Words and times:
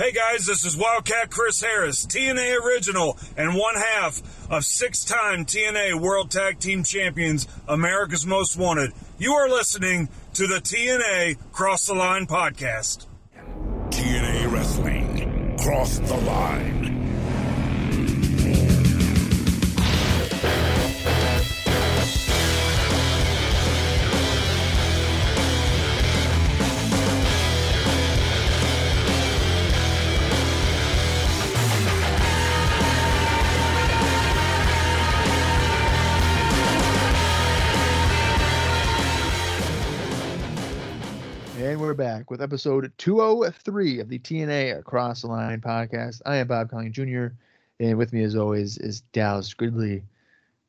Hey 0.00 0.12
guys, 0.12 0.46
this 0.46 0.64
is 0.64 0.78
Wildcat 0.78 1.30
Chris 1.30 1.60
Harris, 1.60 2.06
TNA 2.06 2.58
original 2.64 3.18
and 3.36 3.54
one 3.54 3.74
half 3.74 4.22
of 4.50 4.64
six 4.64 5.04
time 5.04 5.44
TNA 5.44 6.00
World 6.00 6.30
Tag 6.30 6.58
Team 6.58 6.84
Champions, 6.84 7.46
America's 7.68 8.24
Most 8.24 8.56
Wanted. 8.56 8.94
You 9.18 9.34
are 9.34 9.50
listening 9.50 10.08
to 10.32 10.46
the 10.46 10.54
TNA 10.54 11.36
Cross 11.52 11.88
the 11.88 11.92
Line 11.92 12.26
podcast. 12.26 13.08
TNA 13.90 14.50
Wrestling, 14.50 15.58
Cross 15.58 15.98
the 15.98 16.16
Line. 16.16 16.79
We're 41.90 41.94
back 41.94 42.30
with 42.30 42.40
episode 42.40 42.92
203 42.98 43.98
of 43.98 44.08
the 44.08 44.20
TNA 44.20 44.78
Across 44.78 45.22
the 45.22 45.26
Line 45.26 45.60
podcast. 45.60 46.22
I 46.24 46.36
am 46.36 46.46
Bob 46.46 46.70
Colling 46.70 46.92
Jr., 46.92 47.34
and 47.80 47.98
with 47.98 48.12
me, 48.12 48.22
as 48.22 48.36
always, 48.36 48.78
is 48.78 49.00
Dallas 49.12 49.52
Gridley. 49.54 50.04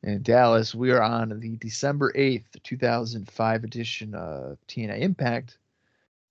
And 0.02 0.24
Dallas, 0.24 0.74
we 0.74 0.90
are 0.90 1.00
on 1.00 1.38
the 1.38 1.56
December 1.58 2.12
8th, 2.14 2.60
2005 2.64 3.62
edition 3.62 4.16
of 4.16 4.58
TNA 4.66 5.00
Impact. 5.00 5.58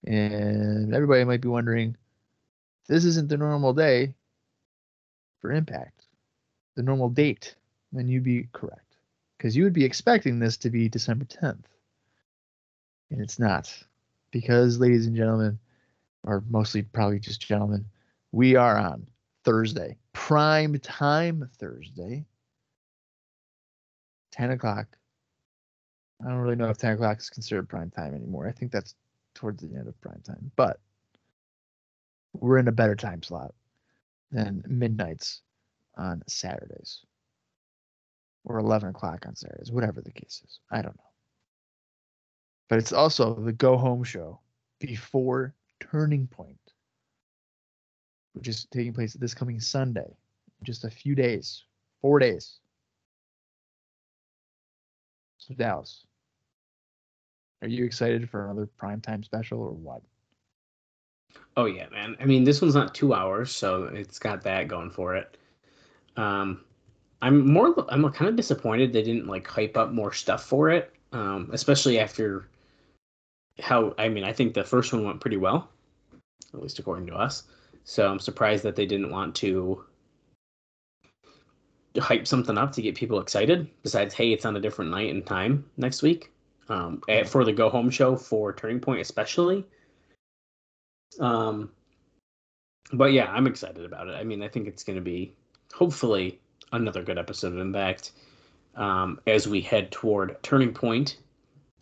And 0.03 0.93
everybody 0.93 1.23
might 1.23 1.39
be 1.39 1.47
wondering 1.47 1.95
this 2.89 3.05
isn't 3.05 3.29
the 3.29 3.37
normal 3.37 3.71
day 3.71 4.13
for 5.39 5.53
Impact, 5.53 6.03
the 6.75 6.83
normal 6.83 7.07
date. 7.07 7.55
And 7.95 8.09
you'd 8.09 8.25
be 8.25 8.49
correct, 8.51 8.97
because 9.37 9.55
you 9.55 9.63
would 9.63 9.71
be 9.71 9.85
expecting 9.85 10.39
this 10.39 10.57
to 10.57 10.69
be 10.69 10.89
December 10.89 11.23
10th. 11.23 11.63
And 13.09 13.21
it's 13.21 13.39
not 13.39 13.73
because, 14.31 14.79
ladies 14.79 15.07
and 15.07 15.15
gentlemen, 15.15 15.59
or 16.23 16.43
mostly 16.49 16.81
probably 16.81 17.19
just 17.19 17.41
gentlemen, 17.41 17.85
we 18.31 18.55
are 18.55 18.77
on 18.77 19.07
Thursday, 19.43 19.97
prime 20.13 20.79
time 20.79 21.49
Thursday, 21.57 22.25
10 24.31 24.51
o'clock. 24.51 24.87
I 26.21 26.29
don't 26.29 26.37
really 26.37 26.55
know 26.55 26.69
if 26.69 26.77
10 26.77 26.93
o'clock 26.93 27.19
is 27.19 27.29
considered 27.29 27.67
prime 27.67 27.89
time 27.89 28.13
anymore. 28.13 28.47
I 28.47 28.51
think 28.51 28.71
that's 28.71 28.95
towards 29.33 29.61
the 29.61 29.75
end 29.75 29.87
of 29.87 29.99
prime 30.01 30.21
time, 30.25 30.51
but 30.55 30.79
we're 32.33 32.59
in 32.59 32.67
a 32.67 32.71
better 32.71 32.95
time 32.95 33.23
slot 33.23 33.53
than 34.31 34.63
midnights 34.67 35.41
on 35.97 36.23
Saturdays 36.27 36.99
or 38.45 38.59
11 38.59 38.89
o'clock 38.89 39.25
on 39.27 39.35
Saturdays, 39.35 39.71
whatever 39.71 40.01
the 40.01 40.11
case 40.11 40.41
is. 40.45 40.59
I 40.71 40.81
don't 40.81 40.95
know 40.95 41.10
but 42.71 42.79
it's 42.79 42.93
also 42.93 43.33
the 43.35 43.51
go 43.51 43.75
home 43.75 44.01
show 44.01 44.39
before 44.79 45.53
Turning 45.81 46.25
Point, 46.25 46.55
which 48.31 48.47
is 48.47 48.65
taking 48.71 48.93
place 48.93 49.11
this 49.11 49.33
coming 49.33 49.59
Sunday, 49.59 50.09
just 50.63 50.85
a 50.85 50.89
few 50.89 51.13
days, 51.13 51.65
four 51.99 52.17
days. 52.17 52.59
So 55.37 55.53
Dallas, 55.53 56.05
are 57.61 57.67
you 57.67 57.83
excited 57.83 58.29
for 58.29 58.45
another 58.45 58.69
primetime 58.81 59.25
special 59.25 59.59
or 59.59 59.71
what? 59.71 60.01
Oh 61.57 61.65
yeah, 61.65 61.89
man. 61.89 62.15
I 62.21 62.25
mean, 62.25 62.45
this 62.45 62.61
one's 62.61 62.75
not 62.75 62.95
two 62.95 63.13
hours, 63.13 63.51
so 63.51 63.89
it's 63.93 64.17
got 64.17 64.43
that 64.43 64.69
going 64.69 64.91
for 64.91 65.17
it. 65.17 65.35
Um, 66.15 66.63
I'm 67.21 67.51
more. 67.51 67.75
I'm 67.89 68.09
kind 68.13 68.29
of 68.29 68.37
disappointed 68.37 68.93
they 68.93 69.03
didn't 69.03 69.27
like 69.27 69.45
hype 69.45 69.75
up 69.75 69.91
more 69.91 70.13
stuff 70.13 70.45
for 70.45 70.69
it, 70.69 70.93
um, 71.11 71.49
especially 71.51 71.99
after 71.99 72.47
how 73.61 73.93
I 73.97 74.09
mean, 74.09 74.23
I 74.23 74.33
think 74.33 74.53
the 74.53 74.63
first 74.63 74.91
one 74.91 75.05
went 75.05 75.21
pretty 75.21 75.37
well, 75.37 75.69
at 76.53 76.61
least 76.61 76.79
according 76.79 77.07
to 77.07 77.15
us. 77.15 77.43
So 77.83 78.09
I'm 78.09 78.19
surprised 78.19 78.63
that 78.63 78.75
they 78.75 78.85
didn't 78.85 79.11
want 79.11 79.35
to 79.35 79.83
hype 81.99 82.27
something 82.27 82.57
up 82.57 82.71
to 82.73 82.81
get 82.81 82.95
people 82.95 83.19
excited. 83.19 83.69
Besides, 83.83 84.13
hey, 84.13 84.31
it's 84.31 84.45
on 84.45 84.55
a 84.55 84.61
different 84.61 84.91
night 84.91 85.11
and 85.11 85.25
time 85.25 85.65
next 85.77 86.01
week 86.01 86.31
um, 86.69 87.01
for 87.25 87.43
the 87.43 87.51
go 87.51 87.69
home 87.69 87.89
show 87.89 88.15
for 88.15 88.53
Turning 88.53 88.79
Point, 88.79 89.01
especially. 89.01 89.65
Um, 91.19 91.71
but 92.93 93.11
yeah, 93.11 93.31
I'm 93.31 93.47
excited 93.47 93.83
about 93.85 94.07
it. 94.07 94.13
I 94.13 94.23
mean, 94.23 94.41
I 94.41 94.47
think 94.47 94.67
it's 94.67 94.83
going 94.83 94.95
to 94.95 95.01
be 95.01 95.33
hopefully 95.73 96.39
another 96.71 97.03
good 97.03 97.17
episode 97.17 97.53
of 97.53 97.59
Impact 97.59 98.11
um, 98.75 99.19
as 99.27 99.47
we 99.47 99.61
head 99.61 99.91
toward 99.91 100.41
Turning 100.43 100.73
Point 100.73 101.17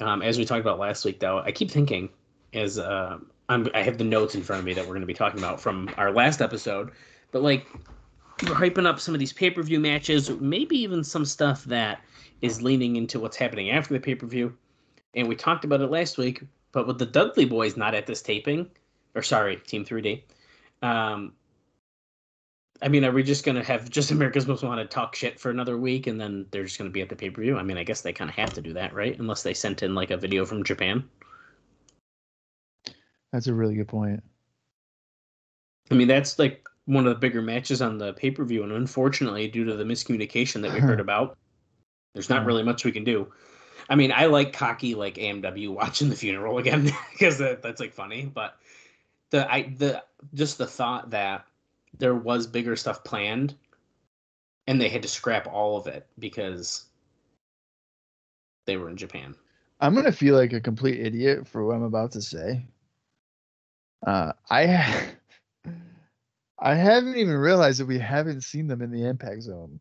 um, 0.01 0.21
as 0.21 0.37
we 0.37 0.45
talked 0.45 0.61
about 0.61 0.79
last 0.79 1.05
week, 1.05 1.19
though, 1.19 1.39
I 1.39 1.51
keep 1.51 1.71
thinking 1.71 2.09
as 2.53 2.79
uh, 2.79 3.17
I 3.49 3.81
have 3.81 3.97
the 3.97 4.03
notes 4.03 4.35
in 4.35 4.43
front 4.43 4.59
of 4.59 4.65
me 4.65 4.73
that 4.73 4.83
we're 4.83 4.93
going 4.93 5.01
to 5.01 5.07
be 5.07 5.13
talking 5.13 5.39
about 5.39 5.59
from 5.59 5.89
our 5.97 6.11
last 6.11 6.41
episode, 6.41 6.91
but 7.31 7.41
like 7.41 7.67
we're 8.43 8.55
hyping 8.55 8.85
up 8.85 8.99
some 8.99 9.13
of 9.13 9.19
these 9.19 9.33
pay 9.33 9.49
per 9.49 9.61
view 9.63 9.79
matches, 9.79 10.29
maybe 10.39 10.77
even 10.77 11.03
some 11.03 11.25
stuff 11.25 11.63
that 11.65 12.01
is 12.41 12.61
leaning 12.61 12.95
into 12.95 13.19
what's 13.19 13.37
happening 13.37 13.71
after 13.71 13.93
the 13.93 13.99
pay 13.99 14.15
per 14.15 14.27
view. 14.27 14.55
And 15.15 15.27
we 15.27 15.35
talked 15.35 15.65
about 15.65 15.81
it 15.81 15.89
last 15.89 16.17
week, 16.17 16.43
but 16.71 16.87
with 16.87 16.99
the 16.99 17.05
Dudley 17.05 17.45
boys 17.45 17.75
not 17.75 17.95
at 17.95 18.05
this 18.05 18.21
taping, 18.21 18.69
or 19.15 19.23
sorry, 19.23 19.57
Team 19.57 19.83
3D, 19.83 20.21
um, 20.81 21.33
I 22.81 22.87
mean, 22.87 23.03
are 23.03 23.11
we 23.11 23.23
just 23.23 23.45
gonna 23.45 23.63
have 23.63 23.89
just 23.89 24.11
America's 24.11 24.47
Most 24.47 24.63
Wanted 24.63 24.89
talk 24.89 25.15
shit 25.15 25.39
for 25.39 25.49
another 25.49 25.77
week, 25.77 26.07
and 26.07 26.19
then 26.19 26.45
they're 26.51 26.63
just 26.63 26.77
gonna 26.77 26.89
be 26.89 27.01
at 27.01 27.09
the 27.09 27.15
pay 27.15 27.29
per 27.29 27.41
view? 27.41 27.57
I 27.57 27.63
mean, 27.63 27.77
I 27.77 27.83
guess 27.83 28.01
they 28.01 28.13
kind 28.13 28.29
of 28.29 28.35
have 28.35 28.53
to 28.53 28.61
do 28.61 28.73
that, 28.73 28.93
right? 28.93 29.17
Unless 29.19 29.43
they 29.43 29.53
sent 29.53 29.83
in 29.83 29.95
like 29.95 30.11
a 30.11 30.17
video 30.17 30.45
from 30.45 30.63
Japan. 30.63 31.03
That's 33.31 33.47
a 33.47 33.53
really 33.53 33.75
good 33.75 33.87
point. 33.87 34.23
I 35.91 35.95
mean, 35.95 36.07
that's 36.07 36.39
like 36.39 36.67
one 36.85 37.05
of 37.05 37.13
the 37.13 37.19
bigger 37.19 37.41
matches 37.41 37.81
on 37.81 37.97
the 37.97 38.13
pay 38.13 38.31
per 38.31 38.43
view, 38.43 38.63
and 38.63 38.71
unfortunately, 38.71 39.47
due 39.47 39.65
to 39.65 39.75
the 39.75 39.83
miscommunication 39.83 40.61
that 40.61 40.73
we 40.73 40.79
heard 40.79 40.99
about, 41.01 41.37
there's 42.13 42.29
not 42.29 42.45
really 42.45 42.63
much 42.63 42.85
we 42.85 42.91
can 42.91 43.03
do. 43.03 43.31
I 43.89 43.95
mean, 43.95 44.11
I 44.11 44.25
like 44.25 44.53
cocky 44.53 44.95
like 44.95 45.15
AMW 45.15 45.69
watching 45.73 46.09
the 46.09 46.15
funeral 46.15 46.57
again 46.59 46.91
because 47.11 47.37
that, 47.39 47.61
that's 47.61 47.79
like 47.79 47.93
funny, 47.93 48.25
but 48.25 48.57
the 49.31 49.51
I 49.51 49.73
the 49.77 50.03
just 50.33 50.57
the 50.57 50.67
thought 50.67 51.09
that 51.11 51.45
there 51.97 52.15
was 52.15 52.47
bigger 52.47 52.75
stuff 52.75 53.03
planned 53.03 53.55
and 54.67 54.79
they 54.79 54.89
had 54.89 55.01
to 55.01 55.07
scrap 55.07 55.47
all 55.47 55.77
of 55.77 55.87
it 55.87 56.07
because 56.19 56.85
they 58.65 58.77
were 58.77 58.89
in 58.89 58.97
Japan. 58.97 59.35
I'm 59.79 59.95
gonna 59.95 60.11
feel 60.11 60.35
like 60.35 60.53
a 60.53 60.61
complete 60.61 60.99
idiot 60.99 61.47
for 61.47 61.65
what 61.65 61.75
I'm 61.75 61.83
about 61.83 62.11
to 62.11 62.21
say. 62.21 62.65
Uh, 64.05 64.33
I 64.49 65.07
I 66.59 66.75
haven't 66.75 67.17
even 67.17 67.35
realized 67.35 67.79
that 67.79 67.87
we 67.87 67.97
haven't 67.97 68.41
seen 68.41 68.67
them 68.67 68.81
in 68.81 68.91
the 68.91 69.05
impact 69.05 69.43
zone 69.43 69.79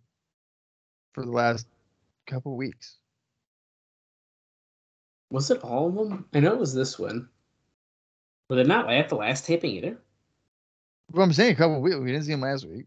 for 1.13 1.25
the 1.25 1.33
last 1.33 1.67
couple 2.27 2.57
weeks. 2.57 2.97
Was 5.31 5.51
it 5.51 5.63
all 5.63 5.89
of 5.89 5.95
them? 5.95 6.27
I 6.33 6.41
know 6.41 6.53
it 6.53 6.61
was 6.61 6.73
this 6.73 6.99
one. 6.99 7.29
Were 8.49 8.57
they 8.57 8.65
not 8.65 8.91
at 8.91 9.09
the 9.09 9.17
last 9.17 9.45
taping 9.45 9.73
either? 9.73 9.99
What 11.11 11.23
I'm 11.23 11.33
saying, 11.33 11.53
a 11.53 11.57
couple 11.57 11.81
weeks. 11.81 11.97
We 11.97 12.13
didn't 12.13 12.25
see 12.25 12.33
them 12.33 12.43
last 12.43 12.67
week. 12.67 12.87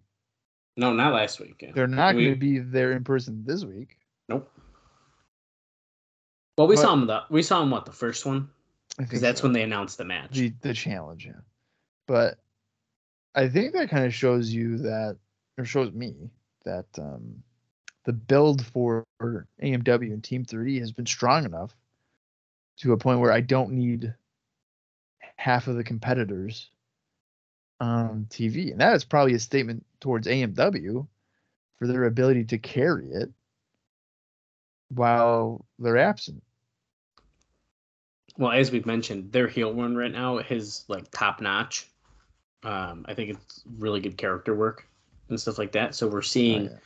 No, 0.78 0.94
not 0.94 1.14
last 1.14 1.40
week. 1.40 1.72
They're 1.74 1.88
not 1.88 2.16
we, 2.16 2.24
going 2.24 2.36
to 2.36 2.40
be 2.40 2.60
there 2.60 2.94
in 2.94 3.04
person 3.04 3.44
this 3.46 3.66
week. 3.66 3.98
Nope. 4.30 4.50
Well, 6.58 6.68
we 6.68 6.76
but, 6.76 6.82
saw 6.82 6.92
them. 6.92 7.08
The 7.08 7.24
we 7.30 7.42
saw 7.42 7.60
them 7.60 7.72
what 7.72 7.86
the 7.86 7.92
first 7.92 8.26
one 8.26 8.50
because 8.98 9.22
that's 9.22 9.42
so. 9.42 9.46
when 9.46 9.54
they 9.54 9.64
announced 9.64 9.98
the 9.98 10.06
match. 10.06 10.32
The 10.32 10.54
the 10.62 10.74
challenge, 10.74 11.26
yeah. 11.26 11.42
But 12.08 12.38
I 13.36 13.48
think 13.48 13.74
that 13.74 13.90
kind 13.90 14.06
of 14.06 14.14
shows 14.14 14.54
you 14.54 14.78
that, 14.80 15.18
or 15.58 15.66
shows 15.66 15.92
me 15.94 16.30
that 16.66 16.86
um, 16.98 17.44
the 18.06 18.14
build 18.14 18.66
for 18.66 19.06
AMW 19.22 20.14
and 20.14 20.24
Team 20.24 20.46
3D 20.46 20.80
has 20.80 20.92
been 20.92 21.06
strong 21.06 21.46
enough 21.46 21.76
to 22.78 22.94
a 22.94 22.98
point 22.98 23.20
where 23.20 23.32
I 23.32 23.42
don't 23.42 23.72
need 23.72 24.14
half 25.36 25.68
of 25.68 25.76
the 25.76 25.84
competitors 25.84 26.70
on 27.82 28.28
TV. 28.30 28.72
And 28.72 28.80
that 28.80 28.96
is 28.96 29.04
probably 29.04 29.34
a 29.34 29.40
statement 29.40 29.84
towards 30.00 30.28
AMW 30.28 31.08
for 31.80 31.88
their 31.88 32.06
ability 32.06 32.46
to 32.46 32.58
carry 32.60 33.08
it 33.08 33.32
while 34.90 35.66
they're 35.80 35.98
absent. 35.98 36.44
Well, 38.38 38.52
as 38.52 38.72
we've 38.72 38.86
mentioned, 38.86 39.32
their 39.32 39.48
heel 39.48 39.74
run 39.74 39.96
right 39.96 40.12
now 40.12 40.38
is 40.38 40.86
like 40.88 41.10
top 41.12 41.42
notch. 41.42 41.88
Um, 42.64 43.04
I 43.08 43.16
think 43.16 43.32
it's 43.32 43.64
really 43.78 44.00
good 44.00 44.18
character 44.18 44.56
work 44.56 44.88
and 45.30 45.40
stuff 45.40 45.58
like 45.58 45.72
that. 45.72 45.96
So 45.96 46.08
we're 46.08 46.22
seeing 46.22 46.70
oh, 46.70 46.72
yeah. 46.72 46.78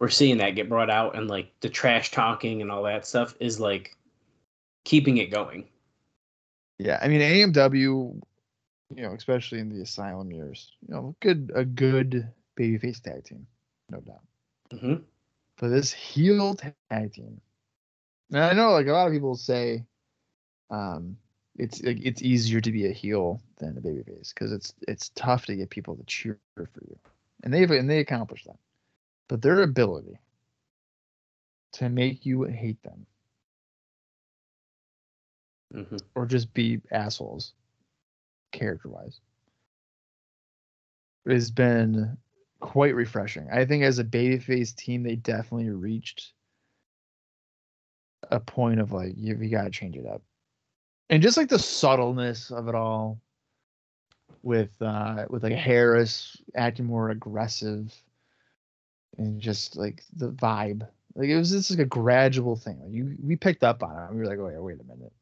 we're 0.00 0.08
seeing 0.08 0.38
that 0.38 0.56
get 0.56 0.68
brought 0.68 0.90
out 0.90 1.16
and 1.16 1.28
like 1.28 1.52
the 1.60 1.68
trash 1.68 2.10
talking 2.10 2.60
and 2.60 2.72
all 2.72 2.82
that 2.82 3.06
stuff 3.06 3.34
is 3.38 3.60
like 3.60 3.96
keeping 4.84 5.18
it 5.18 5.30
going. 5.30 5.68
Yeah, 6.78 6.98
I 7.00 7.06
mean 7.08 7.20
AMW 7.20 8.20
You 8.94 9.02
know, 9.02 9.14
especially 9.14 9.60
in 9.60 9.68
the 9.70 9.82
asylum 9.82 10.32
years. 10.32 10.72
You 10.86 10.94
know, 10.94 11.16
good 11.20 11.50
a 11.54 11.64
good 11.64 12.32
babyface 12.58 13.02
tag 13.02 13.24
team, 13.24 13.46
no 13.90 14.00
doubt. 14.00 14.22
hmm 14.72 15.04
But 15.58 15.68
this 15.68 15.92
heel 15.92 16.54
tag 16.54 16.90
team. 16.90 17.40
And 18.32 18.42
I 18.42 18.52
know 18.52 18.72
like 18.72 18.86
a 18.86 18.92
lot 18.92 19.06
of 19.06 19.12
people 19.12 19.34
say 19.36 19.84
um 20.70 21.16
it's 21.56 21.82
like, 21.82 21.98
it's 22.02 22.22
easier 22.22 22.60
to 22.60 22.72
be 22.72 22.86
a 22.86 22.92
heel 22.92 23.40
than 23.58 23.76
a 23.76 23.80
babyface 23.80 24.34
because 24.34 24.52
it's 24.52 24.74
it's 24.88 25.10
tough 25.10 25.46
to 25.46 25.56
get 25.56 25.70
people 25.70 25.96
to 25.96 26.04
cheer 26.04 26.38
for 26.44 26.58
you. 26.64 26.76
And 27.22 27.32
they've 27.32 27.48
and 27.48 27.68
they 27.68 27.78
accomplish 27.78 28.26
that. 28.26 28.58
But 29.28 29.28
their 29.42 29.60
ability 29.62 30.18
to 31.72 31.88
make 31.88 32.24
you 32.24 32.44
hate 32.44 32.82
them 32.82 33.06
hmm 35.72 36.00
or 36.14 36.26
just 36.26 36.52
be 36.54 36.80
assholes 36.90 37.54
character 38.52 38.88
wise 38.88 39.20
has 41.26 41.50
been 41.50 42.16
quite 42.60 42.94
refreshing. 42.94 43.48
I 43.52 43.64
think 43.64 43.82
as 43.82 43.98
a 43.98 44.04
babyface 44.04 44.74
team, 44.74 45.02
they 45.02 45.16
definitely 45.16 45.70
reached 45.70 46.32
a 48.30 48.40
point 48.40 48.80
of 48.80 48.92
like 48.92 49.14
you, 49.16 49.36
you 49.36 49.48
got 49.48 49.64
to 49.64 49.70
change 49.70 49.96
it 49.96 50.06
up, 50.06 50.22
and 51.08 51.22
just 51.22 51.36
like 51.36 51.48
the 51.48 51.58
subtleness 51.58 52.50
of 52.50 52.68
it 52.68 52.74
all, 52.74 53.20
with 54.42 54.70
uh 54.80 55.24
with 55.28 55.42
like 55.42 55.52
Harris 55.52 56.36
acting 56.54 56.86
more 56.86 57.10
aggressive, 57.10 57.94
and 59.18 59.40
just 59.40 59.76
like 59.76 60.02
the 60.16 60.30
vibe, 60.32 60.86
like 61.14 61.28
it 61.28 61.36
was 61.36 61.50
just 61.50 61.70
like 61.70 61.80
a 61.80 61.84
gradual 61.84 62.56
thing. 62.56 62.78
Like 62.82 62.92
you, 62.92 63.16
we 63.22 63.36
picked 63.36 63.64
up 63.64 63.82
on 63.82 63.96
it. 63.96 64.14
We 64.14 64.20
were 64.20 64.26
like, 64.26 64.38
oh 64.38 64.48
yeah, 64.48 64.58
wait 64.58 64.80
a 64.80 64.84
minute, 64.84 65.12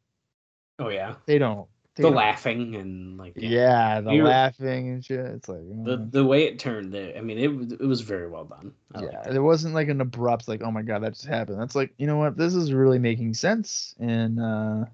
Oh 0.78 0.88
yeah, 0.90 1.14
they 1.26 1.38
don't. 1.38 1.66
The 2.02 2.10
laughing 2.10 2.76
and 2.76 3.18
like 3.18 3.32
Yeah, 3.36 4.00
the 4.00 4.12
You're- 4.12 4.28
laughing 4.28 4.88
and 4.88 5.04
shit. 5.04 5.20
It's 5.20 5.48
like 5.48 5.60
the 5.60 5.98
mm. 5.98 6.10
the 6.10 6.24
way 6.24 6.44
it 6.44 6.58
turned. 6.58 6.92
The, 6.92 7.16
I 7.16 7.20
mean, 7.20 7.38
it 7.38 7.48
was 7.48 7.72
it 7.72 7.80
was 7.80 8.00
very 8.00 8.28
well 8.28 8.44
done. 8.44 8.72
I 8.94 9.02
yeah, 9.02 9.28
it. 9.28 9.36
it 9.36 9.40
wasn't 9.40 9.74
like 9.74 9.88
an 9.88 10.00
abrupt 10.00 10.48
like, 10.48 10.62
oh 10.62 10.70
my 10.70 10.82
god, 10.82 11.02
that 11.02 11.14
just 11.14 11.26
happened. 11.26 11.60
That's 11.60 11.74
like, 11.74 11.92
you 11.98 12.06
know 12.06 12.16
what, 12.16 12.36
this 12.36 12.54
is 12.54 12.72
really 12.72 12.98
making 12.98 13.34
sense, 13.34 13.94
and 13.98 14.40
uh 14.40 14.84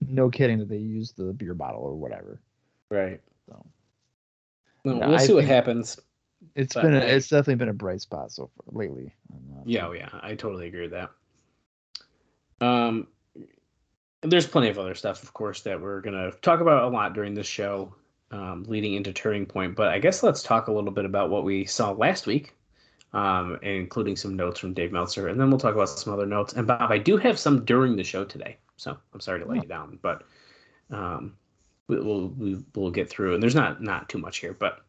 no 0.00 0.30
kidding 0.30 0.58
that 0.58 0.68
they 0.68 0.78
used 0.78 1.16
the 1.16 1.32
beer 1.32 1.54
bottle 1.54 1.82
or 1.82 1.94
whatever. 1.94 2.40
Right. 2.90 3.20
So, 3.46 3.64
Well, 4.84 4.96
Yeah, 4.96 5.06
we'll 5.06 5.16
I 5.16 5.26
see 5.26 5.34
what 5.34 5.44
happens. 5.44 6.00
It's 6.54 6.74
been, 6.74 6.94
a, 6.94 6.98
it's 7.00 7.28
definitely 7.28 7.56
been 7.56 7.68
a 7.68 7.74
bright 7.74 8.00
spot 8.00 8.32
so 8.32 8.50
far 8.56 8.80
lately. 8.80 9.14
Yeah, 9.66 9.88
oh, 9.88 9.92
yeah, 9.92 10.08
I 10.22 10.34
totally 10.34 10.68
agree 10.68 10.88
with 10.88 10.92
that. 10.92 11.10
Um, 12.62 13.08
there's 14.22 14.46
plenty 14.46 14.68
of 14.68 14.78
other 14.78 14.94
stuff, 14.94 15.22
of 15.22 15.32
course, 15.32 15.62
that 15.62 15.80
we're 15.80 16.00
gonna 16.00 16.30
talk 16.42 16.60
about 16.60 16.84
a 16.84 16.88
lot 16.88 17.14
during 17.14 17.34
this 17.34 17.46
show, 17.46 17.94
um, 18.30 18.64
leading 18.64 18.94
into 18.94 19.12
Turning 19.12 19.46
Point. 19.46 19.74
But 19.74 19.88
I 19.88 19.98
guess 19.98 20.22
let's 20.22 20.42
talk 20.42 20.68
a 20.68 20.72
little 20.72 20.90
bit 20.90 21.04
about 21.04 21.30
what 21.30 21.44
we 21.44 21.64
saw 21.64 21.92
last 21.92 22.26
week, 22.26 22.54
um, 23.12 23.58
including 23.62 24.16
some 24.16 24.36
notes 24.36 24.60
from 24.60 24.74
Dave 24.74 24.92
Meltzer, 24.92 25.28
and 25.28 25.40
then 25.40 25.50
we'll 25.50 25.58
talk 25.58 25.74
about 25.74 25.88
some 25.88 26.12
other 26.12 26.26
notes. 26.26 26.52
And 26.52 26.66
Bob, 26.66 26.90
I 26.90 26.98
do 26.98 27.16
have 27.16 27.38
some 27.38 27.64
during 27.64 27.96
the 27.96 28.04
show 28.04 28.24
today, 28.24 28.58
so 28.76 28.96
I'm 29.14 29.20
sorry 29.20 29.40
to 29.40 29.46
let 29.46 29.62
you 29.62 29.68
down, 29.68 29.98
but 30.02 30.24
um, 30.90 31.34
we, 31.88 31.98
we'll 32.00 32.28
we, 32.28 32.62
we'll 32.74 32.90
get 32.90 33.08
through. 33.08 33.34
And 33.34 33.42
there's 33.42 33.54
not 33.54 33.82
not 33.82 34.08
too 34.08 34.18
much 34.18 34.38
here, 34.38 34.52
but 34.52 34.82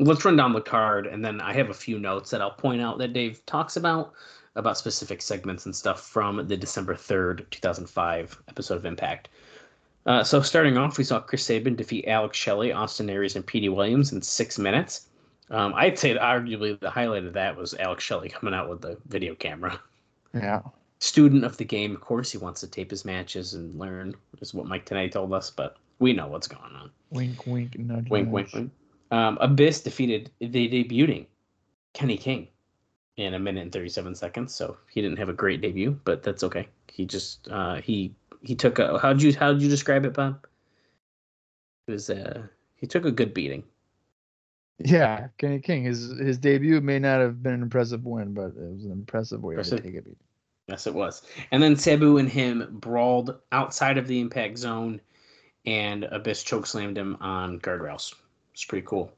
let's 0.00 0.24
run 0.24 0.36
down 0.36 0.52
the 0.52 0.60
card, 0.60 1.06
and 1.06 1.24
then 1.24 1.40
I 1.40 1.52
have 1.52 1.70
a 1.70 1.74
few 1.74 2.00
notes 2.00 2.30
that 2.30 2.40
I'll 2.40 2.50
point 2.50 2.82
out 2.82 2.98
that 2.98 3.12
Dave 3.12 3.46
talks 3.46 3.76
about 3.76 4.12
about 4.56 4.78
specific 4.78 5.20
segments 5.20 5.66
and 5.66 5.74
stuff 5.74 6.00
from 6.06 6.46
the 6.46 6.56
December 6.56 6.94
3rd, 6.94 7.48
2005 7.50 8.42
episode 8.48 8.76
of 8.76 8.84
Impact. 8.86 9.28
Uh, 10.06 10.22
so 10.22 10.40
starting 10.42 10.76
off, 10.76 10.98
we 10.98 11.04
saw 11.04 11.18
Chris 11.20 11.44
Sabin 11.44 11.74
defeat 11.76 12.06
Alex 12.06 12.36
Shelley, 12.36 12.72
Austin 12.72 13.08
Aries, 13.10 13.36
and 13.36 13.46
Petey 13.46 13.68
Williams 13.70 14.12
in 14.12 14.20
six 14.22 14.58
minutes. 14.58 15.06
Um, 15.50 15.72
I'd 15.76 15.98
say 15.98 16.14
arguably 16.16 16.78
the 16.78 16.90
highlight 16.90 17.24
of 17.24 17.32
that 17.34 17.56
was 17.56 17.74
Alex 17.74 18.04
Shelley 18.04 18.28
coming 18.28 18.54
out 18.54 18.68
with 18.68 18.80
the 18.80 18.98
video 19.08 19.34
camera. 19.34 19.80
yeah, 20.34 20.60
Student 21.00 21.44
of 21.44 21.56
the 21.56 21.64
game, 21.64 21.94
of 21.94 22.00
course, 22.00 22.30
he 22.30 22.38
wants 22.38 22.60
to 22.60 22.66
tape 22.66 22.90
his 22.90 23.04
matches 23.04 23.54
and 23.54 23.78
learn, 23.78 24.14
is 24.40 24.54
what 24.54 24.66
Mike 24.66 24.86
Tenay 24.86 25.10
told 25.10 25.32
us, 25.32 25.50
but 25.50 25.76
we 25.98 26.12
know 26.12 26.28
what's 26.28 26.48
going 26.48 26.74
on. 26.76 26.90
wink, 27.10 27.46
wink, 27.46 27.78
nudge, 27.78 28.08
Wink, 28.08 28.26
nudge. 28.28 28.32
wink, 28.32 28.52
wink. 28.54 28.70
Um, 29.10 29.38
Abyss 29.40 29.80
defeated 29.82 30.30
the 30.40 30.48
debuting 30.68 31.26
Kenny 31.92 32.16
King 32.16 32.48
in 33.16 33.34
a 33.34 33.38
minute 33.38 33.62
and 33.62 33.72
37 33.72 34.14
seconds. 34.14 34.54
So 34.54 34.76
he 34.90 35.00
didn't 35.00 35.18
have 35.18 35.28
a 35.28 35.32
great 35.34 35.60
debut, 35.60 35.98
but 36.04 36.22
that's 36.22 36.42
okay. 36.44 36.68
He 36.92 37.04
just 37.06 37.48
uh, 37.50 37.76
he 37.76 38.14
he 38.42 38.54
took 38.54 38.78
a 38.78 38.98
how'd 38.98 39.22
you 39.22 39.34
how'd 39.34 39.60
you 39.60 39.68
describe 39.68 40.04
it, 40.04 40.14
Bob? 40.14 40.46
It 41.86 41.92
was 41.92 42.10
uh 42.10 42.42
he 42.76 42.86
took 42.86 43.04
a 43.04 43.10
good 43.12 43.34
beating. 43.34 43.64
Yeah, 44.78 45.28
Kenny 45.38 45.60
King. 45.60 45.84
His 45.84 46.18
his 46.18 46.38
debut 46.38 46.80
may 46.80 46.98
not 46.98 47.20
have 47.20 47.42
been 47.42 47.54
an 47.54 47.62
impressive 47.62 48.04
win, 48.04 48.34
but 48.34 48.46
it 48.48 48.56
was 48.56 48.84
an 48.84 48.90
impressive 48.92 49.42
way 49.42 49.54
Impressive. 49.54 49.78
to 49.82 49.84
take 49.84 49.96
a 49.98 50.02
beat. 50.02 50.18
Yes, 50.66 50.86
it 50.86 50.94
was. 50.94 51.22
And 51.52 51.62
then 51.62 51.76
Sabu 51.76 52.16
and 52.16 52.28
him 52.28 52.66
brawled 52.80 53.38
outside 53.52 53.98
of 53.98 54.06
the 54.08 54.18
impact 54.18 54.56
zone, 54.58 55.00
and 55.66 56.04
Abyss 56.04 56.42
chokeslammed 56.42 56.96
him 56.96 57.16
on 57.20 57.60
guardrails. 57.60 58.14
It's 58.52 58.64
pretty 58.64 58.86
cool. 58.86 59.12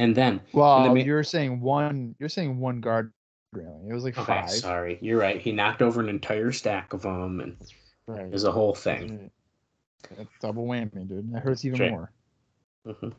And 0.00 0.16
then 0.16 0.40
Well, 0.54 0.94
ma- 0.94 0.94
you're 0.94 1.22
saying 1.22 1.60
one. 1.60 2.14
You're 2.18 2.30
saying 2.30 2.58
one 2.58 2.80
guard 2.80 3.12
railing. 3.52 3.86
It 3.90 3.92
was 3.92 4.02
like 4.02 4.16
okay, 4.16 4.40
five. 4.40 4.50
sorry, 4.50 4.98
you're 5.02 5.18
right. 5.20 5.38
He 5.40 5.52
knocked 5.52 5.82
over 5.82 6.00
an 6.00 6.08
entire 6.08 6.52
stack 6.52 6.94
of 6.94 7.02
them, 7.02 7.40
and 7.40 7.56
Right. 8.06 8.22
it 8.26 8.32
was 8.32 8.44
a 8.44 8.50
whole 8.52 8.74
thing. 8.74 9.30
That's 10.16 10.30
double 10.40 10.66
whammy, 10.66 11.06
dude. 11.06 11.30
That 11.34 11.42
hurts 11.42 11.64
even 11.66 11.90
more. 11.90 12.10
hmm 12.86 13.10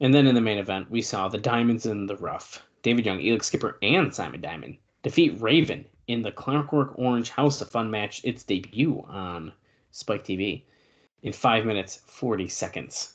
And 0.00 0.12
then 0.12 0.26
in 0.26 0.34
the 0.34 0.40
main 0.42 0.58
event, 0.58 0.90
we 0.90 1.00
saw 1.00 1.28
the 1.28 1.38
Diamonds 1.38 1.86
in 1.86 2.04
the 2.06 2.16
Rough. 2.16 2.62
David 2.82 3.06
Young, 3.06 3.18
Elix 3.18 3.44
Skipper, 3.44 3.78
and 3.82 4.14
Simon 4.14 4.40
Diamond 4.42 4.76
defeat 5.02 5.40
Raven 5.40 5.86
in 6.06 6.20
the 6.22 6.32
Clockwork 6.32 6.98
Orange 6.98 7.30
House 7.30 7.62
of 7.62 7.70
Fun 7.70 7.90
match, 7.90 8.20
its 8.24 8.42
debut 8.42 9.02
on 9.08 9.52
Spike 9.90 10.24
TV, 10.24 10.64
in 11.22 11.32
5 11.32 11.64
minutes, 11.64 12.02
40 12.06 12.46
seconds. 12.48 13.14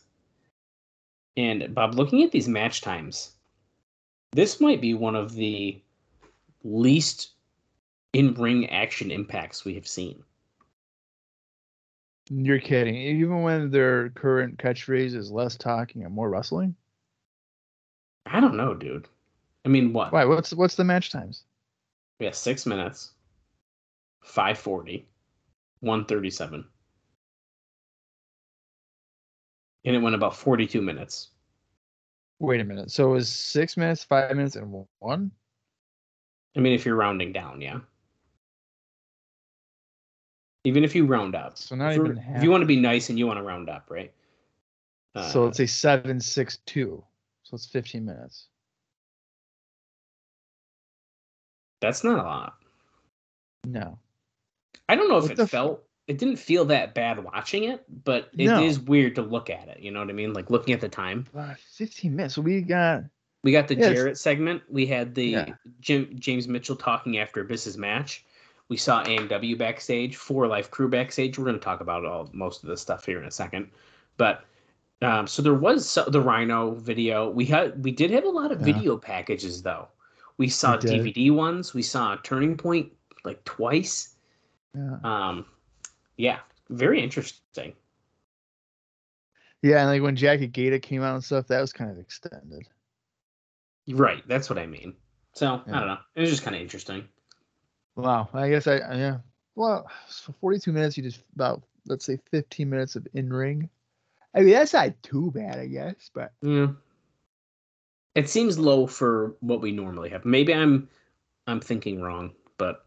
And 1.37 1.73
Bob, 1.73 1.95
looking 1.95 2.23
at 2.23 2.31
these 2.31 2.47
match 2.47 2.81
times, 2.81 3.31
this 4.31 4.61
might 4.61 4.81
be 4.81 4.93
one 4.93 5.15
of 5.15 5.33
the 5.33 5.81
least 6.63 7.31
in 8.13 8.33
ring 8.33 8.69
action 8.69 9.11
impacts 9.11 9.65
we 9.65 9.75
have 9.75 9.87
seen. 9.87 10.23
You're 12.29 12.59
kidding. 12.59 12.95
Even 12.95 13.43
when 13.43 13.69
their 13.69 14.09
current 14.09 14.57
catchphrase 14.57 15.13
is 15.13 15.31
less 15.31 15.57
talking 15.57 16.03
and 16.03 16.13
more 16.13 16.29
wrestling. 16.29 16.75
I 18.25 18.39
don't 18.39 18.57
know, 18.57 18.73
dude. 18.73 19.07
I 19.63 19.69
mean, 19.69 19.93
what? 19.93 20.11
Why? 20.11 20.25
What's 20.25 20.53
what's 20.53 20.75
the 20.75 20.83
match 20.83 21.11
times? 21.11 21.43
We 22.19 22.25
have 22.25 22.35
six 22.35 22.65
minutes, 22.65 23.11
540, 24.21 25.05
137. 25.81 26.65
And 29.85 29.95
it 29.95 29.99
went 29.99 30.15
about 30.15 30.35
42 30.35 30.81
minutes. 30.81 31.29
Wait 32.39 32.59
a 32.59 32.63
minute. 32.63 32.91
So 32.91 33.09
it 33.09 33.13
was 33.13 33.29
six 33.29 33.77
minutes, 33.77 34.03
five 34.03 34.35
minutes, 34.35 34.55
and 34.55 34.85
one. 34.99 35.31
I 36.57 36.59
mean, 36.59 36.73
if 36.73 36.85
you're 36.85 36.95
rounding 36.95 37.31
down, 37.31 37.61
yeah. 37.61 37.79
Even 40.63 40.83
if 40.83 40.95
you 40.95 41.05
round 41.05 41.35
up. 41.35 41.57
So 41.57 41.75
not 41.75 41.93
if, 41.93 41.99
even 41.99 42.17
if 42.35 42.43
you 42.43 42.49
want 42.49 42.61
to 42.61 42.67
be 42.67 42.79
nice 42.79 43.09
and 43.09 43.19
you 43.19 43.27
want 43.27 43.37
to 43.37 43.43
round 43.43 43.69
up, 43.69 43.85
right? 43.89 44.11
so 45.15 45.41
Uh, 45.41 45.45
let's 45.45 45.57
say 45.57 45.67
seven, 45.67 46.19
six, 46.19 46.57
two. 46.65 47.03
So 47.43 47.55
it's 47.55 47.67
fifteen 47.67 48.05
minutes. 48.05 48.47
that's 51.85 52.03
not 52.03 52.17
a 52.17 52.23
lot. 52.23 52.55
No. 53.65 53.99
I 54.89 54.95
don't 54.95 55.07
know 55.07 55.17
if 55.17 55.29
What 55.29 55.39
it 55.39 55.47
felt. 55.47 55.84
It 56.07 56.19
didn't 56.19 56.35
feel 56.37 56.65
that 56.65 56.93
bad 56.93 57.23
watching 57.23 57.63
it, 57.63 57.83
but 58.03 58.29
it 58.37 58.49
is 58.61 58.77
No. 58.77 58.83
weird 58.85 59.15
to 59.15 59.23
look 59.23 59.49
at 59.49 59.67
it. 59.67 59.79
You 59.79 59.91
know 59.91 59.99
what 59.99 60.09
I 60.09 60.13
mean? 60.13 60.33
Like 60.33 60.49
looking 60.51 60.73
at 60.73 60.81
the 60.81 60.89
time. 60.89 61.25
Uh, 61.35 61.55
Fifteen 61.73 62.15
minutes. 62.15 62.37
We 62.37 62.61
got. 62.61 63.03
We 63.43 63.51
got 63.51 63.67
the 63.67 63.75
Yeah, 63.75 63.93
Jarrett 63.93 64.17
segment. 64.17 64.61
We 64.69 64.85
had 64.85 65.15
the 65.15 65.25
Yeah. 65.25 65.53
Jim, 65.79 66.15
James 66.19 66.47
Mitchell 66.47 66.75
talking 66.75 67.17
after 67.17 67.41
Abyss's 67.41 67.77
match. 67.77 68.23
We 68.69 68.77
saw 68.77 69.03
AMW 69.03 69.55
backstage, 69.57 70.15
Four 70.15 70.47
Live 70.47 70.71
Kru 70.71 70.87
backstage. 70.89 71.37
We're 71.37 71.45
going 71.45 71.57
to 71.59 71.63
talk 71.63 71.81
about 71.81 72.05
all 72.05 72.29
most 72.33 72.63
of 72.63 72.69
this 72.69 72.81
stuff 72.81 73.05
here 73.05 73.19
in 73.19 73.25
a 73.27 73.31
second, 73.31 73.69
but 74.17 74.45
um, 75.01 75.27
so 75.27 75.41
there 75.43 75.53
was 75.53 75.87
so, 75.87 76.05
the 76.05 76.21
Rhino 76.21 76.71
video. 76.75 77.29
We 77.29 77.45
had 77.45 77.83
we 77.83 77.91
did 77.91 78.09
have 78.11 78.23
a 78.25 78.29
lot 78.29 78.51
of 78.51 78.59
Yeah. 78.61 78.73
video 78.73 78.97
packages 78.97 79.61
though. 79.61 79.87
We 80.37 80.47
saw 80.49 80.77
We. 80.77 80.89
DVD 80.89 81.31
ones. 81.31 81.73
We 81.73 81.81
saw 81.83 82.15
Turning 82.23 82.57
Point 82.57 82.91
like 83.23 83.43
twice. 83.43 84.15
Yeah. 84.73 84.97
Um, 85.03 85.45
yeah, 86.17 86.39
very 86.69 87.01
interesting. 87.01 87.73
Yeah, 89.61 89.79
and 89.79 89.89
like 89.89 90.01
when 90.01 90.15
Jackie 90.15 90.47
Gayda 90.47 90.81
came 90.81 91.01
out 91.01 91.15
and 91.15 91.23
stuff, 91.23 91.47
that 91.47 91.61
was 91.61 91.73
kind 91.73 91.89
of 91.89 91.97
extended. 91.97 92.67
Right, 93.87 94.23
that's 94.27 94.49
what 94.49 94.59
I 94.59 94.65
mean. 94.67 94.95
So 95.33 95.61
Yeah. 95.67 95.75
I 95.75 95.79
don't 95.79 95.87
know. 95.87 95.97
It 96.15 96.21
was 96.21 96.29
just 96.29 96.43
kind 96.43 96.55
of 96.55 96.61
interesting. 96.61 97.07
Wow. 97.95 98.29
I 98.33 98.49
guess 98.49 98.67
I 98.67 98.77
yeah. 98.77 99.17
Well, 99.55 99.89
so 100.07 100.33
42 100.39 100.71
minutes. 100.71 100.97
You 100.97 101.03
just 101.03 101.21
about 101.35 101.63
let's 101.87 102.05
say 102.05 102.19
15 102.31 102.69
minutes 102.69 102.95
of 102.95 103.07
in 103.13 103.31
ring 103.31 103.69
I 104.35 104.41
mean, 104.41 104.49
that's 104.49 104.73
not 104.73 105.01
too 105.01 105.31
bad, 105.31 105.59
I 105.59 105.67
guess, 105.67 106.11
but 106.13 106.33
Yeah. 106.41 106.67
It 108.15 108.29
seems 108.29 108.57
low 108.57 108.87
for 108.87 109.35
what 109.39 109.61
we 109.61 109.71
normally 109.71 110.09
have. 110.09 110.25
Maybe 110.25 110.53
I'm 110.53 110.89
I'm 111.47 111.59
thinking 111.59 112.01
wrong, 112.01 112.33
but 112.57 112.85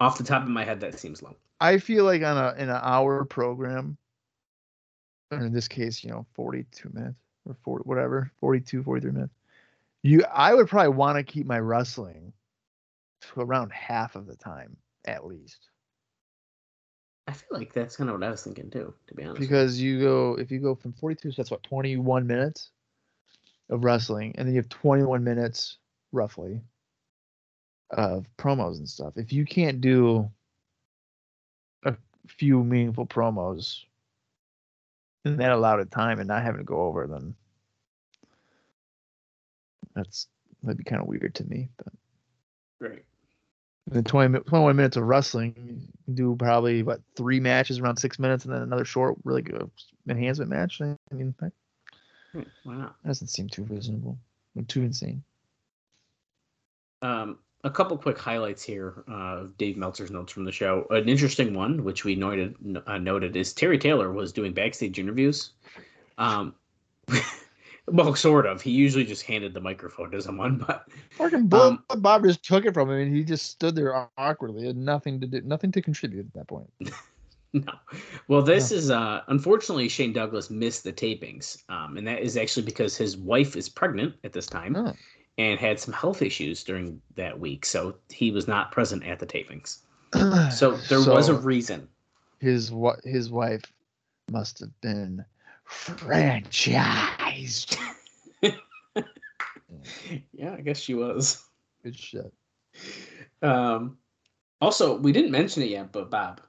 off 0.00 0.18
the 0.18 0.24
top 0.24 0.42
of 0.42 0.48
my 0.48 0.64
head, 0.64 0.80
that 0.80 0.98
seems 0.98 1.22
low. 1.22 1.36
I 1.62 1.78
feel 1.78 2.04
like 2.04 2.22
on 2.22 2.36
a 2.36 2.54
in 2.60 2.68
an 2.68 2.80
hour 2.82 3.24
program, 3.24 3.96
or 5.30 5.38
in 5.38 5.52
this 5.52 5.68
case, 5.68 6.02
you 6.02 6.10
know, 6.10 6.26
42 6.34 6.90
minutes 6.92 7.16
or 7.46 7.56
40, 7.64 7.84
whatever, 7.84 8.30
42, 8.40 8.82
43 8.82 9.10
minutes. 9.12 9.34
You, 10.02 10.24
I 10.24 10.52
would 10.54 10.68
probably 10.68 10.94
want 10.94 11.16
to 11.16 11.22
keep 11.22 11.46
my 11.46 11.60
wrestling 11.60 12.32
to 13.20 13.40
around 13.40 13.72
half 13.72 14.16
of 14.16 14.26
the 14.26 14.36
time 14.36 14.76
at 15.04 15.26
least, 15.26 15.70
I 17.28 17.32
feel 17.32 17.58
like 17.58 17.72
that's 17.72 17.96
kind 17.96 18.10
of 18.10 18.18
what 18.18 18.26
I 18.26 18.30
was 18.30 18.42
thinking 18.42 18.70
too, 18.70 18.92
to 19.06 19.14
be 19.14 19.22
honest. 19.22 19.40
because 19.40 19.80
you 19.80 20.00
go 20.00 20.34
if 20.38 20.50
you 20.50 20.58
go 20.58 20.74
from 20.74 20.92
42, 20.92 21.30
so 21.30 21.34
that's 21.36 21.50
what 21.50 21.62
21 21.62 22.26
minutes 22.26 22.70
of 23.70 23.84
wrestling, 23.84 24.34
and 24.36 24.46
then 24.46 24.54
you 24.54 24.60
have 24.60 24.68
21 24.68 25.22
minutes 25.22 25.78
roughly 26.10 26.60
of 27.90 28.26
promos 28.38 28.78
and 28.78 28.88
stuff. 28.88 29.14
If 29.16 29.32
you 29.32 29.44
can't 29.44 29.80
do 29.80 30.30
few 32.28 32.62
meaningful 32.62 33.06
promos 33.06 33.84
in 35.24 35.36
that 35.36 35.52
allotted 35.52 35.90
time 35.90 36.18
and 36.18 36.28
not 36.28 36.42
having 36.42 36.58
to 36.58 36.64
go 36.64 36.82
over, 36.82 37.06
then 37.06 37.34
that's 39.94 40.28
that'd 40.62 40.78
be 40.78 40.84
kind 40.84 41.00
of 41.02 41.08
weird 41.08 41.34
to 41.36 41.44
me. 41.44 41.68
But 41.76 41.92
Great. 42.80 43.04
then 43.88 44.04
20, 44.04 44.40
21 44.40 44.76
minutes 44.76 44.96
of 44.96 45.04
wrestling, 45.04 45.88
you 46.06 46.14
do 46.14 46.36
probably 46.36 46.82
what 46.82 47.00
three 47.16 47.40
matches 47.40 47.78
around 47.78 47.96
six 47.96 48.18
minutes, 48.18 48.44
and 48.44 48.54
then 48.54 48.62
another 48.62 48.84
short, 48.84 49.16
really 49.24 49.42
good 49.42 49.70
enhancement 50.08 50.50
match. 50.50 50.80
I 50.80 50.96
mean, 51.12 51.34
that 51.40 51.52
Hmm, 52.32 52.42
Why 52.62 52.76
not? 52.76 52.96
doesn't 53.04 53.28
seem 53.28 53.48
too 53.48 53.64
reasonable, 53.64 54.18
or 54.56 54.62
too 54.62 54.82
insane. 54.82 55.22
Um, 57.02 57.38
a 57.64 57.70
couple 57.70 57.96
quick 57.96 58.18
highlights 58.18 58.62
here 58.62 59.04
uh, 59.08 59.38
of 59.42 59.56
Dave 59.56 59.76
Meltzer's 59.76 60.10
notes 60.10 60.32
from 60.32 60.44
the 60.44 60.52
show. 60.52 60.86
An 60.90 61.08
interesting 61.08 61.54
one, 61.54 61.84
which 61.84 62.04
we 62.04 62.14
noted 62.14 62.56
uh, 62.86 62.98
noted, 62.98 63.36
is 63.36 63.52
Terry 63.52 63.78
Taylor 63.78 64.12
was 64.12 64.32
doing 64.32 64.52
backstage 64.52 64.98
interviews. 64.98 65.52
Um, 66.18 66.54
well, 67.86 68.14
sort 68.14 68.46
of. 68.46 68.60
He 68.60 68.70
usually 68.70 69.04
just 69.04 69.22
handed 69.22 69.54
the 69.54 69.60
microphone 69.60 70.10
to 70.10 70.20
someone, 70.20 70.58
but 70.58 70.86
Fucking 71.10 71.46
Bob, 71.46 71.80
Um, 71.90 72.00
Bob 72.00 72.24
just 72.24 72.44
took 72.44 72.64
it 72.64 72.74
from 72.74 72.90
him, 72.90 72.98
and 72.98 73.14
he 73.14 73.22
just 73.22 73.50
stood 73.50 73.76
there 73.76 74.08
awkwardly, 74.18 74.66
had 74.66 74.76
nothing 74.76 75.20
to 75.20 75.26
do, 75.26 75.40
nothing 75.42 75.70
to 75.72 75.82
contribute 75.82 76.26
at 76.26 76.34
that 76.34 76.48
point. 76.48 76.70
no. 77.52 77.72
Well, 78.26 78.42
this 78.42 78.72
is 78.72 78.90
uh, 78.90 79.20
unfortunately 79.28 79.88
Shane 79.88 80.12
Douglas 80.12 80.50
missed 80.50 80.82
the 80.82 80.92
tapings, 80.92 81.62
um, 81.68 81.96
and 81.96 82.06
that 82.08 82.22
is 82.22 82.36
actually 82.36 82.64
because 82.64 82.96
his 82.96 83.16
wife 83.16 83.54
is 83.54 83.68
pregnant 83.68 84.14
at 84.24 84.32
this 84.32 84.46
time 84.46 84.74
Oh. 84.76 84.94
And 85.38 85.58
had 85.58 85.80
some 85.80 85.94
health 85.94 86.20
issues 86.22 86.62
during 86.64 87.00
that 87.16 87.38
week, 87.40 87.64
so 87.64 87.96
he 88.10 88.30
was 88.30 88.46
not 88.46 88.70
present 88.72 89.04
at 89.04 89.18
the 89.18 89.26
tapings. 89.26 89.78
So 90.52 90.72
there 90.88 91.00
was 91.00 91.28
a 91.28 91.34
reason. 91.34 91.88
his 92.38 92.70
what 92.70 93.00
his 93.04 93.30
wife 93.30 93.62
must 94.30 94.60
have 94.60 94.78
been 94.80 95.24
franchised. 95.68 97.76
Yeah, 100.32 100.54
I 100.54 100.60
guess 100.60 100.78
she 100.78 100.94
was. 100.94 101.42
Good 101.82 101.96
shit. 101.96 102.32
Um, 103.40 103.98
also, 104.60 104.96
we 104.96 105.12
didn't 105.12 105.30
mention 105.32 105.62
it 105.62 105.70
yet, 105.70 105.92
but 105.92 106.10
Bob, 106.10 106.40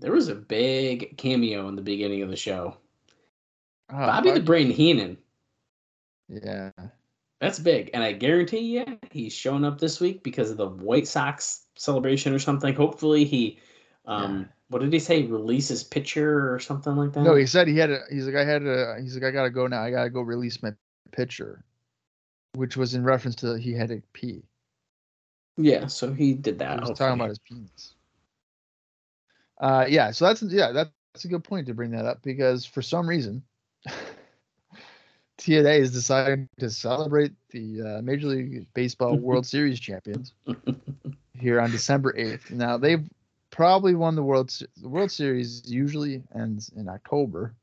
there 0.00 0.12
was 0.12 0.28
a 0.28 0.34
big 0.34 1.16
cameo 1.18 1.68
in 1.68 1.76
the 1.76 1.82
beginning 1.82 2.22
of 2.22 2.30
the 2.30 2.36
show. 2.36 2.76
Oh, 3.90 3.96
Bobby 3.96 4.30
the 4.30 4.40
Brain 4.40 4.70
Heenan. 4.70 5.18
Yeah. 6.28 6.70
That's 7.40 7.58
big, 7.60 7.90
and 7.94 8.02
I 8.02 8.12
guarantee 8.12 8.58
you, 8.78 8.84
he's 9.12 9.32
showing 9.32 9.64
up 9.64 9.78
this 9.78 10.00
week 10.00 10.24
because 10.24 10.50
of 10.50 10.56
the 10.56 10.68
White 10.68 11.06
Sox 11.06 11.66
celebration 11.76 12.32
or 12.34 12.40
something. 12.40 12.74
Hopefully, 12.74 13.24
he, 13.24 13.60
um, 14.06 14.40
Yeah. 14.40 14.44
what 14.70 14.80
did 14.80 14.92
he 14.92 14.98
say? 14.98 15.22
Release 15.22 15.68
his 15.68 15.84
pitcher 15.84 16.52
or 16.52 16.58
something 16.58 16.96
like 16.96 17.12
that. 17.12 17.22
No, 17.22 17.36
he 17.36 17.46
said 17.46 17.68
he 17.68 17.78
had 17.78 17.90
a. 17.90 18.00
He's 18.10 18.26
like, 18.26 18.34
I 18.34 18.44
had 18.44 18.66
a. 18.66 18.96
He's 19.00 19.14
like, 19.14 19.22
I 19.22 19.30
gotta 19.30 19.50
go 19.50 19.68
now. 19.68 19.82
I 19.82 19.90
gotta 19.92 20.10
go 20.10 20.20
release 20.20 20.60
my 20.64 20.72
pitcher, 21.12 21.64
which 22.54 22.76
was 22.76 22.94
in 22.94 23.04
reference 23.04 23.36
to 23.36 23.56
he 23.56 23.72
had 23.72 23.90
to 23.90 24.02
pee. 24.12 24.42
yeah, 25.56 25.86
so 25.86 26.12
he 26.12 26.34
did 26.34 26.54
He 26.54 26.58
that. 26.58 26.80
was 26.80 26.88
hopefully. 26.88 27.06
talking 27.08 27.20
about 27.20 27.28
his 27.28 27.38
penis. 27.38 27.94
Uh, 29.60 29.86
yeah. 29.88 30.10
So 30.10 30.24
that's 30.26 30.42
yeah, 30.42 30.72
that's 30.72 31.24
a 31.24 31.28
good 31.28 31.44
point 31.44 31.66
to 31.68 31.74
bring 31.74 31.92
that 31.92 32.04
up 32.04 32.22
because 32.22 32.64
for 32.64 32.82
some 32.82 33.08
reason, 33.08 33.42
TNA 35.38 35.78
is 35.78 35.92
deciding 35.92 36.48
to 36.58 36.68
celebrate 36.68 37.32
the 37.50 37.80
uh, 37.98 38.02
Major 38.02 38.26
League 38.26 38.66
Baseball 38.74 39.16
World 39.18 39.46
Series 39.46 39.78
champions 39.78 40.34
here 41.38 41.60
on 41.60 41.70
December 41.70 42.14
eighth. 42.16 42.50
Now 42.50 42.76
they've 42.76 43.08
probably 43.50 43.94
won 43.94 44.16
the 44.16 44.22
World 44.22 44.52
the 44.82 44.88
World 44.88 45.12
Series. 45.12 45.62
Usually 45.66 46.22
ends 46.34 46.70
in 46.76 46.88
October, 46.88 47.54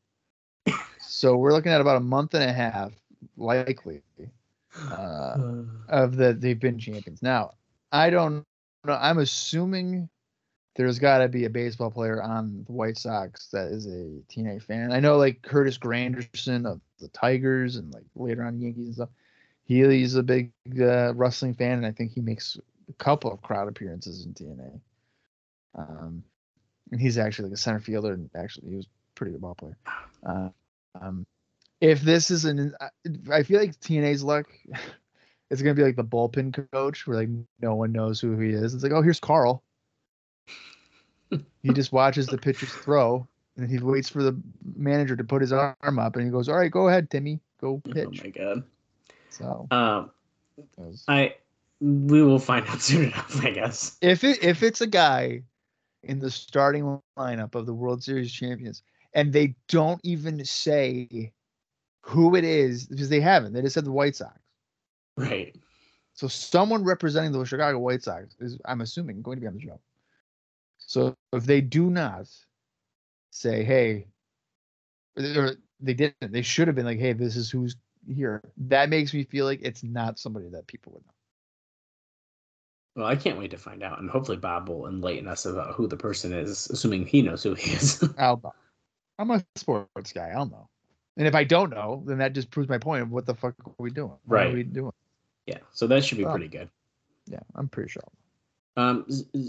so 1.00 1.36
we're 1.36 1.52
looking 1.52 1.72
at 1.72 1.82
about 1.82 1.98
a 1.98 2.02
month 2.02 2.34
and 2.34 2.50
a 2.50 2.54
half, 2.54 2.94
likely, 3.38 4.02
uh, 4.90 5.38
of 5.90 6.16
that 6.16 6.40
they've 6.40 6.60
been 6.60 6.80
champions. 6.80 7.22
Now, 7.22 7.52
I 7.92 8.10
don't 8.10 8.46
know. 8.86 8.98
I'm 9.00 9.20
assuming 9.20 10.10
there's 10.76 11.00
got 11.00 11.20
to 11.20 11.28
be 11.28 11.46
a 11.46 11.50
baseball 11.50 11.90
player 11.90 12.22
on 12.22 12.64
the 12.68 12.74
White 12.74 12.98
Sox 12.98 13.48
that 13.48 13.68
is 13.68 13.86
a 13.86 14.22
TNA 14.30 14.64
fan. 14.64 14.92
I 14.92 15.00
know 15.00 15.18
like 15.18 15.42
Curtis 15.42 15.78
Granderson 15.78 16.66
of 16.66 16.82
the 17.00 17.08
Tigers 17.10 17.76
and 17.76 17.94
like 17.94 18.06
later 18.16 18.44
on 18.44 18.60
Yankees 18.60 18.86
and 18.86 18.96
stuff. 18.96 19.10
He, 19.64 19.84
he's 19.84 20.16
a 20.16 20.24
big 20.24 20.52
uh, 20.80 21.14
wrestling 21.16 21.56
fan, 21.56 21.78
and 21.78 21.86
I 21.86 21.92
think 21.92 22.12
he 22.12 22.22
makes 22.22 22.58
a 22.88 22.94
couple 22.94 23.32
of 23.32 23.42
crowd 23.42 23.68
appearances 23.68 24.26
in 24.26 24.34
TNA. 24.34 24.80
Um, 25.76 26.24
and 26.92 27.02
he's 27.02 27.18
actually 27.18 27.50
like 27.50 27.56
a 27.56 27.62
center 27.62 27.80
fielder, 27.80 28.14
and 28.14 28.30
actually 28.36 28.70
he 28.70 28.76
was 28.76 28.88
pretty 29.16 29.32
good 29.32 29.42
ball 29.42 29.56
player. 29.56 29.78
Uh, 30.24 30.50
um, 31.02 31.26
if 31.82 32.02
this 32.02 32.30
is 32.30 32.46
an, 32.46 32.76
I 33.32 33.44
feel 33.44 33.60
like 33.60 33.80
TNA's 33.80 34.24
luck 34.24 34.48
it's 35.50 35.62
gonna 35.62 35.76
be 35.76 35.84
like 35.84 35.96
the 35.96 36.04
bullpen 36.04 36.68
coach 36.72 37.06
where 37.06 37.18
like 37.18 37.30
no 37.62 37.76
one 37.76 37.92
knows 37.92 38.20
who 38.20 38.38
he 38.38 38.50
is. 38.50 38.74
It's 38.74 38.84
like, 38.84 38.92
oh, 38.92 39.02
here's 39.02 39.20
Carl. 39.20 39.64
he 41.30 41.74
just 41.74 41.92
watches 41.92 42.28
the 42.28 42.38
pitchers 42.38 42.72
throw 42.72 43.28
and 43.58 43.70
he 43.70 43.80
waits 43.80 44.10
for 44.10 44.22
the 44.24 44.40
manager 44.76 45.16
to 45.16 45.24
put 45.24 45.42
his 45.42 45.54
arm 45.54 46.00
up 46.00 46.16
and 46.16 46.26
he 46.26 46.32
goes, 46.32 46.50
All 46.50 46.58
right, 46.58 46.72
go 46.72 46.88
ahead, 46.88 47.10
Timmy. 47.10 47.40
Go 47.62 47.82
pitch." 47.94 48.06
Oh 48.22 48.24
my 48.24 48.30
god. 48.30 48.64
so 49.30 49.68
Um, 49.72 50.12
was- 50.78 51.04
I 51.08 51.36
we 51.82 52.24
will 52.24 52.40
find 52.40 52.66
out 52.68 52.82
soon 52.82 53.06
enough, 53.06 53.44
I 53.44 53.52
guess. 53.52 53.98
if 54.02 54.24
it 54.24 54.44
if 54.44 54.64
it's 54.64 54.82
a 54.82 54.88
guy 54.88 55.44
in 56.04 56.20
the 56.20 56.30
starting 56.32 57.02
lineup 57.18 57.56
of 57.56 57.66
the 57.66 57.74
World 57.74 58.04
Series 58.04 58.32
champions 58.32 58.84
and 59.14 59.34
they 59.34 59.56
don't 59.70 60.00
even 60.04 60.44
say 60.46 61.32
who 62.02 62.36
it 62.36 62.44
is 62.44 62.86
because 62.86 63.10
they 63.10 63.20
haven't, 63.20 63.54
they 63.54 63.62
just 63.62 63.74
said 63.74 63.86
the 63.86 63.92
White 63.92 64.16
Sox. 64.16 64.38
Right. 65.18 65.56
So 66.14 66.28
someone 66.28 66.84
representing 66.84 67.32
the 67.32 67.44
Chicago 67.46 67.80
White 67.80 68.04
Sox 68.04 68.36
is, 68.40 68.58
I'm 68.66 68.82
assuming, 68.82 69.22
going 69.22 69.38
to 69.38 69.42
be 69.42 69.48
on 69.48 69.56
the 69.56 69.62
show. 69.62 69.80
So 70.78 71.16
if 71.34 71.46
they 71.46 71.60
do 71.62 71.90
not 71.90 72.28
say, 73.36 73.64
"Hey," 73.64 74.08
or 75.18 75.56
they 75.80 75.94
didn't, 75.94 76.32
they 76.32 76.42
should 76.42 76.68
have 76.68 76.76
been 76.76 76.86
like, 76.86 77.00
"Hey, 77.00 77.14
this 77.14 77.36
is 77.36 77.50
who's 77.52 77.76
here." 78.08 78.42
That 78.58 78.90
makes 78.90 79.14
me 79.14 79.24
feel 79.24 79.46
like 79.46 79.60
it's 79.62 79.84
not 79.84 80.18
somebody 80.20 80.48
that 80.50 80.68
people 80.68 80.94
would 80.94 81.06
know. 81.06 81.12
Well, 82.96 83.06
I 83.08 83.18
can't 83.18 83.38
wait 83.38 83.52
to 83.52 83.58
find 83.58 83.84
out, 83.84 84.00
and 84.00 84.10
hopefully 84.10 84.38
Bob 84.38 84.70
will 84.70 84.88
enlighten 84.88 85.28
us 85.28 85.46
about 85.46 85.76
who 85.76 85.86
the 85.88 85.98
person 85.98 86.32
is, 86.32 86.70
assuming 86.70 87.06
he 87.06 87.22
knows 87.22 87.44
who 87.44 87.54
he 87.54 87.72
is. 87.72 88.02
I'll 88.18 88.40
know. 88.42 88.54
I'm 89.20 89.32
a 89.32 89.44
sports 89.56 90.14
guy. 90.14 90.30
I'll 90.30 90.46
know. 90.46 90.70
And 91.18 91.28
if 91.28 91.36
I 91.36 91.44
don't 91.44 91.70
know, 91.72 92.04
then 92.06 92.18
that 92.20 92.34
just 92.34 92.52
proves 92.52 92.70
my 92.70 92.78
point 92.78 93.02
of 93.04 93.12
what 93.12 93.26
the 93.26 93.36
fuck 93.36 93.56
are 93.66 93.74
we 93.80 93.90
doing? 93.92 94.12
What 94.26 94.36
Right. 94.38 94.48
are 94.48 94.54
we 94.54 94.64
doing? 94.64 94.92
yeah, 95.46 95.60
so 95.72 95.88
that 95.88 96.04
should 96.04 96.18
be 96.18 96.24
Well. 96.24 96.34
pretty 96.34 96.48
good. 96.48 96.70
Yeah, 97.28 97.40
I'm 97.56 97.68
pretty 97.68 97.90
sure. 97.90 98.04
Um, 98.78 99.06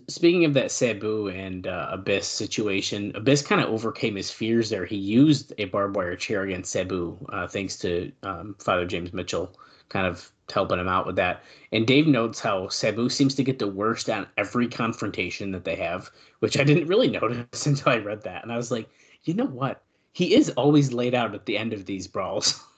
speaking 0.08 0.44
of 0.44 0.54
that 0.54 0.70
Sabu 0.70 1.28
and 1.28 1.66
uh, 1.66 1.88
Abyss 1.90 2.28
situation, 2.28 3.12
Abyss 3.16 3.42
kind 3.42 3.60
of 3.60 3.68
overcame 3.68 4.14
his 4.14 4.30
fears 4.30 4.70
there. 4.70 4.84
He 4.84 4.96
used 4.96 5.52
a 5.58 5.64
barbed 5.64 5.96
wire 5.96 6.14
chair 6.14 6.42
against 6.42 6.70
Sabu, 6.70 7.18
uh, 7.30 7.48
thanks 7.48 7.76
to 7.78 8.12
um, 8.22 8.54
Father 8.60 8.86
James 8.86 9.12
Mitchell 9.12 9.56
kind 9.88 10.06
of 10.06 10.30
helping 10.52 10.78
him 10.78 10.88
out 10.88 11.06
with 11.06 11.16
that. 11.16 11.42
And 11.72 11.86
Dave 11.86 12.06
notes 12.06 12.40
how 12.40 12.68
Sabu 12.68 13.08
seems 13.08 13.34
to 13.36 13.44
get 13.44 13.58
the 13.58 13.68
worst 13.68 14.08
on 14.10 14.26
every 14.36 14.68
confrontation 14.68 15.50
that 15.52 15.64
they 15.64 15.76
have, 15.76 16.10
which 16.40 16.58
I 16.58 16.64
didn't 16.64 16.88
really 16.88 17.08
notice 17.20 17.66
until 17.66 17.92
I 17.92 17.98
read 17.98 18.22
that. 18.22 18.42
And 18.42 18.52
I 18.52 18.56
was 18.56 18.70
like, 18.70 18.88
you 19.24 19.34
know 19.34 19.46
what? 19.46 19.82
He 20.12 20.34
is 20.34 20.50
always 20.50 20.92
laid 20.92 21.14
out 21.14 21.34
at 21.34 21.46
the 21.46 21.58
end 21.58 21.72
of 21.72 21.84
these 21.84 22.06
brawls, 22.06 22.60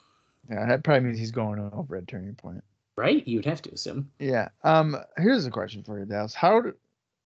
Yeah, 0.51 0.67
that 0.67 0.83
probably 0.83 1.09
means 1.09 1.19
he's 1.19 1.31
going 1.31 1.59
over 1.73 1.97
at 1.97 2.09
turning 2.09 2.35
point. 2.35 2.65
Right? 2.99 3.27
You'd 3.27 3.47
have 3.47 3.63
to 3.63 3.71
assume. 3.71 4.11
Yeah. 4.19 4.49
Um. 4.65 4.97
Here's 5.17 5.47
a 5.47 5.51
question 5.51 5.83
for 5.85 5.99
you, 5.99 6.05
Dallas. 6.05 6.35
How 6.35 6.61
do 6.61 6.75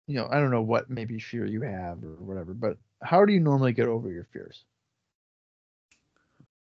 you 0.06 0.14
know? 0.16 0.26
I 0.30 0.40
don't 0.40 0.50
know 0.50 0.62
what 0.62 0.88
maybe 0.90 1.18
fear 1.20 1.44
you 1.46 1.60
have 1.62 2.02
or 2.02 2.16
whatever, 2.18 2.54
but 2.54 2.78
how 3.02 3.24
do 3.24 3.32
you 3.32 3.40
normally 3.40 3.72
get 3.72 3.86
over 3.86 4.10
your 4.10 4.24
fears? 4.32 4.64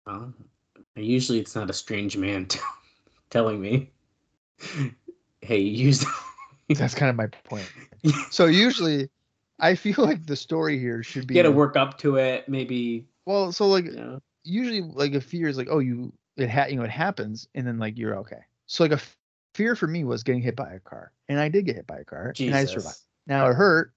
Well, 0.05 0.33
usually 0.95 1.39
it's 1.39 1.55
not 1.55 1.69
a 1.69 1.73
strange 1.73 2.17
man 2.17 2.45
t- 2.47 2.59
telling 3.29 3.61
me, 3.61 3.91
"Hey, 5.41 5.59
you 5.59 5.85
used." 5.87 6.05
That's 6.69 6.95
kind 6.95 7.09
of 7.09 7.15
my 7.15 7.27
point. 7.27 7.69
So 8.29 8.45
usually, 8.45 9.09
I 9.59 9.75
feel 9.75 9.95
like 9.97 10.25
the 10.25 10.35
story 10.35 10.79
here 10.79 11.03
should 11.03 11.27
be 11.27 11.35
you 11.35 11.43
got 11.43 11.49
to 11.49 11.55
work 11.55 11.75
up 11.75 11.97
to 11.99 12.15
it, 12.17 12.47
maybe. 12.47 13.05
well. 13.25 13.51
So 13.51 13.67
like 13.67 13.85
You 13.85 13.91
know, 13.91 14.19
usually, 14.43 14.81
like 14.81 15.13
a 15.13 15.19
fear 15.21 15.47
is 15.49 15.57
like, 15.57 15.67
oh, 15.69 15.79
you 15.79 16.13
it 16.37 16.49
ha- 16.49 16.67
you 16.67 16.75
know 16.77 16.83
it 16.83 16.89
happens, 16.91 17.47
and 17.55 17.65
then 17.67 17.79
like 17.79 17.97
you're 17.97 18.17
okay. 18.19 18.41
So 18.67 18.83
like 18.83 18.91
a 18.91 18.95
f- 18.95 19.17
fear 19.55 19.75
for 19.75 19.87
me 19.87 20.03
was 20.03 20.23
getting 20.23 20.41
hit 20.41 20.55
by 20.55 20.73
a 20.73 20.79
car, 20.79 21.11
and 21.27 21.39
I 21.39 21.49
did 21.49 21.65
get 21.65 21.75
hit 21.75 21.87
by 21.87 21.99
a 21.99 22.05
car, 22.05 22.33
and 22.39 22.53
I 22.55 22.65
survived. 22.65 22.99
Now 23.25 23.49
it 23.49 23.55
hurt, 23.55 23.93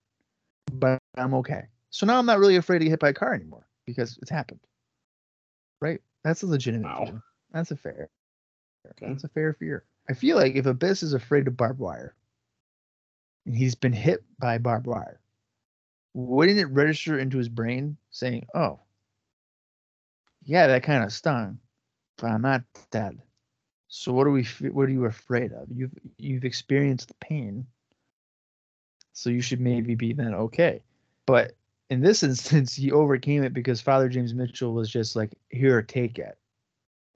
but 0.72 0.98
I'm 1.16 1.34
okay. 1.34 1.66
So 1.90 2.06
now 2.06 2.18
I'm 2.18 2.26
not 2.26 2.38
really 2.38 2.56
afraid 2.56 2.78
to 2.78 2.84
get 2.84 2.90
hit 2.92 3.00
by 3.00 3.10
a 3.10 3.14
car 3.14 3.34
anymore 3.34 3.66
because 3.84 4.18
it's 4.22 4.30
happened. 4.30 4.60
Right? 5.80 6.00
That's 6.24 6.42
a 6.42 6.46
legitimate 6.46 6.88
Wow. 6.88 7.04
fear. 7.04 7.22
That's 7.52 7.70
a 7.70 7.76
fair. 7.76 8.08
Okay. 8.92 9.08
That's 9.08 9.24
a 9.24 9.28
fair 9.28 9.52
fear. 9.54 9.84
I 10.08 10.14
feel 10.14 10.36
like 10.36 10.54
if 10.54 10.66
Abyss 10.66 11.02
is 11.02 11.12
afraid 11.12 11.46
of 11.46 11.56
barbed 11.56 11.80
wire, 11.80 12.14
and 13.46 13.56
he's 13.56 13.74
been 13.74 13.92
hit 13.92 14.24
by 14.38 14.58
barbed 14.58 14.86
wire, 14.86 15.20
wouldn't 16.14 16.58
it 16.58 16.66
register 16.66 17.18
into 17.18 17.38
his 17.38 17.48
brain 17.48 17.96
saying, 18.10 18.46
"Oh, 18.54 18.80
yeah, 20.42 20.66
that 20.68 20.82
kind 20.82 21.04
of 21.04 21.12
stung, 21.12 21.58
but 22.16 22.28
I'm 22.28 22.42
not 22.42 22.62
dead." 22.90 23.20
So 23.90 24.12
what 24.12 24.26
are 24.28 24.30
we? 24.30 24.44
What 24.70 24.88
are 24.88 24.92
you 24.92 25.04
afraid 25.06 25.52
of? 25.52 25.66
You've 25.68 25.92
you've 26.16 26.44
experienced 26.44 27.09
the 27.09 27.14
pain, 27.14 27.66
so 29.12 29.30
you 29.30 29.40
should 29.42 29.61
maybe 29.61 29.97
be 29.97 30.12
then 30.12 30.32
okay. 30.32 30.80
But 31.26 31.54
in 31.90 32.00
this 32.00 32.23
instance, 32.30 32.75
he 32.75 32.92
overcame 32.92 33.42
it 33.42 33.52
because 33.52 33.80
Father 33.80 34.09
James 34.09 34.32
Mitchell 34.32 34.73
was 34.75 34.88
just 34.88 35.16
like, 35.16 35.32
"Here, 35.49 35.82
take 35.82 36.20
it," 36.20 36.38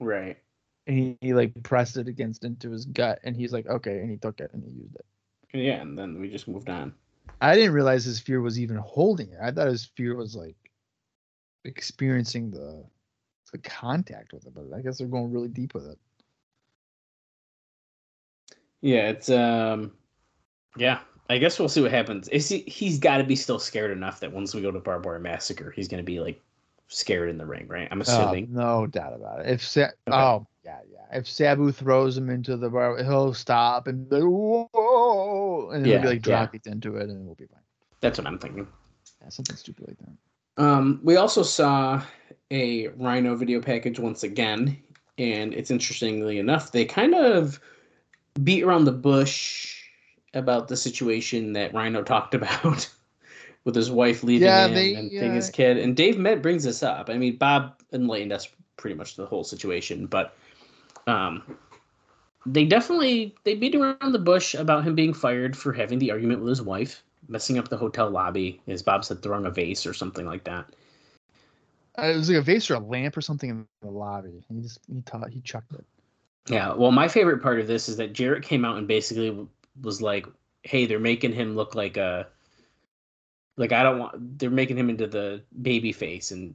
Right. 0.01 0.37
and 0.85 0.97
he, 0.97 1.17
he 1.21 1.33
like 1.33 1.53
pressed 1.63 1.95
it 1.95 2.09
against 2.09 2.43
into 2.43 2.71
his 2.71 2.85
gut, 2.85 3.19
and 3.23 3.37
he's 3.37 3.53
like, 3.53 3.67
"Okay," 3.67 3.99
and 3.99 4.11
he 4.11 4.17
took 4.17 4.41
it 4.41 4.51
and 4.53 4.61
he 4.61 4.69
used 4.71 4.95
it. 4.95 5.05
Yeah, 5.53 5.81
and 5.81 5.97
then 5.97 6.19
we 6.19 6.29
just 6.29 6.49
moved 6.49 6.69
on. 6.69 6.93
I 7.39 7.55
didn't 7.55 7.73
realize 7.73 8.03
his 8.03 8.19
fear 8.19 8.41
was 8.41 8.59
even 8.59 8.75
holding 8.75 9.31
it. 9.31 9.39
I 9.41 9.51
thought 9.51 9.67
his 9.67 9.85
fear 9.85 10.13
was 10.15 10.35
like 10.35 10.57
experiencing 11.63 12.51
the 12.51 12.83
the 13.53 13.59
contact 13.59 14.33
with 14.33 14.45
it, 14.45 14.53
but 14.53 14.65
I 14.75 14.81
guess 14.81 14.97
they're 14.97 15.07
going 15.07 15.31
really 15.31 15.47
deep 15.47 15.73
with 15.73 15.87
it. 15.87 15.97
Yeah, 18.85 19.09
it's 19.09 19.31
um, 19.31 19.93
yeah. 20.77 20.99
I 21.27 21.39
guess 21.39 21.57
we'll 21.57 21.69
see 21.69 21.81
what 21.81 21.89
happens. 21.89 22.27
Is 22.29 22.47
he? 22.47 22.59
He's 22.67 22.99
got 22.99 23.17
to 23.17 23.23
be 23.23 23.35
still 23.35 23.57
scared 23.57 23.89
enough 23.89 24.19
that 24.19 24.31
once 24.31 24.53
we 24.53 24.61
go 24.61 24.69
to 24.69 24.79
barbed 24.79 25.07
wire 25.07 25.17
massacre, 25.17 25.71
he's 25.71 25.87
gonna 25.87 26.03
be 26.03 26.19
like 26.19 26.39
scared 26.87 27.29
in 27.29 27.39
the 27.39 27.45
ring, 27.47 27.67
right? 27.67 27.87
I'm 27.89 27.99
Oh, 28.01 28.03
assuming. 28.03 28.53
no 28.53 28.85
doubt 28.85 29.13
about 29.13 29.39
it. 29.39 29.49
If 29.49 29.63
Sa- 29.65 29.87
oh 30.05 30.45
yeah 30.63 30.81
yeah, 30.87 31.17
if 31.17 31.27
Sabu 31.27 31.71
throws 31.71 32.15
him 32.15 32.29
into 32.29 32.57
the 32.57 32.69
bar, 32.69 33.03
he'll 33.03 33.33
stop 33.33 33.87
and 33.87 34.07
be 34.07 34.17
like, 34.17 34.23
whoa, 34.71 35.71
and 35.71 35.83
he'll 35.83 35.95
be 35.97 36.03
Yeah, 36.03 36.09
like 36.11 36.27
yeah. 36.27 36.37
drop 36.37 36.51
kicked 36.51 36.67
into 36.67 36.97
it, 36.97 37.09
and 37.09 37.25
we'll 37.25 37.33
be 37.33 37.47
fine. 37.47 37.61
That's 38.01 38.19
what 38.19 38.27
I'm 38.27 38.37
thinking. 38.37 38.67
Yeah, 39.19 39.29
something 39.29 39.55
stupid 39.55 39.87
like 39.87 39.97
that. 39.97 40.63
Um, 40.63 40.99
we 41.01 41.15
also 41.15 41.41
saw 41.41 42.03
a 42.51 42.89
Rhino 42.89 43.35
video 43.35 43.61
package 43.61 43.97
once 43.99 44.21
again, 44.21 44.77
and 45.17 45.55
it's 45.55 45.71
interestingly 45.71 46.37
enough, 46.37 46.71
they 46.71 46.85
kind 46.85 47.15
of 47.15 47.59
beat 48.43 48.63
around 48.63 48.85
the 48.85 48.91
bush 48.91 49.83
about 50.33 50.67
the 50.67 50.77
situation 50.77 51.53
that 51.53 51.73
Rhino 51.73 52.03
talked 52.03 52.33
about 52.35 52.89
with 53.63 53.75
his 53.75 53.89
wife 53.91 54.23
leaving 54.23 54.47
Yeah, 54.47 54.67
him 54.67 54.73
they, 54.73 54.93
and 54.95 55.11
taking 55.11 55.35
his 55.35 55.49
kid. 55.49 55.77
And 55.77 55.95
Dave 55.95 56.17
Met 56.17 56.41
brings 56.41 56.63
this 56.63 56.83
up. 56.83 57.09
I 57.09 57.17
mean, 57.17 57.37
Bob 57.37 57.81
enlightened 57.93 58.33
us 58.33 58.47
pretty 58.77 58.95
much 58.95 59.15
the 59.15 59.25
whole 59.25 59.43
situation, 59.43 60.05
but 60.07 60.35
um, 61.07 61.43
they 62.45 62.65
definitely 62.65 63.35
they 63.43 63.55
beat 63.55 63.75
around 63.75 64.11
the 64.11 64.19
bush 64.19 64.53
about 64.55 64.83
him 64.85 64.95
being 64.95 65.13
fired 65.13 65.55
for 65.57 65.73
having 65.73 65.99
the 65.99 66.11
argument 66.11 66.41
with 66.41 66.49
his 66.49 66.61
wife, 66.61 67.03
messing 67.27 67.57
up 67.57 67.69
the 67.69 67.77
hotel 67.77 68.09
lobby, 68.09 68.61
as 68.67 68.83
Bob 68.83 69.03
said, 69.05 69.21
throwing 69.23 69.45
a 69.45 69.51
vase 69.51 69.85
or 69.85 69.93
something 69.93 70.25
like 70.25 70.43
that. 70.43 70.65
Uh, 71.97 72.07
it 72.07 72.17
was 72.17 72.29
like 72.29 72.39
a 72.39 72.41
vase 72.41 72.69
or 72.69 72.75
a 72.75 72.79
lamp 72.79 73.17
or 73.17 73.21
something 73.21 73.49
in 73.49 73.67
the 73.81 73.89
lobby. 73.89 74.45
He 74.49 74.61
just 74.61 74.79
he 74.87 75.01
taught 75.01 75.29
he 75.29 75.41
chucked 75.41 75.73
it. 75.73 75.85
Yeah, 76.47 76.73
well, 76.73 76.91
my 76.91 77.07
favorite 77.07 77.41
part 77.41 77.59
of 77.59 77.67
this 77.67 77.89
is 77.89 77.97
that 77.97 78.13
Jarrett 78.13 78.43
came 78.43 78.65
out 78.65 78.77
and 78.77 78.87
basically 78.87 79.47
was 79.81 80.01
like, 80.01 80.27
"Hey, 80.61 80.85
they're 80.85 80.99
making 80.99 81.33
him 81.33 81.55
look 81.55 81.73
like 81.73 81.97
a, 81.97 82.27
like 83.57 83.71
I 83.71 83.81
don't 83.83 83.99
want. 83.99 84.39
They're 84.39 84.51
making 84.51 84.77
him 84.77 84.89
into 84.89 85.07
the 85.07 85.41
baby 85.61 85.91
face 85.91 86.31
and 86.31 86.53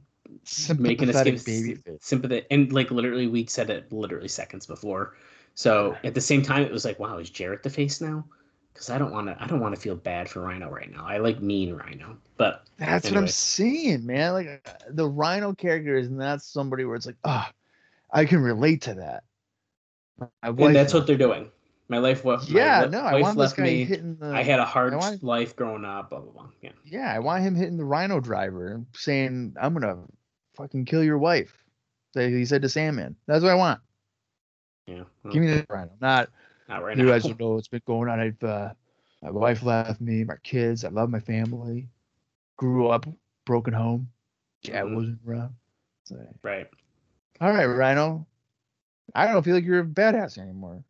making 0.77 1.09
us 1.09 1.23
give 1.23 1.43
baby 1.45 1.77
sympathy." 1.99 2.45
And 2.49 2.71
like 2.71 2.89
literally, 2.89 3.27
we 3.27 3.45
said 3.47 3.69
it 3.69 3.91
literally 3.91 4.29
seconds 4.29 4.65
before. 4.65 5.17
So 5.55 5.97
at 6.05 6.13
the 6.13 6.21
same 6.21 6.41
time, 6.41 6.63
it 6.63 6.71
was 6.71 6.85
like, 6.85 6.97
"Wow, 6.99 7.17
is 7.17 7.29
Jarrett 7.29 7.63
the 7.63 7.69
face 7.69 7.99
now?" 7.99 8.23
Because 8.73 8.89
I 8.89 8.97
don't 8.97 9.11
want 9.11 9.27
to. 9.27 9.43
I 9.43 9.47
don't 9.47 9.59
want 9.59 9.75
to 9.75 9.81
feel 9.81 9.97
bad 9.97 10.29
for 10.29 10.41
Rhino 10.41 10.69
right 10.69 10.89
now. 10.89 11.05
I 11.05 11.17
like 11.17 11.41
mean 11.41 11.75
Rhino, 11.75 12.17
but 12.37 12.63
That's 12.77 13.11
what 13.11 13.17
I'm 13.17 13.27
saying, 13.27 14.05
man. 14.05 14.31
Like 14.33 14.61
uh, 14.65 14.71
the 14.89 15.07
Rhino 15.07 15.53
character 15.53 15.97
is 15.97 16.09
not 16.09 16.41
somebody 16.41 16.85
where 16.85 16.95
it's 16.95 17.05
like, 17.05 17.17
ah, 17.25 17.51
I 18.13 18.23
can 18.23 18.39
relate 18.39 18.83
to 18.83 18.93
that. 18.93 19.23
And 20.43 20.75
that's 20.75 20.93
what 20.93 21.07
they're 21.07 21.17
doing. 21.17 21.49
My 21.89 21.97
life, 21.97 22.23
was 22.23 22.49
Yeah, 22.49 22.87
no, 22.89 23.01
I 23.01 23.19
want 23.21 23.37
this 23.37 23.51
guy 23.51 23.63
me. 23.63 23.83
hitting 23.83 24.15
the. 24.15 24.27
I 24.27 24.43
had 24.43 24.59
a 24.59 24.65
hard 24.65 24.95
want- 24.95 25.21
life 25.23 25.55
growing 25.57 25.83
up. 25.83 26.09
Blah 26.09 26.19
blah 26.21 26.31
blah. 26.31 26.47
Yeah. 26.61 26.71
Yeah, 26.85 27.13
I 27.13 27.19
want 27.19 27.43
him 27.43 27.53
hitting 27.53 27.75
the 27.75 27.83
Rhino 27.83 28.21
driver 28.21 28.67
and 28.73 28.85
saying, 28.95 29.55
"I'm 29.61 29.73
gonna 29.73 29.97
fucking 30.55 30.85
kill 30.85 31.03
your 31.03 31.17
wife." 31.17 31.53
That 32.13 32.29
he 32.29 32.45
said 32.45 32.61
to 32.61 32.69
Sandman. 32.69 33.15
That's 33.27 33.43
what 33.43 33.51
I 33.51 33.55
want. 33.55 33.81
Yeah. 34.87 35.03
well, 35.23 35.33
Give 35.33 35.41
me 35.43 35.47
the 35.51 35.65
Rhino, 35.69 35.91
not 35.99 36.29
not 36.69 36.81
right 36.83 36.95
you 36.97 37.03
now. 37.03 37.11
guys 37.11 37.23
don't 37.23 37.39
know 37.39 37.51
what's 37.55 37.67
been 37.67 37.81
going 37.85 38.07
on. 38.09 38.19
I've 38.21 38.41
uh, 38.43 38.69
my 39.21 39.31
wife 39.31 39.61
left 39.63 39.99
me, 40.01 40.23
my 40.23 40.35
kids. 40.43 40.85
I 40.85 40.89
love 40.89 41.09
my 41.09 41.19
family. 41.19 41.89
Grew 42.57 42.87
up 42.87 43.05
broken 43.45 43.73
home. 43.73 44.09
Dad 44.63 44.85
Mhm. 44.85 44.95
wasn't 44.95 45.19
around. 45.27 45.55
So, 46.05 46.15
Right. 46.41 46.67
all 47.41 47.51
right, 47.51 47.65
Rhino. 47.65 48.25
I 49.15 49.27
don't 49.27 49.43
feel 49.43 49.55
like 49.55 49.65
you're 49.65 49.79
a 49.79 49.85
badass 49.85 50.37
anymore. 50.37 50.83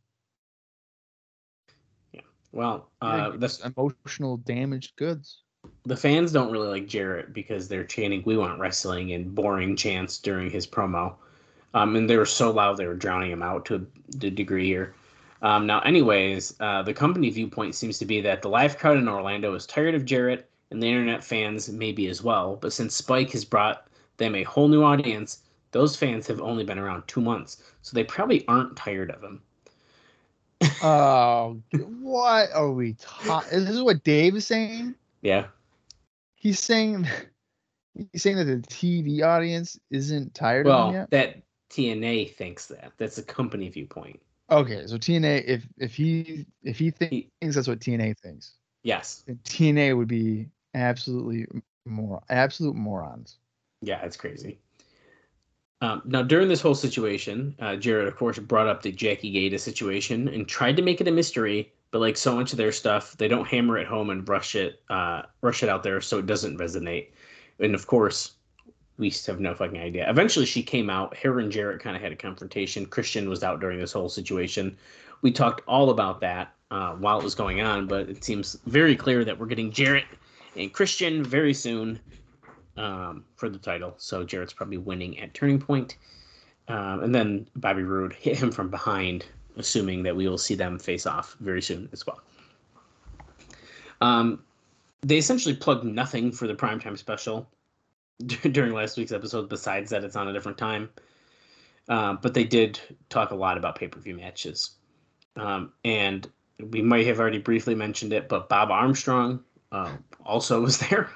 Yeah. 2.13 2.21
Well, 2.51 2.89
uh, 3.01 3.31
the 3.31 3.73
emotional 3.77 4.37
damaged 4.37 4.95
goods. 4.95 5.39
the 5.85 5.95
fans 5.95 6.31
don't 6.31 6.51
really 6.51 6.67
like 6.67 6.87
Jarrett 6.87 7.33
because 7.33 7.67
they're 7.67 7.83
chanting 7.83 8.23
"We 8.25 8.37
want 8.37 8.59
wrestling" 8.59 9.13
and 9.13 9.33
boring 9.33 9.75
chants 9.75 10.19
during 10.19 10.49
his 10.49 10.67
promo, 10.67 11.15
um, 11.73 11.95
and 11.95 12.09
they 12.09 12.17
were 12.17 12.25
so 12.25 12.51
loud 12.51 12.77
they 12.77 12.87
were 12.87 12.95
drowning 12.95 13.31
him 13.31 13.43
out 13.43 13.65
to 13.65 13.85
the 14.09 14.29
degree 14.29 14.67
here. 14.67 14.93
Um, 15.41 15.65
now, 15.65 15.79
anyways, 15.81 16.55
uh, 16.59 16.83
the 16.83 16.93
company 16.93 17.29
viewpoint 17.31 17.73
seems 17.73 17.97
to 17.99 18.05
be 18.05 18.21
that 18.21 18.41
the 18.43 18.49
live 18.49 18.77
crowd 18.77 18.97
in 18.97 19.07
Orlando 19.09 19.55
is 19.55 19.65
tired 19.65 19.95
of 19.95 20.05
Jarrett, 20.05 20.47
and 20.69 20.81
the 20.81 20.87
internet 20.87 21.23
fans 21.23 21.69
maybe 21.69 22.07
as 22.07 22.21
well. 22.23 22.57
But 22.57 22.73
since 22.73 22.93
Spike 22.95 23.31
has 23.31 23.43
brought 23.45 23.87
them 24.17 24.35
a 24.35 24.43
whole 24.43 24.67
new 24.67 24.83
audience, 24.83 25.39
those 25.71 25.95
fans 25.95 26.27
have 26.27 26.41
only 26.41 26.63
been 26.63 26.79
around 26.79 27.03
two 27.07 27.21
months, 27.21 27.63
so 27.81 27.95
they 27.95 28.03
probably 28.03 28.45
aren't 28.47 28.75
tired 28.75 29.11
of 29.11 29.23
him. 29.23 29.41
Oh, 30.83 31.61
what 32.01 32.49
are 32.53 32.71
we 32.71 32.93
talking? 32.93 33.59
This 33.59 33.69
is 33.69 33.81
what 33.81 34.03
Dave 34.03 34.35
is 34.35 34.45
saying. 34.45 34.95
Yeah, 35.21 35.45
He's 36.35 36.59
saying 36.59 37.07
he's 37.93 38.23
saying 38.23 38.37
that 38.37 38.45
the 38.45 38.57
TV 38.67 39.23
audience 39.23 39.79
isn't 39.91 40.33
tired 40.33 40.65
of 40.65 40.89
him 40.89 40.93
well, 40.93 41.07
that 41.11 41.37
TNA 41.69 42.33
thinks 42.35 42.65
that. 42.67 42.91
That's 42.97 43.19
a 43.19 43.23
company 43.23 43.69
viewpoint. 43.69 44.19
Okay, 44.49 44.87
so 44.87 44.97
TNA, 44.97 45.45
if 45.45 45.67
if 45.77 45.93
he 45.93 46.47
if 46.63 46.79
he 46.79 46.89
thinks 46.89 47.29
that's 47.41 47.67
what 47.67 47.79
TNA 47.79 48.17
thinks, 48.17 48.53
Yes. 48.83 49.23
TNA 49.43 49.95
would 49.95 50.07
be 50.07 50.47
absolutely 50.73 51.45
more 51.85 52.21
absolute 52.29 52.75
morons. 52.75 53.37
Yeah, 53.81 54.03
it's 54.03 54.17
crazy. 54.17 54.59
Um, 55.81 56.03
now, 56.05 56.21
during 56.21 56.47
this 56.47 56.61
whole 56.61 56.75
situation, 56.75 57.55
uh, 57.59 57.75
Jarrett, 57.75 58.07
of 58.07 58.15
course, 58.15 58.37
brought 58.37 58.67
up 58.67 58.83
the 58.83 58.91
Jackie 58.91 59.33
Gayda 59.33 59.59
situation 59.59 60.27
and 60.27 60.47
tried 60.47 60.75
to 60.77 60.83
make 60.83 61.01
it 61.01 61.07
a 61.07 61.11
mystery. 61.11 61.73
But 61.89 61.99
like 61.99 62.15
so 62.15 62.35
much 62.35 62.53
of 62.53 62.57
their 62.57 62.71
stuff, 62.71 63.17
they 63.17 63.27
don't 63.27 63.47
hammer 63.47 63.77
it 63.77 63.87
home 63.87 64.11
and 64.11 64.27
rush 64.29 64.55
it, 64.55 64.81
uh, 64.89 65.23
rush 65.41 65.61
it 65.61 65.67
out 65.67 65.83
there, 65.83 65.99
so 65.99 66.19
it 66.19 66.25
doesn't 66.25 66.57
resonate. 66.57 67.07
And 67.59 67.75
of 67.75 67.87
course, 67.87 68.33
we 68.97 69.09
have 69.25 69.39
no 69.41 69.53
fucking 69.53 69.79
idea. 69.79 70.09
Eventually, 70.09 70.45
she 70.45 70.63
came 70.63 70.89
out. 70.89 71.17
Her 71.17 71.39
and 71.39 71.51
Jarrett 71.51 71.81
kind 71.81 71.95
of 71.95 72.01
had 72.01 72.11
a 72.11 72.15
confrontation. 72.15 72.85
Christian 72.85 73.27
was 73.27 73.43
out 73.43 73.59
during 73.59 73.79
this 73.79 73.91
whole 73.91 74.07
situation. 74.07 74.77
We 75.21 75.31
talked 75.31 75.61
all 75.67 75.89
about 75.89 76.21
that 76.21 76.53
uh, 76.69 76.93
while 76.93 77.19
it 77.19 77.23
was 77.23 77.35
going 77.35 77.61
on, 77.61 77.87
but 77.87 78.07
it 78.07 78.23
seems 78.23 78.57
very 78.67 78.95
clear 78.95 79.25
that 79.25 79.37
we're 79.37 79.47
getting 79.47 79.71
Jarrett 79.71 80.05
and 80.55 80.71
Christian 80.71 81.23
very 81.23 81.53
soon 81.53 81.99
um, 82.77 83.25
for 83.35 83.49
the 83.49 83.57
title. 83.57 83.93
So 83.97 84.23
Jarrett's 84.23 84.53
probably 84.53 84.77
winning 84.77 85.19
at 85.19 85.33
Turning 85.33 85.59
Point. 85.59 85.97
Um, 86.67 87.03
and 87.03 87.13
then 87.13 87.47
Bobby 87.55 87.83
Roode 87.83 88.13
hit 88.13 88.37
him 88.37 88.51
from 88.51 88.69
behind, 88.69 89.25
assuming 89.57 90.03
that 90.03 90.15
we 90.15 90.27
will 90.27 90.37
see 90.37 90.55
them 90.55 90.79
face 90.79 91.05
off 91.05 91.35
very 91.39 91.61
soon 91.61 91.89
as 91.91 92.05
well. 92.05 92.21
Um, 93.99 94.43
they 95.01 95.17
essentially 95.17 95.55
plugged 95.55 95.83
nothing 95.83 96.31
for 96.31 96.47
the 96.47 96.55
primetime 96.55 96.97
special 96.97 97.47
during 98.51 98.73
last 98.73 98.97
week's 98.97 99.11
episode, 99.11 99.49
besides 99.49 99.89
that 99.89 100.03
it's 100.03 100.15
on 100.15 100.27
a 100.27 100.33
different 100.33 100.57
time. 100.57 100.89
Um, 101.89 102.19
but 102.21 102.33
they 102.33 102.43
did 102.43 102.79
talk 103.09 103.31
a 103.31 103.35
lot 103.35 103.57
about 103.57 103.75
pay 103.75 103.87
per 103.87 103.99
view 103.99 104.15
matches. 104.15 104.71
Um, 105.35 105.73
and 105.83 106.29
we 106.69 106.81
might 106.81 107.07
have 107.07 107.19
already 107.19 107.39
briefly 107.39 107.75
mentioned 107.75 108.13
it, 108.13 108.29
but 108.29 108.49
Bob 108.49 108.71
Armstrong 108.71 109.43
uh, 109.71 109.91
also 110.23 110.61
was 110.67 110.77
there. 110.77 111.09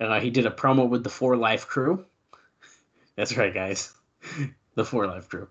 Uh, 0.00 0.18
he 0.20 0.30
did 0.30 0.46
a 0.46 0.50
promo 0.50 0.88
with 0.88 1.04
the 1.04 1.10
Four 1.10 1.36
Live 1.36 1.68
Kru. 1.68 2.04
That's 3.16 3.36
right, 3.36 3.52
guys. 3.52 3.92
the 4.74 4.84
Four 4.84 5.06
Live 5.06 5.28
Kru 5.28 5.46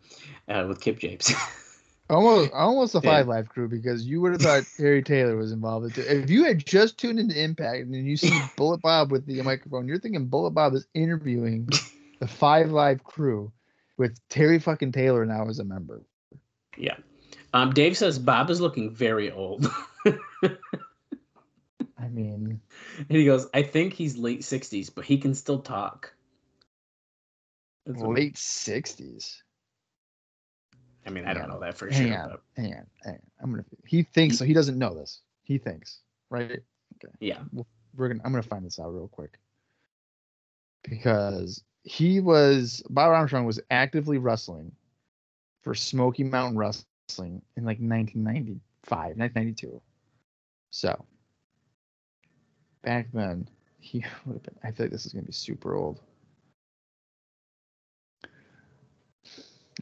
uh, 0.47 0.65
with 0.67 0.81
Kip 0.81 0.99
James. 0.99 1.31
Almost, 2.11 2.51
almost 2.53 2.95
Yeah. 2.95 3.01
five 3.01 3.27
life 3.27 3.47
crew 3.49 3.67
because 3.67 4.03
you 4.07 4.19
would 4.21 4.31
have 4.31 4.41
thought 4.41 4.63
Terry 4.77 5.03
Taylor 5.03 5.35
was 5.35 5.51
involved. 5.51 5.83
with 5.95 5.97
it. 5.99 6.07
If 6.23 6.31
you 6.31 6.43
had 6.43 6.65
just 6.65 6.97
tuned 6.97 7.19
into 7.19 7.39
Impact 7.39 7.81
and 7.85 7.93
you 7.93 8.17
see 8.17 8.35
Bullet 8.57 8.81
Bob 8.81 9.11
with 9.11 9.27
the 9.27 9.39
microphone, 9.43 9.87
you're 9.87 9.99
thinking 9.99 10.25
Bullet 10.25 10.49
Bob 10.49 10.73
is 10.73 10.87
interviewing 10.95 11.69
the 12.19 12.25
Five 12.27 12.71
Live 12.71 13.03
crew 13.03 13.51
with 13.97 14.17
Terry 14.27 14.57
fucking 14.57 14.91
Taylor 14.91 15.23
now 15.23 15.47
as 15.49 15.59
a 15.59 15.63
member. 15.63 16.01
yeah. 16.75 16.95
Um, 17.53 17.73
Dave 17.73 17.95
says 17.95 18.17
Bob 18.17 18.49
is 18.49 18.59
looking 18.59 18.89
very 18.89 19.29
old. 19.31 19.67
I 22.09 22.11
mean, 22.11 22.59
And 22.97 23.17
he 23.17 23.25
goes, 23.25 23.47
I 23.53 23.61
think 23.61 23.93
he's 23.93 24.17
late 24.17 24.41
60s, 24.41 24.89
but 24.93 25.05
he 25.05 25.17
can 25.19 25.35
still 25.35 25.59
talk. 25.59 26.11
That's 27.85 28.01
late 28.01 28.37
sixties. 28.37 29.43
I 31.05 31.11
mean, 31.11 31.25
I 31.25 31.33
don't 31.33 31.49
know 31.49 31.59
that 31.59 31.75
for 31.77 31.89
Hang 31.89 32.09
sure. 32.09 32.17
on, 32.19 32.29
But 32.29 32.41
hang 32.61 32.73
on, 32.73 32.85
hang 33.03 33.13
on. 33.13 33.19
I'm 33.41 33.51
gonna. 33.51 33.65
He 33.85 34.03
thinks 34.03 34.37
so. 34.37 34.45
He 34.45 34.53
doesn't 34.53 34.77
know 34.77 34.93
this. 34.93 35.21
He 35.43 35.57
thinks, 35.57 35.99
right? 36.29 36.61
Okay. 37.03 37.13
yeah. 37.19 37.39
we're 37.95 38.09
gonna 38.09 38.21
I'm 38.23 38.31
gonna 38.31 38.43
find 38.43 38.65
this 38.65 38.79
out 38.79 38.93
real 38.93 39.07
quick. 39.07 39.39
Because 40.83 41.63
he 41.83 42.19
was 42.19 42.83
Bob 42.89 43.11
Armstrong 43.11 43.45
was 43.45 43.59
actively 43.71 44.17
wrestling 44.17 44.71
for 45.63 45.73
Smoky 45.73 46.23
Mountain 46.23 46.57
Wrestling 46.57 47.41
in 47.55 47.63
like 47.63 47.79
1995, 47.79 49.17
1992. 49.17 49.81
So 50.71 51.05
back 52.81 53.07
then 53.13 53.47
he 53.79 54.03
would 54.25 54.33
have 54.35 54.43
been 54.43 54.55
I 54.63 54.71
feel 54.71 54.85
like 54.85 54.91
this 54.91 55.05
is 55.05 55.13
gonna 55.13 55.25
be 55.25 55.31
super 55.31 55.75
old. 55.75 56.01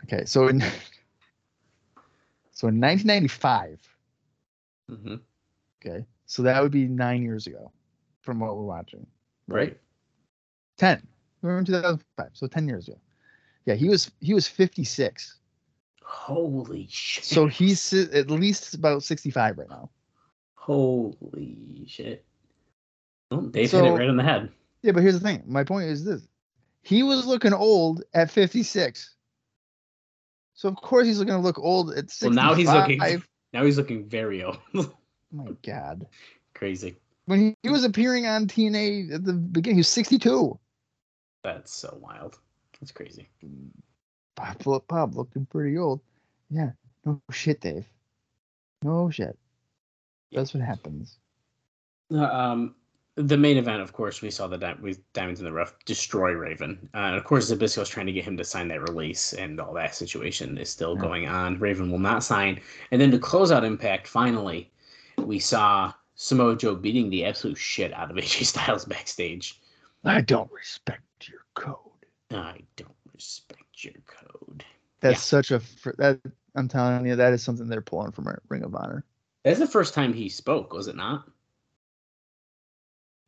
Okay, 0.03 0.25
so 0.25 0.47
in 0.47 0.59
so 2.51 2.67
in 2.67 2.79
1995, 2.79 3.79
hmm 4.89 5.15
okay, 5.81 6.05
so 6.25 6.43
that 6.43 6.61
would 6.61 6.71
be 6.71 6.85
nine 6.85 7.23
years 7.23 7.47
ago 7.47 7.71
from 8.21 8.39
what 8.39 8.55
we're 8.55 8.63
watching. 8.63 9.05
Right. 9.47 9.77
10 10.77 11.01
we 11.41 11.49
were 11.49 11.57
in 11.57 11.65
2005 11.65 12.29
so 12.33 12.45
10 12.45 12.67
years 12.67 12.87
ago 12.87 12.97
yeah 13.65 13.73
he 13.73 13.89
was 13.89 14.11
he 14.21 14.35
was 14.35 14.47
56 14.47 15.39
Holy 16.03 16.85
shit. 16.87 17.25
so 17.25 17.47
he's 17.47 17.93
at 17.93 18.29
least 18.29 18.75
about 18.75 19.01
65 19.01 19.57
right 19.57 19.69
now 19.69 19.89
Holy 20.53 21.85
shit. 21.87 22.26
Well, 23.31 23.41
Dave 23.41 23.69
So- 23.69 23.83
hit 23.83 23.93
it 23.93 23.95
right 23.97 24.09
on 24.09 24.17
the 24.17 24.23
head. 24.23 24.51
yeah 24.81 24.91
but 24.91 25.01
here's 25.03 25.15
the 25.19 25.19
thing. 25.27 25.43
My 25.47 25.63
point 25.63 25.89
is 25.89 26.03
this. 26.05 26.27
He 26.83 27.03
was 27.03 27.25
looking 27.25 27.53
old 27.53 28.03
at 28.13 28.31
56 28.31 29.13
so 30.53 30.67
of 30.69 30.75
course 30.77 31.05
he's 31.05 31.17
going 31.17 31.27
to 31.29 31.37
look 31.37 31.59
old 31.59 31.91
at 31.91 32.09
65 32.09 32.35
Well, 32.35 32.45
now 32.45 32.53
he's 32.55 32.67
looking 32.69 33.23
now 33.53 33.63
he's 33.65 33.77
looking 33.77 34.07
very 34.09 34.43
old. 34.43 34.57
oh 34.75 34.91
my 35.31 35.51
god. 35.63 36.05
Crazy. 36.53 36.95
when 37.25 37.39
he, 37.39 37.55
he 37.63 37.69
was 37.69 37.83
appearing 37.83 38.25
on 38.25 38.47
tna 38.47 39.13
at 39.13 39.23
the 39.25 39.33
beginning 39.33 39.75
he 39.77 39.79
was 39.81 39.89
62 39.89 40.57
That's 41.43 41.73
so 41.73 41.97
wild. 42.01 42.39
That's 42.79 42.91
crazy. 42.91 43.29
bob, 44.35 44.87
bob 44.87 45.15
looking 45.15 45.45
pretty 45.47 45.77
old. 45.77 45.99
Yeah. 46.49 46.71
No 47.05 47.21
shit 47.31 47.61
dave. 47.61 47.85
No 48.83 49.09
shit. 49.09 49.37
That's 50.31 50.53
what 50.53 50.63
happens. 50.63 51.17
Uh, 52.13 52.17
Um, 52.23 52.75
the 53.17 53.35
main 53.37 53.57
event, 53.57 53.81
of 53.81 53.93
course, 53.93 54.21
we 54.21 54.29
saw 54.29 54.47
the 54.47 54.57
di- 54.57 54.77
with 54.79 55.01
Diamonds 55.13 55.39
in 55.39 55.45
the 55.45 55.51
Rough 55.51 55.73
destroy 55.85 56.31
Raven. 56.33 56.87
Uh, 56.93 56.97
and 56.99 57.15
of 57.15 57.23
course, 57.23 57.51
Zbyszko's 57.51 57.89
trying 57.89 58.05
to 58.05 58.11
get 58.11 58.23
him 58.23 58.37
to 58.37 58.43
sign 58.43 58.67
that 58.69 58.81
release, 58.81 59.33
and 59.33 59.59
all 59.59 59.73
that 59.73 59.95
situation 59.95 60.57
is 60.57 60.69
still 60.69 60.95
Yeah. 60.95 61.01
going 61.01 61.27
on. 61.27 61.57
Raven 61.59 61.91
will 61.91 61.99
not 61.99 62.23
sign. 62.23 62.61
And 62.91 63.01
then 63.01 63.09
to 63.11 63.19
close 63.19 63.51
out 63.51 63.63
Impact, 63.65 64.07
finally, 64.07 64.71
we 65.17 65.39
saw 65.39 65.93
Samoa 66.15 66.55
Joe 66.55 66.75
beating 66.75 67.09
the 67.09 67.25
absolute 67.25 67.57
shit 67.57 67.91
out 67.93 68.11
of 68.11 68.17
AJ 68.23 68.45
Styles 68.45 68.85
backstage. 68.85 69.59
i 70.03 70.21
don't 70.21 70.51
respect 70.51 71.27
your 71.27 71.41
code 71.55 71.81
I 72.31 72.59
don't 72.75 72.95
respect 73.13 73.83
your 73.83 73.93
code. 74.05 74.63
That's 75.01 75.15
Yeah. 75.19 75.41
such 75.41 75.51
a 75.51 75.61
that 75.97 76.19
I'm 76.55 76.67
telling 76.67 77.05
you 77.05 77.15
that 77.15 77.33
is 77.33 77.41
something 77.43 77.67
they're 77.67 77.81
pulling 77.81 78.11
from 78.11 78.27
our 78.27 78.39
Ring 78.49 78.63
of 78.63 78.75
Honor. 78.75 79.03
That's 79.43 79.59
the 79.59 79.67
first 79.67 79.93
time 79.93 80.13
he 80.13 80.27
spoke, 80.29 80.73
was 80.73 80.87
it 80.87 80.95
not? 80.95 81.29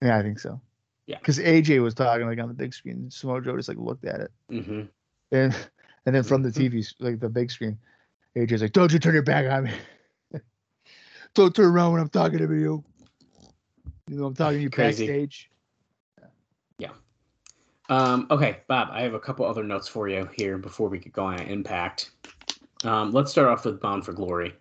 Yeah, 0.02 0.18
I 0.18 0.22
think 0.22 0.40
so. 0.40 0.60
Yeah. 1.08 1.18
Because 1.20 1.40
AJ 1.40 1.82
was 1.82 1.94
talking 1.94 2.28
like 2.28 2.40
on 2.40 2.48
the 2.48 2.54
big 2.54 2.74
screen, 2.74 3.10
Samoa 3.10 3.42
Joe 3.42 3.56
just 3.58 3.68
like 3.70 3.78
looked 3.78 4.06
at 4.06 4.22
it, 4.22 4.32
Mm-hmm. 4.52 4.82
and 5.32 5.56
and 6.06 6.16
then 6.16 6.24
from 6.24 6.44
the 6.44 6.50
TV, 6.50 6.94
like 7.00 7.20
the 7.20 7.30
big 7.30 7.52
screen, 7.52 7.78
AJ's 8.36 8.62
like, 8.62 8.74
"Don't 8.74 8.92
you 8.94 9.00
turn 9.00 9.14
your 9.14 9.24
back 9.24 9.50
on 9.52 9.64
me! 9.66 9.72
Don't 11.34 11.54
turn 11.56 11.66
around 11.66 11.94
when 11.94 12.02
I'm 12.02 12.10
talking 12.10 12.38
to 12.40 12.46
you. 12.54 12.84
You 14.08 14.18
know 14.18 14.26
I'm 14.26 14.36
talking 14.36 14.58
to 14.60 14.64
you 14.64 14.70
Crazy. 14.70 15.06
backstage." 15.08 15.50
Yeah. 16.78 16.92
Um, 17.90 18.28
okay, 18.30 18.60
Bob, 18.68 18.90
I 18.92 19.02
have 19.02 19.16
a 19.16 19.20
couple 19.20 19.46
other 19.46 19.64
notes 19.64 19.88
for 19.88 20.08
you 20.08 20.30
here 20.36 20.58
before 20.58 20.90
we 20.90 21.00
get 21.00 21.12
going 21.12 21.40
on 21.40 21.48
Impact. 21.48 22.12
Um, 22.84 23.12
let's 23.12 23.32
start 23.32 23.48
off 23.48 23.66
with 23.66 23.82
Bound 23.82 24.06
for 24.06 24.14
Glory, 24.14 24.54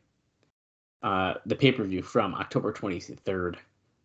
uh, 1.02 1.34
the 1.46 1.54
pay 1.54 1.70
per 1.72 1.84
view 1.84 2.02
from 2.02 2.34
October 2.34 2.72
23rd, 2.72 3.56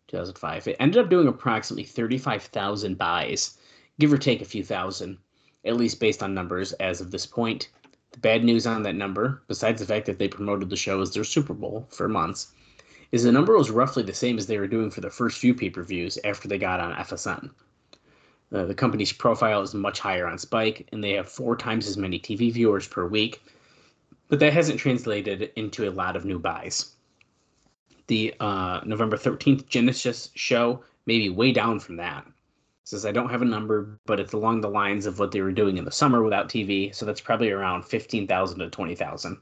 2005. 0.08 0.68
It 0.68 0.76
ended 0.78 1.02
up 1.02 1.10
doing 1.10 1.28
approximately 1.28 1.84
35,000 1.84 2.96
buys, 2.98 3.58
give 3.98 4.12
or 4.12 4.18
take 4.18 4.42
a 4.42 4.44
few 4.44 4.62
thousand, 4.62 5.18
at 5.64 5.76
least 5.76 6.00
based 6.00 6.22
on 6.22 6.34
numbers 6.34 6.72
as 6.74 7.00
of 7.00 7.10
this 7.10 7.26
point. 7.26 7.68
The 8.12 8.18
bad 8.18 8.44
news 8.44 8.66
on 8.66 8.82
that 8.82 8.94
number, 8.94 9.42
besides 9.48 9.80
the 9.80 9.86
fact 9.86 10.06
that 10.06 10.18
they 10.18 10.28
promoted 10.28 10.70
the 10.70 10.76
show 10.76 11.00
as 11.00 11.12
their 11.12 11.24
Super 11.24 11.54
Bowl 11.54 11.88
for 11.90 12.08
months, 12.08 12.52
is 13.12 13.22
the 13.22 13.32
number 13.32 13.56
was 13.56 13.70
roughly 13.70 14.02
the 14.02 14.14
same 14.14 14.38
as 14.38 14.46
they 14.46 14.58
were 14.58 14.66
doing 14.66 14.90
for 14.90 15.00
the 15.00 15.10
first 15.10 15.38
few 15.38 15.54
pay 15.54 15.70
per 15.70 15.82
views 15.82 16.18
after 16.24 16.48
they 16.48 16.58
got 16.58 16.80
on 16.80 16.94
FSN. 16.94 17.50
Uh, 18.52 18.64
the 18.64 18.74
company's 18.74 19.12
profile 19.12 19.62
is 19.62 19.74
much 19.74 19.98
higher 19.98 20.26
on 20.26 20.38
Spike, 20.38 20.86
and 20.92 21.02
they 21.02 21.12
have 21.12 21.28
four 21.28 21.56
times 21.56 21.88
as 21.88 21.96
many 21.96 22.20
TV 22.20 22.52
viewers 22.52 22.86
per 22.86 23.06
week, 23.06 23.42
but 24.28 24.38
that 24.38 24.52
hasn't 24.52 24.78
translated 24.78 25.50
into 25.56 25.88
a 25.88 25.90
lot 25.90 26.14
of 26.14 26.24
new 26.24 26.38
buys. 26.38 26.93
The 28.06 28.34
uh, 28.40 28.80
November 28.84 29.16
13th 29.16 29.66
Genesis 29.66 30.30
show 30.34 30.84
maybe 31.06 31.28
way 31.30 31.52
down 31.52 31.80
from 31.80 31.96
that. 31.96 32.26
Says 32.84 33.06
I 33.06 33.12
don't 33.12 33.30
have 33.30 33.40
a 33.40 33.46
number, 33.46 33.98
but 34.04 34.20
it's 34.20 34.34
along 34.34 34.60
the 34.60 34.68
lines 34.68 35.06
of 35.06 35.18
what 35.18 35.32
they 35.32 35.40
were 35.40 35.52
doing 35.52 35.78
in 35.78 35.84
the 35.84 35.90
summer 35.90 36.22
without 36.22 36.50
TV, 36.50 36.94
so 36.94 37.06
that's 37.06 37.20
probably 37.20 37.50
around 37.50 37.84
15,000 37.84 38.58
to 38.58 38.68
20,000. 38.68 39.38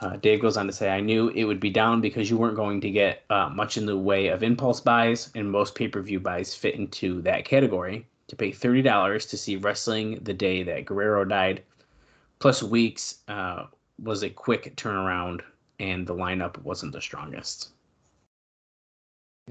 Uh, 0.00 0.16
Dave 0.16 0.40
goes 0.40 0.56
on 0.56 0.66
to 0.66 0.72
say, 0.72 0.90
I 0.90 1.00
knew 1.00 1.28
it 1.30 1.44
would 1.44 1.60
be 1.60 1.70
down 1.70 2.00
because 2.00 2.30
you 2.30 2.38
weren't 2.38 2.56
going 2.56 2.80
to 2.80 2.90
get 2.90 3.24
uh, 3.30 3.50
much 3.52 3.76
in 3.76 3.84
the 3.84 3.98
way 3.98 4.28
of 4.28 4.42
impulse 4.42 4.80
buys, 4.80 5.30
and 5.34 5.50
most 5.50 5.74
pay 5.74 5.88
per 5.88 6.00
view 6.00 6.20
buys 6.20 6.54
fit 6.54 6.76
into 6.76 7.20
that 7.22 7.44
category. 7.44 8.06
To 8.28 8.36
pay 8.36 8.52
$30 8.52 9.28
to 9.28 9.36
see 9.36 9.56
wrestling 9.56 10.20
the 10.22 10.34
day 10.34 10.62
that 10.62 10.84
Guerrero 10.84 11.24
died, 11.24 11.62
plus 12.38 12.62
weeks, 12.62 13.18
uh, 13.26 13.64
was 14.02 14.22
a 14.22 14.30
quick 14.30 14.76
turnaround, 14.76 15.40
and 15.78 16.06
the 16.06 16.14
lineup 16.14 16.58
wasn't 16.62 16.92
the 16.92 17.00
strongest. 17.00 17.70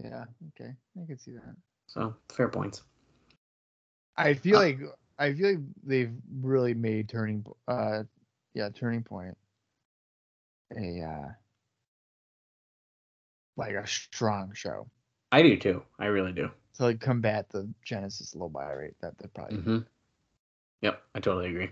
Yeah, 0.03 0.25
okay, 0.49 0.73
I 1.01 1.05
can 1.05 1.17
see 1.17 1.31
that. 1.31 1.55
So, 1.87 2.15
fair 2.29 2.49
points. 2.49 2.83
I 4.17 4.33
feel 4.33 4.57
Uh, 4.57 4.61
like 4.61 4.79
I 5.17 5.33
feel 5.33 5.49
like 5.51 5.59
they've 5.83 6.13
really 6.41 6.73
made 6.73 7.09
turning 7.09 7.45
uh 7.67 8.03
yeah 8.53 8.69
turning 8.69 9.03
point 9.03 9.37
a 10.75 11.01
uh 11.01 11.31
like 13.57 13.73
a 13.75 13.85
strong 13.87 14.51
show 14.53 14.87
I 15.31 15.41
do 15.41 15.57
too. 15.57 15.83
I 15.99 16.05
really 16.05 16.31
do. 16.33 16.49
to 16.75 16.83
like 16.83 16.99
combat 16.99 17.49
the 17.49 17.67
Genesis 17.83 18.35
low 18.35 18.49
buy 18.49 18.71
rate 18.71 18.95
that 19.01 19.17
they 19.17 19.27
probably 19.27 19.57
hmm 19.57 19.79
Yep, 20.81 21.01
I 21.15 21.19
totally 21.19 21.49
agree. 21.49 21.71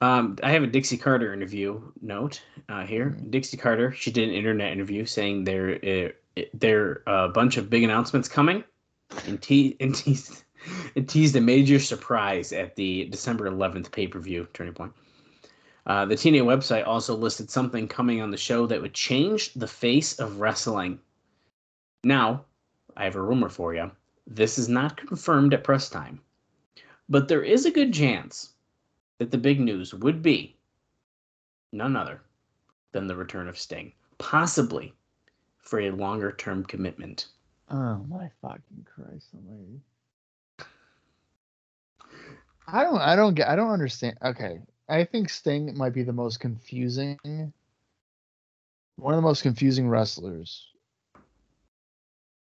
Um, 0.00 0.36
I 0.42 0.50
have 0.50 0.62
a 0.62 0.66
Dixie 0.66 0.98
Carter 0.98 1.32
interview 1.32 1.80
note 2.02 2.42
uh, 2.68 2.84
here. 2.84 3.16
Mhm. 3.18 3.30
Dixie 3.30 3.56
Carter, 3.56 3.92
she 3.92 4.10
did 4.10 4.28
an 4.28 4.34
internet 4.34 4.72
interview 4.72 5.06
saying 5.06 5.44
there 5.44 6.12
uh, 6.36 6.42
there 6.52 7.02
are 7.06 7.24
a 7.24 7.28
bunch 7.30 7.56
of 7.56 7.70
big 7.70 7.82
announcements 7.82 8.28
coming, 8.28 8.62
and, 9.26 9.40
te- 9.40 9.76
and 9.80 9.94
teased 9.94 10.44
and 10.96 11.08
teased 11.08 11.36
a 11.36 11.40
major 11.40 11.78
surprise 11.78 12.52
at 12.52 12.76
the 12.76 13.06
December 13.06 13.50
11th 13.50 13.90
pay 13.90 14.06
per 14.06 14.18
view 14.20 14.46
Turning 14.52 14.74
Point. 14.74 14.92
Uh, 15.86 16.04
the 16.04 16.16
TNA 16.16 16.42
website 16.42 16.86
also 16.86 17.16
listed 17.16 17.48
something 17.48 17.86
coming 17.88 18.20
on 18.20 18.30
the 18.30 18.36
show 18.36 18.66
that 18.66 18.82
would 18.82 18.92
change 18.92 19.54
the 19.54 19.68
face 19.68 20.18
of 20.18 20.40
wrestling. 20.40 20.98
Now, 22.02 22.44
I 22.96 23.04
have 23.04 23.14
a 23.14 23.22
rumor 23.22 23.48
for 23.48 23.72
you. 23.72 23.90
This 24.26 24.58
is 24.58 24.68
not 24.68 24.96
confirmed 24.96 25.54
at 25.54 25.62
press 25.62 25.88
time, 25.88 26.20
but 27.08 27.28
there 27.28 27.42
is 27.44 27.64
a 27.64 27.70
good 27.70 27.94
chance 27.94 28.52
that 29.18 29.30
the 29.30 29.38
big 29.38 29.60
news 29.60 29.94
would 29.94 30.22
be 30.22 30.56
none 31.72 31.96
other 31.96 32.22
than 32.92 33.06
the 33.06 33.16
return 33.16 33.48
of 33.48 33.58
Sting, 33.58 33.92
possibly 34.18 34.92
for 35.58 35.80
a 35.80 35.90
longer 35.90 36.32
term 36.32 36.64
commitment. 36.64 37.26
Oh 37.70 38.04
my 38.08 38.30
fucking 38.40 38.86
Christ 38.86 39.28
lady. 39.48 39.80
I 42.68 42.82
don't 42.82 42.98
I 43.00 43.16
don't 43.16 43.34
get 43.34 43.48
I 43.48 43.56
don't 43.56 43.70
understand. 43.70 44.18
Okay. 44.24 44.60
I 44.88 45.04
think 45.04 45.28
Sting 45.28 45.76
might 45.76 45.92
be 45.94 46.02
the 46.02 46.12
most 46.12 46.40
confusing 46.40 47.18
one 48.96 49.12
of 49.12 49.18
the 49.18 49.22
most 49.22 49.42
confusing 49.42 49.88
wrestlers 49.88 50.68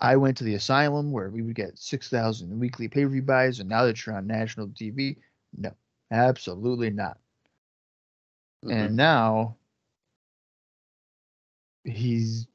I 0.01 0.17
went 0.17 0.37
to 0.39 0.45
the 0.45 0.55
asylum 0.55 1.13
where 1.13 1.31
we 1.31 1.43
would 1.43 1.55
get 1.55 1.79
six 1.79 2.09
thousand 2.09 2.59
weekly 2.59 2.89
pay 2.89 3.05
per 3.05 3.11
view 3.11 3.23
buys, 3.23 3.61
and 3.61 3.69
now 3.69 3.85
that 3.85 4.05
you're 4.05 4.17
on 4.17 4.27
national 4.27 4.69
TV, 4.69 5.19
no, 5.57 5.73
absolutely 6.11 6.91
not. 6.91 7.19
Mhm. 8.65 8.73
And 8.73 8.97
now 8.97 9.57
he's 11.85 12.47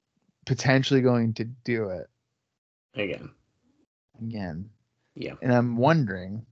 potentially 0.46 1.02
going 1.02 1.34
to 1.36 1.44
do 1.44 1.90
it 1.90 2.10
again, 2.96 3.30
again, 4.20 4.70
yeah, 5.16 5.36
and 5.42 5.54
I'm 5.54 5.78
wondering 5.78 6.46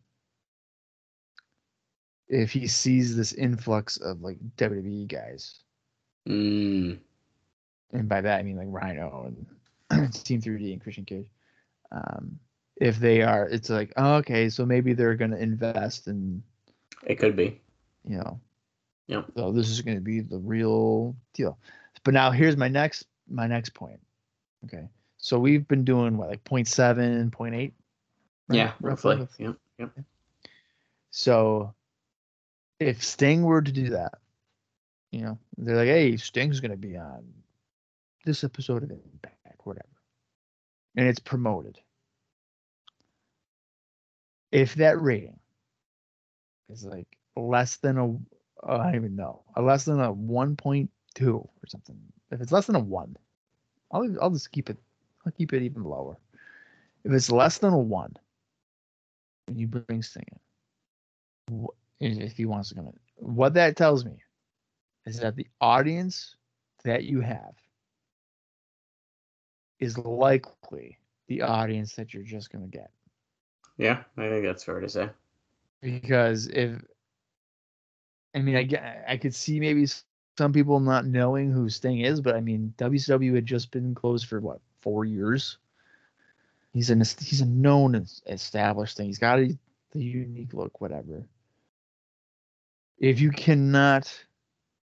if 2.27 2.51
he 2.51 2.67
sees 2.67 3.15
this 3.15 3.33
influx 3.33 3.97
of 3.97 4.21
like 4.21 4.37
WWE 4.57 5.07
guys, 5.07 5.61
mm, 6.29 6.99
and 7.93 8.09
by 8.09 8.21
that 8.21 8.39
I 8.39 8.43
mean 8.43 8.57
like 8.57 8.67
Rhino 8.69 9.33
and 9.89 10.13
Team 10.13 10.41
3D 10.41 10.73
and 10.73 10.81
Christian 10.81 11.05
Cage. 11.05 11.31
Um, 11.91 12.37
if 12.75 12.99
they 12.99 13.23
are, 13.23 13.47
it's 13.47 13.69
like 13.71 13.91
oh, 13.97 14.15
okay, 14.17 14.49
so 14.49 14.65
maybe 14.65 14.93
they're 14.93 15.15
gonna 15.15 15.37
invest 15.37 16.07
in 16.07 16.43
it 17.07 17.15
could 17.15 17.35
be. 17.35 17.59
you 18.03 18.17
know, 18.17 18.39
Yep. 19.07 19.31
so 19.35 19.51
this 19.51 19.69
is 19.69 19.81
gonna 19.81 19.99
be 20.01 20.19
the 20.19 20.37
real 20.37 21.15
deal. 21.33 21.57
But 22.03 22.13
now 22.13 22.29
here's 22.31 22.55
my 22.55 22.67
next 22.67 23.07
my 23.27 23.47
next 23.47 23.73
point. 23.73 23.99
Okay, 24.65 24.87
so 25.17 25.39
we've 25.39 25.67
been 25.67 25.83
doing 25.83 26.17
what 26.17 26.29
like 26.29 26.43
0.7, 26.43 27.31
0.8? 27.31 27.51
right? 27.51 27.73
yeah, 28.49 28.73
roughly. 28.81 29.27
Yep, 29.39 29.55
yep. 29.79 29.91
So 31.11 31.73
if 32.79 33.03
Sting 33.03 33.41
were 33.43 33.61
to 33.61 33.71
do 33.71 33.89
that, 33.89 34.13
you 35.11 35.21
know, 35.21 35.39
they're 35.57 35.75
like, 35.77 35.87
hey, 35.87 36.15
Sting's 36.17 36.59
gonna 36.59 36.77
be 36.77 36.97
on 36.97 37.23
this 38.25 38.43
episode 38.43 38.83
of 38.83 38.91
Impact, 38.91 39.61
whatever. 39.63 39.87
And 40.95 41.07
it's 41.07 41.19
promoted. 41.19 41.79
If 44.51 44.75
that 44.75 45.01
rating 45.01 45.39
is 46.69 46.85
like 46.85 47.07
less 47.35 47.77
than 47.77 47.97
a 47.97 48.07
uh, 48.63 48.77
I 48.77 48.85
don't 48.85 48.95
even 48.95 49.15
know, 49.15 49.43
a 49.55 49.61
less 49.61 49.85
than 49.85 49.99
a 49.99 50.11
1.2 50.13 51.33
or 51.33 51.49
something. 51.67 51.97
If 52.31 52.41
it's 52.41 52.51
less 52.51 52.65
than 52.65 52.75
a 52.75 52.79
one, 52.79 53.15
I'll 53.91 54.15
I'll 54.21 54.31
just 54.31 54.51
keep 54.51 54.69
it. 54.69 54.77
I'll 55.25 55.31
keep 55.31 55.53
it 55.53 55.63
even 55.63 55.83
lower. 55.83 56.17
If 57.03 57.11
it's 57.13 57.31
less 57.31 57.59
than 57.59 57.73
a 57.73 57.77
one, 57.77 58.13
when 59.47 59.57
you 59.57 59.67
bring 59.67 60.01
Sting 60.01 60.25
in, 61.99 62.21
if 62.21 62.35
he 62.35 62.45
wants 62.45 62.69
to 62.69 62.75
come 62.75 62.87
in, 62.87 62.93
what 63.15 63.53
that 63.53 63.77
tells 63.77 64.05
me 64.05 64.23
is 65.05 65.19
that 65.19 65.35
the 65.35 65.47
audience 65.61 66.35
that 66.83 67.03
you 67.03 67.21
have 67.21 67.53
is 69.79 69.97
likely 69.97 70.97
the 71.27 71.41
audience 71.41 71.95
that 71.95 72.13
you're 72.13 72.23
just 72.23 72.51
going 72.51 72.63
to 72.69 72.77
get. 72.77 72.91
Yeah, 73.77 74.03
I 74.17 74.29
think 74.29 74.43
that's 74.45 74.63
fair 74.63 74.79
to 74.79 74.89
say. 74.89 75.09
Because 75.81 76.47
if, 76.47 76.81
I 78.35 78.39
mean, 78.39 78.55
I 78.55 79.03
I 79.07 79.17
could 79.17 79.33
see 79.33 79.59
maybe 79.59 79.85
some 80.37 80.53
people 80.53 80.79
not 80.79 81.05
knowing 81.05 81.51
who 81.51 81.69
Sting 81.69 82.01
is, 82.01 82.21
but 82.21 82.35
I 82.35 82.41
mean, 82.41 82.73
WCW 82.77 83.35
had 83.35 83.45
just 83.45 83.71
been 83.71 83.95
closed 83.95 84.27
for 84.27 84.39
what 84.39 84.59
four 84.81 85.05
years. 85.05 85.57
He's 86.73 86.89
an 86.89 86.99
he's 86.99 87.41
a 87.41 87.45
known 87.45 87.95
es- 87.95 88.21
established 88.27 88.97
thing. 88.97 89.07
He's 89.07 89.17
got 89.17 89.39
a, 89.39 89.57
the 89.91 90.03
unique 90.03 90.53
look, 90.53 90.79
whatever. 90.79 91.27
If 92.99 93.19
you 93.19 93.31
cannot 93.31 94.11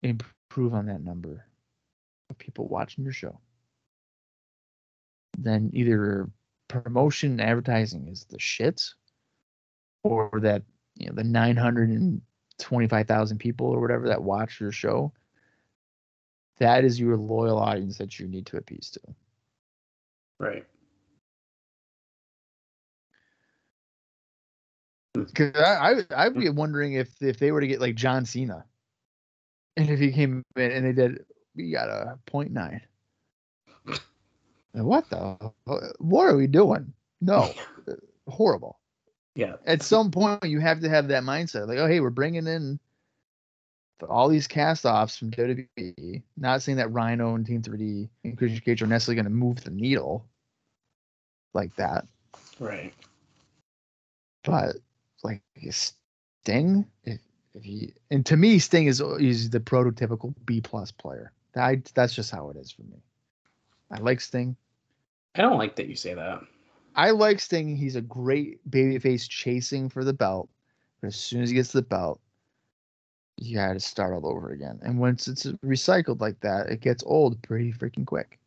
improve 0.04 0.74
on 0.74 0.86
that 0.88 1.04
number 1.04 1.46
of 2.30 2.38
people 2.38 2.68
watching 2.68 3.04
your 3.04 3.14
show, 3.14 3.40
then 5.38 5.70
either 5.74 6.30
promotion 6.68 7.40
advertising 7.40 8.08
is 8.08 8.26
the 8.26 8.40
shit, 8.40 8.82
or 10.04 10.30
that 10.42 10.64
you 11.02 11.10
know 11.10 11.16
the 11.16 11.24
nine 11.24 11.58
hundred 11.58 11.90
and 11.90 12.22
twenty-five 12.60 13.08
thousand 13.08 13.40
people 13.40 13.68
or 13.68 13.82
whatever 13.82 14.08
that 14.08 14.22
watch 14.22 14.60
your 14.60 14.72
show. 14.72 15.12
That 16.60 16.86
is 16.86 17.00
your 17.00 17.18
loyal 17.18 17.58
audience 17.58 17.98
that 17.98 18.20
you 18.20 18.28
need 18.28 18.46
to 18.48 18.58
appease 18.58 18.92
to. 18.92 19.00
Right. 20.40 20.66
Hmm. 25.16 25.24
Because 25.24 25.56
I, 25.56 26.04
I 26.16 26.26
I'd 26.26 26.36
be 26.36 26.48
hmm. 26.48 26.56
wondering 26.56 26.94
if 26.94 27.10
if 27.22 27.40
they 27.40 27.52
were 27.52 27.62
to 27.62 27.68
get 27.68 27.82
like 27.82 27.96
John 27.96 28.26
Cena, 28.26 28.64
and 29.78 29.90
if 29.90 30.00
he 30.00 30.12
came 30.12 30.44
in 30.56 30.72
and 30.72 30.86
they 30.86 30.94
did, 30.94 31.26
we 31.56 31.72
got 31.72 31.90
a 31.90 32.20
point 32.26 32.52
nine. 32.52 32.82
What 34.74 35.10
the? 35.10 35.52
What 35.98 36.28
are 36.28 36.38
we 36.38 36.48
doing? 36.48 36.94
No, 37.20 37.54
horrible. 38.30 38.80
Yeah. 39.36 39.56
At 39.66 39.82
some 39.82 40.12
point, 40.12 40.44
you 40.44 40.60
have 40.60 40.82
to 40.82 40.90
have 40.90 41.08
that 41.08 41.24
mindset, 41.24 41.68
like, 41.68 41.78
oh, 41.78 41.88
hey, 41.88 42.00
we're 42.02 42.10
bringing 42.10 42.48
in 42.48 42.80
all 44.10 44.28
these 44.28 44.48
cast-offs 44.48 45.16
from 45.18 45.32
WWE. 45.32 46.22
Not 46.38 46.62
saying 46.62 46.78
that 46.78 46.92
Rhino 46.92 47.36
and 47.36 47.46
Team 47.46 47.62
3D 47.62 48.10
and 48.24 48.38
Christian 48.38 48.62
Cage 48.62 48.82
are 48.82 48.88
necessarily 48.88 49.16
going 49.16 49.26
to 49.26 49.30
move 49.32 49.64
the 49.64 49.72
needle 49.72 50.26
like 51.54 51.76
that, 51.76 52.08
Right. 52.60 52.94
but 54.44 54.78
like 55.24 55.42
Sting, 55.70 56.86
if 57.04 57.20
if 57.54 57.64
he 57.64 57.94
and 58.10 58.26
to 58.26 58.38
me, 58.38 58.58
Sting 58.60 58.88
is 58.88 59.02
is 59.20 59.50
the 59.50 59.60
prototypical 59.60 60.34
B 60.46 60.62
plus 60.62 60.92
player. 60.92 61.32
I, 61.56 61.82
that's 61.94 62.14
just 62.16 62.32
how 62.32 62.50
it 62.50 62.58
is 62.58 62.72
for 62.72 62.84
me. 62.84 63.04
I 63.92 64.00
like 64.00 64.22
Sting. 64.22 64.56
I 65.36 65.42
don't 65.42 65.58
like 65.58 65.76
that 65.76 65.88
you 65.88 65.96
say 65.96 66.14
that. 66.14 66.42
I 66.96 67.12
like 67.12 67.40
Sting. 67.40 67.76
He's 67.76 67.96
a 67.96 68.02
great 68.02 68.60
babyface 68.70 69.28
chasing 69.28 69.90
for 69.90 70.04
the 70.04 70.14
belt. 70.14 70.50
But 71.00 71.08
as 71.08 71.16
soon 71.16 71.42
as 71.42 71.50
he 71.50 71.56
gets 71.56 71.72
the 71.72 71.82
belt, 71.82 72.20
you 73.38 73.56
got 73.56 73.74
to 73.74 73.80
start 73.80 74.14
all 74.14 74.28
over 74.28 74.52
again. 74.52 74.80
And 74.84 75.00
once 75.00 75.28
it's 75.28 75.46
recycled 75.66 76.22
like 76.22 76.40
that, 76.42 76.70
it 76.70 76.82
gets 76.82 77.04
old 77.06 77.42
pretty 77.42 77.74
freaking 77.74 78.06
quick. 78.06 78.40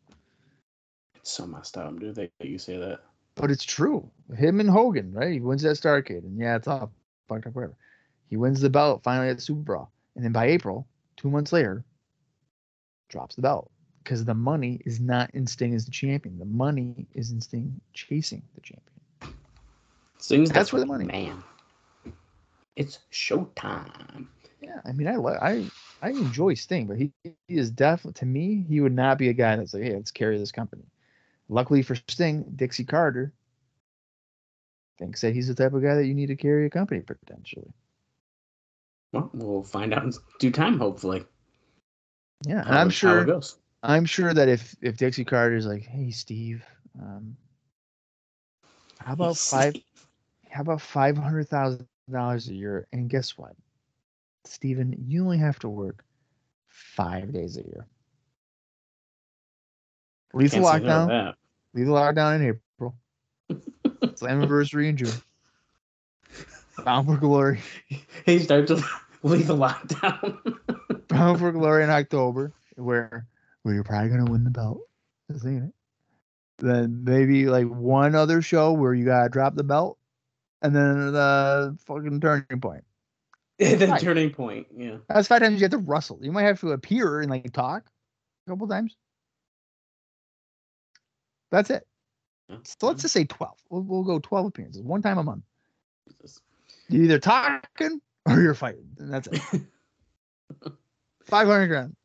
It's 1.17 1.33
so 1.33 1.47
messed 1.47 1.77
up, 1.79 1.99
dude, 1.99 2.15
that 2.17 2.31
you 2.41 2.59
say 2.59 2.77
that. 2.77 3.01
But 3.35 3.51
it's 3.51 3.65
true. 3.65 4.09
Him 4.37 4.61
and 4.61 4.71
Hogan, 4.71 5.13
right? 5.13 5.33
He 5.33 5.41
wins 5.41 5.63
that 5.63 5.77
Starcade, 5.77 6.25
and 6.25 6.39
yeah, 6.39 6.55
it's 6.57 6.69
all 6.69 6.93
fucked 7.29 7.47
up, 7.47 7.55
whatever. 7.55 7.75
He 8.29 8.37
wins 8.37 8.61
the 8.61 8.71
belt 8.71 9.03
finally 9.03 9.29
at 9.29 9.41
Super 9.41 9.61
Brawl, 9.61 9.91
and 10.15 10.25
then 10.25 10.33
by 10.33 10.47
April, 10.47 10.87
two 11.17 11.31
months 11.31 11.53
later, 11.53 11.85
drops 13.09 13.35
the 13.35 13.43
belt 13.43 13.71
because 14.05 14.25
the 14.25 14.35
money 14.35 14.81
is 14.85 15.01
not 15.01 15.31
in 15.35 15.47
Sting 15.47 15.75
as 15.75 15.87
the 15.87 15.91
champion. 15.91 16.39
The 16.39 16.45
money 16.45 17.07
is 17.15 17.31
in 17.31 17.41
Sting 17.41 17.81
chasing 17.95 18.43
the 18.55 18.61
champion. 18.61 19.37
Sting's 20.19 20.51
That's 20.51 20.71
the 20.71 20.77
where 20.77 20.81
the 20.81 20.87
money- 20.87 21.07
man. 21.07 21.43
It's 22.77 22.99
showtime. 23.13 24.27
Yeah, 24.61 24.81
I 24.85 24.93
mean, 24.93 25.09
I 25.09 25.17
like 25.17 25.41
I 25.43 25.65
I 26.03 26.11
enjoy 26.11 26.55
Sting, 26.55 26.87
but 26.87 26.99
he, 26.99 27.13
he 27.23 27.35
is 27.49 27.71
definitely 27.71 28.19
to 28.21 28.27
me 28.27 28.65
he 28.69 28.81
would 28.81 28.93
not 28.95 29.17
be 29.17 29.29
a 29.29 29.33
guy 29.33 29.57
that's 29.57 29.73
like, 29.75 29.85
hey, 29.85 29.95
let's 29.95 30.11
carry 30.11 30.39
this 30.39 30.53
company. 30.53 30.83
Luckily 31.49 31.83
for 31.83 31.95
Sting, 32.09 32.45
Dixie 32.57 32.85
Carter 32.85 33.33
thinks 34.99 35.21
that 35.23 35.35
he's 35.35 35.49
the 35.49 35.55
type 35.55 35.73
of 35.73 35.83
guy 35.83 35.95
that 35.95 36.07
you 36.07 36.15
need 36.15 36.27
to 36.27 36.37
carry 36.37 36.67
a 36.67 36.71
company 36.71 37.01
potentially. 37.01 37.73
Well, 39.13 39.31
we'll 39.33 39.63
find 39.63 39.95
out 39.95 40.05
in 40.05 40.13
due 40.41 40.51
time, 40.51 40.79
hopefully. 40.79 41.25
Yeah, 42.47 42.63
and 42.67 42.75
I'm 42.75 42.75
it- 42.75 42.81
how 42.81 42.89
it 42.89 42.93
sure 42.93 43.25
goes. 43.25 43.59
I'm 43.85 44.07
sure 44.07 44.33
that 44.33 44.49
if 44.49 44.75
if 44.81 44.97
Dixie 44.97 45.25
Carter's 45.25 45.67
like, 45.67 45.85
hey 45.85 46.11
Steve, 46.11 46.65
um, 47.01 47.37
how 48.99 49.13
about 49.13 49.37
five 49.37 49.77
how 50.51 50.63
about 50.63 50.81
five 50.81 51.19
hundred 51.19 51.49
thousand 51.49 51.87
dollars 52.11 52.49
a 52.49 52.55
year? 52.55 52.87
And 52.93 53.11
guess 53.11 53.37
what? 53.37 53.55
Steven, 54.47 54.95
you 54.99 55.23
only 55.23 55.39
have 55.39 55.59
to 55.61 55.69
work 55.69 56.05
five 56.69 57.33
days 57.33 57.59
a 57.59 57.63
year. 57.63 57.87
Leave 60.33 60.51
the 60.51 60.57
Can't 60.57 60.67
say 60.67 60.81
no 60.81 61.07
to 61.07 61.07
lockdown. 61.07 61.35
Leave 61.75 61.87
the 61.87 61.93
lockdown 61.93 62.37
in 62.37 62.49
April. 62.49 62.97
Slammiversary 64.17 64.89
in 64.89 64.97
June. 64.97 65.23
Bound 66.85 67.07
for 67.07 67.17
Glory. 67.17 67.61
He 68.25 68.39
starts 68.39 68.69
to 68.69 68.83
leave 69.23 69.47
the 69.47 69.57
lockdown. 69.57 70.59
Bound 71.09 71.39
for 71.39 71.53
Glory 71.53 71.85
in 71.85 71.91
October, 71.91 72.53
where 72.77 73.27
where 73.65 73.75
you're 73.75 73.83
probably 73.85 74.11
gonna 74.11 74.31
win 74.31 74.45
the 74.45 74.51
belt. 74.51 74.81
Just 75.31 75.43
saying 75.43 75.65
it. 75.65 75.75
Then 76.65 77.03
maybe 77.03 77.47
like 77.47 77.67
one 77.67 78.15
other 78.15 78.41
show 78.41 78.73
where 78.73 78.95
you 78.95 79.05
gotta 79.05 79.29
drop 79.29 79.57
the 79.57 79.65
belt, 79.65 79.99
and 80.63 80.75
then 80.77 81.13
the 81.13 81.77
fucking 81.87 82.21
turning 82.21 82.61
point. 82.61 82.85
the 83.59 83.87
Right. 83.89 84.01
turning 84.01 84.31
point. 84.31 84.67
Yeah. 84.77 84.99
That's 85.09 85.27
five 85.29 85.43
times 85.43 85.61
you 85.61 85.65
have 85.65 85.73
to 85.73 85.79
wrestle. 85.79 86.19
You 86.23 86.31
might 86.33 86.43
have 86.45 86.61
to 86.61 86.71
appear 86.73 87.21
and 87.21 87.31
like 87.31 87.53
talk 87.53 87.85
a 88.47 88.51
couple 88.51 88.69
times. 88.69 88.95
That's 91.51 91.71
it. 91.71 91.87
So 92.65 92.87
let's 92.89 93.03
just 93.03 93.15
say 93.15 93.25
twelve. 93.25 93.59
We'll, 93.71 93.83
we'll 93.83 94.05
go 94.05 94.19
twelve 94.19 94.47
appearances, 94.47 94.83
one 94.83 95.03
time 95.03 95.19
a 95.19 95.23
month. 95.25 95.45
You're 96.89 97.05
either 97.05 97.19
talking 97.19 98.01
or 98.27 98.41
you're 98.41 98.55
fighting, 98.55 98.89
and 98.99 99.13
that's 99.13 99.29
it. 99.29 99.41
Five 101.25 101.47
hundred 101.47 101.69
grand. 101.69 101.97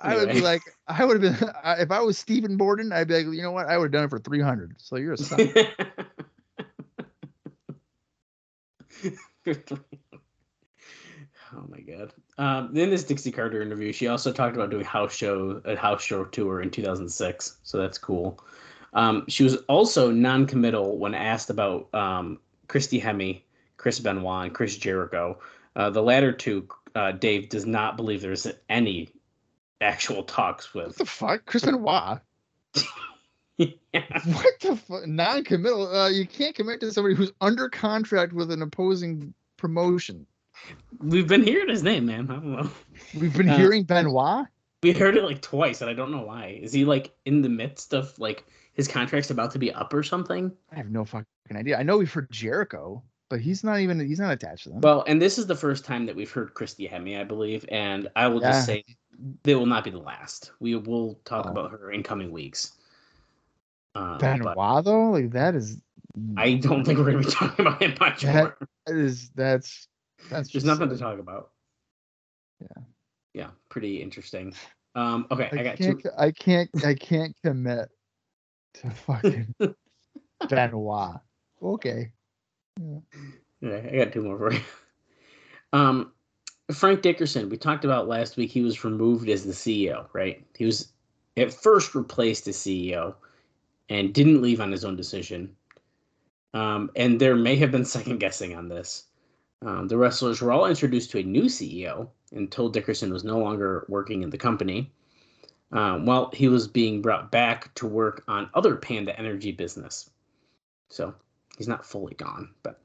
I 0.00 0.16
would 0.16 0.30
be 0.30 0.40
like, 0.40 0.62
I 0.86 1.04
would 1.04 1.22
have 1.22 1.40
been 1.40 1.50
if 1.78 1.90
I 1.90 2.00
was 2.00 2.18
Stephen 2.18 2.56
Borden, 2.56 2.92
I'd 2.92 3.08
be 3.08 3.14
like, 3.14 3.26
you 3.34 3.42
know 3.42 3.52
what? 3.52 3.66
I 3.66 3.78
would 3.78 3.86
have 3.86 3.92
done 3.92 4.04
it 4.04 4.10
for 4.10 4.18
three 4.18 4.40
hundred. 4.40 4.74
So 4.78 4.96
you're 4.96 5.14
a 5.14 5.18
son. 5.18 5.52
oh 11.54 11.66
my 11.68 11.80
god. 11.80 12.12
Um, 12.38 12.76
in 12.76 12.90
this 12.90 13.04
Dixie 13.04 13.32
Carter 13.32 13.62
interview, 13.62 13.92
she 13.92 14.08
also 14.08 14.32
talked 14.32 14.56
about 14.56 14.70
doing 14.70 14.84
house 14.84 15.14
show 15.14 15.62
a 15.64 15.76
house 15.76 16.02
show 16.02 16.24
tour 16.24 16.60
in 16.60 16.70
2006. 16.70 17.58
So 17.62 17.78
that's 17.78 17.98
cool. 17.98 18.38
Um, 18.92 19.24
she 19.28 19.44
was 19.44 19.56
also 19.68 20.10
non-committal 20.10 20.98
when 20.98 21.14
asked 21.14 21.50
about 21.50 21.94
um, 21.94 22.38
Christy 22.68 23.00
Hemme, 23.00 23.42
Chris 23.76 24.00
Benoit, 24.00 24.46
and 24.46 24.54
Chris 24.54 24.76
Jericho. 24.76 25.38
Uh, 25.74 25.90
the 25.90 26.02
latter 26.02 26.32
two, 26.32 26.66
uh, 26.94 27.12
Dave 27.12 27.50
does 27.50 27.66
not 27.66 27.96
believe 27.96 28.22
there's 28.22 28.46
any 28.70 29.10
actual 29.80 30.22
talks 30.22 30.74
with. 30.74 30.86
what 30.86 30.96
the 30.96 31.06
fuck, 31.06 31.44
Chris 31.46 31.64
Benoit? 31.64 32.20
yeah. 33.58 33.70
What 34.24 34.60
the 34.60 34.76
fuck? 34.76 35.06
Non-committal. 35.06 35.94
Uh, 35.94 36.08
you 36.08 36.26
can't 36.26 36.54
commit 36.54 36.80
to 36.80 36.92
somebody 36.92 37.14
who's 37.14 37.32
under 37.40 37.68
contract 37.68 38.32
with 38.32 38.50
an 38.50 38.62
opposing 38.62 39.32
promotion. 39.56 40.26
We've 41.00 41.28
been 41.28 41.42
hearing 41.44 41.68
his 41.68 41.82
name, 41.82 42.06
man. 42.06 42.30
I 42.30 42.34
don't 42.34 42.52
know. 42.52 42.70
We've 43.18 43.36
been 43.36 43.48
Uh, 43.48 43.56
hearing 43.56 43.84
Benoit. 43.84 44.46
We 44.82 44.92
heard 44.92 45.16
it 45.16 45.24
like 45.24 45.40
twice, 45.42 45.80
and 45.80 45.90
I 45.90 45.94
don't 45.94 46.10
know 46.10 46.22
why. 46.22 46.58
Is 46.62 46.72
he 46.72 46.84
like 46.84 47.14
in 47.24 47.42
the 47.42 47.48
midst 47.48 47.92
of 47.94 48.16
like 48.18 48.44
his 48.74 48.86
contract's 48.88 49.30
about 49.30 49.50
to 49.52 49.58
be 49.58 49.72
up 49.72 49.92
or 49.92 50.02
something? 50.02 50.52
I 50.72 50.76
have 50.76 50.90
no 50.90 51.04
fucking 51.04 51.26
idea. 51.54 51.78
I 51.78 51.82
know 51.82 51.98
we've 51.98 52.12
heard 52.12 52.30
Jericho, 52.30 53.02
but 53.28 53.40
he's 53.40 53.64
not 53.64 53.80
even 53.80 53.98
he's 54.06 54.20
not 54.20 54.32
attached 54.32 54.64
to 54.64 54.70
them. 54.70 54.80
Well, 54.82 55.02
and 55.06 55.20
this 55.20 55.38
is 55.38 55.46
the 55.46 55.56
first 55.56 55.84
time 55.84 56.06
that 56.06 56.14
we've 56.14 56.30
heard 56.30 56.54
Christy 56.54 56.86
Hemme, 56.88 57.18
I 57.18 57.24
believe, 57.24 57.64
and 57.70 58.08
I 58.16 58.28
will 58.28 58.40
Yeah. 58.42 58.50
just 58.52 58.66
say 58.66 58.84
they 59.44 59.54
will 59.54 59.66
not 59.66 59.84
be 59.84 59.90
the 59.90 59.98
last. 59.98 60.52
We 60.60 60.74
will 60.76 61.20
talk 61.24 61.46
Oh. 61.46 61.50
about 61.50 61.70
her 61.72 61.90
in 61.92 62.02
coming 62.02 62.30
weeks. 62.30 62.72
Uh, 63.94 64.18
Benoit 64.18 64.54
but 64.56 64.82
though, 64.82 65.10
like 65.10 65.30
that 65.30 65.54
is 65.54 65.80
I 66.36 66.54
don't 66.54 66.84
think 66.84 66.98
we're 66.98 67.10
going 67.12 67.22
to 67.22 67.28
be 67.28 67.34
talking 67.34 67.66
about 67.66 67.82
him 67.82 67.94
much 68.00 68.22
That- 68.22 68.34
more. 68.34 68.56
that 68.86 68.96
is 68.96 69.30
that's 69.34 69.88
that's 70.30 70.48
just 70.48 70.66
nothing 70.66 70.88
to 70.88 70.98
talk 70.98 71.18
about. 71.18 71.50
Yeah. 72.60 72.82
Yeah, 73.34 73.50
pretty 73.68 74.00
interesting. 74.02 74.54
Um, 74.94 75.26
okay, 75.30 75.50
I, 75.52 75.60
I, 75.60 75.62
got 75.62 75.76
can't 75.76 76.02
two. 76.02 76.10
I 76.18 76.30
can't 76.30 76.70
I 76.84 76.94
can't 76.94 77.36
commit 77.44 77.88
to 78.74 78.90
fucking 79.06 79.54
Benoit. 80.48 81.20
Okay. 81.62 82.12
Yeah, 83.60 83.76
I 83.92 83.96
got 83.96 84.12
two 84.12 84.22
more 84.22 84.38
for 84.38 84.52
you. 84.52 84.60
Um, 85.72 86.12
Frank 86.72 87.02
Dickerson, 87.02 87.48
we 87.48 87.56
talked 87.56 87.84
about 87.84 88.08
last 88.08 88.36
week. 88.36 88.50
He 88.50 88.62
was 88.62 88.84
removed 88.84 89.28
as 89.28 89.44
the 89.44 89.52
CEO, 89.52 90.06
right? 90.12 90.44
He 90.56 90.64
was 90.64 90.88
at 91.36 91.52
first 91.52 91.94
replaced 91.94 92.48
as 92.48 92.56
CEO 92.56 93.14
and 93.88 94.12
didn't 94.12 94.42
leave 94.42 94.60
on 94.60 94.72
his 94.72 94.84
own 94.84 94.96
decision. 94.96 95.54
Um, 96.54 96.90
and 96.96 97.20
there 97.20 97.36
may 97.36 97.56
have 97.56 97.70
been 97.70 97.84
second 97.96 98.18
guessing 98.18 98.56
on 98.56 98.68
this. 98.68 99.04
Um, 99.64 99.88
the 99.88 99.96
wrestlers 99.96 100.40
were 100.40 100.52
all 100.52 100.66
introduced 100.66 101.10
to 101.12 101.18
a 101.18 101.22
new 101.22 101.44
CEO 101.44 102.08
and 102.32 102.50
told 102.50 102.72
Dickerson 102.72 103.12
was 103.12 103.24
no 103.24 103.38
longer 103.38 103.86
working 103.88 104.22
in 104.22 104.30
the 104.30 104.38
company. 104.38 104.90
Um, 105.72 106.04
well, 106.04 106.30
he 106.32 106.48
was 106.48 106.68
being 106.68 107.00
brought 107.00 107.30
back 107.30 107.72
to 107.76 107.86
work 107.86 108.24
on 108.28 108.50
other 108.54 108.76
Panda 108.76 109.18
Energy 109.18 109.52
business. 109.52 110.10
So 110.88 111.14
he's 111.56 111.68
not 111.68 111.86
fully 111.86 112.14
gone, 112.14 112.50
but 112.62 112.80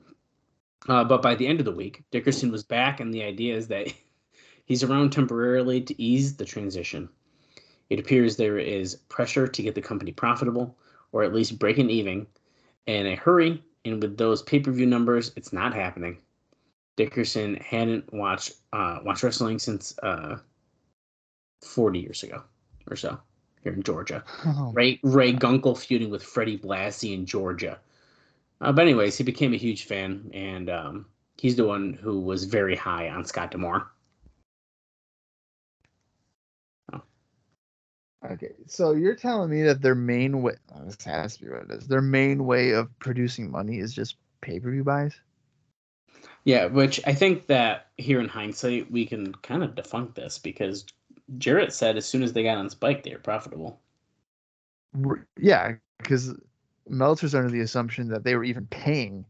uh, 0.88 1.04
but 1.04 1.22
by 1.22 1.36
the 1.36 1.48
end 1.48 1.60
of 1.60 1.66
the 1.66 1.72
week, 1.72 2.04
Dickerson 2.12 2.52
was 2.52 2.64
back, 2.64 3.00
and 3.00 3.14
the 3.14 3.24
idea 3.24 3.56
is 3.56 3.68
that 3.68 3.94
he's 4.66 4.84
around 4.84 5.12
temporarily 5.12 5.82
to 5.82 6.02
ease 6.02 6.36
the 6.36 6.46
transition. 6.46 7.10
It 7.90 8.00
appears 8.00 8.36
there 8.36 8.58
is 8.58 8.96
pressure 9.10 9.48
to 9.48 9.62
get 9.64 9.76
the 9.76 9.82
company 9.82 10.12
profitable, 10.12 10.78
or 11.12 11.24
at 11.24 11.34
least 11.34 11.60
breaking 11.60 11.90
even, 11.90 12.26
in 12.86 13.06
a 13.06 13.16
hurry. 13.16 13.62
And 13.84 14.02
with 14.02 14.18
those 14.18 14.42
pay 14.44 14.60
per 14.60 14.72
view 14.72 14.86
numbers, 14.86 15.34
it's 15.36 15.52
not 15.52 15.74
happening. 15.74 16.18
Dickerson 16.96 17.56
hadn't 17.56 18.14
watched 18.14 18.54
uh, 18.74 19.00
watched 19.04 19.24
wrestling 19.24 19.60
since 19.60 19.98
uh, 20.04 20.38
40 21.64 22.00
years 22.00 22.24
ago 22.24 22.44
or 22.90 22.96
so 22.96 23.20
here 23.64 23.74
in 23.74 23.84
Georgia. 23.84 24.24
Oh, 24.46 24.72
Ray 24.74 25.00
Ray 25.04 25.34
Gunkel 25.34 25.78
feuding 25.78 26.10
with 26.10 26.24
Freddie 26.24 26.58
Blassie 26.58 27.14
in 27.14 27.26
Georgia. 27.26 27.80
Uh, 28.62 28.72
but 28.72 28.84
anyways, 28.84 29.18
he 29.18 29.24
became 29.24 29.54
a 29.54 29.58
huge 29.58 29.86
fan, 29.86 30.30
and 30.34 30.70
um, 30.70 31.06
he's 31.38 31.56
the 31.56 31.66
one 31.66 31.94
who 31.94 32.20
was 32.20 32.46
very 32.46 32.76
high 32.76 33.10
on 33.10 33.26
Scott 33.26 33.52
D'Amore. 33.52 33.88
Okay. 38.30 38.54
So 38.68 38.92
you're 38.92 39.16
telling 39.16 39.50
me 39.50 39.64
that 39.64 39.82
their 39.82 39.96
main 39.96 40.42
way 40.42 40.54
oh, 40.76 40.86
this 40.86 41.04
has 41.06 41.38
to 41.38 41.46
be 41.46 41.50
what 41.50 41.64
it 41.64 41.72
is. 41.72 41.88
Their 41.88 42.02
main 42.02 42.46
way 42.46 42.72
of 42.72 42.88
producing 43.00 43.50
money 43.50 43.80
is 43.80 43.94
just 43.94 44.16
pay-per-view 44.42 44.84
buys? 44.84 45.20
Yeah, 46.44 46.66
which 46.66 47.00
I 47.06 47.14
think 47.14 47.48
that 47.48 47.88
here 47.98 48.20
in 48.20 48.28
hindsight 48.28 48.92
we 48.92 49.06
can 49.06 49.34
kind 49.36 49.64
of 49.64 49.76
defunct 49.76 50.16
this 50.16 50.38
because 50.38 50.86
Jarrett 51.38 51.74
said 51.74 51.98
as 51.98 52.06
soon 52.06 52.24
as 52.24 52.34
they 52.34 52.44
got 52.44 52.58
on 52.58 52.70
Spike 52.70 53.04
they 53.04 53.12
were 53.12 53.20
profitable. 53.20 53.80
Yeah, 55.40 55.74
because 55.98 56.36
Meltzer's 56.92 57.36
under 57.36 57.50
the 57.50 57.62
assumption 57.62 58.10
that 58.10 58.24
they 58.24 58.36
were 58.36 58.44
even 58.44 58.68
paying 58.68 59.26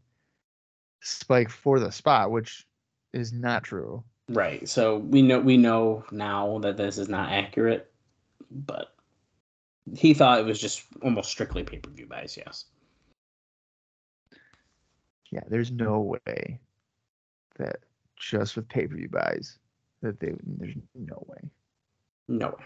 Spike 1.00 1.50
for 1.50 1.80
the 1.80 1.90
spot, 1.90 2.30
which 2.30 2.66
is 3.12 3.32
not 3.32 3.64
true. 3.64 4.04
Right. 4.28 4.68
So 4.68 4.98
we 4.98 5.22
know 5.22 5.40
we 5.40 5.56
know 5.56 6.04
now 6.12 6.58
that 6.58 6.76
this 6.76 6.96
is 6.96 7.08
not 7.08 7.32
accurate, 7.32 7.90
but 8.50 8.94
he 9.96 10.14
thought 10.14 10.38
it 10.38 10.46
was 10.46 10.60
just 10.60 10.84
almost 11.02 11.30
strictly 11.30 11.64
pay 11.64 11.78
per 11.78 11.90
view 11.90 12.06
buys. 12.06 12.36
Yes. 12.36 12.66
Yeah, 15.32 15.42
there's 15.48 15.72
no 15.72 16.18
way 16.26 16.60
that 17.58 17.80
just 18.16 18.54
with 18.54 18.68
pay-per-view 18.68 19.08
buys 19.08 19.58
that 20.02 20.20
they 20.20 20.34
there's 20.44 20.74
no 20.94 21.24
way. 21.26 21.50
No 22.28 22.48
way. 22.48 22.64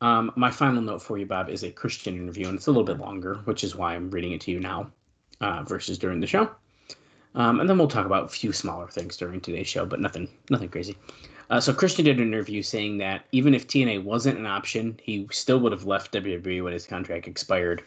Um, 0.00 0.32
my 0.36 0.50
final 0.50 0.80
note 0.80 1.02
for 1.02 1.18
you, 1.18 1.26
Bob, 1.26 1.50
is 1.50 1.62
a 1.62 1.70
Christian 1.70 2.16
interview, 2.16 2.48
and 2.48 2.56
it's 2.56 2.66
a 2.66 2.70
little 2.70 2.84
bit 2.84 2.98
longer, 2.98 3.36
which 3.44 3.62
is 3.62 3.76
why 3.76 3.94
I'm 3.94 4.10
reading 4.10 4.32
it 4.32 4.40
to 4.42 4.50
you 4.50 4.60
now 4.60 4.90
uh, 5.40 5.62
versus 5.62 5.98
during 5.98 6.20
the 6.20 6.26
show. 6.26 6.50
Um, 7.34 7.60
and 7.60 7.68
then 7.68 7.78
we'll 7.78 7.88
talk 7.88 8.06
about 8.06 8.24
a 8.24 8.28
few 8.28 8.52
smaller 8.52 8.88
things 8.88 9.16
during 9.16 9.40
today's 9.40 9.68
show, 9.68 9.84
but 9.86 10.00
nothing, 10.00 10.28
nothing 10.48 10.68
crazy. 10.68 10.96
Uh, 11.50 11.60
so 11.60 11.72
Christian 11.72 12.04
did 12.04 12.18
an 12.18 12.28
interview 12.28 12.62
saying 12.62 12.98
that 12.98 13.26
even 13.32 13.54
if 13.54 13.66
TNA 13.66 14.02
wasn't 14.04 14.38
an 14.38 14.46
option, 14.46 14.98
he 15.02 15.28
still 15.30 15.58
would 15.60 15.72
have 15.72 15.84
left 15.84 16.12
WWE 16.12 16.62
when 16.64 16.72
his 16.72 16.86
contract 16.86 17.28
expired. 17.28 17.82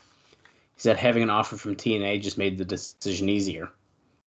He 0.76 0.82
said 0.82 0.98
having 0.98 1.24
an 1.24 1.30
offer 1.30 1.58
from 1.58 1.76
TNA 1.76 2.22
just 2.22 2.38
made 2.38 2.58
the 2.58 2.66
decision 2.66 3.30
easier. 3.30 3.70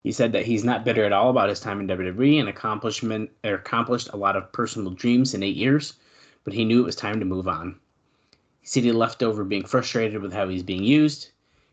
He 0.03 0.13
said 0.13 0.33
that 0.33 0.47
he's 0.47 0.65
not 0.65 0.85
bitter 0.85 1.05
at 1.05 1.13
all 1.13 1.31
about 1.31 1.49
his 1.49 1.61
time 1.61 1.81
in 1.81 1.89
WWE 1.89 2.41
and 2.41 2.49
accomplishment 2.49 3.31
or 3.45 3.55
accomplished 3.55 4.09
a 4.13 4.17
lot 4.17 4.37
of 4.37 4.51
personal 4.53 4.91
dreams 4.91 5.35
in 5.35 5.43
eight 5.43 5.57
years, 5.57 5.95
but 6.45 6.53
he 6.53 6.65
knew 6.65 6.81
it 6.81 6.87
was 6.87 6.97
time 6.97 7.21
to 7.21 7.27
move 7.27 7.49
on. 7.49 7.79
He 8.61 8.67
said 8.67 8.85
he 8.85 8.93
left 8.93 9.23
over 9.23 9.45
being 9.45 9.65
frustrated 9.65 10.23
with 10.23 10.33
how 10.33 10.49
he's 10.49 10.63
being 10.63 10.85
used. 10.85 11.31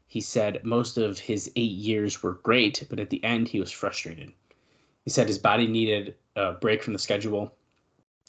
He 0.08 0.22
said 0.22 0.64
most 0.64 0.98
of 0.98 1.20
his 1.20 1.52
eight 1.56 1.72
years 1.72 2.24
were 2.24 2.34
great, 2.34 2.84
but 2.90 3.00
at 3.00 3.10
the 3.10 3.24
end 3.24 3.48
he 3.48 3.60
was 3.60 3.72
frustrated. 3.72 4.32
He 5.04 5.10
said 5.10 5.28
his 5.28 5.40
body 5.40 5.68
needed 5.68 6.16
a 6.36 6.54
break 6.54 6.84
from 6.84 6.94
the 6.94 7.00
schedule, 7.00 7.54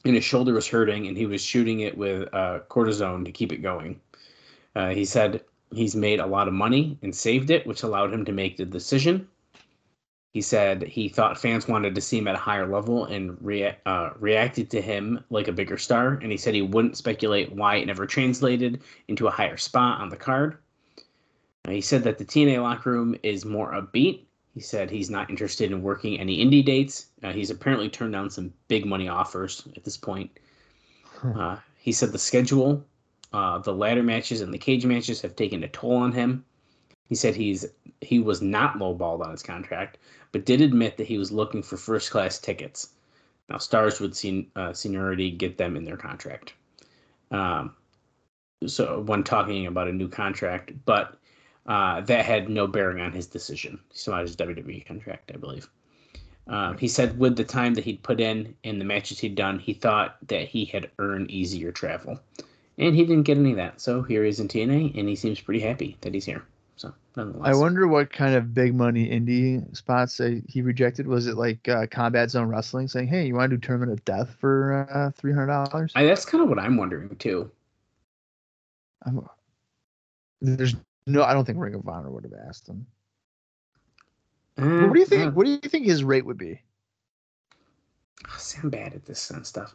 and 0.05 0.15
his 0.15 0.25
shoulder 0.25 0.55
was 0.55 0.69
hurting, 0.69 1.07
and 1.07 1.17
he 1.17 1.27
was 1.27 1.43
shooting 1.43 1.81
it 1.81 1.97
with 1.97 2.33
uh, 2.35 2.61
cortisone 2.69 3.25
to 3.25 3.33
keep 3.33 3.53
it 3.53 3.63
going. 3.63 4.01
Uh, 4.75 4.91
he 4.91 5.05
said 5.05 5.45
he's 5.73 5.97
made 5.97 6.21
a 6.21 6.27
lot 6.27 6.49
of 6.49 6.55
money 6.55 6.99
and 7.03 7.15
saved 7.15 7.51
it, 7.51 7.67
which 7.67 7.83
allowed 7.83 8.13
him 8.13 8.25
to 8.25 8.33
make 8.33 8.57
the 8.57 8.65
decision. 8.65 9.29
He 10.37 10.43
said 10.43 10.83
he 10.83 11.09
thought 11.09 11.41
fans 11.41 11.67
wanted 11.67 11.95
to 11.95 12.01
see 12.03 12.19
him 12.19 12.29
at 12.29 12.35
a 12.35 12.39
higher 12.39 12.67
level 12.67 13.07
and 13.07 13.39
rea- 13.41 13.79
uh, 13.87 14.11
reacted 14.19 14.69
to 14.69 14.83
him 14.83 15.25
like 15.31 15.49
a 15.49 15.53
bigger 15.53 15.79
star. 15.79 16.19
And 16.21 16.31
he 16.31 16.37
said 16.37 16.53
he 16.53 16.61
wouldn't 16.61 16.99
speculate 16.99 17.53
why 17.53 17.77
it 17.77 17.87
never 17.87 18.05
translated 18.05 18.83
into 19.09 19.29
a 19.29 19.31
higher 19.31 19.57
spot 19.57 19.99
on 19.99 20.11
the 20.11 20.17
card. 20.19 20.59
Uh, 21.67 21.71
he 21.71 21.81
said 21.81 22.05
that 22.05 22.19
the 22.19 22.25
TNA 22.27 22.63
locker 22.63 22.91
room 22.91 23.17
is 23.23 23.47
more 23.47 23.73
upbeat. 23.73 24.25
He 24.53 24.61
said 24.61 24.91
he's 24.91 25.09
not 25.09 25.31
interested 25.31 25.73
in 25.73 25.81
working 25.81 26.21
any 26.21 26.45
indie 26.45 26.63
dates. 26.63 27.07
Uh, 27.23 27.33
he's 27.33 27.49
apparently 27.49 27.89
turned 27.89 28.13
down 28.13 28.29
some 28.29 28.53
big 28.69 28.85
money 28.85 29.09
offers 29.09 29.67
at 29.75 29.85
this 29.85 29.97
point. 29.97 30.31
Uh, 31.25 31.57
he 31.79 31.93
said 31.93 32.13
the 32.13 32.19
schedule, 32.19 32.85
uh, 33.33 33.57
the 33.61 33.73
ladder 33.73 34.03
matches, 34.03 34.43
and 34.43 34.53
the 34.53 34.59
cage 34.59 34.85
matches 34.85 35.23
have 35.23 35.35
taken 35.35 35.65
a 35.65 35.69
toll 35.69 35.97
on 35.97 36.13
him. 36.13 36.45
He 37.09 37.15
said 37.15 37.37
he's 37.37 37.65
he 38.01 38.19
was 38.19 38.43
not 38.43 38.79
lowballed 38.79 39.25
on 39.25 39.31
his 39.31 39.43
contract, 39.43 39.99
but 40.37 40.45
did 40.45 40.61
admit 40.61 40.99
that 40.99 41.07
he 41.07 41.17
was 41.17 41.33
looking 41.33 41.63
for 41.63 41.79
first 41.79 42.11
class 42.11 42.39
tickets. 42.39 42.91
Now, 43.49 43.57
stars 43.57 44.01
would 44.01 44.15
sen- 44.15 44.51
uh, 44.55 44.75
seniority 44.75 45.31
get 45.31 45.57
them 45.57 45.77
in 45.77 45.85
their 45.85 45.97
contract. 45.97 46.53
Um, 47.31 47.75
so 48.67 49.01
when 49.01 49.25
talking 49.25 49.67
about 49.67 49.89
a 49.89 49.95
new 49.95 50.09
contract, 50.09 50.73
but 50.85 51.17
uh, 51.65 52.03
that 52.03 52.27
had 52.27 52.51
no 52.51 52.67
bearing 52.67 53.01
on 53.01 53.13
his 53.13 53.27
decision. 53.27 53.81
He 53.95 54.11
had 54.11 54.21
his 54.21 54.37
WWE 54.37 54.85
contract, 54.85 55.33
I 55.33 55.39
believe. 55.39 55.71
Um, 56.49 56.77
he 56.77 56.87
said 56.87 57.19
with 57.19 57.37
the 57.37 57.45
time 57.45 57.73
that 57.73 57.85
he'd 57.85 58.03
put 58.03 58.21
in 58.21 58.55
and 58.63 58.79
the 58.79 58.85
matches 58.85 59.19
he'd 59.19 59.37
done, 59.37 59.59
he 59.59 59.73
thought 59.73 60.19
that 60.29 60.49
he 60.49 60.67
had 60.67 60.91
earned 60.99 61.31
easier 61.31 61.73
travel. 61.73 62.21
And 62.77 62.95
he 62.95 63.07
didn't 63.07 63.23
get 63.23 63.39
any 63.39 63.53
of 63.53 63.57
that. 63.57 63.81
So 63.81 64.03
here 64.03 64.23
he 64.23 64.29
is 64.29 64.39
in 64.39 64.49
TNA, 64.49 64.99
and 64.99 65.09
he 65.09 65.17
seems 65.17 65.41
pretty 65.41 65.61
happy 65.61 65.97
that 66.03 66.13
he's 66.13 66.27
here. 66.27 66.45
So 66.77 66.93
nonetheless. 67.17 67.49
I 67.49 67.55
wonder 67.55 67.89
what 67.89 68.13
kind 68.13 68.35
of 68.35 68.53
big 68.53 68.75
money 68.75 69.09
indie 69.09 69.75
spots 69.75 70.21
he 70.49 70.61
rejected. 70.63 71.07
Was 71.07 71.27
it 71.27 71.37
like 71.37 71.67
uh, 71.69 71.87
Combat 71.91 72.31
Zone 72.31 72.49
Wrestling 72.49 72.87
saying, 72.89 73.09
"Hey, 73.09 73.27
you 73.27 73.35
want 73.35 73.51
to 73.51 73.57
do 73.57 73.61
Tournament 73.61 73.93
of 73.93 74.05
Death 74.05 74.37
for 74.39 74.87
uh, 74.91 75.11
three 75.13 75.33
hundred 75.33 75.47
dollars?" 75.47 75.93
That's 75.95 76.27
kind 76.27 76.43
of 76.43 76.49
what 76.51 76.59
I'm 76.59 76.77
wondering 76.77 77.17
too. 77.17 77.51
There's 80.41 80.77
no, 81.07 81.23
I 81.23 81.33
don't 81.33 81.45
think 81.45 81.59
Ring 81.59 81.75
of 81.75 81.89
Honor 81.89 82.11
would 82.11 82.25
have 82.25 82.33
asked 82.49 82.69
him. 82.69 82.87
Uh, 84.59 84.87
what 84.87 84.95
do 84.95 85.01
you 85.01 85.07
think? 85.07 85.29
uh, 85.29 85.31
What 85.31 85.45
do 85.45 85.53
you 85.53 85.59
think 85.59 85.87
his 85.87 86.05
rate 86.05 86.27
would 86.27 86.39
be? 86.39 86.61
see, 88.39 88.59
I'm 88.63 88.71
bad 88.71 88.95
at 88.95 89.05
this 89.05 89.29
kind 89.29 89.41
of 89.41 89.47
stuff. 89.47 89.75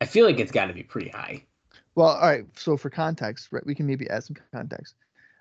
I 0.00 0.04
feel 0.04 0.26
like 0.26 0.38
it's 0.38 0.52
got 0.52 0.66
to 0.66 0.74
be 0.74 0.82
pretty 0.82 1.08
high. 1.10 1.42
Well, 1.94 2.08
all 2.08 2.20
right. 2.28 2.44
So 2.56 2.76
for 2.76 2.90
context, 2.90 3.48
right, 3.50 3.64
we 3.64 3.74
can 3.74 3.86
maybe 3.86 4.08
add 4.10 4.24
some 4.24 4.36
context. 4.52 4.94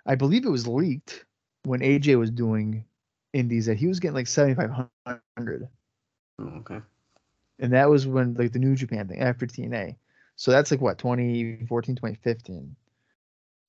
I 0.06 0.16
believe 0.16 0.46
it 0.46 0.52
was 0.52 0.68
leaked 0.68 1.26
when 1.66 1.82
AJ 1.82 2.20
was 2.20 2.32
doing 2.32 2.86
indies 3.34 3.68
that 3.68 3.78
he 3.78 3.88
was 3.88 4.02
getting 4.02 4.16
like 4.16 4.28
seventy 4.28 4.56
five 4.56 4.72
hundred, 5.38 5.70
Oh, 6.40 6.46
okay. 6.60 6.82
and 7.60 7.74
that 7.74 7.90
was 7.90 8.08
when 8.08 8.36
like 8.36 8.54
the 8.54 8.60
New 8.60 8.76
Japan 8.76 9.08
thing 9.08 9.22
after 9.22 9.48
TNA. 9.48 9.98
So 10.38 10.52
that's 10.52 10.72
like 10.72 10.82
what 10.82 11.00
2014, 11.00 11.96
2015. 11.96 12.76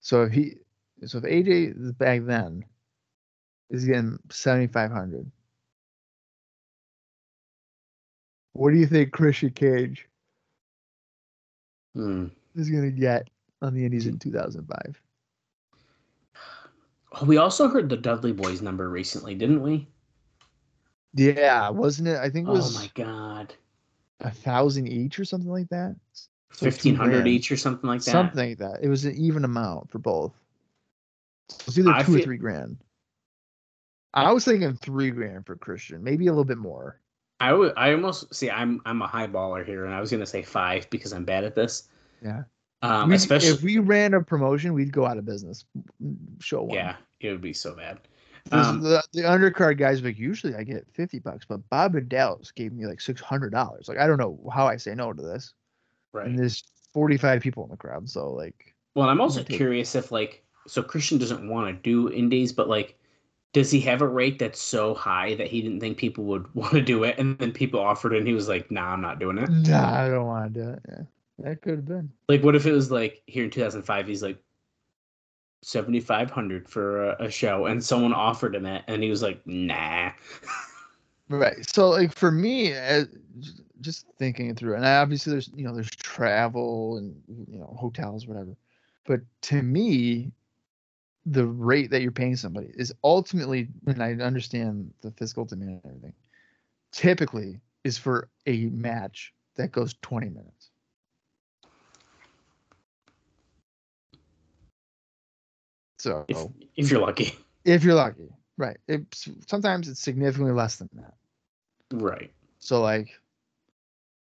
So 0.01 0.25
if 0.25 0.33
he, 0.33 0.55
so 1.07 1.19
if 1.19 1.25
AJ 1.25 1.81
is 1.81 1.93
back 1.93 2.23
then 2.25 2.65
is 3.71 3.87
getting 3.87 4.19
seventy 4.31 4.69
five 4.69 4.93
hundred, 4.93 5.31
what 8.55 8.73
do 8.73 8.79
you 8.79 8.87
think 8.87 9.13
Christian 9.13 9.51
Cage 9.51 10.09
Hmm. 11.95 12.27
is 12.57 12.71
gonna 12.71 12.91
get 12.93 13.29
on 13.63 13.75
the 13.75 13.85
Indies 13.85 14.07
in 14.09 14.19
two 14.19 14.33
thousand 14.33 14.67
five? 14.69 15.01
Oh, 15.01 15.06
we 17.25 17.37
also 17.37 17.69
heard 17.69 17.89
the 17.89 17.97
Dudley 17.97 18.33
Boys 18.33 18.63
number 18.63 18.89
recently, 18.89 19.35
didn't 19.35 19.63
we? 19.63 19.89
Yeah, 21.15 21.71
wasn't 21.71 22.09
it? 22.09 22.19
I 22.19 22.29
think 22.29 22.49
it 22.49 22.51
oh 22.51 22.55
was. 22.55 22.77
Oh 22.77 22.81
my 22.81 22.91
god, 22.95 23.55
a 24.21 24.31
thousand 24.31 24.89
each 24.89 25.19
or 25.19 25.25
something 25.25 25.51
like 25.51 25.69
that. 25.71 25.97
So 26.53 26.67
fifteen 26.67 26.95
hundred 26.95 27.27
each 27.27 27.51
or 27.51 27.57
something 27.57 27.89
like 27.89 28.01
that. 28.01 28.11
Something 28.11 28.51
like 28.51 28.59
that. 28.59 28.81
It 28.83 28.89
was 28.89 29.05
an 29.05 29.15
even 29.17 29.45
amount 29.45 29.91
for 29.91 29.99
both. 29.99 30.33
It 31.51 31.67
was 31.67 31.79
either 31.79 31.93
I 31.93 32.03
two 32.03 32.17
or 32.17 32.21
three 32.21 32.39
grand. 32.39 32.77
I 34.15 34.33
was 34.33 34.45
thinking 34.45 34.75
three 34.77 35.11
grand 35.11 35.47
for 35.47 35.57
Christian, 35.57 36.03
maybe 36.03 36.27
a 36.27 36.31
little 36.31 36.45
bit 36.45 36.59
more. 36.59 37.01
I 37.41 37.53
would. 37.53 37.73
I 37.77 37.93
almost 37.93 38.35
see. 38.35 38.51
I'm. 38.51 38.81
I'm 38.87 39.03
a 39.03 39.07
high 39.07 39.27
baller 39.27 39.65
here, 39.65 39.85
and 39.85 39.95
I 39.95 40.01
was 40.01 40.11
gonna 40.11 40.27
say 40.27 40.43
five 40.43 40.89
because 40.91 41.13
I'm 41.13 41.25
bad 41.25 41.45
at 41.45 41.55
this. 41.55 41.89
Yeah. 42.23 42.45
Um, 42.83 43.09
We- 43.09 43.17
especially. 43.17 43.49
if 43.49 43.63
we 43.63 43.79
ran 43.79 44.15
a 44.15 44.23
promotion, 44.23 44.75
we'd 44.75 44.93
go 44.93 45.07
out 45.07 45.17
of 45.19 45.25
business. 45.25 45.65
Show 46.41 46.65
one. 46.65 46.75
yeah, 46.77 46.97
it 47.21 47.31
would 47.31 47.41
be 47.41 47.53
so 47.53 47.75
bad. 47.75 47.99
Um, 48.53 48.81
the, 48.81 49.03
the 49.13 49.23
undercard 49.23 49.77
guys 49.77 50.03
like 50.03 50.19
usually 50.19 50.55
I 50.55 50.63
get 50.63 50.87
fifty 50.93 51.19
bucks, 51.19 51.45
but 51.49 51.69
Bob 51.69 51.97
and 51.97 52.09
Dallas 52.09 52.53
gave 52.53 52.73
me 52.73 52.87
like 52.87 53.01
six 53.01 53.21
hundred 53.21 53.51
dollars. 53.51 53.89
Like 53.89 53.99
I 53.99 54.07
don't 54.07 54.19
know 54.19 54.39
how 54.55 54.69
I 54.69 54.77
say 54.77 54.95
no 54.95 55.13
to 55.13 55.21
this. 55.23 55.53
right. 56.13 56.27
And 56.27 56.39
there's 56.39 56.63
forty 56.93 57.17
five 57.17 57.43
people 57.43 57.65
in 57.65 57.71
the 57.71 57.77
crowd, 57.77 58.09
so 58.09 58.31
like 58.33 58.75
Well, 58.95 59.09
I'm 59.09 59.21
also 59.21 59.43
curious 59.43 59.97
if 59.97 60.13
like 60.13 60.45
so 60.69 60.81
Christian 60.83 61.19
doesn't 61.19 61.49
want 61.49 61.67
to 61.75 61.83
do 61.83 62.13
indies, 62.13 62.53
but 62.53 62.69
like 62.69 62.97
does 63.53 63.71
he 63.71 63.81
have 63.81 64.01
a 64.03 64.07
rate 64.07 64.39
that's 64.39 64.61
so 64.61 64.95
high 64.95 65.35
that 65.35 65.49
he 65.49 65.61
didn't 65.63 65.81
think 65.81 65.97
people 65.97 66.25
would 66.25 66.47
want 66.55 66.73
to 66.75 66.83
do 66.83 67.03
it 67.05 67.19
and 67.19 67.37
then 67.39 67.51
people 67.51 67.81
offered 67.81 68.13
it 68.13 68.19
and 68.19 68.29
he 68.29 68.35
was 68.35 68.49
like, 68.49 68.71
"Nah, 68.71 68.93
I'm 68.93 69.01
not 69.01 69.19
doing 69.19 69.39
it." 69.39 69.49
nah, 69.51 70.03
I 70.05 70.09
don't 70.09 70.27
want 70.27 70.55
to 70.55 70.63
do 70.63 70.69
it. 70.71 70.83
Yeah. 70.89 71.03
That 71.39 71.63
could 71.63 71.77
have 71.77 71.87
been. 71.87 72.11
Like 72.29 72.43
what 72.43 72.57
if 72.57 72.67
it 72.67 72.73
was 72.73 72.91
like 72.91 73.23
here 73.27 73.45
in 73.45 73.51
2005 73.51 74.07
he's 74.07 74.23
like 74.23 74.39
7500 75.63 76.69
for 76.69 77.11
a, 77.11 77.25
a 77.25 77.31
show 77.31 77.67
and 77.67 77.83
someone 77.83 78.13
offered 78.13 78.55
him 78.55 78.67
it 78.67 78.85
and 78.87 79.03
he 79.03 79.11
was 79.11 79.23
like, 79.23 79.47
"Nah." 79.47 80.13
Right. 81.29 81.69
So 81.69 81.91
like 81.91 82.15
for 82.15 82.31
me, 82.31 82.73
as, 82.73 83.09
just 83.81 84.07
thinking 84.19 84.49
it 84.49 84.57
through, 84.57 84.77
and 84.77 84.85
obviously 84.85 85.33
there's 85.33 85.51
you 85.55 85.65
know 85.65 85.75
there's 85.75 85.91
travel 85.91 86.99
and 86.99 87.21
you 87.49 87.59
know 87.59 87.77
hotels 87.79 88.27
whatever, 88.27 88.57
but 89.07 89.21
to 89.43 89.63
me, 89.63 90.31
the 91.27 91.47
rate 91.47 91.91
that 91.91 92.03
you're 92.03 92.13
paying 92.13 92.37
somebody 92.37 92.71
is 92.75 92.95
ultimately, 93.03 93.69
and 93.87 94.03
I 94.03 94.13
understand 94.13 94.93
the 95.03 95.11
fiscal 95.11 95.45
demand 95.45 95.81
and 95.83 95.97
everything, 95.97 96.15
typically 96.93 97.61
is 97.83 97.99
for 97.99 98.29
a 98.47 98.67
match 98.67 99.35
that 99.57 99.73
goes 99.73 99.95
20 100.03 100.29
minutes. 100.29 100.71
So 106.07 106.25
If 106.29 106.47
if 106.77 106.89
you're 106.89 107.01
lucky. 107.01 107.37
if 107.65 107.83
you're 107.83 107.97
lucky, 107.97 108.29
right? 108.57 108.77
It's 108.87 109.29
sometimes 109.49 109.89
it's 109.89 109.99
significantly 109.99 110.53
less 110.53 110.77
than 110.77 110.89
that. 110.95 111.15
Right. 111.91 112.33
So 112.61 112.81
like 112.81 113.19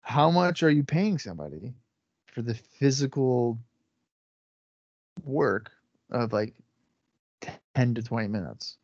how 0.00 0.30
much 0.30 0.62
are 0.62 0.70
you 0.70 0.84
paying 0.84 1.18
somebody 1.18 1.74
for 2.32 2.40
the 2.40 2.54
physical 2.54 3.58
work 5.22 5.70
of 6.10 6.32
like 6.32 6.54
10 7.74 7.96
to 7.96 8.02
20 8.02 8.28
minutes? 8.28 8.78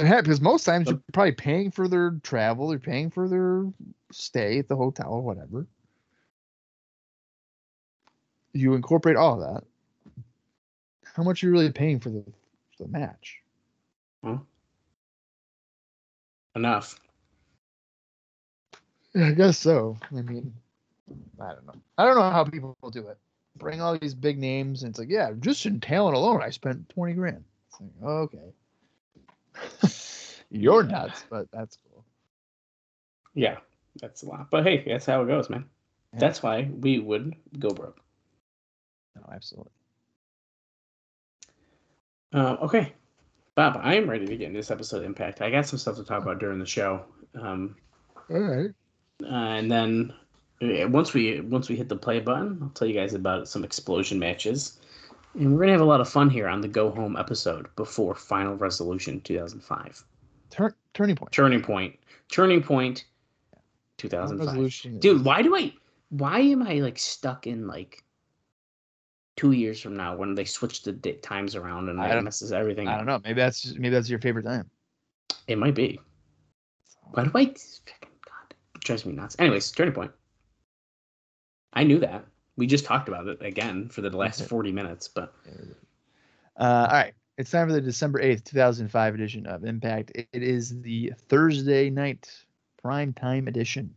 Heck, 0.00 0.24
because 0.24 0.40
most 0.40 0.64
times 0.64 0.88
you're 0.90 1.00
probably 1.12 1.32
paying 1.32 1.70
for 1.70 1.86
their 1.86 2.18
travel, 2.24 2.70
you're 2.70 2.80
paying 2.80 3.10
for 3.10 3.28
their 3.28 3.64
stay 4.10 4.58
at 4.58 4.66
the 4.66 4.74
hotel 4.74 5.12
or 5.12 5.20
whatever. 5.22 5.68
You 8.52 8.74
incorporate 8.74 9.16
all 9.16 9.40
of 9.40 9.54
that. 9.54 9.64
How 11.14 11.22
much 11.22 11.42
are 11.42 11.46
you 11.46 11.52
really 11.52 11.70
paying 11.70 12.00
for 12.00 12.10
the, 12.10 12.24
the 12.78 12.88
match? 12.88 13.42
Enough. 16.54 17.00
Yeah, 19.14 19.28
I 19.28 19.32
guess 19.32 19.58
so. 19.58 19.96
I 20.10 20.22
mean, 20.22 20.52
I 21.40 21.52
don't 21.52 21.66
know. 21.66 21.74
I 21.98 22.04
don't 22.04 22.16
know 22.16 22.30
how 22.30 22.44
people 22.44 22.76
do 22.92 23.08
it. 23.08 23.18
Bring 23.56 23.80
all 23.80 23.98
these 23.98 24.14
big 24.14 24.38
names, 24.38 24.82
and 24.82 24.90
it's 24.90 24.98
like, 24.98 25.10
yeah, 25.10 25.32
just 25.38 25.66
in 25.66 25.80
talent 25.80 26.16
alone, 26.16 26.42
I 26.42 26.50
spent 26.50 26.88
twenty 26.88 27.12
grand. 27.12 27.44
It's 27.68 27.80
like, 27.80 27.90
okay, 28.10 28.52
you're 30.50 30.82
nuts, 30.82 31.24
but 31.28 31.50
that's 31.52 31.76
cool. 31.76 32.04
Yeah, 33.34 33.58
that's 34.00 34.22
a 34.22 34.26
lot. 34.26 34.50
But 34.50 34.64
hey, 34.64 34.82
that's 34.86 35.04
how 35.04 35.22
it 35.22 35.26
goes, 35.26 35.50
man. 35.50 35.66
Yeah. 36.14 36.20
That's 36.20 36.42
why 36.42 36.70
we 36.80 36.98
would 36.98 37.34
go 37.58 37.68
broke. 37.70 38.00
No, 39.16 39.22
absolutely. 39.32 39.72
Um, 42.32 42.58
okay, 42.62 42.92
Bob, 43.54 43.78
I 43.82 43.94
am 43.96 44.08
ready 44.08 44.26
to 44.26 44.36
get 44.36 44.46
into 44.48 44.58
this 44.58 44.70
episode 44.70 44.98
of 44.98 45.04
Impact. 45.04 45.42
I 45.42 45.50
got 45.50 45.66
some 45.66 45.78
stuff 45.78 45.96
to 45.96 46.04
talk 46.04 46.22
about 46.22 46.38
during 46.38 46.58
the 46.58 46.66
show, 46.66 47.04
um, 47.34 47.76
All 48.30 48.40
right. 48.40 48.70
uh, 49.22 49.26
and 49.26 49.70
then 49.70 50.12
uh, 50.62 50.88
once 50.88 51.12
we 51.12 51.40
once 51.40 51.68
we 51.68 51.76
hit 51.76 51.88
the 51.88 51.96
play 51.96 52.20
button, 52.20 52.58
I'll 52.62 52.70
tell 52.70 52.88
you 52.88 52.94
guys 52.94 53.14
about 53.14 53.48
some 53.48 53.64
explosion 53.64 54.18
matches, 54.18 54.78
and 55.34 55.52
we're 55.52 55.60
gonna 55.60 55.72
have 55.72 55.80
a 55.80 55.84
lot 55.84 56.00
of 56.00 56.08
fun 56.08 56.30
here 56.30 56.48
on 56.48 56.60
the 56.60 56.68
go 56.68 56.90
home 56.90 57.16
episode 57.16 57.66
before 57.76 58.14
Final 58.14 58.54
Resolution 58.54 59.20
2005. 59.20 60.04
Turn 60.50 60.74
turning 60.94 61.16
point. 61.16 61.32
Turning 61.32 61.62
Point, 61.62 61.98
Turning 62.30 62.62
point. 62.62 62.68
Point, 62.68 63.04
2005. 63.98 64.46
Resolution 64.46 64.98
Dude, 64.98 65.24
why 65.24 65.42
do 65.42 65.56
I? 65.56 65.72
Why 66.10 66.40
am 66.40 66.62
I 66.62 66.74
like 66.74 66.98
stuck 66.98 67.46
in 67.46 67.66
like 67.66 68.01
two 69.36 69.52
years 69.52 69.80
from 69.80 69.96
now 69.96 70.16
when 70.16 70.34
they 70.34 70.44
switch 70.44 70.82
the 70.82 70.92
di- 70.92 71.14
times 71.14 71.56
around 71.56 71.88
and 71.88 72.00
I 72.00 72.08
it 72.08 72.22
messes 72.22 72.52
everything 72.52 72.88
I 72.88 72.92
up? 72.92 72.98
don't 72.98 73.06
know. 73.06 73.20
Maybe 73.24 73.40
that's 73.40 73.74
maybe 73.74 73.90
that's 73.90 74.08
your 74.08 74.18
favorite 74.18 74.44
time. 74.44 74.70
It 75.46 75.58
might 75.58 75.74
be. 75.74 76.00
Why 77.12 77.24
do 77.24 77.30
I? 77.34 77.44
God, 77.44 77.54
it 78.74 78.80
drives 78.80 79.04
me 79.04 79.12
nuts. 79.12 79.36
Anyways, 79.38 79.70
turning 79.72 79.94
point. 79.94 80.12
I 81.72 81.84
knew 81.84 81.98
that. 82.00 82.26
We 82.56 82.66
just 82.66 82.84
talked 82.84 83.08
about 83.08 83.26
it 83.28 83.42
again 83.42 83.88
for 83.88 84.02
the 84.02 84.10
last 84.10 84.44
40 84.44 84.72
minutes, 84.72 85.08
but 85.08 85.34
Uh, 86.56 86.86
all 86.90 86.92
right. 86.92 87.14
It's 87.38 87.50
time 87.50 87.66
for 87.66 87.72
the 87.72 87.80
December 87.80 88.20
8th, 88.22 88.44
2005 88.44 89.14
edition 89.14 89.46
of 89.46 89.64
Impact. 89.64 90.12
It 90.14 90.28
it 90.32 90.42
is 90.42 90.82
the 90.82 91.12
Thursday 91.28 91.88
night 91.88 92.30
prime 92.82 93.14
time 93.14 93.48
edition, 93.48 93.94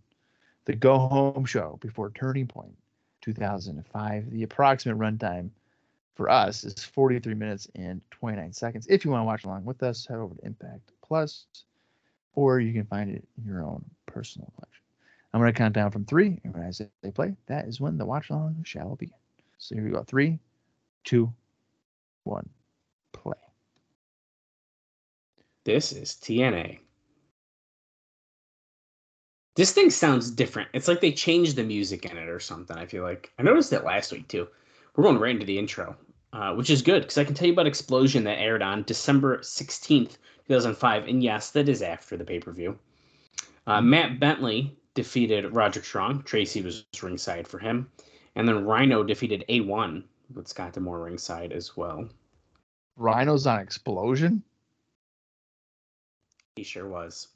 the 0.63 0.73
go 0.73 0.97
home 0.97 1.43
show 1.45 1.77
before 1.81 2.11
Turning 2.11 2.47
Point 2.47 2.77
2005. 3.25 4.31
The 4.31 4.43
approximate 4.43 4.97
runtime 4.97 5.49
for 6.15 6.29
us 6.29 6.63
is 6.63 6.83
43 6.83 7.33
minutes 7.33 7.67
and 7.75 8.01
29 8.11 8.53
seconds. 8.53 8.87
If 8.87 9.03
you 9.03 9.11
want 9.11 9.21
to 9.21 9.25
watch 9.25 9.43
along 9.43 9.65
with 9.65 9.83
us, 9.83 10.05
head 10.05 10.17
over 10.17 10.35
to 10.35 10.45
Impact 10.45 10.91
Plus, 11.01 11.45
or 12.35 12.59
you 12.59 12.71
can 12.71 12.85
find 12.85 13.09
it 13.09 13.27
in 13.37 13.45
your 13.45 13.63
own 13.63 13.83
personal 14.05 14.51
collection. 14.55 14.83
I'm 15.33 15.41
going 15.41 15.51
to 15.51 15.57
count 15.57 15.73
down 15.73 15.91
from 15.91 16.05
three, 16.05 16.39
and 16.43 16.53
when 16.53 16.63
I 16.63 16.71
say 16.71 16.87
play, 17.13 17.35
that 17.47 17.65
is 17.65 17.81
when 17.81 17.97
the 17.97 18.05
watch 18.05 18.29
along 18.29 18.63
shall 18.63 18.95
begin. 18.95 19.15
So 19.57 19.75
here 19.75 19.83
we 19.83 19.91
go. 19.91 20.03
Three, 20.03 20.39
two, 21.03 21.33
one, 22.23 22.47
play. 23.11 23.33
this 25.65 25.91
is 25.91 26.11
TNA. 26.11 26.79
This 29.55 29.71
thing 29.71 29.89
sounds 29.89 30.29
different. 30.31 30.69
It's 30.73 30.89
like 30.89 30.99
they 30.99 31.13
changed 31.13 31.55
the 31.55 31.63
music 31.63 32.05
in 32.05 32.17
it 32.17 32.27
or 32.27 32.41
something. 32.41 32.77
I 32.77 32.85
feel 32.85 33.03
like 33.03 33.31
I 33.39 33.43
noticed 33.43 33.71
it 33.71 33.85
last 33.85 34.11
week 34.11 34.27
too. 34.27 34.47
We're 34.95 35.05
going 35.05 35.17
right 35.17 35.31
into 35.31 35.45
the 35.45 35.57
intro, 35.57 35.95
uh, 36.33 36.53
which 36.53 36.69
is 36.69 36.81
good 36.81 37.03
because 37.03 37.17
I 37.17 37.23
can 37.23 37.33
tell 37.33 37.47
you 37.47 37.53
about 37.53 37.67
Explosion 37.67 38.25
that 38.25 38.39
aired 38.39 38.61
on 38.61 38.83
December 38.83 39.37
16th, 39.39 40.17
2005. 40.47 41.07
And 41.07 41.23
yes, 41.23 41.51
that 41.51 41.69
is 41.69 41.81
after 41.81 42.17
the 42.17 42.25
pay 42.25 42.39
per 42.39 42.51
view. 42.51 42.77
Uh, 43.65 43.81
Matt 43.81 44.19
Bentley 44.19 44.75
defeated 44.93 45.55
Roger 45.55 45.81
Strong. 45.81 46.23
Tracy 46.23 46.61
was 46.61 46.85
ringside 47.01 47.47
for 47.47 47.59
him. 47.59 47.89
And 48.35 48.45
then 48.47 48.65
Rhino 48.65 49.03
defeated 49.03 49.45
A1 49.47 50.03
with 50.33 50.49
Scott 50.49 50.73
D'Amore 50.73 51.03
ringside 51.03 51.53
as 51.53 51.77
well. 51.77 52.09
Rhinos 52.97 53.47
on 53.47 53.59
explosion. 53.61 54.43
He 56.57 56.63
sure 56.63 56.87
was. 56.87 57.29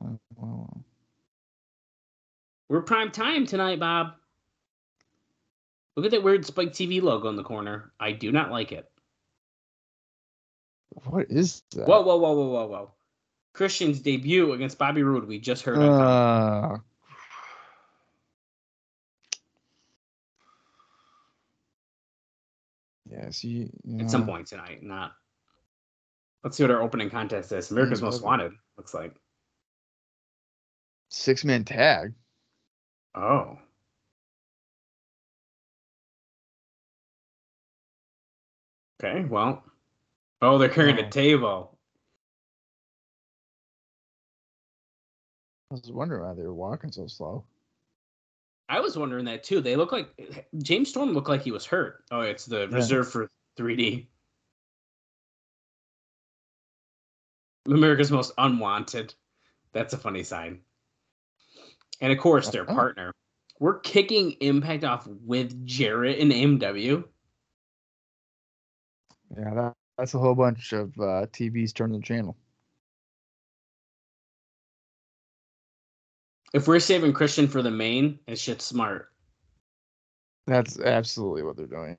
Wow. 0.00 0.82
We're 2.68 2.82
prime 2.82 3.10
time 3.10 3.46
tonight, 3.46 3.80
Bob. 3.80 4.12
Look 5.96 6.06
at 6.06 6.12
that 6.12 6.22
weird 6.22 6.46
Spike 6.46 6.72
TV 6.72 7.02
logo 7.02 7.28
in 7.28 7.36
the 7.36 7.42
corner. 7.42 7.92
I 7.98 8.12
do 8.12 8.32
not 8.32 8.50
like 8.50 8.72
it. 8.72 8.90
What 11.04 11.26
is 11.30 11.62
that? 11.74 11.86
Whoa, 11.86 12.00
whoa, 12.02 12.16
whoa, 12.16 12.32
whoa, 12.32 12.48
whoa, 12.48 12.66
whoa. 12.66 12.90
Christian's 13.52 14.00
debut 14.00 14.52
against 14.52 14.78
Bobby 14.78 15.02
Roode. 15.02 15.26
We 15.26 15.38
just 15.40 15.64
heard 15.64 15.78
Uh, 15.78 16.78
yes, 23.10 23.44
you, 23.44 23.68
you 23.84 24.00
at 24.00 24.10
some 24.10 24.26
point 24.26 24.46
tonight. 24.46 24.82
Not. 24.82 25.12
Let's 26.44 26.56
see 26.56 26.62
what 26.62 26.70
our 26.70 26.80
opening 26.80 27.10
contest 27.10 27.52
is. 27.52 27.70
America's 27.70 28.00
Most. 28.00 28.22
Wanted. 28.22 28.52
Looks 28.76 28.94
like. 28.94 29.14
Six 31.10 31.44
man 31.44 31.64
tag. 31.64 32.14
Oh. 33.14 33.58
Okay. 39.02 39.24
Well. 39.24 39.64
Oh, 40.40 40.56
they're 40.56 40.68
carrying 40.68 40.98
a 40.98 41.10
table. 41.10 41.76
I 45.70 45.74
was 45.74 45.90
wondering 45.92 46.22
why 46.22 46.34
they 46.34 46.42
were 46.42 46.54
walking 46.54 46.90
so 46.92 47.06
slow. 47.06 47.44
I 48.68 48.80
was 48.80 48.96
wondering 48.96 49.24
that 49.24 49.42
too. 49.42 49.60
They 49.60 49.76
look 49.76 49.92
like 49.92 50.08
James 50.58 50.88
Storm 50.88 51.12
looked 51.12 51.28
like 51.28 51.42
he 51.42 51.50
was 51.50 51.66
hurt. 51.66 52.04
Oh, 52.12 52.20
it's 52.20 52.46
the 52.46 52.68
Yeah. 52.68 52.76
reserve 52.76 53.10
for 53.10 53.28
3D. 53.56 54.08
America's 57.66 58.10
most 58.12 58.32
unwanted. 58.38 59.14
That's 59.72 59.92
a 59.92 59.98
funny 59.98 60.22
sign. 60.22 60.62
And 62.00 62.12
of 62.12 62.18
course, 62.18 62.48
their 62.50 62.62
Oh. 62.70 62.74
partner. 62.74 63.12
We're 63.58 63.80
kicking 63.80 64.32
Impact 64.40 64.84
off 64.84 65.06
with 65.06 65.66
Jarrett 65.66 66.18
and 66.18 66.32
AMW. 66.32 67.04
Yeah, 69.36 69.54
that, 69.54 69.74
that's 69.98 70.14
a 70.14 70.18
whole 70.18 70.34
bunch 70.34 70.72
of 70.72 70.98
uh, 70.98 71.26
TVs 71.26 71.74
turning 71.74 72.00
the 72.00 72.06
channel. 72.06 72.36
If 76.52 76.66
we're 76.66 76.80
saving 76.80 77.12
Christian 77.12 77.46
for 77.46 77.62
the 77.62 77.70
main, 77.70 78.18
it's 78.26 78.40
shit 78.40 78.60
smart. 78.62 79.12
That's 80.46 80.80
absolutely 80.80 81.42
what 81.44 81.56
they're 81.56 81.66
doing. 81.66 81.96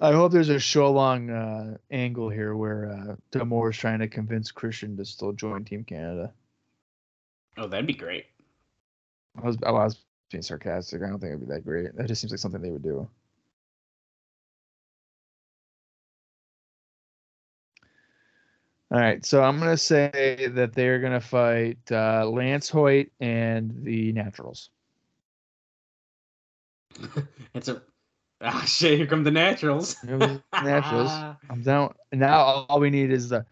I 0.00 0.12
hope 0.12 0.32
there's 0.32 0.50
a 0.50 0.58
show 0.58 0.92
long 0.92 1.30
uh, 1.30 1.78
angle 1.90 2.28
here 2.28 2.54
where 2.54 2.90
uh, 2.90 3.16
D'Amore 3.30 3.70
is 3.70 3.78
trying 3.78 4.00
to 4.00 4.08
convince 4.08 4.50
Christian 4.50 4.96
to 4.98 5.04
still 5.04 5.32
join 5.32 5.64
Team 5.64 5.84
Canada. 5.84 6.32
Oh, 7.56 7.66
that'd 7.66 7.86
be 7.86 7.94
great. 7.94 8.26
I 9.42 9.46
was, 9.46 9.56
I 9.64 9.70
was 9.70 9.98
being 10.30 10.42
sarcastic. 10.42 11.02
I 11.02 11.08
don't 11.08 11.18
think 11.18 11.30
it'd 11.30 11.48
be 11.48 11.54
that 11.54 11.64
great. 11.64 11.96
That 11.96 12.08
just 12.08 12.20
seems 12.20 12.30
like 12.30 12.40
something 12.40 12.60
they 12.60 12.70
would 12.70 12.82
do. 12.82 13.08
All 18.92 19.00
right, 19.00 19.24
so 19.24 19.42
I'm 19.42 19.58
gonna 19.58 19.76
say 19.76 20.48
that 20.52 20.72
they're 20.72 21.00
gonna 21.00 21.20
fight 21.20 21.78
uh, 21.90 22.24
Lance 22.28 22.68
Hoyt 22.68 23.08
and 23.20 23.72
the 23.82 24.12
Naturals. 24.12 24.70
It's 27.54 27.68
a 27.68 27.82
ah 28.42 28.64
shit. 28.66 28.98
Here 28.98 29.06
come 29.06 29.24
the 29.24 29.30
naturals. 29.30 29.96
Here 30.00 30.18
the 30.18 30.42
Naturals. 30.52 31.10
I'm 31.50 31.62
down. 31.62 31.94
Now 32.12 32.66
all 32.68 32.80
we 32.80 32.90
need 32.90 33.10
is 33.10 33.28
the. 33.30 33.46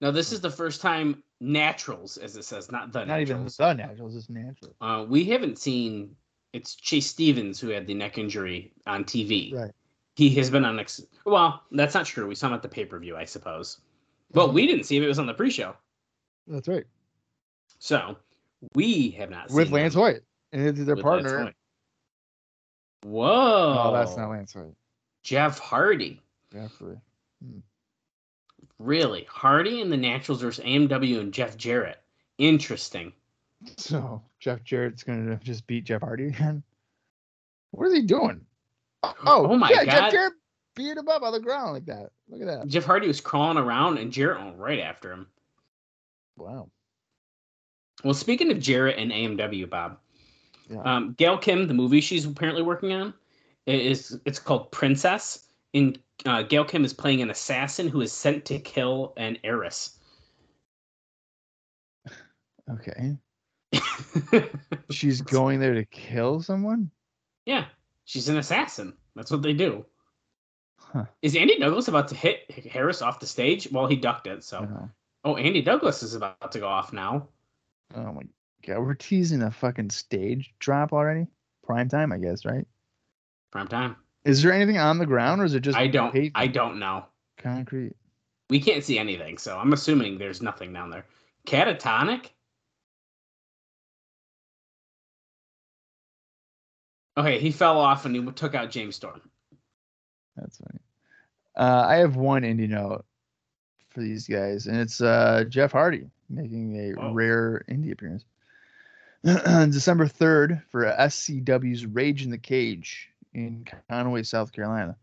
Now 0.00 0.10
this 0.10 0.32
is 0.32 0.40
the 0.40 0.50
first 0.50 0.80
time 0.80 1.22
naturals, 1.40 2.16
as 2.16 2.36
it 2.36 2.44
says, 2.44 2.70
not 2.70 2.92
the 2.92 3.04
Not 3.04 3.20
even 3.20 3.44
naturals. 3.44 3.56
the 3.56 3.72
Naturals, 3.74 4.14
just 4.14 4.30
Naturals. 4.30 4.74
Uh, 4.80 5.04
we 5.08 5.24
haven't 5.24 5.58
seen. 5.58 6.14
It's 6.52 6.74
Chase 6.74 7.06
Stevens 7.06 7.60
who 7.60 7.68
had 7.68 7.86
the 7.86 7.94
neck 7.94 8.18
injury 8.18 8.72
on 8.86 9.04
TV. 9.04 9.54
Right. 9.54 9.70
He 10.16 10.30
has 10.36 10.50
been 10.50 10.64
on. 10.64 10.78
Ex- 10.78 11.04
well, 11.24 11.62
that's 11.72 11.94
not 11.94 12.06
true. 12.06 12.26
We 12.26 12.34
saw 12.34 12.48
him 12.48 12.54
at 12.54 12.62
the 12.62 12.68
pay 12.68 12.84
per 12.84 12.98
view, 12.98 13.16
I 13.16 13.24
suppose. 13.24 13.78
But 14.32 14.54
we 14.54 14.66
didn't 14.66 14.84
see 14.84 14.96
him. 14.96 15.02
It 15.04 15.08
was 15.08 15.18
on 15.18 15.26
the 15.26 15.34
pre 15.34 15.50
show. 15.50 15.74
That's 16.46 16.68
right. 16.68 16.84
So 17.78 18.16
we 18.74 19.10
have 19.12 19.30
not 19.30 19.50
With 19.50 19.68
seen 19.68 19.74
Lance 19.74 19.94
him 19.94 20.00
Hoyt 20.00 20.22
and 20.52 20.66
it's 20.66 20.84
their 20.84 20.96
partner. 20.96 21.52
Whoa! 23.04 23.84
Oh, 23.88 23.92
that's 23.92 24.16
not 24.16 24.30
Lance 24.30 24.52
Hoyt. 24.52 24.74
Jeff 25.22 25.58
Hardy. 25.58 26.20
Jeffrey. 26.52 27.00
Hmm. 27.42 27.58
Really, 28.78 29.24
Hardy 29.24 29.80
and 29.80 29.92
the 29.92 29.96
Naturals 29.96 30.40
versus 30.40 30.64
AMW 30.64 31.20
and 31.20 31.32
Jeff 31.32 31.56
Jarrett. 31.56 32.00
Interesting. 32.38 33.12
So 33.76 34.22
Jeff 34.38 34.64
Jarrett's 34.64 35.02
gonna 35.02 35.36
just 35.44 35.66
beat 35.66 35.84
Jeff 35.84 36.00
Hardy 36.00 36.28
again. 36.28 36.62
What 37.72 37.88
is 37.88 37.92
he 37.92 38.00
doing? 38.00 38.40
Oh, 39.02 39.14
Oh 39.26 39.54
my 39.56 39.68
yeah, 39.68 39.84
God. 39.84 39.90
Jeff 39.92 40.12
Jarrett 40.12 40.32
beat 40.74 40.96
him 40.96 41.08
up 41.08 41.22
on 41.22 41.32
the 41.32 41.40
ground 41.40 41.74
like 41.74 41.84
that. 41.84 42.10
Look 42.30 42.40
at 42.40 42.46
that. 42.46 42.68
Jeff 42.68 42.84
Hardy 42.84 43.06
was 43.06 43.20
crawling 43.20 43.58
around, 43.58 43.98
and 43.98 44.10
Jarrett 44.10 44.42
went 44.42 44.56
right 44.56 44.80
after 44.80 45.12
him. 45.12 45.26
Wow. 46.38 46.70
Well, 48.02 48.14
speaking 48.14 48.50
of 48.50 48.60
Jarrett 48.60 48.98
and 48.98 49.12
AMW, 49.12 49.68
Bob, 49.68 49.98
Yeah. 50.70 50.82
um, 50.82 51.14
Gail 51.18 51.36
Kim, 51.36 51.66
the 51.66 51.74
movie 51.74 52.00
she's 52.00 52.24
apparently 52.24 52.62
working 52.62 52.92
on, 52.92 53.12
is 53.66 54.18
it's 54.24 54.38
called 54.38 54.70
Princess. 54.70 55.48
And 55.74 55.98
uh, 56.26 56.42
Gail 56.42 56.64
Kim 56.64 56.84
is 56.84 56.92
playing 56.92 57.22
an 57.22 57.30
assassin 57.30 57.88
who 57.88 58.00
is 58.00 58.12
sent 58.12 58.44
to 58.46 58.58
kill 58.58 59.12
an 59.16 59.36
heiress. 59.44 59.98
Okay. 62.70 63.16
She's 64.90 65.20
going 65.20 65.60
there 65.60 65.74
to 65.74 65.84
kill 65.86 66.40
someone? 66.40 66.90
yeah, 67.46 67.64
she's 68.04 68.28
an 68.28 68.36
assassin. 68.38 68.92
That's 69.16 69.30
what 69.30 69.42
they 69.42 69.52
do. 69.54 69.84
Huh. 70.78 71.04
Is 71.22 71.34
Andy 71.36 71.58
Douglas 71.58 71.88
about 71.88 72.08
to 72.08 72.14
hit 72.14 72.48
Harris 72.70 73.02
off 73.02 73.18
the 73.20 73.26
stage? 73.26 73.68
Well, 73.72 73.86
he 73.86 73.96
ducked 73.96 74.26
it. 74.26 74.44
So, 74.44 74.68
Oh. 74.70 74.88
oh, 75.24 75.36
Andy 75.36 75.62
Douglas 75.62 76.02
is 76.02 76.14
about 76.14 76.52
to 76.52 76.58
go 76.60 76.68
off 76.68 76.92
now. 76.92 77.28
oh 77.96 78.12
my 78.12 78.22
God, 78.66 78.80
we're 78.80 78.94
teasing 78.94 79.42
a 79.42 79.50
fucking 79.50 79.90
stage 79.90 80.52
drop 80.58 80.92
already. 80.92 81.26
Prime 81.64 81.88
time, 81.88 82.12
I 82.12 82.18
guess, 82.18 82.44
right? 82.44 82.66
Prime 83.50 83.68
time. 83.68 83.96
Is 84.24 84.42
there 84.42 84.52
anything 84.52 84.78
on 84.78 84.98
the 84.98 85.06
ground, 85.06 85.40
or 85.40 85.44
is 85.44 85.54
it 85.54 85.60
just? 85.60 85.78
I 85.78 85.86
don't. 85.86 86.30
I 86.34 86.46
don't 86.46 86.78
know. 86.78 87.06
Concrete. 87.38 87.94
We 88.50 88.60
can't 88.60 88.84
see 88.84 88.98
anything, 88.98 89.38
so 89.38 89.56
I'm 89.56 89.72
assuming 89.72 90.18
there's 90.18 90.42
nothing 90.42 90.72
down 90.72 90.90
there. 90.90 91.06
Catatonic. 91.46 92.26
Okay, 97.16 97.38
he 97.38 97.50
fell 97.50 97.78
off 97.78 98.04
and 98.06 98.14
he 98.14 98.24
took 98.32 98.54
out 98.54 98.70
James 98.70 98.96
Storm. 98.96 99.20
That's 100.36 100.58
funny. 100.58 100.80
Uh, 101.56 101.84
I 101.86 101.96
have 101.96 102.16
one 102.16 102.42
indie 102.42 102.68
note 102.68 103.04
for 103.90 104.00
these 104.00 104.26
guys, 104.26 104.66
and 104.66 104.76
it's 104.76 105.00
uh, 105.00 105.44
Jeff 105.48 105.72
Hardy 105.72 106.06
making 106.28 106.76
a 106.76 106.92
Whoa. 106.92 107.12
rare 107.12 107.64
indie 107.68 107.92
appearance. 107.92 108.24
December 109.24 110.06
3rd 110.06 110.62
for 110.70 110.84
SCW's 110.84 111.86
Rage 111.86 112.24
in 112.24 112.30
the 112.30 112.38
Cage 112.38 113.08
in 113.34 113.66
Conway, 113.88 114.22
South 114.22 114.52
Carolina. 114.52 114.96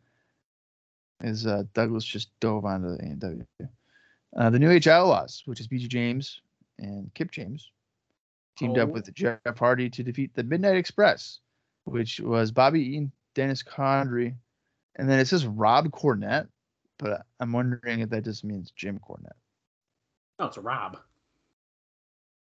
As 1.22 1.46
uh, 1.48 1.64
Douglas 1.74 2.04
just 2.06 2.30
dove 2.40 2.66
onto 2.66 2.96
the 2.96 3.04
AMW. 3.04 3.46
Uh, 4.36 4.50
the 4.50 4.60
New 4.60 4.70
Age 4.70 4.88
Outlaws, 4.88 5.42
which 5.46 5.60
is 5.60 5.68
BG 5.68 5.88
James 5.88 6.42
and 6.78 7.12
Kip 7.16 7.32
James, 7.32 7.72
teamed 8.58 8.78
up 8.78 8.90
Oh. 8.90 8.92
with 8.94 9.14
Jeff 9.14 9.40
Hardy 9.58 9.90
to 9.90 10.04
defeat 10.04 10.34
the 10.36 10.44
Midnight 10.44 10.76
Express, 10.78 11.40
which 11.86 12.20
was 12.20 12.52
Bobby 12.52 12.82
Eaton, 12.82 13.12
Dennis 13.34 13.64
Condrey, 13.64 14.36
and 14.96 15.10
then 15.10 15.20
it 15.20 15.28
says 15.28 15.46
Rob 15.48 15.90
Cornett, 15.92 16.48
but 17.00 17.24
I'm 17.40 17.52
wondering 17.52 18.00
if 18.02 18.10
that 18.10 18.24
just 18.26 18.44
means 18.44 18.72
Jim 18.76 19.00
Cornette. 19.00 19.32
Oh, 20.40 20.46
it's 20.48 20.58
Rob. 20.58 20.98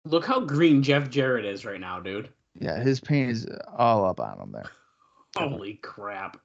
Look 0.05 0.27
how 0.27 0.41
green 0.41 0.83
Jeff 0.83 1.11
Jarrett 1.11 1.45
is 1.45 1.65
right 1.65 1.81
now, 1.81 2.01
dude. 2.01 2.29
Yeah, 2.59 2.81
his 2.83 3.01
paint 3.01 3.31
is 3.31 3.47
all 3.77 4.05
up 4.05 4.21
on 4.21 4.41
him 4.41 4.53
there. 4.53 4.71
Holy 5.37 5.75
crap. 5.75 6.39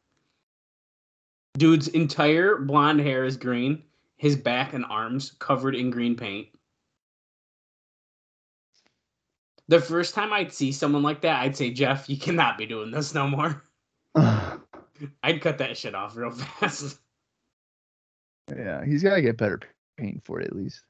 Dude's 1.58 1.88
entire 1.90 2.58
blonde 2.58 3.00
hair 3.00 3.26
is 3.26 3.36
green, 3.36 3.82
his 4.18 4.36
back 4.36 4.74
and 4.74 4.86
arms 4.86 5.34
covered 5.40 5.76
in 5.76 5.90
green 5.90 6.16
paint. 6.16 6.48
The 9.68 9.82
first 9.82 10.14
time 10.14 10.32
I'd 10.32 10.54
see 10.54 10.72
someone 10.72 11.04
like 11.04 11.22
that, 11.22 11.42
I'd 11.42 11.58
say, 11.58 11.72
Jeff, 11.72 12.08
you 12.10 12.18
cannot 12.18 12.58
be 12.58 12.66
doing 12.66 12.92
this 12.92 13.14
no 13.14 13.28
more. 13.28 13.64
I'd 14.16 15.42
cut 15.42 15.58
that 15.58 15.76
shit 15.78 15.96
off 15.96 16.16
real 16.16 16.32
fast. 16.60 17.00
yeah, 18.56 18.86
he's 18.86 19.04
got 19.04 19.16
to 19.16 19.22
get 19.22 19.38
better 19.38 19.60
paint 19.98 20.24
for 20.24 20.40
it 20.40 20.48
at 20.48 20.56
least. 20.56 20.84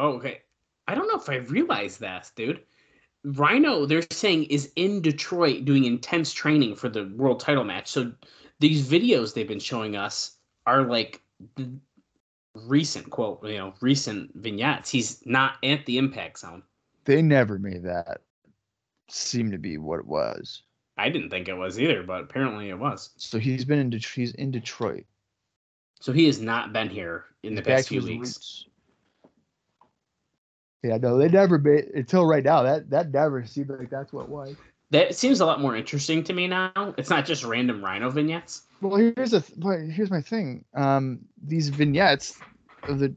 Oh, 0.00 0.12
okay. 0.12 0.40
I 0.88 0.94
don't 0.94 1.08
know 1.08 1.20
if 1.20 1.28
I 1.28 1.36
realized 1.52 2.00
that, 2.00 2.30
dude. 2.34 2.62
Rhino, 3.22 3.84
they're 3.84 4.06
saying, 4.10 4.44
is 4.44 4.72
in 4.76 5.02
Detroit 5.02 5.66
doing 5.66 5.84
intense 5.84 6.32
training 6.32 6.74
for 6.74 6.88
the 6.88 7.12
world 7.16 7.38
title 7.38 7.64
match. 7.64 7.88
So 7.88 8.10
these 8.60 8.88
videos 8.88 9.34
they've 9.34 9.46
been 9.46 9.60
showing 9.60 9.94
us 9.94 10.38
are 10.66 10.84
like 10.84 11.20
the 11.56 11.70
recent 12.54 13.10
quote, 13.10 13.44
you 13.44 13.58
know, 13.58 13.74
recent 13.82 14.34
vignettes. 14.36 14.88
He's 14.88 15.24
not 15.26 15.56
at 15.62 15.84
the 15.84 15.98
impact 15.98 16.38
zone. 16.38 16.62
They 17.04 17.20
never 17.20 17.58
made 17.58 17.82
that 17.82 18.22
seem 19.08 19.50
to 19.50 19.58
be 19.58 19.76
what 19.76 19.98
it 20.00 20.06
was. 20.06 20.62
I 20.96 21.10
didn't 21.10 21.28
think 21.28 21.48
it 21.48 21.54
was 21.54 21.78
either, 21.78 22.02
but 22.02 22.22
apparently 22.22 22.70
it 22.70 22.78
was. 22.78 23.10
So 23.16 23.38
he's 23.38 23.66
been 23.66 23.78
in 23.78 23.90
Det- 23.90 24.04
he's 24.04 24.32
in 24.34 24.50
Detroit. 24.50 25.04
So 26.00 26.12
he 26.12 26.24
has 26.24 26.40
not 26.40 26.72
been 26.72 26.88
here 26.88 27.26
in 27.42 27.54
the 27.54 27.60
He's 27.60 27.66
back 27.66 27.76
past 27.76 27.88
few 27.88 28.02
weeks. 28.02 28.18
roots. 28.18 28.66
Yeah, 30.82 30.96
no, 30.96 31.18
they 31.18 31.28
never 31.28 31.58
made 31.58 31.86
until 31.94 32.26
right 32.26 32.42
now. 32.44 32.62
That 32.62 32.88
that 32.90 33.10
never 33.12 33.44
seemed 33.44 33.68
like 33.70 33.90
that's 33.90 34.12
what 34.12 34.28
was. 34.28 34.56
That 34.90 35.14
seems 35.14 35.40
a 35.40 35.46
lot 35.46 35.60
more 35.60 35.76
interesting 35.76 36.24
to 36.24 36.32
me 36.32 36.48
now. 36.48 36.72
It's 36.98 37.10
not 37.10 37.24
just 37.26 37.44
random 37.44 37.84
Rhino 37.84 38.10
vignettes. 38.10 38.62
Well, 38.80 38.96
here's 38.96 39.32
a 39.34 39.40
th- 39.40 39.58
but 39.60 39.78
here's 39.80 40.10
my 40.10 40.20
thing. 40.22 40.64
Um, 40.74 41.20
these 41.44 41.68
vignettes 41.68 42.38
of 42.88 42.98
the, 42.98 43.14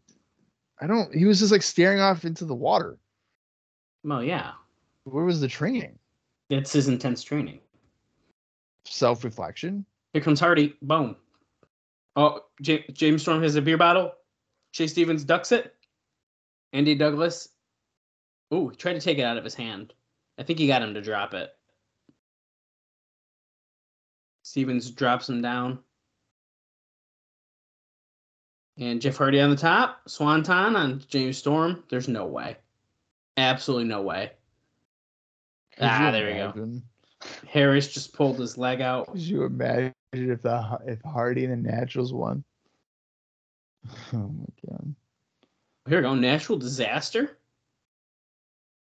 I 0.82 0.88
don't. 0.88 1.14
He 1.16 1.26
was 1.26 1.39
just 1.39 1.51
like 1.51 1.64
staring 1.64 1.99
off 1.99 2.26
into 2.26 2.45
the 2.45 2.53
water. 2.53 2.97
Well, 4.03 4.22
yeah, 4.24 4.51
Where 5.05 5.24
was 5.24 5.39
the 5.39 5.47
training? 5.47 5.97
that's 6.49 6.74
his 6.74 6.89
intense 6.89 7.24
training. 7.24 7.59
Self 8.86 9.24
reflection. 9.24 9.86
Here 10.11 10.22
comes 10.22 10.39
Hardy. 10.41 10.76
Boom. 10.82 11.16
Oh, 12.18 12.41
J- 12.61 12.86
James 12.91 13.22
Storm 13.24 13.41
has 13.41 13.55
a 13.55 13.61
beer 13.61 13.78
bottle. 13.78 14.11
Chase 14.74 14.91
Stevens 14.91 15.24
ducks 15.24 15.51
it. 15.51 15.74
Andy 16.74 16.93
Douglas. 16.93 17.49
Ooh, 18.52 18.70
he 18.70 18.76
tried 18.76 18.94
to 18.94 19.00
take 19.00 19.18
it 19.20 19.24
out 19.24 19.38
of 19.38 19.44
his 19.44 19.54
hand. 19.56 19.94
I 20.39 20.44
think 20.44 20.58
he 20.60 20.68
got 20.68 20.82
him 20.82 20.94
to 20.96 21.02
drop 21.02 21.34
it. 21.34 21.52
Stevens 24.44 24.89
drops 24.91 25.30
him 25.30 25.41
down. 25.41 25.80
And 28.78 29.02
Jeff 29.02 29.18
Hardy 29.18 29.39
on 29.39 29.52
the 29.52 29.56
top. 29.56 30.02
Swanton 30.10 30.76
on 30.76 31.04
James 31.08 31.38
Storm. 31.38 31.84
There's 31.89 32.08
no 32.08 32.26
way. 32.26 32.58
Absolutely 33.38 33.88
no 33.88 34.02
way. 34.02 34.32
Could 35.76 35.84
Ah, 35.86 36.12
there 36.12 36.28
we 36.28 36.34
go. 36.34 36.46
imagine- 36.52 36.84
Harris 37.48 37.94
just 37.94 38.14
pulled 38.14 38.38
his 38.38 38.58
leg 38.58 38.82
out. 38.82 39.08
Could 39.08 39.22
you 39.22 39.44
imagine 39.44 39.94
if 40.12 40.41
the 40.41 40.78
if 40.86 41.02
Hardy 41.04 41.46
and 41.46 41.54
the 41.66 41.72
Naturals 41.72 42.12
won? 42.14 42.44
Oh 44.14 44.18
my 44.30 44.46
god. 44.70 44.96
Here 45.88 45.98
we 46.00 46.04
go. 46.04 46.16
Natural 46.16 46.58
disaster. 46.58 47.38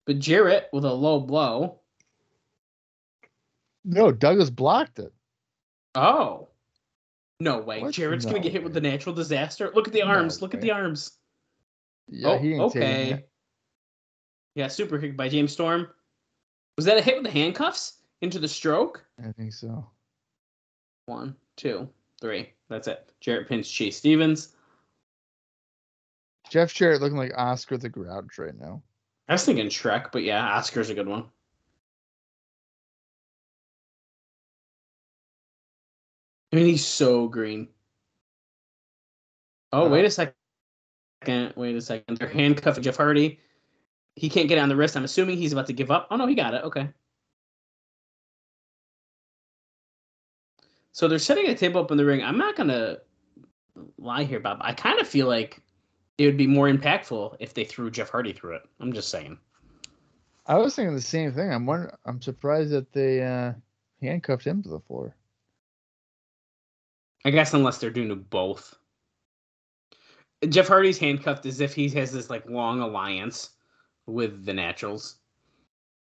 But 0.05 0.19
Jarrett 0.19 0.69
with 0.73 0.85
a 0.85 0.93
low 0.93 1.19
blow. 1.19 1.79
No, 3.83 4.11
Douglas 4.11 4.49
blocked 4.49 4.99
it. 4.99 5.13
Oh. 5.95 6.49
No 7.39 7.59
way. 7.59 7.81
What? 7.81 7.93
Jarrett's 7.93 8.25
gonna 8.25 8.39
get 8.39 8.51
hit 8.51 8.63
with 8.63 8.73
way. 8.73 8.81
the 8.81 8.89
natural 8.89 9.15
disaster. 9.15 9.71
Look 9.73 9.87
at 9.87 9.93
the 9.93 10.01
No 10.01 10.07
arms. 10.07 10.41
Look 10.41 10.53
at 10.53 10.61
the 10.61 10.71
arms. 10.71 11.11
Yeah, 12.07 12.29
oh, 12.29 12.37
he 12.37 12.51
ain't 12.51 12.61
oh, 12.61 12.65
okay. 12.65 13.25
Yeah, 14.53 14.67
super 14.67 14.99
kick 14.99 15.17
by 15.17 15.29
James 15.29 15.51
Storm. 15.51 15.87
Was 16.77 16.85
that 16.85 16.97
a 16.97 17.01
hit 17.01 17.15
with 17.15 17.25
the 17.25 17.31
handcuffs 17.31 18.01
into 18.21 18.37
the 18.37 18.47
stroke? 18.47 19.03
I 19.23 19.31
think 19.31 19.53
so. 19.53 19.89
One, 21.05 21.35
two, 21.55 21.89
three. 22.19 22.51
That's 22.69 22.87
it. 22.87 23.11
Jarrett 23.21 23.47
pins 23.47 23.69
Chase 23.69 23.97
Stevens. 23.97 24.55
Jeff 26.49 26.73
Jarrett 26.73 27.01
looking 27.01 27.17
like 27.17 27.33
Oscar 27.37 27.77
the 27.77 27.89
Grouch 27.89 28.37
right 28.37 28.57
now. 28.59 28.83
I 29.32 29.36
was 29.36 29.45
thinking 29.45 29.67
Shrek, 29.67 30.11
but 30.11 30.23
yeah, 30.23 30.45
Oscar's 30.57 30.89
a 30.89 30.93
good 30.93 31.07
one. 31.07 31.23
I 36.51 36.57
mean, 36.57 36.65
he's 36.65 36.86
so 36.86 37.29
green. 37.29 37.69
Oh, 39.71 39.88
wait 39.88 40.03
a 40.03 40.07
uh-huh. 40.07 40.34
second. 41.23 41.53
Wait 41.55 41.77
a 41.77 41.79
second. 41.79 42.17
They're 42.17 42.27
handcuffing 42.27 42.84
Jeff 42.84 42.97
Hardy. 42.97 43.39
He 44.17 44.29
can't 44.29 44.49
get 44.49 44.57
on 44.57 44.67
the 44.67 44.75
wrist. 44.75 44.97
I'm 44.97 45.05
assuming 45.05 45.38
he's 45.38 45.53
about 45.53 45.67
to 45.67 45.73
give 45.73 45.91
up. 45.91 46.09
Oh, 46.11 46.17
no, 46.17 46.27
he 46.27 46.36
got 46.36 46.53
it. 46.53 46.65
Okay. 46.65 46.89
So 50.91 51.07
they're 51.07 51.19
setting 51.19 51.47
a 51.47 51.55
table 51.55 51.79
up 51.79 51.89
in 51.89 51.95
the 51.95 52.03
ring. 52.03 52.21
I'm 52.21 52.38
not 52.38 52.57
going 52.57 52.67
to 52.67 52.99
lie 53.97 54.25
here, 54.25 54.41
Bob. 54.41 54.57
I 54.59 54.73
kind 54.73 54.99
of 54.99 55.07
feel 55.07 55.27
like 55.27 55.61
it 56.18 56.26
would 56.26 56.38
be 56.38 56.47
more 56.47 56.70
impactful 56.70 57.38
if 57.39 57.53
they 57.53 57.66
threw 57.66 57.89
Jeff 57.91 58.09
Hardy 58.09 58.34
through 58.34 58.55
it. 58.55 58.64
I'm 58.80 58.93
just 58.93 59.09
saying. 59.09 59.38
I 60.45 60.57
was 60.57 60.76
thinking 60.76 60.95
the 60.95 61.01
same 61.01 61.34
thing. 61.34 61.51
I'm 61.51 61.66
wonder- 61.66 61.97
I'm 62.05 62.22
surprised 62.22 62.72
that 62.72 62.91
they 62.91 63.24
uh, 63.24 63.53
handcuffed 64.01 64.45
him 64.45 64.64
to 64.64 64.70
the 64.70 64.80
floor. 64.80 65.16
I 67.24 67.30
guess 67.30 67.53
unless 67.53 67.78
they're 67.78 67.91
doing 67.91 68.26
both. 68.30 68.76
Jeff 70.49 70.68
Hardy's 70.68 70.97
handcuffed 70.97 71.45
as 71.45 71.62
if 71.62 71.76
he 71.76 71.88
has 71.89 72.12
this 72.12 72.30
like 72.30 72.49
long 72.49 72.80
alliance 72.82 73.51
with 74.07 74.43
the 74.43 74.53
Naturals. 74.53 75.18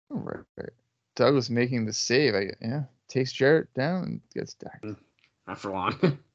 Right, 0.10 0.46
right. 0.58 0.70
Douglas 1.16 1.50
making 1.50 1.86
the 1.86 1.94
save. 1.94 2.36
I 2.36 2.52
yeah 2.62 2.84
takes 3.10 3.34
Jarrett 3.34 3.74
down 3.74 4.04
and 4.04 4.22
gets 4.34 4.52
stacked. 4.54 4.86
Not 5.48 5.60
for 5.60 5.72
long. 5.72 6.20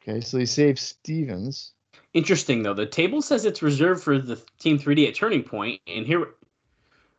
Okay, 0.00 0.20
so 0.22 0.38
he 0.38 0.46
saves 0.46 0.80
Stevens. 0.80 1.72
Interesting 2.14 2.62
though. 2.62 2.74
The 2.74 2.86
table 2.86 3.20
says 3.20 3.44
it's 3.44 3.62
reserved 3.62 4.02
for 4.02 4.18
the 4.18 4.36
Team 4.58 4.78
3D 4.78 5.08
at 5.08 5.14
Turning 5.14 5.42
Point, 5.42 5.80
and 5.86 6.06
here, 6.06 6.28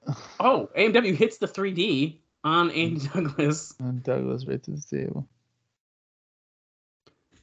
oh, 0.39 0.69
AMW 0.77 1.15
hits 1.15 1.37
the 1.37 1.47
3D 1.47 2.17
on 2.43 2.71
Andy 2.71 2.99
mm. 2.99 3.13
Douglas. 3.13 3.75
And 3.79 4.03
Douglas 4.03 4.45
right 4.45 4.61
to 4.63 4.71
the 4.71 4.81
table. 4.81 5.27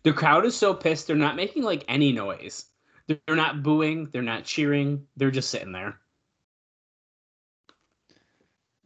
The 0.02 0.12
crowd 0.12 0.44
is 0.44 0.56
so 0.56 0.74
pissed; 0.74 1.06
they're 1.06 1.16
not 1.16 1.36
making 1.36 1.62
like 1.62 1.84
any 1.88 2.12
noise. 2.12 2.66
They're 3.06 3.36
not 3.36 3.62
booing. 3.62 4.08
They're 4.12 4.22
not 4.22 4.44
cheering. 4.44 5.06
They're 5.16 5.30
just 5.30 5.50
sitting 5.50 5.72
there. 5.72 5.98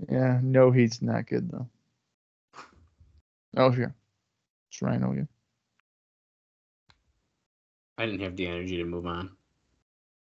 Yeah, 0.08 0.40
no 0.42 0.70
heat's 0.70 1.02
not 1.02 1.26
good 1.26 1.50
though. 1.50 1.68
Oh 3.56 3.72
yeah, 3.72 3.90
it's 4.70 4.80
Rhino 4.80 5.12
again. 5.12 5.28
I 8.00 8.06
didn't 8.06 8.22
have 8.22 8.34
the 8.34 8.46
energy 8.46 8.78
to 8.78 8.84
move 8.84 9.06
on. 9.06 9.30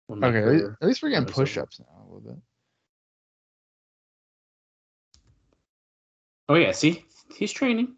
Okay, 0.10 0.26
at 0.26 0.32
career- 0.32 0.52
least, 0.52 0.66
at 0.82 0.88
least 0.88 1.04
we're 1.04 1.10
getting 1.12 1.32
push-ups 1.32 1.80
now 1.80 2.02
a 2.02 2.06
little 2.06 2.22
bit. 2.22 2.42
Oh 6.50 6.56
yeah, 6.56 6.72
see, 6.72 7.06
he's 7.36 7.52
training. 7.52 7.98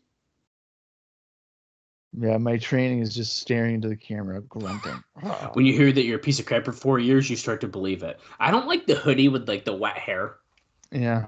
Yeah, 2.19 2.37
my 2.37 2.57
training 2.57 2.99
is 2.99 3.15
just 3.15 3.37
staring 3.37 3.75
into 3.75 3.87
the 3.87 3.95
camera, 3.95 4.41
grunting. 4.41 5.01
When 5.53 5.65
you 5.65 5.71
hear 5.71 5.93
that 5.93 6.03
you're 6.03 6.17
a 6.17 6.21
piece 6.21 6.39
of 6.41 6.45
crap 6.45 6.65
for 6.65 6.73
four 6.73 6.99
years, 6.99 7.29
you 7.29 7.37
start 7.37 7.61
to 7.61 7.67
believe 7.67 8.03
it. 8.03 8.19
I 8.39 8.51
don't 8.51 8.67
like 8.67 8.85
the 8.85 8.95
hoodie 8.95 9.29
with 9.29 9.47
like 9.47 9.63
the 9.63 9.73
wet 9.73 9.97
hair. 9.97 10.35
Yeah. 10.91 11.27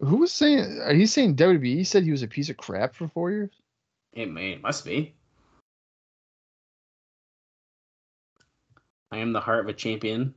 Who 0.00 0.16
was 0.16 0.32
saying? 0.32 0.80
Are 0.82 0.92
you 0.92 1.06
saying 1.06 1.36
WWE 1.36 1.86
said 1.86 2.02
he 2.02 2.10
was 2.10 2.24
a 2.24 2.28
piece 2.28 2.48
of 2.50 2.56
crap 2.56 2.96
for 2.96 3.06
four 3.06 3.30
years? 3.30 3.52
It 4.12 4.28
may 4.28 4.50
it 4.50 4.60
must 4.60 4.84
be. 4.84 5.14
I 9.12 9.18
am 9.18 9.32
the 9.34 9.40
heart 9.40 9.60
of 9.60 9.68
a 9.68 9.74
champion. 9.74 10.34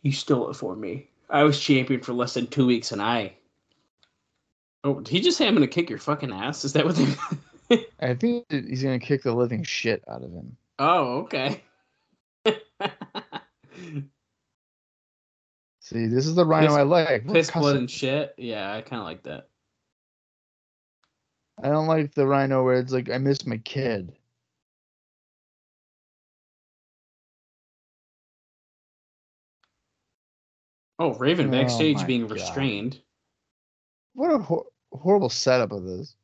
You 0.00 0.12
stole 0.12 0.50
it 0.50 0.54
for 0.54 0.74
me. 0.74 1.10
I 1.28 1.44
was 1.44 1.60
champion 1.60 2.00
for 2.00 2.14
less 2.14 2.32
than 2.34 2.46
two 2.46 2.66
weeks, 2.66 2.90
and 2.90 3.02
I. 3.02 3.34
Oh, 4.82 5.00
did 5.00 5.08
he 5.08 5.20
just 5.20 5.36
say 5.36 5.46
I'm 5.46 5.54
gonna 5.54 5.66
kick 5.68 5.90
your 5.90 5.98
fucking 5.98 6.32
ass? 6.32 6.64
Is 6.64 6.72
that 6.72 6.86
what 6.86 6.96
they? 6.96 7.84
I 8.00 8.14
think 8.14 8.46
he's 8.48 8.82
gonna 8.82 8.98
kick 8.98 9.22
the 9.22 9.34
living 9.34 9.62
shit 9.62 10.02
out 10.08 10.24
of 10.24 10.32
him. 10.32 10.56
oh, 10.78 11.18
okay. 11.18 11.62
See, 15.80 16.06
this 16.06 16.26
is 16.26 16.34
the 16.34 16.46
rhino 16.46 16.68
Piss- 16.68 16.76
I 16.76 16.82
like. 16.82 17.30
Piss 17.30 17.50
blood 17.50 17.76
and 17.76 17.90
shit. 17.90 18.34
Yeah, 18.38 18.72
I 18.72 18.80
kind 18.80 19.00
of 19.00 19.06
like 19.06 19.24
that. 19.24 19.48
I 21.62 21.68
don't 21.68 21.86
like 21.86 22.14
the 22.14 22.26
rhino 22.26 22.64
where 22.64 22.76
it's 22.76 22.92
like 22.92 23.10
I 23.10 23.18
miss 23.18 23.46
my 23.46 23.58
kid. 23.58 24.16
Oh, 30.98 31.14
Raven 31.14 31.48
Oh 31.48 31.50
backstage 31.50 31.96
my 31.96 32.04
being 32.04 32.22
God. 32.22 32.32
restrained. 32.32 33.00
What 34.14 34.30
a 34.32 34.38
hor- 34.38 34.66
horrible 34.92 35.30
setup 35.30 35.72
of 35.72 35.84
this. 35.84 36.14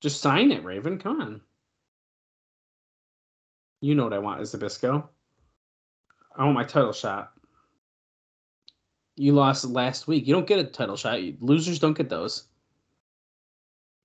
Just 0.00 0.20
sign 0.20 0.50
it, 0.52 0.64
Raven. 0.64 0.98
Come 0.98 1.20
on. 1.20 1.40
You 3.80 3.94
know 3.94 4.04
what 4.04 4.12
I 4.12 4.18
want, 4.18 4.40
Zbyszko. 4.42 5.08
I 6.36 6.44
want 6.44 6.54
my 6.54 6.64
title 6.64 6.92
shot. 6.92 7.32
You 9.16 9.32
lost 9.32 9.64
last 9.64 10.06
week. 10.06 10.26
You 10.26 10.34
don't 10.34 10.46
get 10.46 10.60
a 10.60 10.64
title 10.64 10.96
shot. 10.96 11.20
Losers 11.40 11.78
don't 11.78 11.96
get 11.96 12.08
those. 12.08 12.44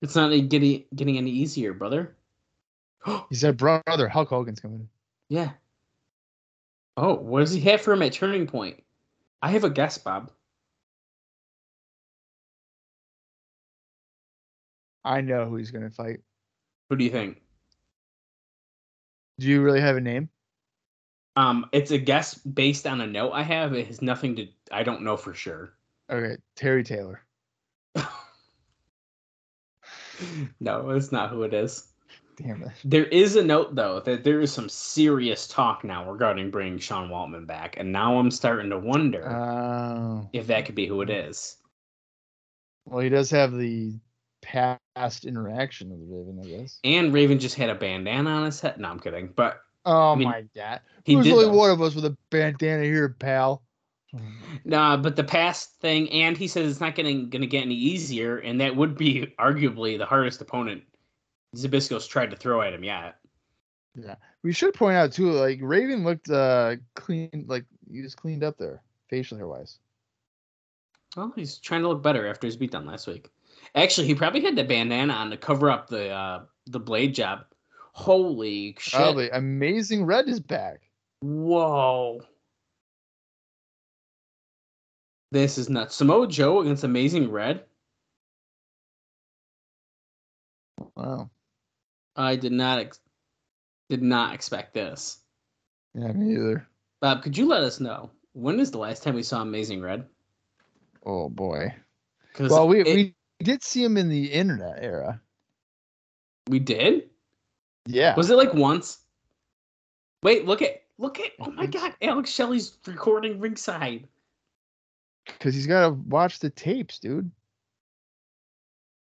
It's 0.01 0.15
not 0.15 0.29
getting 0.49 0.83
getting 0.95 1.17
any 1.17 1.31
easier, 1.31 1.73
brother. 1.73 2.15
He 3.29 3.35
said, 3.35 3.57
"Brother, 3.57 4.07
Hulk 4.09 4.29
Hogan's 4.29 4.59
coming." 4.59 4.89
yeah. 5.29 5.51
Oh, 6.95 7.15
what 7.15 7.39
does 7.39 7.51
he 7.53 7.61
have 7.61 7.81
for 7.81 7.93
him 7.93 8.03
at 8.03 8.13
Turning 8.13 8.45
Point? 8.45 8.82
I 9.43 9.49
have 9.49 9.65
a 9.65 9.69
guess, 9.69 9.97
Bob. 9.97 10.31
I 15.03 15.19
know 15.19 15.43
who 15.49 15.57
he's 15.57 15.71
gonna 15.71 15.89
fight. 15.89 16.21
Who 16.89 16.95
do 16.95 17.03
you 17.03 17.09
think? 17.09 17.41
Do 19.39 19.47
you 19.47 19.61
really 19.61 19.81
have 19.81 19.97
a 19.97 20.01
name? 20.01 20.29
Um, 21.35 21.65
it's 21.73 21.91
a 21.91 21.97
guess 21.97 22.35
based 22.35 22.87
on 22.87 23.01
a 23.01 23.07
note 23.07 23.31
I 23.31 23.43
have. 23.43 23.73
It 23.73 23.87
has 23.87 24.01
nothing 24.01 24.37
to. 24.37 24.47
I 24.71 24.83
don't 24.83 25.01
know 25.01 25.17
for 25.17 25.33
sure. 25.33 25.73
Okay, 26.09 26.37
Terry 26.55 26.85
Taylor. 26.85 27.21
no, 30.61 30.91
it's 30.91 31.11
not 31.11 31.31
who 31.31 31.43
it 31.43 31.53
is. 31.53 31.92
Damn 32.35 32.63
it. 32.63 32.71
There 32.83 33.05
is 33.05 33.35
a 33.35 33.43
note 33.43 33.75
though 33.75 33.99
that 34.01 34.23
there 34.23 34.41
is 34.41 34.51
some 34.51 34.69
serious 34.69 35.47
talk 35.47 35.83
now 35.83 36.09
regarding 36.09 36.49
bringing 36.51 36.79
Sean 36.79 37.09
Waltman 37.09 37.45
back, 37.45 37.75
and 37.77 37.91
now 37.91 38.17
I'm 38.17 38.31
starting 38.31 38.69
to 38.71 38.79
wonder 38.79 39.29
Oh. 39.29 40.27
if 40.33 40.47
that 40.47 40.65
could 40.65 40.75
be 40.75 40.87
who 40.87 41.01
it 41.01 41.09
is. 41.09 41.57
Well, 42.85 42.99
he 42.99 43.09
does 43.09 43.29
have 43.31 43.53
the 43.53 43.93
past 44.41 45.25
interaction 45.25 45.89
with 45.89 45.99
Raven, 46.09 46.41
I 46.43 46.47
guess. 46.61 46.79
And 46.83 47.13
Raven 47.13 47.39
just 47.39 47.55
had 47.55 47.69
a 47.69 47.75
bandana 47.75 48.29
on 48.29 48.45
his 48.45 48.59
head. 48.59 48.77
No, 48.79 48.89
I'm 48.89 48.99
kidding, 48.99 49.29
but 49.35 49.61
Oh 49.85 50.15
mean, 50.15 50.27
my 50.27 50.43
god. 50.55 50.81
he 51.05 51.13
There's 51.15 51.27
only 51.27 51.45
those. 51.45 51.55
one 51.55 51.69
of 51.71 51.81
us 51.81 51.93
with 51.95 52.05
a 52.05 52.17
bandana 52.29 52.83
here, 52.83 53.09
pal. 53.19 53.63
nah. 54.65 54.97
But 54.97 55.15
the 55.15 55.23
past 55.23 55.75
thing, 55.79 56.09
and 56.11 56.37
he 56.37 56.47
says 56.47 56.69
it's 56.71 56.79
not 56.81 56.95
getting 56.95 57.29
gonna 57.29 57.45
get 57.47 57.63
any 57.63 57.75
easier, 57.75 58.37
and 58.37 58.59
that 58.61 58.75
would 58.75 58.97
be 58.97 59.33
arguably 59.39 59.97
the 59.97 60.05
hardest 60.05 60.41
opponent 60.41 60.83
Zbyszko's 61.55 62.07
tried 62.07 62.31
to 62.31 62.35
throw 62.35 62.61
at 62.61 62.73
him 62.73 62.83
yet. 62.83 63.15
Yeah, 63.95 64.15
we 64.41 64.51
should 64.51 64.73
point 64.73 64.95
out 64.95 65.11
too, 65.11 65.31
like 65.31 65.59
Raven 65.61 66.03
looked 66.03 66.29
uh 66.29 66.77
clean, 66.95 67.45
like 67.47 67.65
he 67.91 68.01
was 68.01 68.15
cleaned 68.15 68.43
up 68.43 68.57
there, 68.57 68.81
facial 69.09 69.37
hair 69.37 69.47
wise. 69.47 69.77
Well, 71.15 71.31
he's 71.35 71.59
trying 71.59 71.83
to 71.83 71.89
look 71.89 72.01
better 72.01 72.27
after 72.27 72.47
his 72.47 72.57
beatdown 72.57 72.87
last 72.87 73.05
week. 73.05 73.29
Actually, 73.75 74.07
he 74.07 74.15
probably 74.15 74.41
had 74.41 74.55
the 74.55 74.63
bandana 74.63 75.13
on 75.13 75.29
to 75.29 75.37
cover 75.37 75.69
up 75.69 75.87
the 75.87 76.09
uh, 76.09 76.43
the 76.65 76.79
blade 76.79 77.13
job. 77.13 77.45
Holy 77.91 78.75
shit! 78.79 78.99
Probably 78.99 79.29
amazing 79.29 80.05
red 80.05 80.27
is 80.27 80.39
back. 80.39 80.89
Whoa. 81.21 82.21
This 85.31 85.57
is 85.57 85.69
nuts. 85.69 85.95
Samoa 85.95 86.27
Joe 86.27 86.61
against 86.61 86.83
Amazing 86.83 87.31
Red. 87.31 87.63
Wow. 90.95 91.31
I 92.15 92.35
did 92.35 92.51
not 92.51 92.79
ex- 92.79 92.99
did 93.89 94.01
not 94.03 94.33
expect 94.33 94.73
this. 94.73 95.19
Yeah, 95.93 96.11
me 96.11 96.33
either. 96.35 96.67
Bob, 97.01 97.23
could 97.23 97.37
you 97.37 97.47
let 97.47 97.63
us 97.63 97.79
know 97.79 98.09
when 98.33 98.59
is 98.59 98.71
the 98.71 98.77
last 98.77 99.03
time 99.03 99.15
we 99.15 99.23
saw 99.23 99.41
Amazing 99.41 99.81
Red? 99.81 100.05
Oh 101.05 101.29
boy. 101.29 101.73
Well, 102.39 102.67
we 102.67 102.81
it- 102.81 102.95
we 102.95 103.15
did 103.43 103.63
see 103.63 103.83
him 103.83 103.97
in 103.97 104.09
the 104.09 104.31
internet 104.31 104.77
era. 104.81 105.21
we 106.49 106.59
did. 106.59 107.09
Yeah. 107.85 108.15
Was 108.15 108.29
it 108.29 108.35
like 108.37 108.53
once? 108.53 108.99
Wait, 110.23 110.45
look 110.45 110.61
at 110.61 110.83
look 110.97 111.19
at. 111.19 111.31
Oh 111.39 111.51
my. 111.51 111.65
God, 111.65 111.93
Alex 112.01 112.29
Shelley's 112.31 112.77
recording 112.87 113.39
ringside. 113.39 114.07
Because 115.25 115.53
he's 115.53 115.67
got 115.67 115.87
to 115.87 115.89
watch 115.93 116.39
the 116.39 116.49
tapes, 116.49 116.99
dude. 116.99 117.29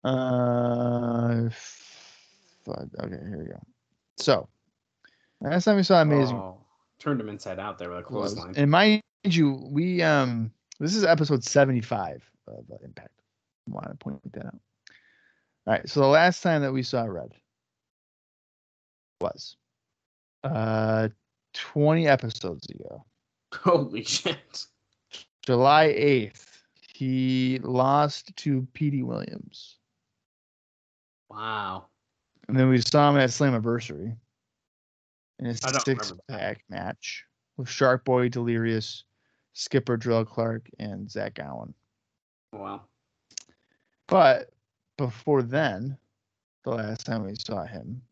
Uh, 0.04 1.48
fuck. 2.64 2.84
Okay, 3.00 3.16
here 3.28 3.38
we 3.38 3.44
go. 3.50 3.60
So, 4.18 4.48
last 5.40 5.64
time 5.64 5.76
we 5.76 5.82
saw 5.82 6.00
Amazing 6.02 6.36
Oh, 6.36 6.58
turned 6.98 7.20
him 7.20 7.28
inside 7.28 7.58
out 7.58 7.78
there 7.78 7.90
with 7.90 8.00
a 8.00 8.02
clothesline. 8.02 8.54
and 8.56 8.70
mind 8.70 9.02
you, 9.24 9.60
we 9.70 10.02
um, 10.02 10.50
this 10.80 10.94
is 10.94 11.04
episode 11.04 11.44
seventy-five 11.44 12.22
of 12.48 12.64
uh, 12.70 12.76
Impact. 12.84 13.10
I 13.68 13.72
want 13.72 13.88
to 13.90 13.94
point 13.96 14.32
that 14.32 14.46
out. 14.46 14.54
All 15.66 15.74
right, 15.74 15.88
so 15.88 16.00
the 16.00 16.06
last 16.06 16.42
time 16.42 16.62
that 16.62 16.72
we 16.72 16.82
saw 16.82 17.04
Red 17.04 17.32
was 19.20 19.56
uh 20.44 21.08
twenty 21.54 22.08
episodes 22.08 22.66
ago. 22.68 23.04
Holy 23.54 24.02
shit! 24.04 24.66
July 25.44 25.88
8th, 25.88 26.46
he 26.94 27.58
lost 27.62 28.34
to 28.36 28.66
Petey 28.74 29.02
Williams. 29.02 29.76
Wow. 31.28 31.86
And 32.52 32.60
then 32.60 32.68
we 32.68 32.82
saw 32.82 33.08
him 33.08 33.16
at 33.16 33.30
Slammiversary 33.30 34.14
in 35.38 35.46
a 35.46 35.54
six 35.54 36.12
pack 36.28 36.62
match 36.68 37.24
with 37.56 37.66
Shark 37.66 38.04
Boy, 38.04 38.28
Delirious, 38.28 39.04
Skipper 39.54 39.96
Drill 39.96 40.26
Clark, 40.26 40.68
and 40.78 41.10
Zach 41.10 41.38
Allen. 41.38 41.72
Wow. 42.52 42.82
But 44.06 44.50
before 44.98 45.42
then, 45.42 45.96
the 46.64 46.72
last 46.72 47.06
time 47.06 47.24
we 47.24 47.36
saw 47.36 47.64
him 47.64 48.02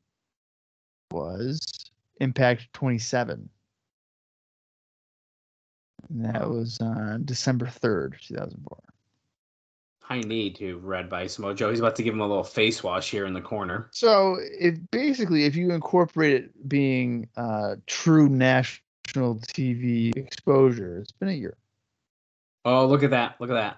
was 1.10 1.60
Impact 2.22 2.72
27. 2.72 3.46
And 6.08 6.24
that 6.24 6.48
was 6.48 6.78
on 6.80 7.26
December 7.26 7.66
3rd, 7.66 8.18
2004. 8.22 8.78
High 10.10 10.22
knee 10.22 10.50
to 10.54 10.78
Red 10.78 11.08
by 11.08 11.28
Samoa 11.28 11.54
Joe. 11.54 11.70
He's 11.70 11.78
about 11.78 11.94
to 11.94 12.02
give 12.02 12.14
him 12.14 12.20
a 12.20 12.26
little 12.26 12.42
face 12.42 12.82
wash 12.82 13.12
here 13.12 13.26
in 13.26 13.32
the 13.32 13.40
corner. 13.40 13.88
So 13.92 14.38
if 14.40 14.76
basically 14.90 15.44
if 15.44 15.54
you 15.54 15.70
incorporate 15.70 16.34
it 16.34 16.68
being 16.68 17.28
uh, 17.36 17.76
true 17.86 18.28
national 18.28 19.36
TV 19.36 20.10
exposure, 20.16 20.98
it's 20.98 21.12
been 21.12 21.28
a 21.28 21.32
year. 21.32 21.56
Oh, 22.64 22.88
look 22.88 23.04
at 23.04 23.10
that. 23.10 23.36
Look 23.40 23.50
at 23.50 23.54
that. 23.54 23.76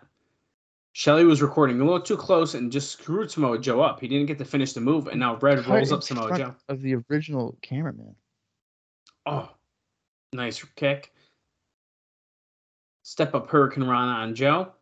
Shelley 0.95 1.27
was 1.27 1.43
recording 1.43 1.79
a 1.83 1.85
little 1.85 2.01
too 2.01 2.17
close 2.17 2.55
and 2.55 2.73
just 2.73 2.93
screwed 2.93 3.31
Samoa 3.31 3.59
Joe 3.59 3.83
up. 3.83 4.01
He 4.01 4.09
didn't 4.09 4.25
get 4.25 4.39
to 4.39 4.47
finish 4.47 4.73
the 4.73 4.81
move, 4.81 5.09
and 5.09 5.21
now 5.21 5.37
Red 5.37 5.67
rolls 5.67 5.93
up 5.93 6.03
Samoa 6.03 6.39
Joe. 6.39 6.55
Of 6.67 6.81
the 6.81 6.95
original 7.11 7.59
cameraman. 7.61 8.15
Oh, 9.27 9.51
nice 10.33 10.65
kick. 10.77 11.13
Step 13.03 13.35
up 13.35 13.51
hurricanrana 13.51 14.15
on 14.15 14.35
Joe 14.35 14.73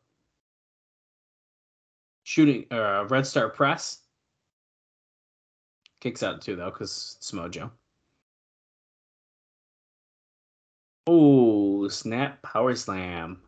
shooting 2.31 2.65
uh, 2.71 3.05
Red 3.09 3.27
Star 3.27 3.49
Press. 3.49 4.03
Kicks 6.01 6.23
out 6.23 6.41
too 6.41 6.55
though, 6.55 6.71
because 6.71 7.17
it's 7.19 7.33
Mojo. 7.33 7.73
Oh, 11.09 11.89
snap 11.89 12.41
power 12.43 12.77
slam. 12.77 13.41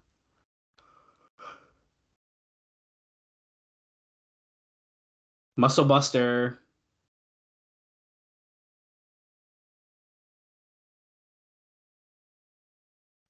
Muscle 5.56 5.84
Buster. 5.84 6.58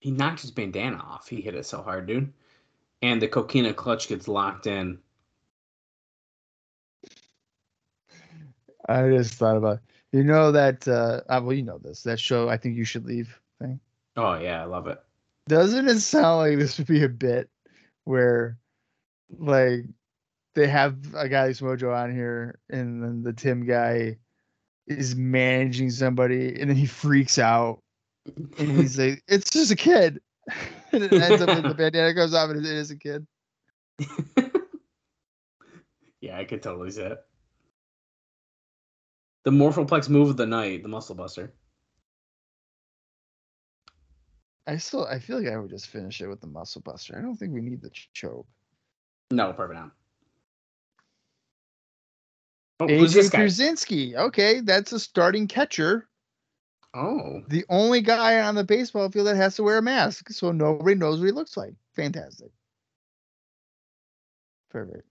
He 0.01 0.11
knocked 0.11 0.41
his 0.41 0.51
bandana 0.51 0.97
off. 0.97 1.29
He 1.29 1.43
hit 1.43 1.55
it 1.55 1.67
so 1.67 1.83
hard, 1.83 2.07
dude. 2.07 2.33
And 3.03 3.21
the 3.21 3.29
coquina 3.29 3.75
clutch 3.75 4.09
gets 4.09 4.27
locked 4.27 4.67
in. 4.67 4.99
I 8.89 9.09
just 9.09 9.35
thought 9.35 9.57
about 9.57 9.81
you 10.13 10.25
know 10.25 10.53
that 10.53 10.87
uh 10.87 11.21
uh, 11.29 11.41
well 11.43 11.55
you 11.55 11.63
know 11.63 11.79
this 11.79 12.03
that 12.03 12.21
show 12.21 12.49
I 12.49 12.57
think 12.57 12.77
you 12.77 12.85
should 12.85 13.07
leave 13.07 13.39
thing. 13.61 13.81
Oh 14.17 14.39
yeah, 14.39 14.63
I 14.63 14.65
love 14.65 14.87
it. 14.87 15.01
Doesn't 15.49 15.89
it 15.89 16.01
sound 16.01 16.39
like 16.39 16.59
this 16.59 16.79
would 16.79 16.87
be 16.87 17.05
a 17.05 17.09
bit 17.09 17.49
where 18.05 18.59
like 19.39 19.85
they 20.55 20.67
have 20.67 20.97
a 21.15 21.29
guy 21.29 21.47
like 21.47 21.57
Mojo 21.57 21.97
on 21.97 22.13
here 22.15 22.59
and 22.71 23.03
then 23.03 23.23
the 23.23 23.33
Tim 23.33 23.67
guy 23.67 24.19
is 24.87 25.17
managing 25.17 25.91
somebody 25.91 26.61
and 26.61 26.69
then 26.69 26.77
he 26.77 26.87
freaks 26.87 27.39
out 27.39 27.81
and 28.59 28.81
he's 28.81 28.99
like, 28.99 29.23
It's 29.29 29.51
just 29.51 29.71
a 29.71 29.77
kid. 29.77 30.21
and 30.93 31.05
it 31.05 31.13
ends 31.13 31.41
up 31.43 31.49
with 31.49 31.63
the 31.65 31.75
bandana 31.79 32.13
goes 32.13 32.35
off 32.35 32.51
and 32.51 32.65
it 32.65 32.73
is 32.73 32.91
a 32.91 32.97
kid. 32.97 33.27
yeah, 36.21 36.37
I 36.39 36.45
could 36.45 36.63
totally 36.63 36.91
see 36.91 37.03
it. 37.03 37.25
The 39.45 39.51
Morphoplex 39.51 40.09
move 40.09 40.31
of 40.31 40.37
the 40.37 40.47
night, 40.47 40.83
the 40.83 40.89
Muscle 40.89 41.15
Buster. 41.15 41.53
I 44.67 44.77
still 44.77 45.05
I 45.07 45.19
feel 45.19 45.43
like 45.43 45.53
I 45.53 45.57
would 45.59 45.71
just 45.71 45.89
finish 45.89 46.21
it 46.21 46.29
with 46.29 46.41
the 46.41 46.47
muscle 46.47 46.83
buster. 46.83 47.19
I 47.19 47.21
don't 47.21 47.35
think 47.35 47.53
we 47.53 47.61
need 47.61 47.83
the 47.83 47.91
ch- 47.91 48.09
choke. 48.13 48.47
No, 49.33 49.53
probably 49.53 49.75
not. 49.75 49.91
Oh, 52.79 52.87
who's 52.87 53.13
this 53.13 53.29
AJ? 53.31 53.41
Pierzynski. 53.41 54.15
Okay, 54.15 54.61
that's 54.61 54.93
a 54.93 55.01
starting 55.01 55.49
catcher. 55.49 56.09
Oh, 56.95 57.43
The 57.49 57.65
only 57.71 58.03
guy 58.03 58.41
on 58.43 58.55
the 58.55 58.63
baseball 58.65 59.11
field 59.11 59.27
that 59.27 59.37
has 59.37 59.57
to 59.57 59.63
wear 59.63 59.79
a 59.79 59.83
mask, 59.83 60.31
so 60.31 60.53
nobody 60.53 60.95
knows 60.95 61.19
what 61.19 61.27
he 61.27 61.33
looks 61.33 61.57
like. 61.57 61.75
Fantastic. 61.97 62.51
Perfect. 64.71 65.07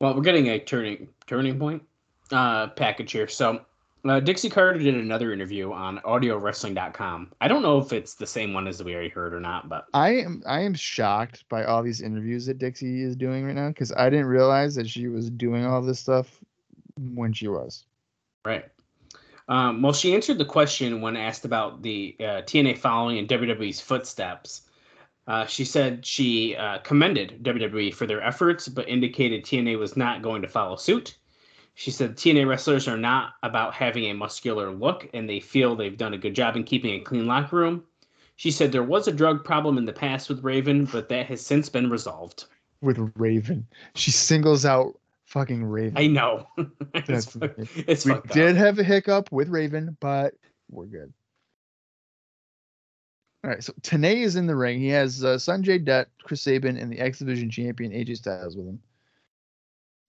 well, 0.00 0.14
we're 0.14 0.22
getting 0.22 0.48
a 0.48 0.58
turning 0.58 1.08
turning 1.26 1.58
point 1.58 1.82
uh, 2.32 2.68
package 2.68 3.12
here. 3.12 3.28
So, 3.28 3.60
uh, 4.04 4.20
Dixie 4.20 4.48
Carter 4.48 4.78
did 4.78 4.94
another 4.94 5.32
interview 5.32 5.72
on 5.72 5.98
AudioWrestling.com. 5.98 7.32
I 7.40 7.48
don't 7.48 7.62
know 7.62 7.78
if 7.78 7.92
it's 7.92 8.14
the 8.14 8.26
same 8.26 8.54
one 8.54 8.66
as 8.66 8.82
we 8.82 8.94
already 8.94 9.10
heard 9.10 9.34
or 9.34 9.40
not, 9.40 9.68
but 9.68 9.86
I 9.92 10.16
am 10.16 10.42
I 10.46 10.60
am 10.60 10.74
shocked 10.74 11.46
by 11.48 11.64
all 11.64 11.82
these 11.82 12.00
interviews 12.00 12.46
that 12.46 12.58
Dixie 12.58 13.02
is 13.02 13.14
doing 13.14 13.44
right 13.44 13.54
now 13.54 13.68
because 13.68 13.92
I 13.92 14.08
didn't 14.08 14.26
realize 14.26 14.74
that 14.76 14.88
she 14.88 15.08
was 15.08 15.28
doing 15.28 15.66
all 15.66 15.82
this 15.82 16.00
stuff 16.00 16.40
when 17.14 17.32
she 17.32 17.48
was. 17.48 17.84
Right. 18.44 18.64
Um, 19.48 19.82
well, 19.82 19.92
she 19.92 20.14
answered 20.14 20.38
the 20.38 20.44
question 20.44 21.00
when 21.00 21.16
asked 21.16 21.44
about 21.44 21.82
the 21.82 22.16
uh, 22.20 22.42
TNA 22.42 22.78
following 22.78 23.18
in 23.18 23.26
WWE's 23.26 23.80
footsteps. 23.80 24.62
Uh, 25.26 25.44
she 25.44 25.64
said 25.64 26.06
she 26.06 26.56
uh, 26.56 26.78
commended 26.78 27.42
WWE 27.42 27.92
for 27.92 28.06
their 28.06 28.22
efforts, 28.22 28.68
but 28.68 28.88
indicated 28.88 29.44
TNA 29.44 29.78
was 29.78 29.96
not 29.96 30.22
going 30.22 30.40
to 30.42 30.48
follow 30.48 30.76
suit. 30.76 31.16
She 31.80 31.90
said 31.90 32.14
TNA 32.14 32.46
wrestlers 32.46 32.86
are 32.88 32.98
not 32.98 33.36
about 33.42 33.72
having 33.72 34.04
a 34.04 34.12
muscular 34.12 34.70
look, 34.70 35.08
and 35.14 35.26
they 35.26 35.40
feel 35.40 35.74
they've 35.74 35.96
done 35.96 36.12
a 36.12 36.18
good 36.18 36.34
job 36.34 36.54
in 36.54 36.62
keeping 36.62 36.92
a 36.92 37.02
clean 37.02 37.26
locker 37.26 37.56
room. 37.56 37.84
She 38.36 38.50
said 38.50 38.70
there 38.70 38.82
was 38.82 39.08
a 39.08 39.12
drug 39.12 39.46
problem 39.46 39.78
in 39.78 39.86
the 39.86 39.92
past 39.94 40.28
with 40.28 40.44
Raven, 40.44 40.84
but 40.84 41.08
that 41.08 41.24
has 41.28 41.40
since 41.40 41.70
been 41.70 41.88
resolved. 41.88 42.44
With 42.82 42.98
Raven, 43.16 43.66
she 43.94 44.10
singles 44.10 44.66
out 44.66 45.00
fucking 45.24 45.64
Raven. 45.64 45.96
I 45.96 46.06
know. 46.06 46.48
it's 46.94 47.32
That's 47.32 47.36
it's 47.74 48.04
we 48.04 48.12
fucked 48.12 48.26
up. 48.26 48.34
did 48.34 48.56
have 48.56 48.78
a 48.78 48.84
hiccup 48.84 49.32
with 49.32 49.48
Raven, 49.48 49.96
but 50.00 50.34
we're 50.70 50.84
good. 50.84 51.14
All 53.42 53.48
right, 53.52 53.64
so 53.64 53.72
Tenay 53.80 54.16
is 54.16 54.36
in 54.36 54.46
the 54.46 54.54
ring. 54.54 54.80
He 54.80 54.88
has 54.88 55.24
uh, 55.24 55.36
Sanjay 55.36 55.82
Dutt, 55.82 56.08
Chris 56.24 56.42
Sabin, 56.42 56.76
and 56.76 56.92
the 56.92 57.00
X 57.00 57.20
Division 57.20 57.48
champion 57.48 57.90
AJ 57.92 58.18
Styles 58.18 58.54
with 58.54 58.66
him. 58.66 58.80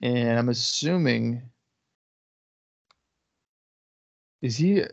And 0.02 0.38
I'm 0.38 0.50
assuming 0.50 1.44
is 4.42 4.58
he? 4.58 4.82
I 4.84 4.86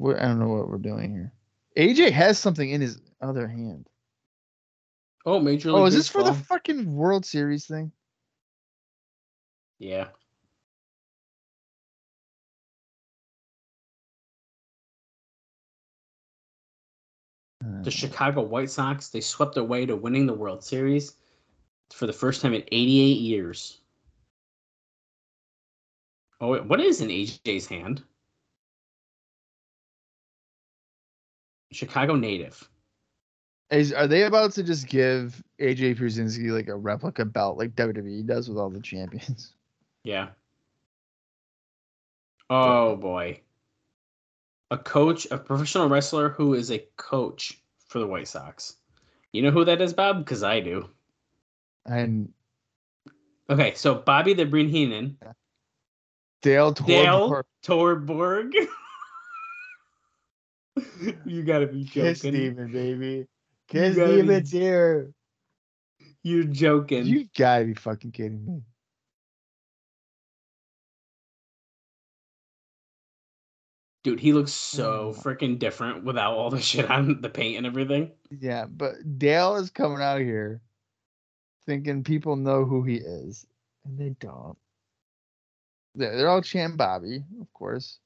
don't 0.00 0.38
know 0.38 0.48
what 0.48 0.68
we're 0.68 0.78
doing 0.78 1.12
here. 1.12 1.32
AJ 1.76 2.12
has 2.12 2.38
something 2.38 2.68
in 2.68 2.80
his 2.80 3.00
other 3.20 3.46
hand. 3.46 3.88
Oh, 5.26 5.40
Major 5.40 5.72
League 5.72 5.80
Oh, 5.80 5.86
is 5.86 5.94
this 5.94 6.08
for 6.08 6.22
the 6.22 6.34
fucking 6.34 6.94
World 6.94 7.24
Series 7.24 7.66
thing? 7.66 7.90
Yeah. 9.78 10.08
Uh, 17.64 17.82
the 17.82 17.90
Chicago 17.90 18.42
White 18.42 18.70
Sox, 18.70 19.08
they 19.08 19.20
swept 19.20 19.54
their 19.54 19.64
way 19.64 19.86
to 19.86 19.96
winning 19.96 20.26
the 20.26 20.34
World 20.34 20.62
Series 20.62 21.14
for 21.92 22.06
the 22.06 22.12
first 22.12 22.42
time 22.42 22.54
in 22.54 22.62
88 22.70 23.20
years. 23.20 23.80
Oh, 26.40 26.60
what 26.62 26.80
is 26.80 27.00
in 27.00 27.08
AJ's 27.08 27.66
hand? 27.66 28.02
Chicago 31.74 32.14
native. 32.14 32.68
Is, 33.70 33.92
are 33.92 34.06
they 34.06 34.22
about 34.24 34.52
to 34.52 34.62
just 34.62 34.86
give 34.86 35.42
AJ 35.58 35.98
Pierzynski 35.98 36.50
like 36.50 36.68
a 36.68 36.76
replica 36.76 37.24
belt 37.24 37.58
like 37.58 37.74
WWE 37.74 38.26
does 38.26 38.48
with 38.48 38.58
all 38.58 38.70
the 38.70 38.80
champions? 38.80 39.52
Yeah. 40.06 40.28
Oh 42.50 42.94
boy. 42.96 43.40
A 44.70 44.76
coach, 44.76 45.26
a 45.30 45.38
professional 45.38 45.88
wrestler 45.88 46.28
who 46.28 46.52
is 46.52 46.70
a 46.70 46.84
coach 46.98 47.58
for 47.86 48.00
the 48.00 48.06
White 48.06 48.28
Sox. 48.28 48.76
You 49.32 49.40
know 49.40 49.50
who 49.50 49.64
that 49.64 49.80
is, 49.80 49.94
Bob? 49.94 50.18
Because 50.18 50.42
I 50.42 50.60
do. 50.60 50.90
And 51.86 52.34
Okay, 53.48 53.74
so 53.74 53.94
Bobby 53.94 54.32
the 54.32 54.44
Brain 54.44 54.68
Heenan, 54.68 55.18
Dale 56.40 56.72
Dale 56.72 57.28
Torborg, 57.28 57.44
Torborg. 57.64 58.52
you 61.24 61.42
gotta 61.42 61.66
be 61.66 61.84
Kiss 61.84 62.20
joking. 62.20 62.32
Demon, 62.40 62.72
baby. 62.72 63.26
Kiss 63.68 63.96
gotta 63.96 64.22
be- 64.22 64.40
here. 64.58 65.12
You're 66.22 66.44
joking. 66.44 67.06
You 67.06 67.26
gotta 67.36 67.64
be 67.66 67.74
fucking 67.74 68.12
kidding 68.12 68.44
me. 68.44 68.62
Dude, 74.02 74.20
he 74.20 74.32
looks 74.34 74.52
so 74.52 75.14
Oh. 75.16 75.18
freaking 75.18 75.58
different 75.58 76.04
without 76.04 76.34
all 76.34 76.50
the 76.50 76.60
shit 76.60 76.90
on 76.90 77.20
the 77.22 77.30
paint 77.30 77.56
and 77.58 77.66
everything. 77.66 78.12
Yeah, 78.30 78.66
but 78.66 79.18
Dale 79.18 79.56
is 79.56 79.70
coming 79.70 80.02
out 80.02 80.20
here 80.20 80.60
thinking 81.66 82.04
people 82.04 82.36
know 82.36 82.64
who 82.64 82.82
he 82.82 82.96
is, 82.96 83.46
and 83.84 83.98
they 83.98 84.10
don't. 84.20 84.58
They're, 85.94 86.16
they're 86.16 86.28
all 86.28 86.42
chanting 86.42 86.76
Bobby, 86.76 87.24
of 87.40 87.50
course. 87.54 87.98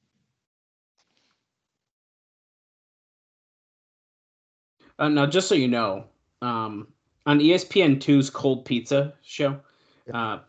Uh, 4.99 5.07
now, 5.07 5.25
just 5.25 5.47
so 5.47 5.55
you 5.55 5.67
know, 5.67 6.05
um, 6.41 6.87
on 7.25 7.39
ESPN 7.39 7.97
2's 7.97 8.29
Cold 8.29 8.65
Pizza 8.65 9.13
show, 9.23 9.59
uh, 10.13 10.39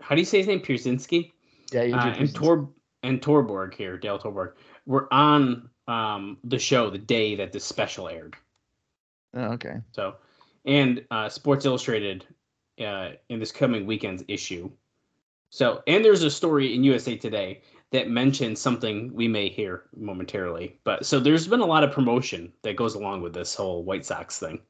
how 0.00 0.14
do 0.14 0.20
you 0.20 0.24
say 0.24 0.38
his 0.38 0.46
name? 0.46 0.60
Pierzynski? 0.60 1.32
Yeah, 1.72 1.82
Uh, 1.96 2.14
and 2.18 2.34
Tor 2.34 2.68
and 3.02 3.20
Torborg 3.20 3.74
here, 3.74 3.96
Dale 3.96 4.18
Torborg, 4.18 4.52
were 4.86 5.12
on 5.12 5.70
um, 5.86 6.38
the 6.44 6.58
show 6.58 6.90
the 6.90 6.98
day 6.98 7.34
that 7.34 7.52
this 7.52 7.64
special 7.64 8.08
aired. 8.08 8.36
Oh, 9.34 9.52
okay. 9.52 9.76
So, 9.92 10.16
and 10.64 11.04
uh, 11.10 11.28
Sports 11.28 11.64
Illustrated 11.64 12.26
uh, 12.80 13.10
in 13.28 13.40
this 13.40 13.52
coming 13.52 13.86
weekend's 13.86 14.22
issue. 14.28 14.70
So, 15.50 15.82
and 15.86 16.04
there's 16.04 16.22
a 16.22 16.30
story 16.30 16.74
in 16.74 16.84
USA 16.84 17.16
Today 17.16 17.62
that 17.92 18.10
mentions 18.10 18.60
something 18.60 19.12
we 19.14 19.28
may 19.28 19.48
hear 19.48 19.84
momentarily. 19.96 20.78
But 20.84 21.06
so 21.06 21.18
there's 21.20 21.48
been 21.48 21.60
a 21.60 21.66
lot 21.66 21.84
of 21.84 21.92
promotion 21.92 22.52
that 22.62 22.76
goes 22.76 22.94
along 22.94 23.22
with 23.22 23.32
this 23.34 23.54
whole 23.54 23.82
White 23.84 24.04
Sox 24.04 24.38
thing. 24.38 24.60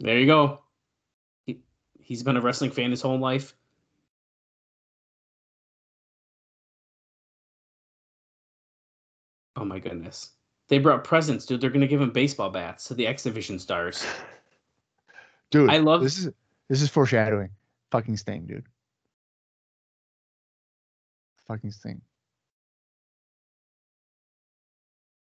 There 0.00 0.18
you 0.18 0.26
go. 0.26 0.62
He, 1.46 1.60
he's 2.00 2.22
been 2.22 2.36
a 2.36 2.40
wrestling 2.40 2.70
fan 2.70 2.90
his 2.90 3.02
whole 3.02 3.18
life. 3.18 3.54
Oh 9.56 9.64
my 9.64 9.78
goodness. 9.80 10.30
They 10.68 10.78
brought 10.78 11.02
presents, 11.04 11.44
dude. 11.46 11.60
They're 11.60 11.70
gonna 11.70 11.86
give 11.88 12.00
him 12.00 12.10
baseball 12.12 12.50
bats 12.50 12.84
to 12.88 12.94
the 12.94 13.06
X 13.06 13.24
Division 13.24 13.58
stars. 13.58 14.04
Dude, 15.54 15.70
I 15.70 15.76
love- 15.78 16.02
this 16.02 16.18
is 16.18 16.32
this 16.68 16.82
is 16.82 16.88
foreshadowing. 16.90 17.50
Fucking 17.92 18.16
Sting, 18.16 18.44
dude. 18.46 18.66
Fucking 21.46 21.70
Sting. 21.70 22.00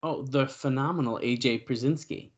Oh, 0.03 0.21
the 0.21 0.45
phenomenal 0.47 1.19
AJ 1.23 1.65
Pierzynski. 1.65 2.29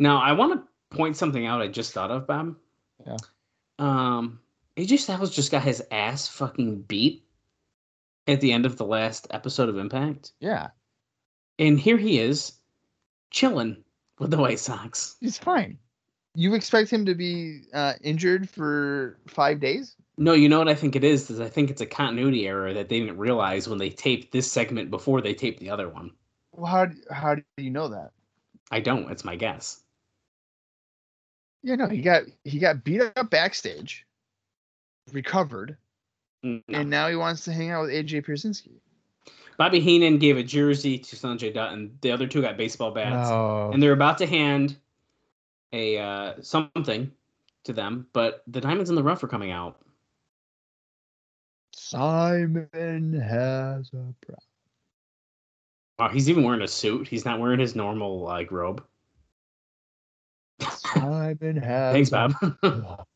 Now, 0.00 0.18
I 0.20 0.32
want 0.32 0.54
to 0.60 0.96
point 0.96 1.16
something 1.16 1.46
out 1.46 1.62
I 1.62 1.68
just 1.68 1.92
thought 1.92 2.10
of, 2.10 2.26
Bob. 2.26 2.56
Yeah. 3.06 3.16
Um, 3.78 4.40
AJ 4.76 4.98
Styles 4.98 5.34
just 5.34 5.52
got 5.52 5.62
his 5.62 5.80
ass 5.92 6.26
fucking 6.26 6.82
beat 6.82 7.24
at 8.26 8.40
the 8.40 8.52
end 8.52 8.66
of 8.66 8.76
the 8.76 8.84
last 8.84 9.28
episode 9.30 9.68
of 9.68 9.78
Impact. 9.78 10.32
Yeah, 10.40 10.70
And 11.60 11.78
here 11.78 11.96
he 11.96 12.18
is, 12.18 12.58
chilling 13.30 13.84
with 14.18 14.30
the 14.30 14.36
White 14.38 14.58
Sox. 14.58 15.16
he's 15.20 15.38
fine. 15.38 15.78
You 16.34 16.54
expect 16.54 16.90
him 16.90 17.06
to 17.06 17.14
be 17.14 17.62
uh, 17.72 17.94
injured 18.02 18.48
for 18.50 19.18
five 19.26 19.58
days? 19.58 19.96
No, 20.18 20.34
you 20.34 20.48
know 20.50 20.58
what 20.58 20.68
I 20.68 20.74
think 20.74 20.94
it 20.94 21.02
is? 21.04 21.30
Is 21.30 21.40
I 21.40 21.48
think 21.48 21.70
it's 21.70 21.80
a 21.80 21.86
continuity 21.86 22.46
error 22.46 22.74
that 22.74 22.88
they 22.88 23.00
didn't 23.00 23.16
realize 23.18 23.68
when 23.68 23.78
they 23.78 23.90
taped 23.90 24.32
this 24.32 24.50
segment 24.50 24.90
before 24.90 25.20
they 25.22 25.32
taped 25.34 25.60
the 25.60 25.70
other 25.70 25.88
one. 25.88 26.10
Well, 26.52 26.66
how 26.70 26.88
how 27.10 27.34
do 27.36 27.42
you 27.56 27.70
know 27.70 27.88
that? 27.88 28.10
I 28.70 28.80
don't. 28.80 29.10
It's 29.10 29.24
my 29.24 29.36
guess. 29.36 29.80
Yeah, 31.62 31.76
no, 31.76 31.88
he 31.88 32.00
got 32.02 32.22
he 32.44 32.58
got 32.58 32.84
beat 32.84 33.00
up 33.00 33.30
backstage, 33.30 34.06
recovered, 35.12 35.76
No. 36.42 36.60
and 36.68 36.88
now 36.90 37.08
he 37.08 37.16
wants 37.16 37.44
to 37.44 37.52
hang 37.52 37.70
out 37.70 37.82
with 37.86 37.90
AJ 37.90 38.24
Pierzynski. 38.26 38.80
Bobby 39.58 39.80
Heenan 39.80 40.18
gave 40.18 40.36
a 40.36 40.42
jersey 40.42 40.98
to 40.98 41.16
Sanjay 41.16 41.52
Dutt, 41.52 41.72
and 41.72 41.96
the 42.02 42.10
other 42.10 42.26
two 42.26 42.42
got 42.42 42.56
baseball 42.56 42.90
bats. 42.90 43.30
No. 43.30 43.70
and 43.72 43.82
they're 43.82 43.92
about 43.92 44.18
to 44.18 44.26
hand 44.26 44.76
a 45.72 45.98
uh, 45.98 46.34
something 46.42 47.10
to 47.64 47.72
them, 47.72 48.06
but 48.12 48.42
the 48.46 48.60
diamonds 48.60 48.90
in 48.90 48.96
the 48.96 49.02
rough 49.02 49.22
are 49.24 49.28
coming 49.28 49.50
out. 49.50 49.78
Simon 51.72 53.12
has 53.14 53.88
a 53.88 54.14
problem. 54.20 54.42
Wow, 55.98 56.08
he's 56.10 56.28
even 56.28 56.42
wearing 56.44 56.62
a 56.62 56.68
suit. 56.68 57.08
He's 57.08 57.24
not 57.24 57.40
wearing 57.40 57.58
his 57.58 57.74
normal 57.74 58.20
like 58.20 58.52
robe. 58.52 58.84
Simon 60.60 61.56
has. 61.62 61.92
Thanks, 61.94 62.10
Bob. 62.10 62.34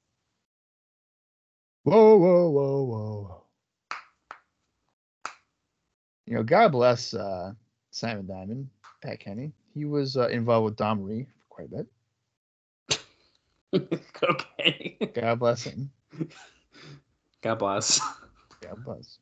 Whoa, 1.84 2.16
whoa, 2.18 2.51
whoa, 2.51 2.82
whoa. 2.82 3.39
You 6.31 6.37
know, 6.37 6.45
God 6.45 6.70
bless 6.70 7.12
uh, 7.12 7.55
Simon 7.91 8.24
Diamond, 8.24 8.68
Pat 9.03 9.18
Kenney. 9.18 9.51
He 9.74 9.85
was 9.85 10.16
uh, 10.16 10.28
involved 10.28 10.64
with 10.64 10.76
Dawn 10.76 11.03
Marie 11.03 11.24
for 11.24 11.45
quite 11.49 11.68
a 11.72 11.85
bit. 13.74 14.01
okay. 14.22 14.97
God 15.12 15.41
bless 15.41 15.64
him. 15.64 15.91
God 17.43 17.57
bless. 17.57 18.01
God 18.61 18.85
bless. 18.85 19.18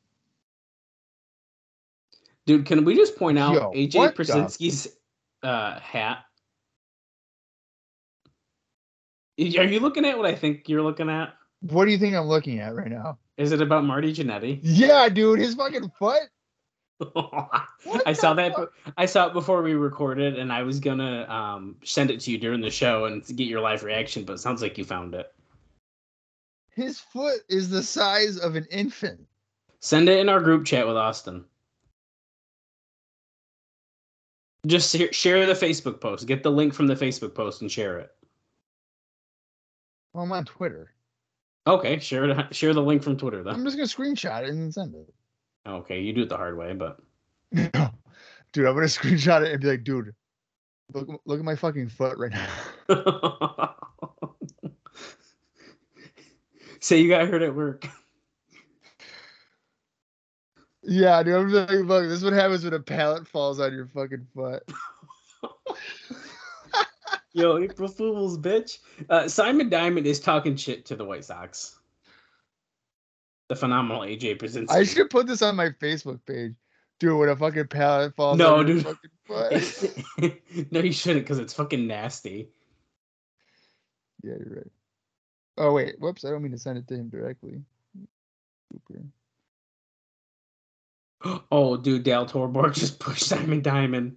Dude, 2.44 2.66
can 2.66 2.84
we 2.84 2.94
just 2.94 3.16
point 3.16 3.38
out 3.38 3.54
Yo, 3.54 3.72
AJ 3.72 3.94
what 3.94 5.50
uh, 5.50 5.80
hat? 5.80 6.18
Are 9.38 9.64
you 9.64 9.80
looking 9.80 10.04
at 10.04 10.18
what 10.18 10.26
I 10.26 10.34
think 10.34 10.68
you're 10.68 10.82
looking 10.82 11.08
at? 11.08 11.32
What 11.60 11.86
do 11.86 11.90
you 11.90 11.98
think 11.98 12.14
I'm 12.14 12.26
looking 12.26 12.58
at 12.58 12.74
right 12.74 12.90
now? 12.90 13.18
Is 13.38 13.52
it 13.52 13.62
about 13.62 13.84
Marty 13.84 14.12
Jannetty? 14.12 14.60
Yeah, 14.62 15.08
dude, 15.08 15.38
his 15.38 15.54
fucking 15.54 15.90
foot. 15.98 16.28
I 17.00 18.12
saw 18.12 18.34
that. 18.34 18.54
fuck? 18.54 18.72
I 18.96 19.06
saw 19.06 19.28
it 19.28 19.32
before 19.32 19.62
we 19.62 19.74
recorded, 19.74 20.38
and 20.38 20.52
I 20.52 20.62
was 20.62 20.80
gonna 20.80 21.26
um, 21.28 21.76
send 21.84 22.10
it 22.10 22.20
to 22.20 22.30
you 22.30 22.38
during 22.38 22.60
the 22.60 22.70
show 22.70 23.04
and 23.04 23.24
get 23.36 23.46
your 23.46 23.60
live 23.60 23.84
reaction. 23.84 24.24
But 24.24 24.34
it 24.34 24.38
sounds 24.38 24.62
like 24.62 24.76
you 24.78 24.84
found 24.84 25.14
it. 25.14 25.32
His 26.70 26.98
foot 26.98 27.40
is 27.48 27.70
the 27.70 27.82
size 27.82 28.38
of 28.38 28.56
an 28.56 28.66
infant. 28.70 29.20
Send 29.80 30.08
it 30.08 30.18
in 30.18 30.28
our 30.28 30.40
group 30.40 30.64
chat 30.64 30.86
with 30.86 30.96
Austin. 30.96 31.44
Just 34.66 34.90
share- 35.12 35.46
the 35.46 35.52
Facebook 35.54 36.00
post. 36.00 36.26
Get 36.26 36.42
the 36.42 36.50
link 36.50 36.74
from 36.74 36.88
the 36.88 36.94
Facebook 36.96 37.34
post 37.34 37.62
and 37.62 37.70
share 37.70 37.98
it. 37.98 38.10
Well, 40.12 40.24
I'm 40.24 40.32
on 40.32 40.44
Twitter. 40.44 40.92
Okay, 41.66 41.98
share 42.00 42.24
it. 42.24 42.54
Share 42.54 42.74
the 42.74 42.82
link 42.82 43.02
from 43.02 43.16
Twitter 43.16 43.42
though. 43.42 43.50
I'm 43.50 43.64
just 43.64 43.76
gonna 43.76 43.86
screenshot 43.86 44.42
it 44.42 44.50
and 44.50 44.72
send 44.72 44.94
it. 44.94 45.14
Okay, 45.66 46.00
you 46.00 46.12
do 46.12 46.22
it 46.22 46.28
the 46.28 46.36
hard 46.36 46.56
way, 46.56 46.72
but 46.72 46.98
dude, 47.52 48.66
I'm 48.66 48.74
gonna 48.74 48.86
screenshot 48.86 49.44
it 49.44 49.52
and 49.52 49.60
be 49.60 49.68
like, 49.68 49.84
dude, 49.84 50.14
look, 50.92 51.20
look 51.24 51.38
at 51.38 51.44
my 51.44 51.56
fucking 51.56 51.88
foot 51.88 52.16
right 52.18 52.32
now. 52.32 52.48
say 56.80 57.00
you 57.00 57.08
got 57.08 57.28
hurt 57.28 57.42
at 57.42 57.54
work. 57.54 57.86
yeah, 60.82 61.22
dude, 61.22 61.34
I'm 61.34 61.50
just 61.50 61.70
like, 61.70 61.84
look, 61.86 62.04
this 62.04 62.18
is 62.18 62.24
what 62.24 62.32
happens 62.32 62.64
when 62.64 62.74
a 62.74 62.80
pallet 62.80 63.26
falls 63.26 63.60
on 63.60 63.72
your 63.72 63.86
fucking 63.86 64.26
foot. 64.34 64.62
Yo, 67.34 67.58
April 67.58 67.88
Fools, 67.88 68.38
bitch. 68.38 68.78
Uh, 69.10 69.28
Simon 69.28 69.68
Diamond 69.68 70.06
is 70.06 70.18
talking 70.18 70.56
shit 70.56 70.86
to 70.86 70.96
the 70.96 71.04
White 71.04 71.24
Sox. 71.24 71.77
The 73.48 73.56
phenomenal 73.56 74.02
AJ 74.02 74.38
Pierzynski. 74.38 74.70
I 74.70 74.84
should 74.84 75.10
put 75.10 75.26
this 75.26 75.42
on 75.42 75.56
my 75.56 75.70
Facebook 75.70 76.20
page. 76.26 76.54
Dude, 77.00 77.18
when 77.18 77.28
a 77.28 77.36
fucking 77.36 77.68
pallet 77.68 78.14
falls 78.14 78.36
No, 78.38 78.62
dude. 78.62 78.84
no, 79.28 80.80
you 80.80 80.92
shouldn't, 80.92 81.24
because 81.24 81.38
it's 81.38 81.54
fucking 81.54 81.86
nasty. 81.86 82.48
yeah, 84.22 84.34
you're 84.38 84.56
right. 84.56 84.72
Oh 85.58 85.72
wait, 85.72 85.98
whoops, 85.98 86.24
I 86.24 86.30
don't 86.30 86.42
mean 86.42 86.52
to 86.52 86.58
send 86.58 86.78
it 86.78 86.86
to 86.88 86.94
him 86.94 87.08
directly. 87.08 87.60
Super. 88.72 89.02
Oh, 91.50 91.76
dude, 91.76 92.04
Dale 92.04 92.26
Torborg 92.26 92.74
just 92.74 92.98
pushed 93.00 93.24
Simon 93.24 93.60
Diamond. 93.60 94.16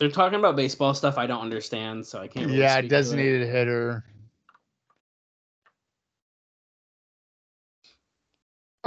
They're 0.00 0.10
talking 0.10 0.38
about 0.38 0.56
baseball 0.56 0.94
stuff 0.94 1.18
I 1.18 1.26
don't 1.26 1.42
understand, 1.42 2.06
so 2.06 2.18
I 2.20 2.26
can't. 2.26 2.46
Really 2.46 2.58
Yeah, 2.58 2.78
speak 2.78 2.82
to 2.82 2.86
it. 2.86 2.98
designated 2.98 3.48
hitter. 3.48 4.02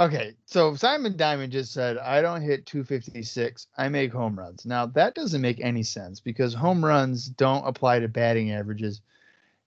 Okay, 0.00 0.34
so 0.44 0.74
Simon 0.74 1.16
Diamond 1.16 1.52
just 1.52 1.72
said, 1.72 1.98
I 1.98 2.20
don't 2.20 2.42
hit 2.42 2.66
256, 2.66 3.68
I 3.78 3.88
make 3.88 4.12
home 4.12 4.36
runs. 4.36 4.66
Now, 4.66 4.86
that 4.86 5.14
doesn't 5.14 5.40
make 5.40 5.60
any 5.60 5.84
sense 5.84 6.18
because 6.18 6.52
home 6.52 6.84
runs 6.84 7.28
don't 7.28 7.64
apply 7.64 8.00
to 8.00 8.08
batting 8.08 8.50
averages. 8.50 9.00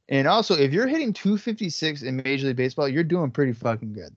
And 0.09 0.27
also, 0.27 0.53
if 0.55 0.73
you're 0.73 0.87
hitting 0.87 1.13
256 1.13 2.01
in 2.01 2.17
Major 2.17 2.47
League 2.47 2.57
Baseball, 2.57 2.89
you're 2.89 3.05
doing 3.05 3.31
pretty 3.31 3.53
fucking 3.53 3.93
good. 3.93 4.13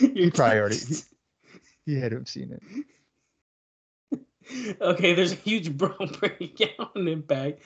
You're 0.00 0.30
probably 0.30 0.58
already- 0.58 0.76
He 1.86 1.98
had 1.98 2.10
to 2.10 2.18
have 2.18 2.28
seen 2.28 2.58
it. 4.12 4.22
okay, 4.80 5.14
there's 5.14 5.32
a 5.32 5.36
huge 5.36 5.72
bro 5.76 5.94
breakdown 6.20 7.08
impact. 7.08 7.62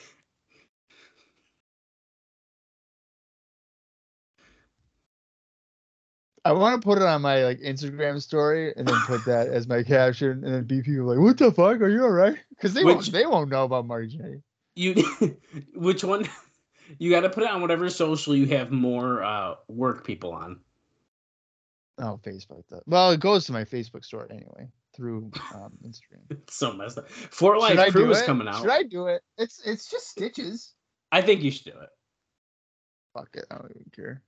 I 6.44 6.52
want 6.52 6.80
to 6.80 6.86
put 6.86 6.98
it 6.98 7.04
on 7.04 7.22
my 7.22 7.42
like 7.44 7.58
Instagram 7.58 8.22
story 8.22 8.72
and 8.76 8.86
then 8.86 8.94
put 9.06 9.24
that 9.24 9.48
as 9.48 9.66
my 9.66 9.82
caption, 9.82 10.44
and 10.44 10.54
then 10.54 10.64
be 10.64 10.80
people 10.80 11.06
like, 11.06 11.18
"What 11.18 11.38
the 11.38 11.50
fuck? 11.50 11.80
Are 11.80 11.88
you 11.88 12.04
all 12.04 12.10
right?" 12.10 12.36
Because 12.50 12.72
they 12.72 12.84
Which- 12.84 12.94
won't, 12.94 13.12
they 13.12 13.26
won't 13.26 13.50
know 13.50 13.64
about 13.64 13.86
Marty 13.86 14.08
J. 14.08 14.42
You, 14.76 15.36
which 15.74 16.04
one? 16.04 16.28
You 16.98 17.10
got 17.10 17.22
to 17.22 17.30
put 17.30 17.42
it 17.42 17.50
on 17.50 17.62
whatever 17.62 17.90
social 17.90 18.36
you 18.36 18.46
have 18.48 18.70
more 18.70 19.24
uh, 19.24 19.54
work 19.66 20.04
people 20.06 20.32
on. 20.32 20.60
Oh, 21.98 22.20
Facebook. 22.22 22.62
Though. 22.68 22.82
Well, 22.86 23.10
it 23.12 23.20
goes 23.20 23.46
to 23.46 23.52
my 23.52 23.64
Facebook 23.64 24.04
store 24.04 24.26
anyway 24.30 24.68
through 24.94 25.30
um, 25.54 25.72
Instagram. 25.86 26.22
It's 26.30 26.56
so 26.56 26.72
messed 26.72 26.98
up. 26.98 27.10
Fort 27.10 27.60
Should 27.60 27.76
Life 27.76 27.78
I 27.78 27.90
Crew 27.90 28.10
is 28.10 28.22
coming 28.22 28.48
out. 28.48 28.60
Should 28.60 28.70
I 28.70 28.82
do 28.82 29.06
it? 29.06 29.22
It's 29.38 29.60
it's 29.64 29.90
just 29.90 30.08
stitches. 30.08 30.74
I 31.12 31.22
think 31.22 31.42
you 31.42 31.50
should 31.50 31.64
do 31.72 31.78
it. 31.80 31.88
Fuck 33.14 33.28
it. 33.34 33.46
I 33.50 33.56
don't 33.56 33.70
even 33.70 33.90
care. 33.94 34.22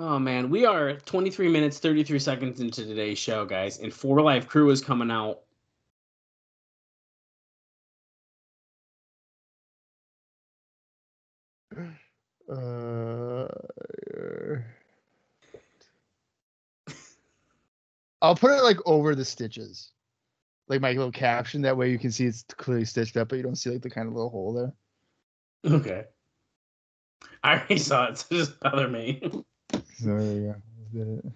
Oh 0.00 0.18
man, 0.18 0.48
we 0.48 0.64
are 0.64 0.94
23 0.94 1.48
minutes 1.48 1.78
33 1.78 2.18
seconds 2.18 2.60
into 2.60 2.84
today's 2.84 3.18
show, 3.18 3.44
guys, 3.44 3.78
and 3.78 3.92
Four 3.92 4.22
Live 4.22 4.46
Kru 4.48 4.70
is 4.70 4.80
coming 4.80 5.10
out. 5.10 5.40
Uh, 12.50 13.46
I'll 18.20 18.34
put 18.34 18.50
it 18.50 18.62
like 18.62 18.78
over 18.86 19.14
the 19.14 19.24
stitches, 19.24 19.92
like 20.68 20.80
my 20.80 20.92
little 20.92 21.12
caption. 21.12 21.62
That 21.62 21.76
way 21.76 21.90
you 21.90 21.98
can 21.98 22.10
see 22.10 22.26
it's 22.26 22.44
clearly 22.56 22.84
stitched 22.84 23.16
up, 23.16 23.28
but 23.28 23.36
you 23.36 23.42
don't 23.42 23.56
see 23.56 23.70
like 23.70 23.82
the 23.82 23.90
kind 23.90 24.08
of 24.08 24.14
little 24.14 24.30
hole 24.30 24.52
there. 24.52 25.72
Okay. 25.72 26.04
I 27.42 27.54
already 27.54 27.78
saw 27.78 28.06
it, 28.06 28.18
so 28.18 28.36
doesn't 28.36 28.60
bother 28.60 28.88
me. 28.88 29.20
So 29.32 29.44
there 30.04 30.20
you 30.20 30.54
go. 30.92 31.04
Did 31.04 31.18
it. 31.18 31.32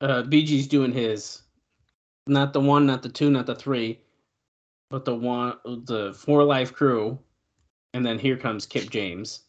Uh, 0.00 0.22
BG's 0.22 0.66
doing 0.66 0.92
his, 0.92 1.42
not 2.26 2.52
the 2.52 2.60
one, 2.60 2.84
not 2.84 3.02
the 3.02 3.08
two, 3.08 3.30
not 3.30 3.46
the 3.46 3.54
three, 3.54 3.98
but 4.90 5.04
the 5.06 5.14
one, 5.14 5.56
the 5.64 6.14
Four 6.14 6.44
Live 6.44 6.74
Kru, 6.74 7.18
and 7.94 8.04
then 8.04 8.18
here 8.18 8.36
comes 8.36 8.66
Kip 8.66 8.90
James. 8.90 9.45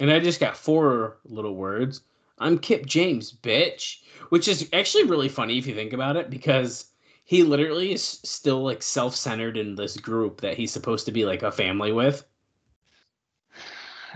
And 0.00 0.10
I 0.10 0.18
just 0.18 0.40
got 0.40 0.56
four 0.56 1.18
little 1.24 1.54
words. 1.54 2.00
I'm 2.38 2.58
Kip 2.58 2.86
James, 2.86 3.32
bitch. 3.32 3.98
Which 4.30 4.48
is 4.48 4.68
actually 4.72 5.04
really 5.04 5.28
funny 5.28 5.58
if 5.58 5.66
you 5.66 5.74
think 5.74 5.92
about 5.92 6.16
it, 6.16 6.30
because 6.30 6.86
he 7.24 7.42
literally 7.42 7.92
is 7.92 8.02
still 8.02 8.62
like 8.62 8.82
self 8.82 9.14
centered 9.14 9.56
in 9.56 9.74
this 9.74 9.96
group 9.96 10.40
that 10.40 10.56
he's 10.56 10.72
supposed 10.72 11.04
to 11.06 11.12
be 11.12 11.24
like 11.24 11.42
a 11.42 11.52
family 11.52 11.92
with. 11.92 12.24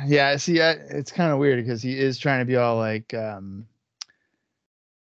Yeah, 0.07 0.37
see, 0.37 0.61
I, 0.61 0.71
it's 0.71 1.13
kind 1.13 1.33
of 1.33 1.39
weird 1.39 1.63
because 1.63 1.83
he 1.83 1.99
is 1.99 2.19
trying 2.19 2.41
to 2.41 2.45
be 2.45 2.57
all 2.57 2.77
like 2.77 3.13
um 3.15 3.67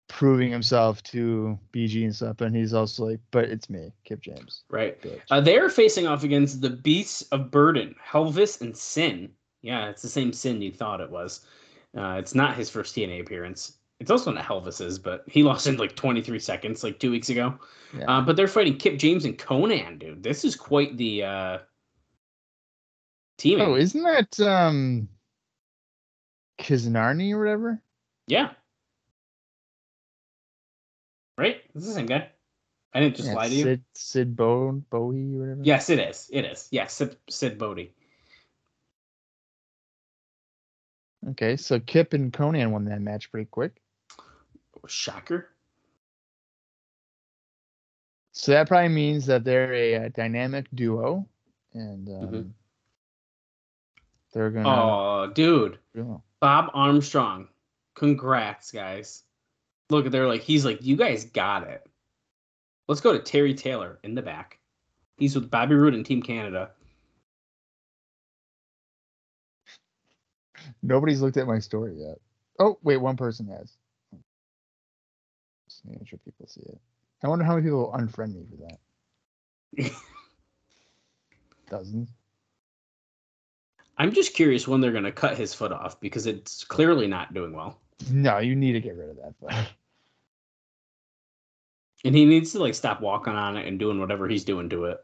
proving 0.07 0.51
himself 0.51 1.03
to 1.03 1.57
BG 1.73 2.03
and 2.03 2.15
stuff, 2.15 2.41
and 2.41 2.55
he's 2.55 2.73
also 2.73 3.05
like, 3.05 3.19
but 3.31 3.45
it's 3.45 3.69
me, 3.69 3.91
Kip 4.03 4.21
James. 4.21 4.63
Right. 4.69 4.97
Uh, 5.29 5.41
they're 5.41 5.69
facing 5.69 6.07
off 6.07 6.23
against 6.23 6.61
the 6.61 6.69
Beasts 6.69 7.23
of 7.31 7.51
Burden, 7.51 7.95
Helvis 8.05 8.61
and 8.61 8.75
Sin. 8.75 9.31
Yeah, 9.61 9.89
it's 9.89 10.01
the 10.01 10.09
same 10.09 10.33
Sin 10.33 10.61
you 10.61 10.71
thought 10.71 11.01
it 11.01 11.09
was. 11.09 11.41
Uh, 11.95 12.15
it's 12.17 12.33
not 12.33 12.55
his 12.55 12.69
first 12.69 12.95
TNA 12.95 13.21
appearance. 13.21 13.77
It's 13.99 14.09
also 14.09 14.31
not 14.31 14.43
Helvis's, 14.43 14.97
but 14.97 15.23
he 15.27 15.43
lost 15.51 15.67
in 15.67 15.77
like 15.77 15.95
23 15.95 16.39
seconds 16.39 16.83
like 16.83 16.99
two 16.99 17.11
weeks 17.11 17.29
ago. 17.29 17.53
Yeah. 17.97 18.05
Uh, 18.05 18.21
but 18.21 18.35
they're 18.35 18.47
fighting 18.47 18.77
Kip 18.77 18.97
James 18.97 19.25
and 19.25 19.37
Konnan, 19.37 19.99
dude. 19.99 20.23
This 20.23 20.43
is 20.43 20.55
quite 20.55 20.97
the 20.97 21.23
uh, 21.23 21.57
teaming. 23.37 23.67
oh, 23.67 23.75
isn't 23.75 24.03
that 24.03 24.39
um 24.39 25.07
Kizarny 26.59 27.33
or 27.33 27.39
whatever? 27.39 27.81
yeah. 28.27 28.51
Right? 31.37 31.61
It's 31.73 31.85
the 31.87 31.93
same 31.93 32.05
guy. 32.05 32.29
I 32.93 32.99
didn't 32.99 33.15
just 33.15 33.29
yeah, 33.29 33.35
lie 33.35 33.49
to 33.49 33.55
you. 33.55 33.63
Sid 33.63 33.83
Sid 33.95 34.35
Bo 34.35 34.83
Bowie 34.89 35.35
or 35.35 35.39
whatever. 35.39 35.61
Yes, 35.63 35.89
it 35.89 35.99
is. 35.99 36.29
It 36.31 36.45
is. 36.45 36.67
Yes, 36.71 36.93
Sid, 36.93 37.15
Sid 37.29 37.57
Bodie. 37.57 37.93
Okay, 41.29 41.55
so 41.55 41.79
Kip 41.79 42.13
and 42.13 42.33
Konnan 42.33 42.71
won 42.71 42.85
that 42.85 43.01
match 43.01 43.29
pretty 43.31 43.47
quick. 43.49 43.79
Shocker. 44.87 45.49
So 48.31 48.53
that 48.53 48.67
probably 48.67 48.89
means 48.89 49.25
that 49.27 49.43
they're 49.43 49.73
a, 49.73 49.95
uh 50.05 50.09
dynamic 50.09 50.65
duo, 50.73 51.27
and 51.73 52.07
um, 52.09 52.27
Mhm. 52.33 52.51
they're 54.33 54.49
gonna. 54.49 54.69
Oh, 54.69 55.31
dude. 55.33 55.77
Bob 56.39 56.71
Armstrong. 56.73 57.49
Congrats, 57.93 58.71
guys. 58.71 59.23
Look, 59.89 60.09
they're 60.09 60.27
like, 60.27 60.41
he's 60.41 60.65
like, 60.65 60.81
you 60.81 60.95
guys 60.95 61.25
got 61.25 61.67
it. 61.67 61.85
Let's 62.87 63.01
go 63.01 63.11
to 63.13 63.19
Terry 63.19 63.53
Taylor 63.53 63.99
in 64.03 64.15
the 64.15 64.21
back. 64.21 64.59
He's 65.17 65.35
with 65.35 65.51
Bobby 65.51 65.75
Roode 65.75 65.93
and 65.93 66.05
Team 66.05 66.23
Canada. 66.23 66.71
Nobody's 70.83 71.21
looked 71.21 71.37
at 71.37 71.47
my 71.47 71.59
story 71.59 71.93
yet. 71.97 72.19
Oh 72.59 72.77
wait, 72.83 72.97
one 72.97 73.17
person 73.17 73.47
has. 73.47 73.71
Just 75.69 75.85
making 75.85 76.05
sure 76.05 76.19
people 76.25 76.47
see 76.47 76.61
it. 76.61 76.79
I 77.23 77.27
wonder 77.27 77.45
how 77.45 77.55
many 77.55 77.65
people 77.65 77.79
will 77.79 77.93
unfriend 77.93 78.35
me 78.35 78.45
for 78.49 79.83
that. 79.83 79.91
Dozens. 81.69 82.09
I'm 83.97 84.13
just 84.13 84.33
curious 84.33 84.67
when 84.67 84.81
they're 84.81 84.91
going 84.91 85.03
to 85.03 85.11
cut 85.11 85.37
his 85.37 85.53
foot 85.53 85.71
off 85.71 85.99
because 85.99 86.25
it's 86.25 86.63
clearly 86.63 87.07
not 87.07 87.33
doing 87.33 87.53
well. 87.53 87.79
No, 88.09 88.39
you 88.39 88.55
need 88.55 88.71
to 88.73 88.79
get 88.79 88.95
rid 88.95 89.09
of 89.09 89.17
that. 89.17 89.35
But 89.39 89.69
And 92.03 92.15
he 92.15 92.25
needs 92.25 92.51
to 92.53 92.59
like 92.59 92.73
stop 92.73 93.01
walking 93.01 93.33
on 93.33 93.57
it 93.57 93.67
and 93.67 93.77
doing 93.77 93.99
whatever 93.99 94.27
he's 94.27 94.43
doing 94.43 94.69
to 94.69 94.85
it. 94.85 95.03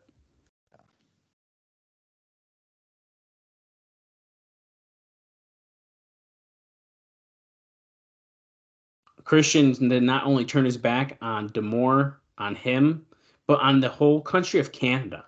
Christian 9.27 9.73
did 9.89 10.03
not 10.03 10.25
only 10.25 10.45
turn 10.45 10.63
his 10.63 10.77
back 10.77 11.17
on 11.21 11.47
D'Amore, 11.47 12.21
on 12.37 12.55
him, 12.55 13.05
but 13.45 13.59
on 13.59 13.81
the 13.81 13.89
whole 13.89 14.21
country 14.21 14.57
of 14.61 14.71
Canada. 14.71 15.25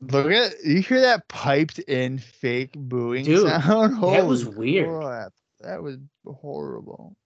look 0.00 0.26
at 0.32 0.54
you 0.64 0.82
hear 0.82 1.00
that 1.02 1.28
piped 1.28 1.78
in 1.78 2.18
fake 2.18 2.72
booing 2.74 3.24
Dude, 3.24 3.46
sound? 3.46 4.02
that 4.02 4.26
was 4.26 4.44
weird. 4.44 4.88
crap, 4.88 5.32
That 5.60 5.80
was 5.80 5.98
horrible. 6.26 7.16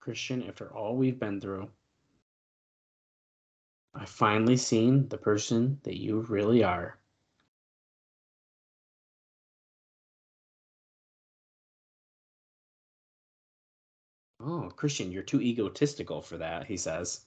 Christian, 0.00 0.48
after 0.48 0.74
all 0.74 0.96
we've 0.96 1.20
been 1.20 1.40
through, 1.40 1.70
I've 3.98 4.08
finally 4.10 4.56
seen 4.58 5.08
the 5.08 5.16
person 5.16 5.80
that 5.84 5.96
you 5.96 6.20
really 6.20 6.62
are. 6.62 6.98
Oh, 14.40 14.70
Christian, 14.76 15.10
you're 15.10 15.22
too 15.22 15.40
egotistical 15.40 16.20
for 16.20 16.36
that, 16.38 16.66
he 16.66 16.76
says. 16.76 17.24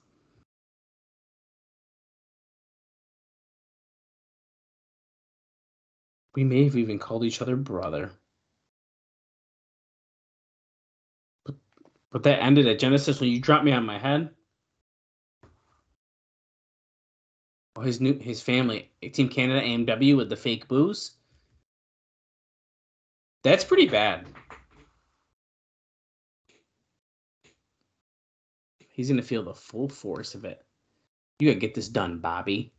We 6.35 6.43
may 6.43 6.65
have 6.65 6.77
even 6.77 6.99
called 6.99 7.23
each 7.23 7.41
other 7.41 7.55
brother. 7.55 8.11
But, 11.45 11.55
but 12.11 12.23
that 12.23 12.43
ended 12.43 12.67
at 12.67 12.79
Genesis 12.79 13.19
when 13.19 13.29
you 13.29 13.41
dropped 13.41 13.65
me 13.65 13.71
on 13.71 13.85
my 13.85 13.97
head. 13.97 14.29
His 17.79 18.01
new 18.01 18.17
his 18.17 18.41
family, 18.41 18.91
Team 19.13 19.29
Canada 19.29 19.61
AMW 19.61 20.17
with 20.17 20.29
the 20.29 20.35
fake 20.35 20.67
booze. 20.67 21.11
That's 23.43 23.63
pretty 23.63 23.87
bad. 23.87 24.27
He's 28.89 29.09
gonna 29.09 29.21
feel 29.21 29.43
the 29.43 29.53
full 29.53 29.87
force 29.87 30.35
of 30.35 30.45
it. 30.45 30.65
You 31.39 31.47
gotta 31.47 31.59
get 31.59 31.73
this 31.73 31.87
done, 31.87 32.19
Bobby. 32.19 32.73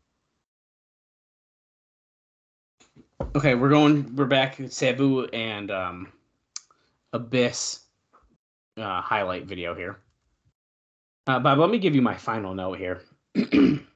Okay, 3.35 3.55
we're 3.55 3.71
going. 3.71 4.15
We're 4.17 4.27
back. 4.27 4.59
Sabu 4.69 5.25
and 5.27 5.71
um, 5.71 6.13
Abyss 7.13 7.81
uh, 8.77 9.01
highlight 9.01 9.47
video 9.47 9.75
here. 9.75 9.99
Uh, 11.27 11.39
Bob, 11.39 11.59
let 11.59 11.71
me 11.71 11.79
give 11.79 11.95
you 11.95 12.03
my 12.03 12.17
final 12.17 12.55
note 12.55 12.79
here. 12.79 13.03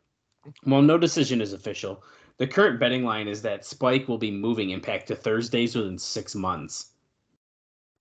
While 0.64 0.82
no 0.82 0.98
decision 0.98 1.40
is 1.40 1.52
official, 1.52 2.02
the 2.36 2.46
current 2.46 2.80
betting 2.80 3.04
line 3.04 3.28
is 3.28 3.42
that 3.42 3.64
Spike 3.64 4.08
will 4.08 4.18
be 4.18 4.30
moving 4.30 4.70
Impact 4.70 5.06
to 5.08 5.16
Thursdays 5.16 5.76
within 5.76 5.98
six 5.98 6.34
months. 6.34 6.90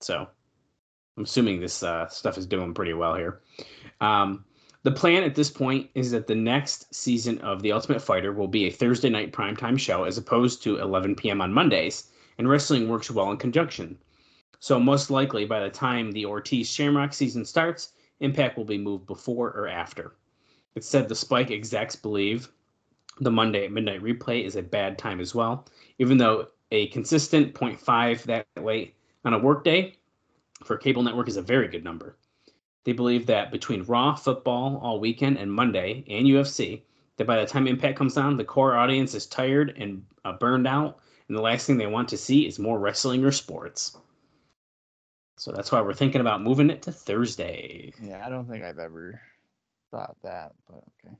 So, 0.02 0.28
I'm 1.16 1.24
assuming 1.24 1.60
this 1.60 1.84
uh, 1.84 2.08
stuff 2.08 2.38
is 2.38 2.48
doing 2.48 2.74
pretty 2.74 2.94
well 2.94 3.16
here. 3.16 3.42
Um, 4.02 4.44
the 4.82 4.92
plan 4.92 5.24
at 5.24 5.36
this 5.36 5.50
point 5.50 5.90
is 5.96 6.12
that 6.12 6.28
the 6.28 6.36
next 6.36 6.94
season 6.94 7.38
of 7.40 7.62
The 7.62 7.72
Ultimate 7.72 8.02
Fighter 8.02 8.34
will 8.34 8.48
be 8.48 8.66
a 8.66 8.72
Thursday 8.72 9.10
night 9.10 9.32
primetime 9.32 9.80
show 9.80 10.04
as 10.04 10.18
opposed 10.18 10.64
to 10.64 10.80
11 10.80 11.16
p.m. 11.16 11.40
on 11.40 11.54
Mondays, 11.54 12.12
and 12.38 12.50
wrestling 12.50 12.90
works 12.90 13.12
well 13.12 13.32
in 13.32 13.38
conjunction. 13.38 13.98
So, 14.60 14.80
most 14.80 15.10
likely 15.10 15.46
by 15.46 15.62
the 15.62 15.70
time 15.70 16.12
the 16.12 16.26
Ortiz 16.26 16.70
Shamrock 16.70 17.14
season 17.14 17.46
starts, 17.46 17.94
Impact 18.20 18.58
will 18.58 18.66
be 18.66 18.78
moved 18.78 19.06
before 19.06 19.52
or 19.52 19.68
after. 19.68 20.16
It 20.76 20.84
said 20.84 21.08
the 21.08 21.16
Spike 21.16 21.52
execs 21.52 21.96
believe 21.96 22.50
the 23.20 23.32
Monday 23.32 23.66
at 23.66 23.72
midnight 23.72 24.02
replay 24.02 24.44
is 24.44 24.56
a 24.56 24.64
bad 24.64 24.98
time 24.98 25.20
as 25.20 25.36
well, 25.36 25.68
even 26.00 26.18
though 26.18 26.48
a 26.72 26.88
consistent 26.88 27.54
0.5 27.54 28.24
that 28.24 28.48
late 28.60 28.96
on 29.24 29.34
a 29.34 29.40
workday 29.40 29.96
for 30.64 30.78
cable 30.78 31.04
network 31.04 31.28
is 31.28 31.38
a 31.38 31.42
very 31.42 31.68
good 31.68 31.84
number. 31.84 32.18
They 32.86 32.92
believe 32.92 33.28
that 33.28 33.52
between 33.52 33.84
Raw, 33.84 34.16
football 34.16 34.80
all 34.82 35.00
weekend, 35.00 35.38
and 35.38 35.52
Monday, 35.52 36.04
and 36.08 36.26
UFC, 36.26 36.82
that 37.18 37.28
by 37.28 37.40
the 37.40 37.46
time 37.46 37.68
Impact 37.68 37.98
comes 37.98 38.18
on, 38.18 38.36
the 38.36 38.44
core 38.44 38.76
audience 38.76 39.14
is 39.14 39.28
tired 39.28 39.76
and 39.78 40.04
uh, 40.26 40.34
burned 40.34 40.68
out, 40.68 41.00
and 41.28 41.38
the 41.38 41.42
last 41.42 41.66
thing 41.68 41.78
they 41.78 41.88
want 41.88 42.10
to 42.10 42.18
see 42.18 42.48
is 42.48 42.60
more 42.60 42.80
wrestling 42.80 43.24
or 43.24 43.32
sports. 43.32 43.98
So 45.38 45.52
that's 45.52 45.72
why 45.72 45.82
we're 45.82 45.94
thinking 45.94 46.22
about 46.22 46.42
moving 46.42 46.70
it 46.70 46.82
to 46.84 46.92
Thursday. 46.92 47.94
Yeah, 48.02 48.26
I 48.26 48.30
don't 48.30 48.50
think 48.50 48.64
I've 48.64 48.80
ever 48.80 49.22
thought 49.94 50.18
that, 50.24 50.54
but 50.68 50.84
okay. 51.06 51.16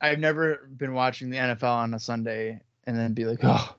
I've 0.00 0.20
never 0.20 0.68
been 0.76 0.94
watching 0.94 1.30
the 1.30 1.38
NFL 1.38 1.64
on 1.64 1.94
a 1.94 1.98
Sunday 1.98 2.60
and 2.84 2.96
then 2.96 3.14
be 3.14 3.24
like, 3.24 3.40
oh, 3.42 3.76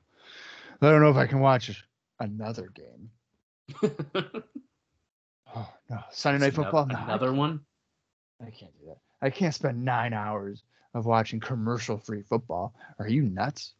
I 0.81 0.91
don't 0.91 1.01
know 1.01 1.09
if 1.09 1.15
I 1.15 1.27
can 1.27 1.39
watch 1.39 1.83
another 2.19 2.69
game. 2.73 3.09
Oh 5.55 5.67
no, 5.89 5.99
Sunday 6.11 6.45
night 6.45 6.53
football. 6.53 6.85
No, 6.85 6.95
I 6.95 7.03
Another 7.03 7.33
one? 7.33 7.61
I 8.41 8.49
can't 8.51 8.71
do 8.79 8.87
that. 8.87 8.97
I 9.21 9.29
can't 9.29 9.53
spend 9.53 9.83
nine 9.83 10.13
hours 10.13 10.63
of 10.93 11.05
watching 11.05 11.39
commercial 11.39 11.97
free 11.97 12.21
football. 12.21 12.75
Are 12.99 13.07
you 13.07 13.23
nuts? 13.23 13.73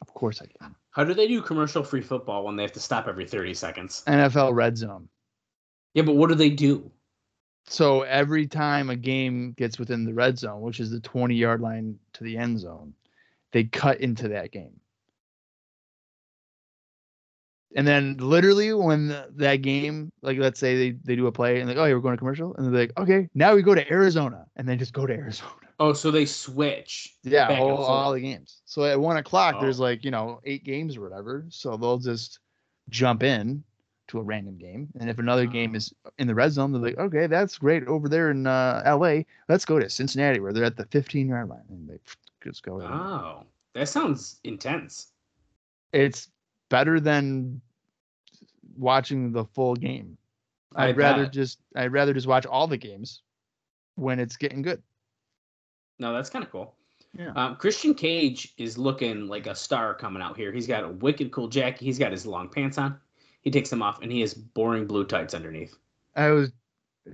Of 0.00 0.12
course 0.12 0.42
I 0.42 0.46
can. 0.46 0.74
How 0.90 1.04
do 1.04 1.14
they 1.14 1.26
do 1.26 1.40
commercial 1.42 1.82
free 1.82 2.02
football 2.02 2.44
when 2.44 2.56
they 2.56 2.62
have 2.62 2.72
to 2.72 2.80
stop 2.80 3.08
every 3.08 3.26
30 3.26 3.54
seconds? 3.54 4.02
NFL 4.06 4.54
Red 4.54 4.76
Zone. 4.76 5.08
Yeah, 5.96 6.02
but 6.02 6.16
what 6.16 6.28
do 6.28 6.34
they 6.34 6.50
do? 6.50 6.90
So 7.68 8.02
every 8.02 8.46
time 8.46 8.90
a 8.90 8.96
game 8.96 9.54
gets 9.56 9.78
within 9.78 10.04
the 10.04 10.12
red 10.12 10.38
zone, 10.38 10.60
which 10.60 10.78
is 10.78 10.90
the 10.90 11.00
20 11.00 11.34
yard 11.34 11.62
line 11.62 11.98
to 12.12 12.22
the 12.22 12.36
end 12.36 12.60
zone, 12.60 12.92
they 13.52 13.64
cut 13.64 14.00
into 14.02 14.28
that 14.28 14.52
game. 14.52 14.78
And 17.74 17.86
then 17.86 18.18
literally 18.18 18.74
when 18.74 19.08
the, 19.08 19.28
that 19.36 19.56
game, 19.62 20.12
like 20.20 20.36
let's 20.36 20.60
say 20.60 20.76
they, 20.76 20.98
they 21.02 21.16
do 21.16 21.28
a 21.28 21.32
play 21.32 21.60
and 21.60 21.68
like, 21.68 21.78
oh, 21.78 21.86
yeah, 21.86 21.94
we're 21.94 22.00
going 22.00 22.12
to 22.14 22.18
commercial. 22.18 22.54
And 22.54 22.66
they're 22.66 22.82
like, 22.82 22.98
okay, 22.98 23.30
now 23.34 23.54
we 23.54 23.62
go 23.62 23.74
to 23.74 23.90
Arizona 23.90 24.44
and 24.56 24.68
then 24.68 24.78
just 24.78 24.92
go 24.92 25.06
to 25.06 25.14
Arizona. 25.14 25.50
Oh, 25.80 25.94
so 25.94 26.10
they 26.10 26.26
switch. 26.26 27.16
Yeah, 27.22 27.58
all, 27.58 27.76
all 27.84 28.12
the 28.12 28.20
games. 28.20 28.60
So 28.66 28.84
at 28.84 29.00
one 29.00 29.16
o'clock, 29.16 29.56
oh. 29.58 29.60
there's 29.62 29.80
Oh. 29.80 29.84
like, 29.84 30.04
you 30.04 30.10
know, 30.10 30.40
eight 30.44 30.62
games 30.64 30.98
or 30.98 31.00
whatever. 31.00 31.46
So 31.48 31.78
they'll 31.78 31.98
just 31.98 32.38
jump 32.90 33.22
in 33.22 33.64
to 34.08 34.18
a 34.18 34.22
random 34.22 34.56
game. 34.56 34.88
And 35.00 35.10
if 35.10 35.18
another 35.18 35.46
game 35.46 35.72
Oh. 35.74 35.76
is 35.76 35.92
in 36.18 36.26
the 36.26 36.34
red 36.34 36.52
zone, 36.52 36.72
they're 36.72 36.80
like, 36.80 36.98
okay, 36.98 37.26
that's 37.26 37.58
great 37.58 37.84
over 37.86 38.08
there 38.08 38.30
in 38.30 38.46
uh, 38.46 38.82
LA. 38.86 39.22
Let's 39.48 39.64
go 39.64 39.78
to 39.78 39.88
Cincinnati 39.90 40.40
where 40.40 40.52
they're 40.52 40.64
at 40.64 40.76
the 40.76 40.86
15 40.86 41.28
yard 41.28 41.48
line. 41.48 41.64
And 41.68 41.88
they 41.88 41.98
just 42.44 42.62
go. 42.62 42.80
Oh, 42.82 43.44
that 43.74 43.88
sounds 43.88 44.38
intense. 44.44 45.08
It's 45.92 46.28
better 46.68 47.00
than 47.00 47.60
watching 48.76 49.32
the 49.32 49.44
full 49.44 49.74
game. 49.74 50.16
I 50.74 50.88
I'd 50.88 50.96
rather 50.96 51.24
bet. 51.24 51.32
just 51.32 51.58
I'd 51.74 51.92
rather 51.92 52.12
just 52.12 52.26
watch 52.26 52.44
all 52.46 52.66
the 52.66 52.76
games 52.76 53.22
when 53.94 54.20
it's 54.20 54.36
getting 54.36 54.62
good. 54.62 54.82
No, 55.98 56.12
that's 56.12 56.28
kind 56.28 56.44
of 56.44 56.50
cool. 56.52 56.74
Yeah. 57.18 57.32
Um, 57.34 57.56
Christian 57.56 57.94
Cage 57.94 58.52
is 58.58 58.76
looking 58.76 59.26
like 59.26 59.46
a 59.46 59.54
star 59.54 59.94
coming 59.94 60.20
out 60.22 60.36
here. 60.36 60.52
He's 60.52 60.66
got 60.66 60.84
a 60.84 60.88
wicked 60.88 61.32
cool 61.32 61.48
jacket. 61.48 61.80
He's 61.82 61.98
got 61.98 62.12
his 62.12 62.26
long 62.26 62.50
pants 62.50 62.76
on. 62.76 63.00
He 63.46 63.50
takes 63.52 63.70
them 63.70 63.80
off, 63.80 64.02
and 64.02 64.10
he 64.10 64.22
has 64.22 64.34
boring 64.34 64.88
blue 64.88 65.04
tights 65.04 65.32
underneath. 65.32 65.76
I 66.16 66.30
was 66.30 66.50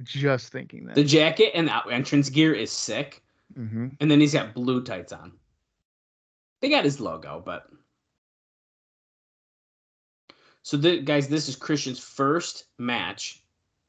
just 0.03 0.51
thinking 0.51 0.87
that. 0.87 0.95
The 0.95 1.05
jacket 1.05 1.51
and 1.55 1.69
the 1.69 1.75
entrance 1.91 2.31
gear 2.31 2.55
is 2.55 2.73
sick, 2.73 3.23
hmm 3.55 3.89
and 4.01 4.11
then 4.11 4.19
he's 4.19 4.33
got 4.33 4.55
blue 4.55 4.83
tights 4.83 5.13
on. 5.13 5.33
They 6.63 6.71
got 6.71 6.87
his 6.87 7.01
logo, 7.01 7.43
but 7.45 7.69
so 10.63 10.79
the, 10.79 11.03
guys, 11.03 11.29
this 11.29 11.51
is 11.51 11.55
Christian's 11.55 11.99
first 11.99 12.65
match 12.79 13.43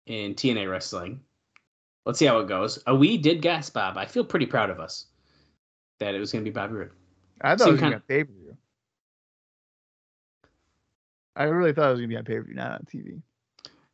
in 0.07 0.33
TNA 0.35 0.69
wrestling. 0.69 1.21
Let's 2.05 2.19
see 2.19 2.25
how 2.25 2.39
it 2.39 2.49
goes. 2.49 2.77
Uh, 2.85 2.95
we 2.95 3.17
did 3.17 3.41
guess, 3.41 3.69
Bob. 3.69 3.97
I 3.97 4.05
feel 4.05 4.25
pretty 4.25 4.47
proud 4.47 4.69
of 4.69 4.81
us 4.81 5.05
that 6.01 6.13
it 6.13 6.19
was 6.19 6.33
going 6.33 6.43
to 6.43 6.51
be 6.51 6.53
Bobby 6.53 6.73
Roode. 6.73 6.91
I 7.39 7.51
thought 7.55 7.59
Seemed 7.59 7.69
it 7.69 7.71
was 7.71 7.79
gonna 7.79 7.91
kind- 7.93 8.07
be 8.09 8.13
on 8.15 8.19
pay 8.19 8.23
per 8.25 8.33
view. 8.37 8.57
I 11.35 11.43
really 11.43 11.73
thought 11.73 11.89
it 11.89 11.91
was 11.91 11.99
gonna 11.99 12.07
be 12.07 12.17
on 12.17 12.25
pay 12.25 12.37
per 12.37 12.43
view, 12.43 12.55
not 12.55 12.71
on 12.71 12.85
TV. 12.91 13.21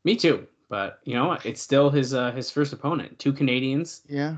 Me 0.03 0.15
too, 0.15 0.47
but 0.69 0.99
you 1.03 1.13
know? 1.13 1.33
It's 1.43 1.61
still 1.61 1.89
his 1.89 2.13
uh, 2.13 2.31
his 2.31 2.51
first 2.51 2.73
opponent. 2.73 3.19
Two 3.19 3.33
Canadians. 3.33 4.01
Yeah, 4.07 4.37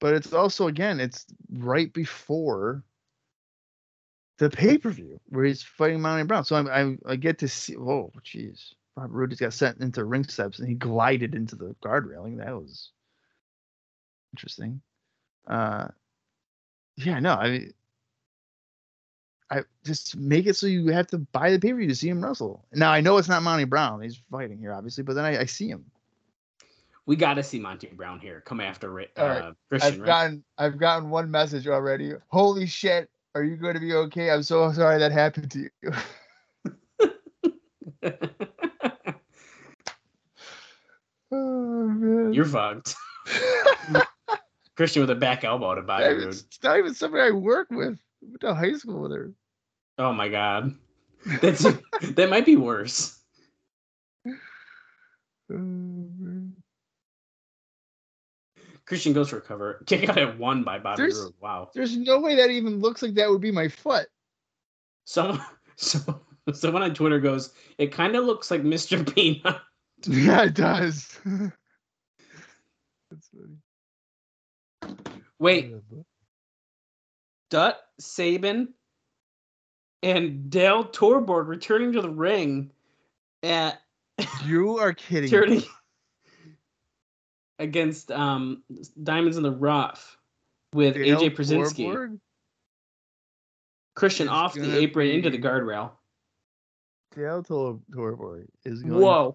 but 0.00 0.14
it's 0.14 0.32
also 0.32 0.66
again, 0.66 1.00
it's 1.00 1.26
right 1.50 1.92
before 1.92 2.84
the 4.38 4.50
pay 4.50 4.78
per 4.78 4.90
view 4.90 5.20
where 5.28 5.44
he's 5.44 5.62
fighting 5.62 6.00
Monty 6.00 6.24
Brown. 6.24 6.44
So 6.44 6.56
I'm, 6.56 6.98
I 7.06 7.12
I 7.12 7.16
get 7.16 7.38
to 7.38 7.48
see. 7.48 7.76
Oh, 7.76 8.10
jeez, 8.24 8.72
Robert 8.96 9.12
Roode 9.12 9.30
just 9.30 9.40
got 9.40 9.52
sent 9.52 9.80
into 9.80 10.04
ring 10.04 10.24
steps 10.24 10.58
and 10.58 10.68
he 10.68 10.74
glided 10.74 11.34
into 11.34 11.56
the 11.56 11.74
guard 11.82 12.06
railing. 12.06 12.38
That 12.38 12.54
was 12.54 12.90
interesting. 14.32 14.80
Uh, 15.46 15.88
yeah, 16.96 17.20
no, 17.20 17.34
I 17.34 17.50
mean. 17.50 17.74
I 19.54 19.62
just 19.84 20.16
make 20.16 20.46
it 20.46 20.56
so 20.56 20.66
you 20.66 20.88
have 20.88 21.06
to 21.08 21.18
buy 21.18 21.52
the 21.52 21.58
pay 21.60 21.70
per 21.72 21.78
view 21.78 21.88
to 21.88 21.94
see 21.94 22.08
him 22.08 22.24
wrestle. 22.24 22.64
Now 22.72 22.90
I 22.90 23.00
know 23.00 23.18
it's 23.18 23.28
not 23.28 23.42
Monty 23.42 23.64
Brown; 23.64 24.02
he's 24.02 24.20
fighting 24.30 24.58
here, 24.58 24.72
obviously, 24.72 25.04
but 25.04 25.14
then 25.14 25.24
I, 25.24 25.40
I 25.40 25.44
see 25.44 25.68
him. 25.68 25.84
We 27.06 27.16
got 27.16 27.34
to 27.34 27.42
see 27.42 27.60
Monty 27.60 27.86
Brown 27.88 28.18
here 28.18 28.40
come 28.40 28.60
after 28.60 28.90
Ri- 28.90 29.08
uh, 29.16 29.20
All 29.22 29.28
right. 29.28 29.54
Christian. 29.68 29.92
I've 29.92 30.00
right? 30.00 30.06
gotten 30.06 30.44
I've 30.58 30.78
gotten 30.78 31.10
one 31.10 31.30
message 31.30 31.68
already. 31.68 32.14
Holy 32.28 32.66
shit! 32.66 33.08
Are 33.34 33.44
you 33.44 33.56
going 33.56 33.74
to 33.74 33.80
be 33.80 33.94
okay? 33.94 34.30
I'm 34.30 34.42
so 34.42 34.72
sorry 34.72 34.98
that 34.98 35.12
happened 35.12 35.50
to 35.52 35.58
you. 35.60 35.70
oh 41.30 41.88
man. 41.88 42.32
You're 42.32 42.44
fucked. 42.44 42.96
Christian 44.76 45.02
with 45.02 45.10
a 45.10 45.14
back 45.14 45.44
elbow 45.44 45.76
to 45.76 45.82
buy. 45.82 46.08
Roode. 46.08 46.28
it's 46.28 46.58
not 46.62 46.78
even 46.78 46.94
somebody 46.94 47.22
I 47.22 47.30
work 47.30 47.70
with. 47.70 47.98
I 48.22 48.26
went 48.26 48.40
to 48.40 48.54
high 48.54 48.72
school 48.72 49.02
with 49.02 49.12
her. 49.12 49.32
Oh 49.98 50.12
my 50.12 50.28
god. 50.28 50.74
That's 51.40 51.62
that 52.02 52.30
might 52.30 52.44
be 52.46 52.56
worse. 52.56 53.18
Christian 58.86 59.12
goes 59.14 59.30
for 59.30 59.40
cover. 59.40 59.82
Kick 59.86 60.08
out 60.08 60.18
at 60.18 60.38
one 60.38 60.62
by 60.62 60.78
Bobby 60.78 61.02
There's- 61.02 61.18
Roode. 61.18 61.34
Wow. 61.40 61.70
There's 61.74 61.96
no 61.96 62.20
way 62.20 62.36
that 62.36 62.50
even 62.50 62.80
looks 62.80 63.02
like 63.02 63.14
that 63.14 63.30
would 63.30 63.40
be 63.40 63.50
my 63.50 63.68
foot. 63.68 64.06
Someone 65.06 65.40
so 65.76 66.20
someone 66.52 66.82
on 66.82 66.94
Twitter 66.94 67.20
goes, 67.20 67.52
it 67.78 67.92
kind 67.92 68.14
of 68.16 68.24
looks 68.24 68.50
like 68.50 68.62
Mr. 68.62 69.14
Peanut. 69.14 69.60
Yeah, 70.06 70.42
it 70.44 70.54
does. 70.54 71.18
That's 73.10 73.30
funny. 73.32 73.56
Wait, 75.38 75.74
Dutt, 77.50 77.80
Sabin, 77.98 78.74
and 80.04 80.50
Dale 80.50 80.84
Torborg 80.84 81.48
returning 81.48 81.92
to 81.92 82.02
the 82.02 82.10
ring 82.10 82.70
at 83.42 83.80
You 84.44 84.78
are 84.78 84.92
kidding. 84.92 85.24
me. 85.24 85.28
turning 85.30 85.62
against 87.58 88.10
um 88.12 88.62
Diamonds 89.02 89.36
in 89.36 89.42
the 89.42 89.50
Rough 89.50 90.18
with 90.74 90.94
Dale 90.94 91.20
AJ. 91.20 91.34
Torborg? 91.36 92.18
Christian 93.96 94.26
is 94.26 94.30
off 94.32 94.54
the 94.54 94.76
apron 94.78 95.08
into 95.08 95.30
the 95.30 95.38
guardrail. 95.38 95.92
Dale 97.16 97.42
Tor- 97.42 97.78
Torborg 97.92 98.46
is 98.64 98.82
going. 98.82 99.00
Whoa. 99.00 99.34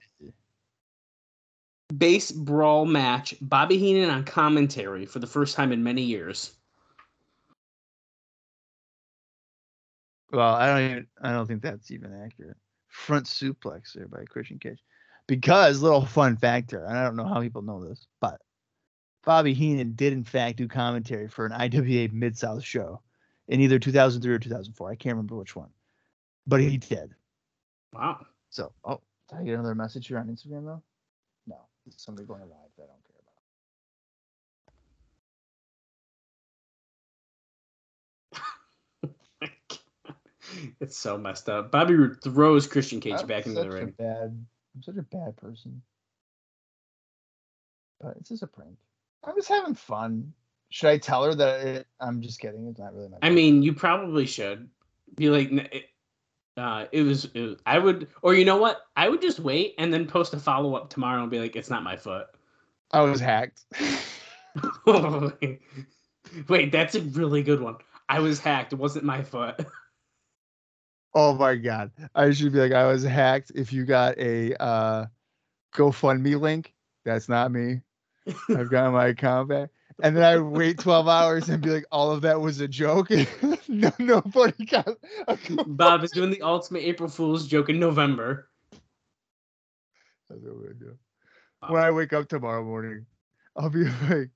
Base 1.98 2.32
brawl 2.32 2.86
match. 2.86 3.34
Bobby 3.41 3.78
Heenan 3.80 4.10
on 4.12 4.24
commentary 4.24 5.06
for 5.08 5.20
the 5.20 5.26
first 5.26 5.56
time 5.56 5.72
in 5.72 5.82
many 5.84 6.04
years. 6.04 6.52
Well, 10.31 10.53
I 10.53 10.68
don't 10.68 10.91
even. 10.91 11.07
I 11.22 11.31
don't 11.31 11.47
think 11.47 11.61
that's 11.61 11.91
even 11.91 12.14
accurate. 12.23 12.57
Front 12.88 13.26
suplex 13.26 13.93
there 13.93 14.07
by 14.07 14.26
Christian 14.26 14.60
Cage, 14.60 14.84
because 15.27 15.81
little 15.81 16.06
fun 16.06 16.38
factor, 16.38 16.84
and 16.84 16.97
I 16.97 17.03
don't 17.03 17.15
know 17.15 17.27
how 17.27 17.41
people 17.41 17.61
know 17.61 17.88
this, 17.88 18.07
but 18.19 18.41
Bobby 19.23 19.53
Heenan 19.53 19.93
did 19.93 20.14
in 20.14 20.23
fact 20.23 20.57
do 20.57 20.68
commentary 20.68 21.27
for 21.27 21.45
an 21.45 21.51
IWA 21.51 22.10
Mid 22.11 22.38
South 22.38 22.64
show 22.64 23.01
in 23.47 23.61
either 23.61 23.80
2003 23.80 24.34
or 24.34 24.39
2004. 24.39 24.89
I 24.89 24.95
can't 24.95 25.14
remember 25.14 25.35
which 25.35 25.56
one, 25.56 25.69
but 26.47 26.61
he 26.61 26.77
did. 26.77 27.14
Wow. 27.93 28.26
So, 28.49 28.72
oh, 28.84 29.01
did 29.30 29.39
I 29.39 29.43
get 29.43 29.53
another 29.56 29.76
message 29.76 30.07
here 30.07 30.18
on 30.18 30.27
Instagram 30.27 30.65
though? 30.65 30.84
No, 31.47 31.57
somebody 31.97 32.27
going 32.27 32.41
live 32.41 32.69
it's 40.80 40.97
so 40.97 41.17
messed 41.17 41.49
up. 41.49 41.71
Bobby 41.71 41.95
Roode 41.95 42.21
throws 42.23 42.67
Christian 42.67 42.99
Cage 42.99 43.15
I'm 43.19 43.27
back 43.27 43.45
into 43.45 43.61
the 43.61 43.69
ring. 43.69 43.93
Bad. 43.97 44.45
I'm 44.76 44.84
such 44.84 44.97
a 44.97 45.01
bad 45.01 45.35
person. 45.38 45.81
But 47.99 48.15
it's 48.19 48.30
just 48.30 48.43
a 48.43 48.47
prank. 48.47 48.77
I'm 49.23 49.35
just 49.35 49.49
having 49.49 49.76
fun. 49.76 50.34
Should 50.69 50.89
I 50.89 50.97
tell 50.97 51.23
her 51.26 51.34
that 51.35 51.67
it, 51.67 51.88
I'm 51.99 52.21
just 52.21 52.39
kidding? 52.39 52.67
It's 52.67 52.80
not 52.80 52.93
really 52.93 53.09
my. 53.09 53.17
I 53.21 53.30
mean, 53.30 53.63
you 53.63 53.73
probably 53.73 54.26
should 54.26 54.69
be 55.15 55.30
like, 55.30 55.51
it, 55.51 55.85
uh, 56.55 56.85
it 56.91 57.01
was, 57.01 57.26
it 57.34 57.41
was- 57.41 57.57
I 57.65 57.80
would, 57.80 58.07
or 58.21 58.35
you 58.35 58.45
know 58.45 58.57
what? 58.57 58.81
I 58.95 59.09
would 59.09 59.21
just 59.21 59.39
wait 59.39 59.76
and 59.77 59.91
then 59.91 60.05
post 60.07 60.34
a 60.34 60.39
follow 60.39 60.76
up 60.76 60.89
tomorrow 60.89 61.21
and 61.21 61.31
be 61.31 61.39
like, 61.39 61.55
it's 61.55 61.69
not 61.69 61.84
my 61.84 61.97
foot. 61.97 62.27
I 62.91 63.01
was 63.01 63.19
hacked. 63.19 63.65
Wait, 66.47 66.71
that's 66.71 66.95
a 66.95 67.01
really 67.01 67.43
good 67.43 67.61
one. 67.61 67.76
I 68.07 68.19
was 68.19 68.39
hacked. 68.39 68.73
It 68.73 68.77
wasn't 68.77 69.05
my 69.05 69.21
foot. 69.21 69.65
oh 71.14 71.34
my 71.36 71.56
god! 71.56 71.91
I 72.15 72.31
should 72.31 72.53
be 72.53 72.60
like, 72.60 72.72
I 72.72 72.86
was 72.86 73.03
hacked. 73.03 73.52
If 73.56 73.73
you 73.73 73.86
got 73.86 74.18
a 74.18 74.61
uh, 74.61 75.06
GoFundMe 75.73 76.40
link, 76.40 76.73
that's 77.06 77.30
not 77.30 77.52
me. 77.52 77.81
I've 78.49 78.69
got 78.72 78.94
my 78.94 79.07
account 79.07 79.49
back. 79.49 79.69
And 80.02 80.15
then 80.15 80.23
I 80.23 80.40
wait 80.40 80.80
12 80.80 81.07
hours 81.10 81.49
and 81.49 81.61
be 81.61 81.72
like, 81.72 81.86
all 81.91 82.11
of 82.11 82.22
that 82.22 82.40
was 82.40 82.61
a 82.61 82.68
joke. 82.68 83.10
no, 83.68 83.91
nobody 83.99 84.65
got. 84.65 84.88
Bob 85.68 86.03
is 86.03 86.11
doing 86.11 86.30
the 86.30 86.41
ultimate 86.41 86.84
April 86.84 87.10
Fool's 87.10 87.48
joke 87.48 87.69
in 87.69 87.80
November. 87.80 88.48
That's 90.30 90.41
what 90.41 90.61
gonna 90.61 90.73
do. 90.73 90.98
When 91.68 91.81
I 91.81 91.91
wake 91.91 92.14
up 92.14 92.30
tomorrow 92.30 92.64
morning, 92.64 93.06
I'll 93.57 93.69
be 93.69 93.84
like, 94.10 94.30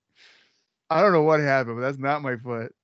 I 0.90 1.02
don't 1.02 1.14
know 1.14 1.22
what 1.22 1.40
happened, 1.40 1.78
but 1.78 1.82
that's 1.82 1.98
not 1.98 2.22
my 2.22 2.36
foot. 2.36 2.76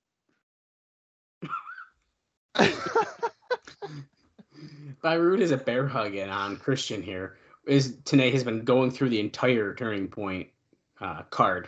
Roode 5.04 5.40
is 5.40 5.52
a 5.52 5.58
bear 5.58 5.88
hug 5.88 6.08
hugging 6.08 6.30
on 6.30 6.58
Christian 6.58 7.02
here. 7.02 7.38
Is 7.66 7.98
Tenay 8.04 8.32
has 8.32 8.44
been 8.44 8.64
going 8.64 8.92
through 8.92 9.10
the 9.10 9.20
entire 9.20 9.76
turning 9.76 10.08
point 10.08 10.48
uh, 11.00 11.24
card. 11.24 11.68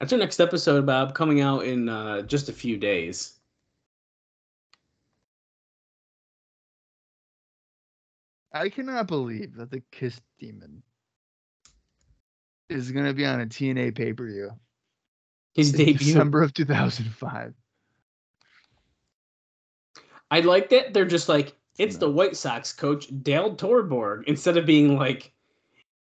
That's 0.00 0.12
our 0.12 0.18
next 0.18 0.40
episode, 0.40 0.86
Bob, 0.86 1.14
coming 1.14 1.40
out 1.40 1.64
in 1.64 1.88
uh, 1.88 2.22
just 2.22 2.48
a 2.48 2.52
few 2.52 2.76
days. 2.76 3.38
I 8.52 8.68
cannot 8.68 9.06
believe 9.06 9.54
that 9.56 9.70
the 9.70 9.82
Kiss 9.92 10.20
Demon 10.38 10.82
is 12.68 12.90
going 12.90 13.06
to 13.06 13.14
be 13.14 13.24
on 13.24 13.40
a 13.40 13.46
TNA 13.46 13.94
pay 13.94 14.12
per 14.12 14.26
view. 14.26 14.50
His 15.54 15.72
debut. 15.72 15.94
December 15.94 16.42
of 16.42 16.52
2005. 16.54 17.54
I 20.32 20.40
like 20.40 20.70
that 20.70 20.94
they're 20.94 21.04
just 21.04 21.28
like 21.28 21.54
it's 21.78 21.98
the 21.98 22.10
White 22.10 22.36
Sox 22.36 22.72
coach 22.72 23.06
Dale 23.22 23.54
Torborg 23.54 24.24
instead 24.26 24.56
of 24.56 24.64
being 24.64 24.96
like, 24.96 25.30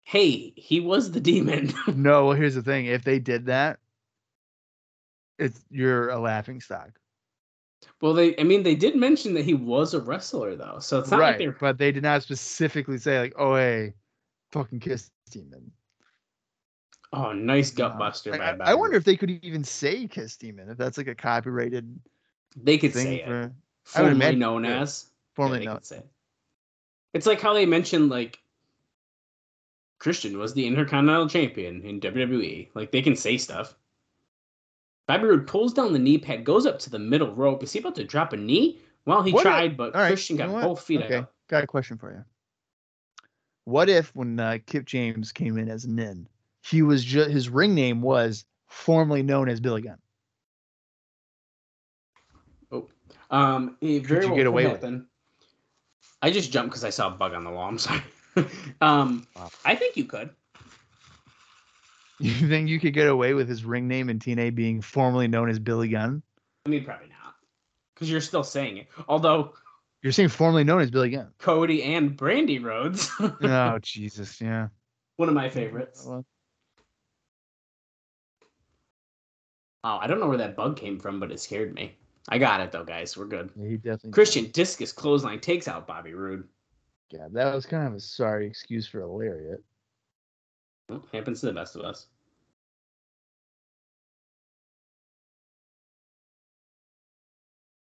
"Hey, 0.04 0.54
he 0.56 0.80
was 0.80 1.12
the 1.12 1.20
demon." 1.20 1.74
no, 1.96 2.28
well, 2.28 2.36
here's 2.36 2.54
the 2.54 2.62
thing: 2.62 2.86
if 2.86 3.04
they 3.04 3.18
did 3.18 3.48
that, 3.48 3.80
it's 5.40 5.66
you're 5.72 6.10
a 6.10 6.20
laughing 6.20 6.62
stock. 6.62 6.92
Well, 8.00 8.14
they, 8.14 8.38
I 8.38 8.44
mean, 8.44 8.62
they 8.62 8.76
did 8.76 8.96
mention 8.96 9.34
that 9.34 9.46
he 9.46 9.56
was 9.56 9.96
a 9.96 10.00
wrestler, 10.00 10.56
though, 10.56 10.78
so 10.80 11.00
it's 11.00 11.10
not 11.10 11.20
right, 11.20 11.30
like 11.30 11.38
they're. 11.40 11.58
but 11.60 11.80
they 11.80 11.92
did 11.92 12.04
not 12.04 12.22
specifically 12.22 13.00
say 13.00 13.20
like, 13.20 13.34
"Oh, 13.40 13.56
hey, 13.56 13.94
fucking 14.52 14.82
Kiss 14.82 15.10
Demon." 15.32 15.72
Oh, 17.12 17.34
nice 17.34 17.72
gut 17.72 17.98
buster. 17.98 18.36
I, 18.40 18.52
I- 18.52 18.72
I 18.72 18.74
wonder 18.76 18.98
if 18.98 19.04
they 19.04 19.18
could 19.18 19.32
even 19.44 19.64
say 19.64 20.08
Kiss 20.08 20.38
Demon 20.38 20.70
if 20.70 20.78
that's 20.78 20.98
like 21.00 21.08
a 21.08 21.16
copyrighted 21.16 22.00
they 22.56 22.78
could 22.78 22.94
say 22.94 23.16
it. 23.16 23.26
for 23.26 23.40
I 23.40 23.42
would 23.46 23.54
Formerly 23.84 24.36
known 24.36 24.62
would. 24.64 24.72
as. 24.72 25.08
formerly 25.34 25.64
yeah, 25.64 25.72
known. 25.74 25.84
say. 25.84 26.04
It's 27.14 27.26
like 27.26 27.42
how 27.42 27.54
they 27.54 27.66
mentioned 27.66 28.10
like 28.10 28.40
Christian 30.00 30.38
was 30.38 30.54
the 30.54 30.66
Intercontinental 30.66 31.28
Champion 31.30 31.82
in 31.84 32.00
WWE. 32.00 32.70
Like 32.74 32.92
they 32.92 33.02
can 33.02 33.16
say 33.16 33.38
stuff. 33.38 33.76
Bobby 35.08 35.26
Roode 35.26 35.48
pulls 35.48 35.74
down 35.74 35.94
the 35.94 36.00
knee 36.00 36.18
pad, 36.18 36.44
goes 36.46 36.66
up 36.66 36.80
to 36.80 36.90
the 36.90 37.00
middle 37.00 37.34
rope. 37.36 37.64
Is 37.64 37.74
he 37.74 37.80
about 37.80 37.96
to 37.96 38.04
drop 38.04 38.34
a 38.34 38.38
knee? 38.38 38.80
Well, 39.06 39.24
he 39.24 39.32
What 39.34 39.40
if- 39.40 39.44
tried, 39.44 39.78
but 39.78 39.94
all 39.96 40.02
right, 40.02 40.08
Christian 40.10 40.38
you 40.38 40.44
got 40.44 40.52
know 40.52 40.62
both 40.62 40.84
feet 40.84 41.02
Okay, 41.02 41.18
out. 41.18 41.32
got 41.50 41.64
a 41.64 41.68
question 41.68 41.98
for 41.98 42.12
you. 42.14 42.24
What 43.66 43.90
if 43.90 44.16
when 44.16 44.40
uh, 44.40 44.58
Kip 44.66 44.86
James 44.86 45.32
came 45.32 45.58
in 45.58 45.70
as 45.70 45.86
Nin, 45.88 46.28
he 46.64 46.82
was 46.82 47.04
just 47.04 47.30
his 47.30 47.50
ring 47.50 47.76
name 47.76 48.02
was 48.02 48.46
formerly 48.68 49.22
known 49.24 49.50
as 49.50 49.60
Billy 49.60 49.82
Gunn? 49.82 49.98
Um, 53.32 53.78
it 53.82 54.06
very 54.06 54.26
you 54.26 54.32
well 54.32 54.38
could 54.38 54.48
away 54.48 54.68
with 54.68 54.84
it? 54.84 55.02
I 56.22 56.30
just 56.32 56.52
jumped 56.52 56.72
because 56.72 56.84
I 56.84 56.90
saw 56.92 57.08
a 57.08 57.12
bug 57.12 57.34
on 57.34 57.44
the 57.44 57.50
wall. 57.50 57.68
I'm 57.68 57.78
sorry. 57.80 58.04
um, 58.82 59.26
Wow. 59.36 59.50
I 59.66 59.76
think 59.76 59.98
you 59.98 60.06
could. 60.06 60.30
You 62.20 62.34
think 62.48 62.70
you 62.70 62.80
could 62.80 62.94
get 62.94 63.08
away 63.08 63.34
with 63.34 63.50
his 63.50 63.66
ring 63.66 63.88
name 63.88 64.08
and 64.08 64.20
TNA 64.20 64.54
being 64.54 64.80
formerly 64.80 65.28
known 65.28 65.50
as 65.50 65.58
Billy 65.58 65.88
Gunn? 65.88 66.22
I 66.68 66.70
mean, 66.70 66.86
probably 66.86 67.08
not, 67.08 67.34
because 67.96 68.12
you're 68.12 68.22
still 68.22 68.44
saying 68.44 68.78
it. 68.78 68.88
Although 69.08 69.54
You're 70.04 70.12
saying 70.12 70.30
formerly 70.30 70.64
known 70.64 70.82
as 70.82 70.92
Billy 70.92 71.10
Gunn. 71.10 71.30
Cody 71.40 71.82
and 71.82 72.16
Brandy 72.16 72.60
Rhodes, 72.60 73.10
oh 73.20 73.80
Jesus, 73.82 74.40
yeah. 74.40 74.68
one 75.16 75.30
of 75.30 75.34
my 75.34 75.50
favorites. 75.50 76.06
Well, 76.06 76.24
Oh, 79.84 79.98
I 80.00 80.06
don't 80.06 80.20
know 80.20 80.28
where 80.28 80.38
that 80.38 80.56
bug 80.56 80.78
came 80.78 81.00
from, 81.00 81.20
but 81.20 81.32
it 81.32 81.40
scared 81.40 81.74
me. 81.74 81.98
I 82.30 82.38
got 82.38 82.62
it 82.62 82.72
though, 82.72 82.84
guys. 82.84 83.18
We're 83.18 83.26
good. 83.26 83.52
yeah, 83.56 83.68
he 83.68 83.78
definitely. 83.78 84.12
Christian 84.12 84.52
discus 84.52 84.92
clothesline 84.92 85.40
takes 85.40 85.68
out 85.68 85.88
Bobby 85.88 86.14
Roode. 86.14 86.48
Yeah, 87.10 87.28
that 87.32 87.54
was 87.54 87.66
kind 87.66 87.88
of 87.88 87.94
a 87.94 88.00
sorry 88.00 88.48
excuse 88.48 88.88
for 88.88 89.02
a 89.02 89.08
lariat. 89.08 89.64
Well, 90.88 91.06
happens 91.12 91.42
to 91.42 91.48
the 91.48 91.54
best 91.54 91.76
of 91.76 91.82
us. 91.84 92.08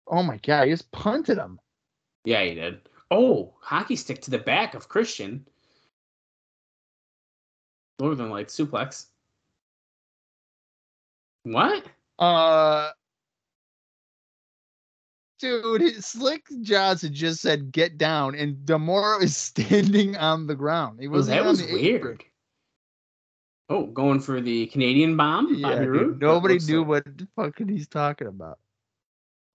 Oh 0.07 0.23
my 0.23 0.37
god, 0.37 0.65
he 0.65 0.71
just 0.71 0.91
punted 0.91 1.37
him. 1.37 1.59
Yeah, 2.25 2.43
he 2.43 2.55
did. 2.55 2.81
Oh, 3.09 3.53
hockey 3.61 3.95
stick 3.95 4.21
to 4.23 4.31
the 4.31 4.37
back 4.39 4.73
of 4.73 4.89
Christian. 4.89 5.45
Northern 7.99 8.29
Light 8.29 8.47
suplex. 8.47 9.05
What? 11.43 11.85
Uh, 12.19 12.89
dude, 15.43 16.03
Slick 16.03 16.45
Johnson 16.61 17.13
just 17.13 17.41
said 17.41 17.71
get 17.71 17.97
down, 17.97 18.35
and 18.35 18.55
Demoro 18.65 19.21
is 19.21 19.35
standing 19.51 20.15
on 20.17 20.47
the 20.47 20.55
ground. 20.55 20.99
He 20.99 21.07
wasn't 21.07 21.37
that 21.37 21.45
was 21.47 21.59
the 21.59 21.65
apron. 21.65 21.81
weird. 21.81 22.23
Oh, 23.69 23.85
going 23.87 24.19
for 24.19 24.41
the 24.41 24.67
Canadian 24.67 25.15
bomb, 25.17 25.53
Yeah, 25.55 25.79
dude, 25.79 26.19
nobody 26.21 26.59
knew 26.59 26.79
like- 26.79 26.87
what 26.87 27.17
the 27.17 27.27
fucking 27.35 27.67
he's 27.69 27.87
talking 27.87 28.27
about. 28.27 28.59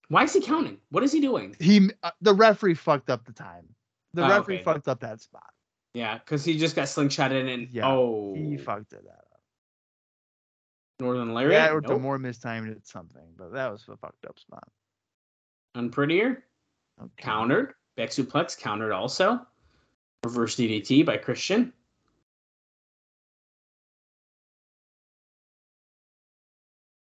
Why 0.09 0.23
is 0.23 0.33
he 0.33 0.41
counting? 0.41 0.79
What 0.89 1.03
is 1.03 1.11
he 1.11 1.21
doing? 1.21 1.55
He, 1.59 1.91
uh, 2.01 2.09
the 2.21 2.33
referee 2.33 2.73
fucked 2.73 3.11
up 3.11 3.25
the 3.25 3.31
time. 3.33 3.65
The 4.13 4.25
Oh, 4.25 4.29
referee 4.29 4.55
okay. 4.55 4.63
fucked 4.63 4.87
up 4.87 4.99
that 5.01 5.21
spot. 5.21 5.53
Yeah, 5.93 6.17
because 6.17 6.43
he 6.43 6.57
just 6.57 6.75
got 6.75 6.87
slingshotted 6.87 7.53
and 7.53 7.69
Yeah, 7.69 7.87
oh, 7.87 8.33
He 8.35 8.57
fucked 8.57 8.93
it 8.93 9.05
up. 9.07 9.25
Northern 10.99 11.33
Larry. 11.35 11.53
Yeah, 11.53 11.69
or 11.71 11.79
nope. 11.79 11.91
D'Amore 11.91 12.17
mistimed 12.17 12.69
it 12.69 12.85
something, 12.87 13.21
but 13.37 13.53
that 13.53 13.71
was 13.71 13.83
a 13.87 13.95
fucked 13.97 14.25
up 14.25 14.37
spot. 14.39 14.67
Unprettier. 15.75 16.43
Okay. 17.01 17.11
Countered. 17.17 17.73
Back 17.95 18.09
suplex 18.09 18.57
countered 18.57 18.91
also. 18.91 19.45
Reverse 20.23 20.55
DDT 20.55 21.05
by 21.05 21.17
Christian. 21.17 21.73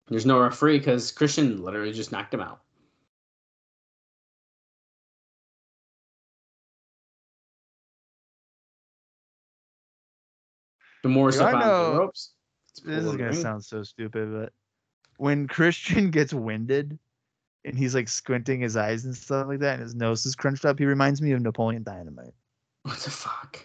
There's 0.09 0.27
no 0.27 0.41
referee 0.41 0.79
because 0.79 1.13
Christian 1.13 1.63
literally 1.63 1.93
just 1.93 2.11
knocked 2.11 2.35
him 2.35 2.41
out. 2.41 2.61
The 11.03 11.09
more 11.09 11.33
stuff 11.33 11.55
on 11.55 11.61
the 11.61 11.67
know- 11.67 11.99
ropes. 11.99 12.33
This 12.85 13.05
is 13.05 13.13
gonna 13.13 13.25
ring. 13.31 13.35
sound 13.35 13.65
so 13.65 13.83
stupid, 13.83 14.33
but 14.33 14.53
when 15.17 15.47
Christian 15.49 16.11
gets 16.11 16.33
winded 16.33 16.99
and 17.65 17.77
he's 17.79 17.95
like 17.95 18.09
squinting 18.09 18.61
his 18.61 18.77
eyes 18.77 19.05
and 19.05 19.15
stuff 19.17 19.47
like 19.49 19.61
that, 19.61 19.75
and 19.75 19.83
his 19.83 19.95
nose 19.95 20.25
is 20.27 20.35
crunched 20.35 20.65
up, 20.65 20.79
he 20.79 20.85
reminds 20.87 21.21
me 21.21 21.33
of 21.33 21.41
Napoleon 21.43 21.83
Dynamite. 21.83 22.35
What 22.83 22.99
the 22.99 23.11
fuck? 23.11 23.65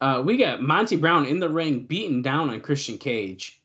Uh, 0.00 0.22
we 0.24 0.36
got 0.36 0.60
Monty 0.60 0.96
Brown 0.96 1.26
in 1.26 1.38
the 1.38 1.48
ring 1.48 1.80
beating 1.84 2.20
down 2.22 2.50
on 2.50 2.60
Christian 2.60 2.98
Cage. 2.98 3.60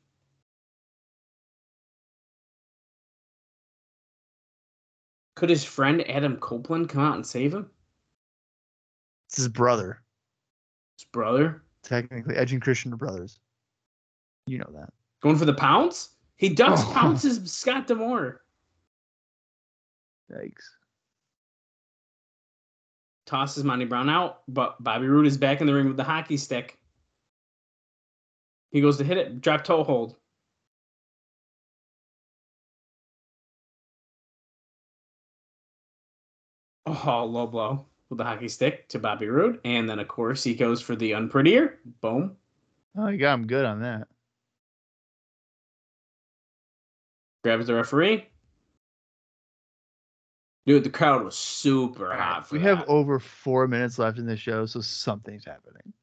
Could 5.36 5.50
his 5.50 5.64
friend 5.64 6.08
Adam 6.10 6.38
Copeland 6.38 6.90
come 6.90 7.02
out 7.04 7.16
and 7.16 7.26
save 7.26 7.54
him? 7.54 7.70
It's 9.28 9.38
his 9.38 9.48
brother. 9.48 10.02
His 10.98 11.06
brother 11.06 11.64
Technically, 11.82 12.36
Edge 12.36 12.52
and 12.52 12.62
Christian 12.62 12.92
are 12.94 12.98
brothers. 12.98 13.40
You 14.48 14.58
know 14.58 14.70
that. 14.74 14.90
going 15.22 15.38
for 15.38 15.46
the 15.46 15.54
pounce? 15.54 16.10
He 16.36 16.50
ducks 16.50 16.82
Oh. 16.84 16.92
pounces 16.94 17.40
Scott 17.52 17.88
D'Amore. 17.88 18.42
Yikes. 20.32 20.66
Tosses 23.26 23.64
Monty 23.64 23.86
Brown 23.86 24.10
out, 24.10 24.42
but 24.48 24.84
Bobby 24.84 25.08
Roode 25.08 25.28
is 25.28 25.38
back 25.38 25.62
in 25.62 25.68
the 25.68 25.74
ring 25.74 25.88
with 25.88 25.98
the 25.98 26.04
hockey 26.04 26.38
stick. 26.38 26.78
He 28.72 28.82
goes 28.82 28.98
to 28.98 29.04
hit 29.04 29.18
it, 29.18 29.42
drop 29.42 29.64
toe 29.64 29.84
hold. 29.84 30.16
Oh, 36.86 37.26
low 37.26 37.46
blow 37.46 37.86
with 38.10 38.18
the 38.18 38.24
hockey 38.24 38.48
stick 38.48 38.88
to 38.90 39.00
Bobby 39.00 39.28
Roode. 39.28 39.60
And 39.64 39.88
then, 39.88 40.00
of 40.00 40.08
course, 40.08 40.44
he 40.44 40.56
goes 40.56 40.82
for 40.82 40.96
the 40.96 41.12
unprettier. 41.12 41.78
Boom. 42.02 42.36
Oh, 42.98 43.08
you 43.08 43.18
got 43.20 43.36
him 43.36 43.48
good 43.48 43.66
on 43.66 43.82
that. 43.82 44.08
Grabs 47.44 47.68
the 47.68 47.76
referee. 47.76 48.29
Dude, 50.70 50.84
the 50.84 50.90
crowd 50.92 51.24
was 51.24 51.36
super 51.36 52.14
hot 52.14 52.48
for 52.48 52.54
we 52.54 52.60
that. 52.60 52.78
have 52.78 52.88
over 52.88 53.18
four 53.18 53.68
minutes 53.68 53.98
left 53.98 54.20
in 54.20 54.28
the 54.28 54.38
show, 54.38 54.68
so 54.68 54.82
something's 54.82 55.44
happening. 55.44 55.94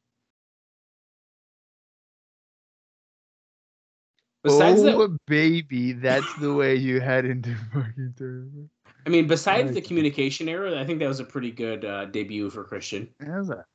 Besides 4.42 4.80
oh, 4.80 5.06
that, 5.06 5.18
baby, 5.28 5.92
that's 5.92 6.34
the 6.40 6.52
way 6.52 6.74
you 6.74 7.00
head 7.00 7.26
into 7.26 7.54
fucking 7.72 8.14
tournament. 8.18 8.68
I 9.06 9.08
mean, 9.08 9.28
besides 9.28 9.72
the 9.72 9.80
communication 9.80 10.48
error, 10.48 10.76
I 10.76 10.84
think 10.84 10.98
that 10.98 11.06
was 11.06 11.20
a 11.20 11.24
pretty 11.24 11.52
good 11.52 11.84
uh, 11.84 12.06
debut 12.06 12.50
for 12.50 12.64
Christian. 12.64 13.08
How's 13.24 13.46
that? 13.46 13.66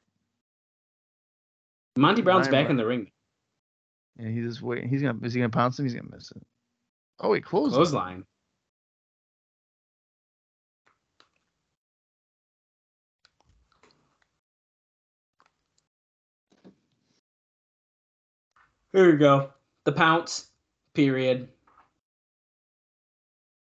Monty 1.95 2.21
Brown's 2.21 2.49
back 2.49 2.69
in 2.69 2.75
the 2.75 2.85
ring. 2.85 3.09
And 4.17 4.35
he's 4.35 4.45
just 4.45 4.61
waiting. 4.61 4.89
He's 4.89 5.01
gonna 5.01 5.19
is 5.23 5.33
he 5.33 5.39
gonna 5.39 5.51
pounce 5.51 5.79
him? 5.79 5.85
He's 5.85 5.93
gonna 5.93 6.09
miss 6.11 6.31
it. 6.31 6.43
Oh 7.21 7.29
wait, 7.29 7.45
close. 7.45 7.71
Clothesline. 7.71 8.25
Here 18.93 19.11
we 19.11 19.17
go. 19.17 19.51
The 19.85 19.91
pounce. 19.91 20.47
Period. 20.93 21.47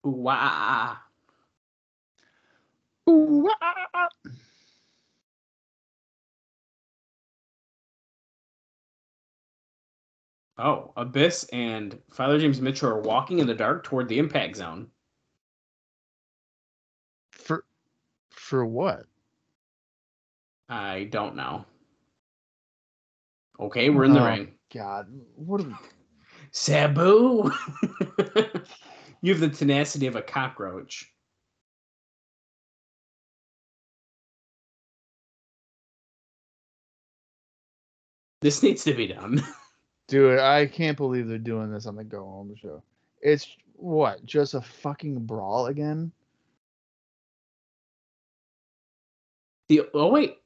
Ooh, 0.05 0.25
ah, 0.29 1.03
Ooh, 3.09 3.49
ah. 3.61 4.07
Oh, 10.59 10.91
Abyss 10.97 11.45
and 11.53 11.99
Father 12.09 12.39
James 12.39 12.61
Mitchell 12.61 12.89
are 12.89 13.01
walking 13.01 13.39
in 13.39 13.47
the 13.47 13.53
dark 13.53 13.83
toward 13.83 14.07
the 14.07 14.17
impact 14.17 14.55
zone. 14.55 14.87
For 17.31 17.65
for 18.31 18.65
what? 18.65 19.05
I 20.69 21.05
don't 21.05 21.35
know. 21.35 21.65
Okay, 23.59 23.89
we're 23.89 24.05
in 24.05 24.13
the 24.13 24.21
ring. 24.21 24.56
God, 24.73 25.07
what? 25.35 25.61
Are, 25.61 25.79
Sabu! 26.51 27.51
you 29.21 29.33
have 29.33 29.39
the 29.39 29.49
tenacity 29.49 30.07
of 30.07 30.15
a 30.15 30.21
cockroach. 30.21 31.11
This 38.41 38.61
needs 38.61 38.83
to 38.83 38.93
be 38.93 39.07
done. 39.07 39.43
dude, 40.07 40.39
I 40.39 40.65
can't 40.65 40.97
believe 40.97 41.27
they're 41.27 41.37
doing 41.37 41.71
this 41.71 41.85
on 41.85 41.95
the 41.95 42.03
Go 42.03 42.23
Home 42.23 42.53
show. 42.59 42.83
It's 43.21 43.47
what? 43.73 44.25
Just 44.25 44.53
a 44.53 44.61
fucking 44.61 45.25
brawl 45.25 45.67
again? 45.67 46.11
The 49.67 49.83
oh 49.93 50.09
wait. 50.09 50.37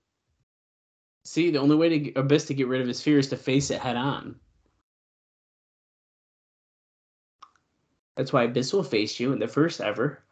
See, 1.23 1.51
the 1.51 1.59
only 1.59 1.75
way 1.75 1.89
to 1.89 2.19
Abyss 2.19 2.45
to 2.45 2.53
get 2.53 2.67
rid 2.67 2.81
of 2.81 2.87
his 2.87 3.01
fear 3.01 3.19
is 3.19 3.29
to 3.29 3.37
face 3.37 3.69
it 3.69 3.79
head 3.79 3.95
on. 3.95 4.39
That's 8.15 8.33
why 8.33 8.43
Abyss 8.43 8.73
will 8.73 8.83
face 8.83 9.19
you 9.19 9.31
in 9.31 9.39
the 9.39 9.47
first 9.47 9.81
ever 9.81 10.23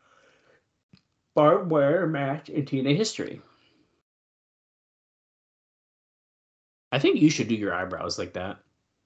barbed 1.36 1.72
wire 1.72 2.06
match 2.06 2.50
in 2.50 2.66
TNA 2.66 2.98
history. 2.98 3.42
I 6.92 7.00
think 7.00 7.22
you 7.22 7.30
should 7.30 7.48
do 7.48 7.56
your 7.56 7.74
eyebrows 7.74 8.18
like 8.18 8.34
that. 8.34 8.58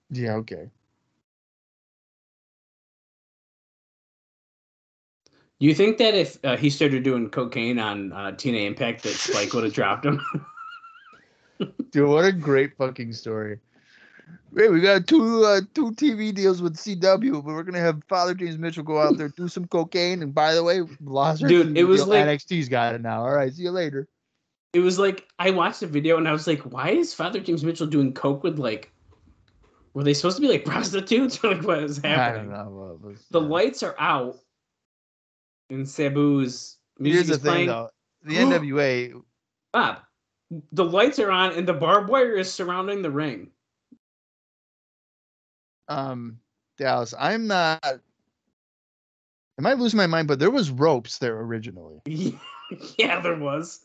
Yeah, 0.09 0.35
okay. 0.37 0.69
Do 5.59 5.67
you 5.67 5.75
think 5.75 5.97
that 5.99 6.15
if 6.15 6.43
uh, 6.43 6.57
he 6.57 6.69
started 6.69 7.03
doing 7.03 7.29
cocaine 7.29 7.77
on 7.77 8.11
uh, 8.11 8.31
TNA 8.31 8.65
Impact, 8.65 9.03
that 9.03 9.13
Spike 9.13 9.53
would 9.53 9.63
have 9.63 9.73
dropped 9.73 10.05
him? 10.05 10.19
Dude, 11.93 12.09
what 12.09 12.25
a 12.25 12.31
great 12.31 12.75
fucking 12.75 13.13
story. 13.13 13.59
Hey, 14.55 14.67
we 14.69 14.81
got 14.81 15.07
two 15.07 15.43
uh, 15.45 15.61
two 15.73 15.91
TV 15.91 16.33
deals 16.33 16.61
with 16.61 16.75
CW, 16.75 17.33
but 17.33 17.45
we're 17.53 17.63
gonna 17.63 17.79
have 17.79 18.01
Father 18.09 18.33
James 18.33 18.57
Mitchell 18.57 18.83
go 18.83 18.99
out 18.99 19.17
there 19.17 19.29
do 19.29 19.47
some 19.47 19.65
cocaine. 19.67 20.21
And 20.23 20.33
by 20.33 20.53
the 20.53 20.63
way, 20.63 20.81
lost 21.03 21.41
Dude, 21.45 21.77
it 21.77 21.83
was 21.85 22.01
deal. 22.01 22.09
like- 22.09 22.25
NXT's 22.25 22.67
got 22.67 22.95
it 22.95 23.01
now. 23.01 23.21
All 23.21 23.33
right, 23.33 23.53
see 23.53 23.63
you 23.63 23.71
later. 23.71 24.07
it 24.73 24.79
was 24.79 24.97
like 24.99 25.27
I 25.39 25.51
watched 25.51 25.81
the 25.81 25.87
video 25.87 26.17
and 26.17 26.27
I 26.27 26.31
was 26.31 26.47
like, 26.47 26.61
why 26.61 26.89
is 26.89 27.13
Father 27.13 27.39
James 27.39 27.63
Mitchell 27.63 27.87
doing 27.87 28.11
coke 28.13 28.43
with 28.43 28.57
like? 28.59 28.91
Were 29.93 30.03
they 30.03 30.15
supposed 30.15 30.37
to 30.37 30.41
be 30.41 30.47
like 30.47 30.65
prostitutes 30.73 31.43
or 31.43 31.53
like 31.53 31.63
what 31.67 31.83
is 31.83 31.97
happening? 31.97 32.51
I 32.51 32.57
don't 32.57 32.65
know. 32.65 32.71
What 32.71 33.01
was, 33.01 33.25
The 33.29 33.39
yeah. 33.41 33.47
lights 33.47 33.83
are 33.83 33.95
out, 33.99 34.35
and 35.69 35.85
Sabu's 35.85 36.77
Here's 36.99 37.27
the 37.27 37.33
is 37.33 37.39
thing, 37.39 37.51
playing. 37.51 37.67
though. 37.67 37.89
The 38.23 38.35
NWA, 38.37 39.21
Bob, 39.73 39.97
the 40.71 40.85
lights 40.85 41.19
are 41.19 41.31
on 41.31 41.53
and 41.53 41.67
the 41.67 41.73
barbed 41.73 42.09
wire 42.09 42.35
is 42.35 42.51
surrounding 42.51 43.01
the 43.01 43.11
ring. 43.11 43.49
um, 45.87 46.39
Dallas. 46.77 47.13
I'm 47.19 47.47
not. 47.47 47.83
Am 47.85 47.99
I 49.59 49.61
might 49.61 49.77
lose 49.77 49.93
my 49.93 50.07
mind, 50.07 50.27
but 50.27 50.39
there 50.39 50.49
was 50.51 50.71
ropes 50.71 51.19
there 51.19 51.39
originally. 51.39 52.01
yeah, 52.97 53.19
there 53.21 53.37
was. 53.37 53.81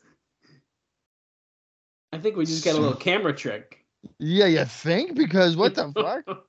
I 2.13 2.19
think 2.19 2.37
we 2.37 2.47
just 2.47 2.65
got 2.65 2.75
a 2.77 2.79
little 2.79 2.97
camera 2.97 3.35
trick. 3.37 3.85
Yeah, 4.19 4.47
you 4.47 4.65
think? 4.65 5.15
Because 5.15 5.57
what 5.57 5.75
the 5.75 5.93
fuck? 6.27 6.47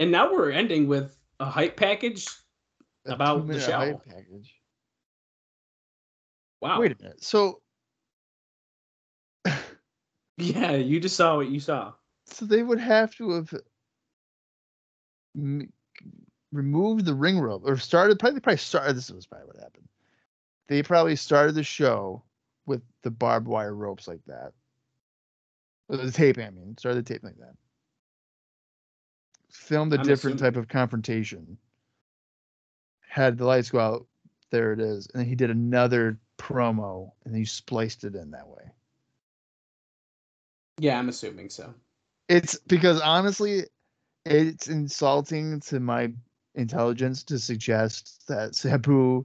and 0.00 0.10
now 0.10 0.32
we're 0.32 0.50
ending 0.50 0.88
with 0.88 1.16
a 1.38 1.44
hype 1.44 1.76
package. 1.76 2.26
A 3.06 3.12
About 3.12 3.46
the 3.46 3.60
show. 3.60 3.78
hype 3.78 4.04
package. 4.04 4.52
Wow. 6.60 6.80
Wait 6.80 6.90
a 6.92 6.96
minute. 7.00 7.22
So, 7.22 7.60
Yeah, 10.38 10.72
you 10.72 11.00
just 11.00 11.16
saw 11.16 11.36
what 11.36 11.48
you 11.48 11.60
saw. 11.60 11.92
so 12.26 12.44
they 12.44 12.62
would 12.62 12.78
have 12.80 13.14
to 13.16 13.30
have 13.32 13.54
m- 15.36 15.72
removed 16.52 17.04
the 17.06 17.14
ring 17.14 17.38
rope 17.38 17.62
or 17.64 17.76
started. 17.78 18.18
Probably, 18.18 18.40
probably 18.40 18.58
started. 18.58 18.96
This 18.96 19.10
was 19.10 19.26
probably 19.26 19.46
what 19.48 19.56
happened. 19.56 19.88
They 20.68 20.82
probably 20.82 21.16
started 21.16 21.54
the 21.54 21.62
show 21.62 22.22
with 22.66 22.82
the 23.02 23.10
barbed 23.10 23.46
wire 23.48 23.74
ropes 23.74 24.08
like 24.08 24.24
that. 24.26 24.52
The 25.88 26.10
tape, 26.10 26.38
I 26.38 26.50
mean, 26.50 26.76
started 26.78 27.04
the 27.04 27.14
tape 27.14 27.22
like 27.22 27.38
that. 27.38 27.54
Filmed 29.50 29.92
a 29.94 29.98
I'm 30.00 30.02
different 30.04 30.36
assuming- 30.36 30.52
type 30.54 30.60
of 30.60 30.68
confrontation. 30.68 31.56
Had 33.08 33.38
the 33.38 33.46
lights 33.46 33.70
go 33.70 33.78
out. 33.78 34.06
There 34.50 34.72
it 34.72 34.80
is. 34.80 35.06
And 35.14 35.20
then 35.20 35.28
he 35.28 35.34
did 35.34 35.50
another 35.50 36.18
promo 36.38 37.12
and 37.24 37.34
he 37.34 37.44
spliced 37.44 38.04
it 38.04 38.14
in 38.14 38.32
that 38.32 38.48
way. 38.48 38.70
Yeah, 40.78 40.98
I'm 40.98 41.08
assuming 41.08 41.48
so. 41.50 41.72
It's 42.28 42.58
because 42.66 43.00
honestly, 43.00 43.64
it's 44.24 44.68
insulting 44.68 45.60
to 45.60 45.80
my 45.80 46.12
intelligence 46.54 47.22
to 47.24 47.38
suggest 47.38 48.26
that 48.28 48.54
Sabu 48.54 49.24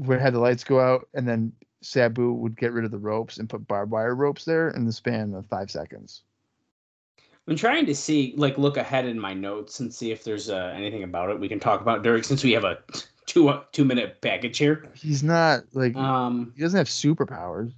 would 0.00 0.20
have 0.20 0.32
the 0.32 0.40
lights 0.40 0.64
go 0.64 0.80
out 0.80 1.08
and 1.14 1.26
then 1.26 1.52
Sabu 1.80 2.32
would 2.32 2.56
get 2.56 2.72
rid 2.72 2.84
of 2.84 2.90
the 2.90 2.98
ropes 2.98 3.38
and 3.38 3.48
put 3.48 3.66
barbed 3.68 3.92
wire 3.92 4.14
ropes 4.14 4.44
there 4.44 4.70
in 4.70 4.84
the 4.84 4.92
span 4.92 5.34
of 5.34 5.46
five 5.46 5.70
seconds. 5.70 6.22
I'm 7.46 7.56
trying 7.56 7.86
to 7.86 7.94
see, 7.94 8.34
like, 8.36 8.58
look 8.58 8.76
ahead 8.76 9.06
in 9.06 9.18
my 9.18 9.32
notes 9.32 9.80
and 9.80 9.92
see 9.94 10.10
if 10.10 10.22
there's 10.22 10.50
uh, 10.50 10.72
anything 10.76 11.02
about 11.02 11.30
it 11.30 11.40
we 11.40 11.48
can 11.48 11.58
talk 11.58 11.80
about 11.80 12.02
during 12.02 12.22
since 12.22 12.44
we 12.44 12.52
have 12.52 12.64
a 12.64 12.78
two 13.24 13.48
uh, 13.48 13.62
two 13.72 13.84
minute 13.84 14.20
package 14.20 14.58
here. 14.58 14.84
He's 14.94 15.22
not 15.22 15.64
like 15.72 15.96
Um, 15.96 16.52
he 16.54 16.62
doesn't 16.62 16.76
have 16.76 16.88
superpowers. 16.88 17.72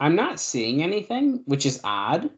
I'm 0.00 0.16
not 0.16 0.40
seeing 0.40 0.82
anything, 0.82 1.42
which 1.46 1.64
is 1.64 1.80
odd. 1.84 2.30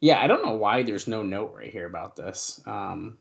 Yeah, 0.00 0.20
I 0.20 0.26
don't 0.26 0.44
know 0.44 0.54
why 0.56 0.82
there's 0.82 1.06
no 1.08 1.22
note 1.22 1.54
right 1.54 1.70
here 1.70 1.86
about 1.86 2.16
this. 2.16 2.60
Um, 2.66 3.18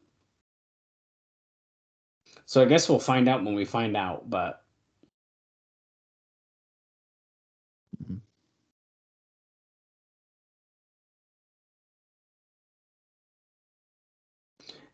so 2.45 2.61
I 2.61 2.65
guess 2.65 2.89
we'll 2.89 2.99
find 2.99 3.27
out 3.30 3.44
when 3.44 3.53
we 3.56 3.65
find 3.65 3.95
out, 3.95 4.30
but 4.30 4.64
Mhm. 7.99 8.26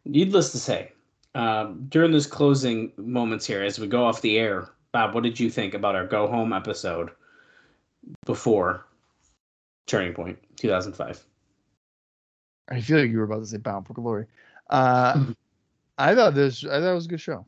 Needless 0.05 0.51
to 0.51 0.59
say, 0.59 0.91
um, 1.35 1.85
during 1.89 2.11
those 2.11 2.27
closing 2.27 2.91
moments 2.97 3.45
here, 3.45 3.63
as 3.63 3.79
we 3.79 3.87
go 3.87 4.05
off 4.05 4.21
the 4.21 4.37
air, 4.37 4.69
Bob, 4.91 5.13
what 5.13 5.23
did 5.23 5.39
you 5.39 5.49
think 5.49 5.73
about 5.73 5.95
our 5.95 6.05
go 6.05 6.27
home 6.27 6.53
episode 6.53 7.09
before 8.25 8.85
Turning 9.87 10.13
Point 10.13 10.37
2005? 10.57 11.23
I 12.69 12.81
feel 12.81 12.99
like 12.99 13.09
you 13.09 13.17
were 13.17 13.23
about 13.23 13.39
to 13.39 13.45
say 13.45 13.57
Bound 13.57 13.87
for 13.87 13.93
Glory. 13.93 14.25
Uh, 14.69 15.25
I 15.97 16.15
thought 16.15 16.35
this. 16.35 16.63
I 16.63 16.79
thought 16.79 16.91
it 16.91 16.95
was 16.95 17.05
a 17.05 17.09
good 17.09 17.21
show. 17.21 17.45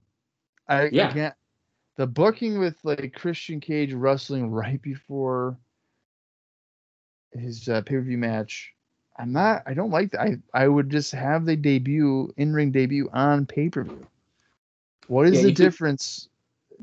I, 0.68 0.86
Yeah. 0.86 1.10
I 1.10 1.14
can't. 1.14 1.36
The 1.98 2.08
booking 2.08 2.60
with 2.60 2.76
like 2.84 3.14
Christian 3.14 3.60
Cage 3.60 3.94
wrestling 3.94 4.52
right 4.52 4.82
before 4.82 5.58
his 7.32 7.70
uh, 7.70 7.82
pay 7.82 7.96
per 7.96 8.02
view 8.02 8.18
match. 8.18 8.74
I'm 9.18 9.32
not. 9.32 9.64
I 9.66 9.74
don't 9.74 9.92
like 9.92 10.12
that. 10.12 10.22
I 10.22 10.38
I 10.54 10.68
would 10.68 10.90
just 10.90 11.12
have 11.14 11.46
the 11.46 11.56
debut 11.56 12.34
in 12.38 12.54
ring 12.54 12.72
debut 12.72 13.10
on 13.14 13.46
pay 13.46 13.70
per 13.70 13.84
view. 13.84 14.06
What 15.08 15.28
is 15.28 15.36
Yeah, 15.36 15.42
the 15.44 15.50
you 15.50 15.56
could- 15.56 15.64
difference? 15.64 16.30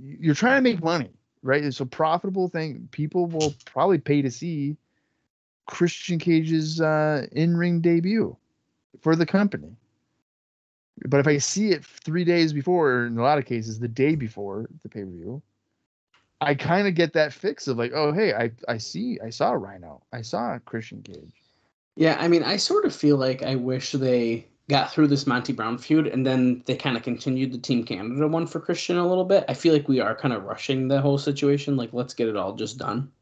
You're 0.01 0.35
trying 0.35 0.57
to 0.57 0.63
make 0.63 0.83
money, 0.83 1.11
right? 1.43 1.63
It's 1.63 1.81
a 1.81 1.87
profitable 1.87 2.49
thing. 2.49 2.89
People 2.93 3.27
will 3.27 3.55
probably 3.67 3.99
pay 3.99 4.23
to 4.23 4.31
see 4.31 4.77
Christian 5.67 6.19
Cage's 6.19 6.81
uh, 6.81 7.27
in 7.33 7.55
ring 7.57 7.81
debut 7.83 8.35
for 9.03 9.15
the 9.15 9.27
company. 9.27 9.77
But 11.09 11.21
if 11.21 11.27
I 11.27 11.37
see 11.39 11.73
it 11.73 11.85
three 11.85 12.25
days 12.25 12.53
before, 12.55 12.91
or 12.93 13.07
in 13.07 13.19
a 13.19 13.23
lot 13.23 13.39
of 13.39 13.45
cases, 13.45 13.79
the 13.79 13.89
day 13.89 14.15
before 14.15 14.67
the 14.83 14.89
pay 14.89 15.01
per 15.01 15.11
view, 15.11 15.43
I 16.41 16.55
kind 16.55 16.89
of 16.89 16.95
get 16.95 17.13
that 17.13 17.33
fix 17.35 17.69
of 17.69 17.77
like, 17.77 17.93
oh 17.95 18.13
hey, 18.13 18.33
I 18.33 18.51
I 18.67 18.79
see, 18.79 19.19
I 19.21 19.29
saw 19.29 19.53
Rhino, 19.53 20.03
I 20.13 20.23
saw 20.23 20.59
Christian 20.61 21.03
Cage. 21.03 21.42
Yeah, 21.97 22.17
I 22.19 22.29
mean, 22.29 22.43
I 22.43 22.57
sort 22.57 22.85
of 22.85 22.95
feel 22.95 23.17
like 23.17 23.43
I 23.43 23.55
wish 23.57 23.93
they 23.93 24.49
got 24.69 24.93
through 24.93 25.09
this 25.09 25.27
Monty 25.27 25.53
Brown 25.53 25.79
feud, 25.79 26.07
and 26.07 26.27
then 26.27 26.63
they 26.67 26.77
kind 26.77 26.97
of 26.97 27.03
continued 27.03 27.53
the 27.53 27.59
Team 27.59 27.85
Canada 27.85 28.29
one 28.29 28.47
for 28.47 28.61
Christian 28.61 28.97
a 28.97 29.07
little 29.07 29.25
bit. 29.25 29.45
I 29.49 29.55
feel 29.55 29.73
like 29.75 29.89
we 29.89 30.01
are 30.01 30.15
kind 30.15 30.35
of 30.35 30.45
rushing 30.45 30.89
the 30.89 31.01
whole 31.01 31.19
situation. 31.19 31.77
Like, 31.77 31.93
let's 31.93 32.15
get 32.15 32.29
it 32.29 32.37
all 32.37 32.55
just 32.55 32.79
done. 32.79 33.13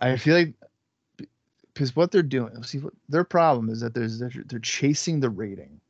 I 0.00 0.16
feel 0.16 0.34
like 0.36 0.54
because 1.74 1.94
what 1.96 2.10
they're 2.10 2.22
doing, 2.22 2.62
see, 2.62 2.78
what, 2.78 2.94
their 3.08 3.24
problem 3.24 3.68
is 3.70 3.80
that 3.80 3.94
there's 3.94 4.18
they're, 4.18 4.32
they're 4.46 4.58
chasing 4.58 5.20
the 5.20 5.30
rating, 5.30 5.80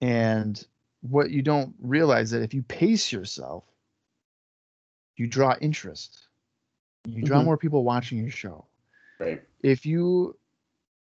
and 0.00 0.66
what 1.02 1.30
you 1.30 1.42
don't 1.42 1.74
realize 1.80 2.30
that 2.30 2.42
if 2.42 2.54
you 2.54 2.62
pace 2.62 3.12
yourself, 3.12 3.64
you 5.16 5.26
draw 5.26 5.56
interest, 5.60 6.28
you 7.04 7.22
draw 7.22 7.40
Mhm. 7.40 7.44
more 7.44 7.58
people 7.58 7.84
watching 7.84 8.18
your 8.18 8.30
show. 8.30 8.66
Right. 9.20 9.42
If 9.62 9.84
you 9.84 10.36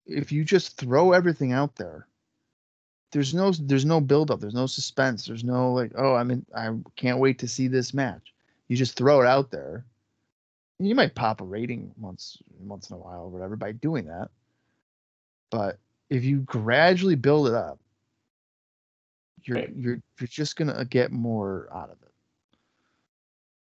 if 0.08 0.32
you 0.32 0.44
just 0.44 0.76
throw 0.78 1.12
everything 1.12 1.54
out 1.54 1.76
there, 1.76 2.08
there's 3.12 3.34
no 3.34 3.52
there's 3.52 3.86
no 3.86 4.02
build 4.02 4.32
up, 4.32 4.40
there's 4.40 4.56
no 4.56 4.66
suspense, 4.66 5.26
there's 5.26 5.44
no 5.44 5.72
like, 5.74 5.92
oh, 5.96 6.16
I 6.16 6.24
mean, 6.24 6.44
I 6.56 6.76
can't 6.96 7.20
wait 7.20 7.38
to 7.40 7.48
see 7.48 7.68
this 7.68 7.94
match. 7.94 8.34
You 8.68 8.76
just 8.76 8.98
throw 8.98 9.22
it 9.22 9.28
out 9.28 9.52
there. 9.52 9.86
You 10.80 10.96
might 10.96 11.14
pop 11.14 11.42
a 11.42 11.44
rating 11.44 11.94
once 12.00 12.40
once 12.60 12.90
in 12.90 12.96
a 12.96 13.00
while 13.00 13.26
or 13.26 13.30
whatever 13.30 13.56
by 13.56 13.72
doing 13.72 14.08
that. 14.08 14.30
But 15.52 15.78
if 16.10 16.24
you 16.24 16.40
gradually 16.40 17.16
build 17.16 17.48
it 17.48 17.54
up, 17.54 17.80
you're 19.44 19.58
Right. 19.58 19.76
you're 19.76 20.02
you're 20.20 20.28
just 20.28 20.56
gonna 20.56 20.84
get 20.86 21.12
more 21.12 21.70
out 21.72 21.92
of 21.92 22.02
it. 22.02 22.12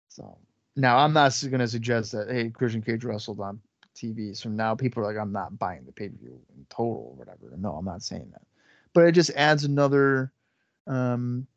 So 0.08 0.38
now 0.78 0.98
I'm 1.00 1.14
not 1.14 1.38
going 1.50 1.60
to 1.60 1.68
suggest 1.68 2.14
that 2.14 2.30
hey 2.30 2.50
Christian 2.50 2.82
Cage 2.82 3.04
wrestled 3.04 3.40
on 3.40 3.60
TV, 4.02 4.34
so 4.34 4.50
now 4.50 4.76
people 4.76 5.04
are 5.04 5.08
like 5.08 5.22
I'm 5.22 5.32
not 5.32 5.58
buying 5.60 5.86
the 5.86 5.92
pay 5.92 6.10
per 6.10 6.18
view 6.18 6.40
in 6.56 6.66
total 6.70 7.10
or 7.12 7.16
whatever. 7.16 7.56
No, 7.58 7.74
I'm 7.74 7.86
not 7.86 8.02
saying 8.04 8.30
that, 8.32 8.42
but 8.94 9.06
it 9.06 9.12
just 9.14 9.32
adds 9.32 9.64
another, 9.64 10.32
um, 10.88 11.48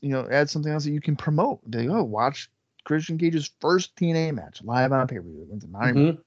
you 0.00 0.10
know, 0.10 0.28
adds 0.30 0.52
something 0.52 0.72
else 0.72 0.84
that 0.84 0.92
you 0.92 1.00
can 1.00 1.16
promote. 1.16 1.60
They 1.70 1.88
oh 1.88 2.02
watch 2.02 2.50
Christian 2.84 3.18
Cage's 3.18 3.50
first 3.60 3.96
TNA 3.96 4.34
match 4.34 4.62
live 4.62 4.92
on 4.92 5.06
pay 5.08 5.16
per 5.16 5.22
view 5.22 5.42
against 5.42 5.70
Mhm. 5.70 6.18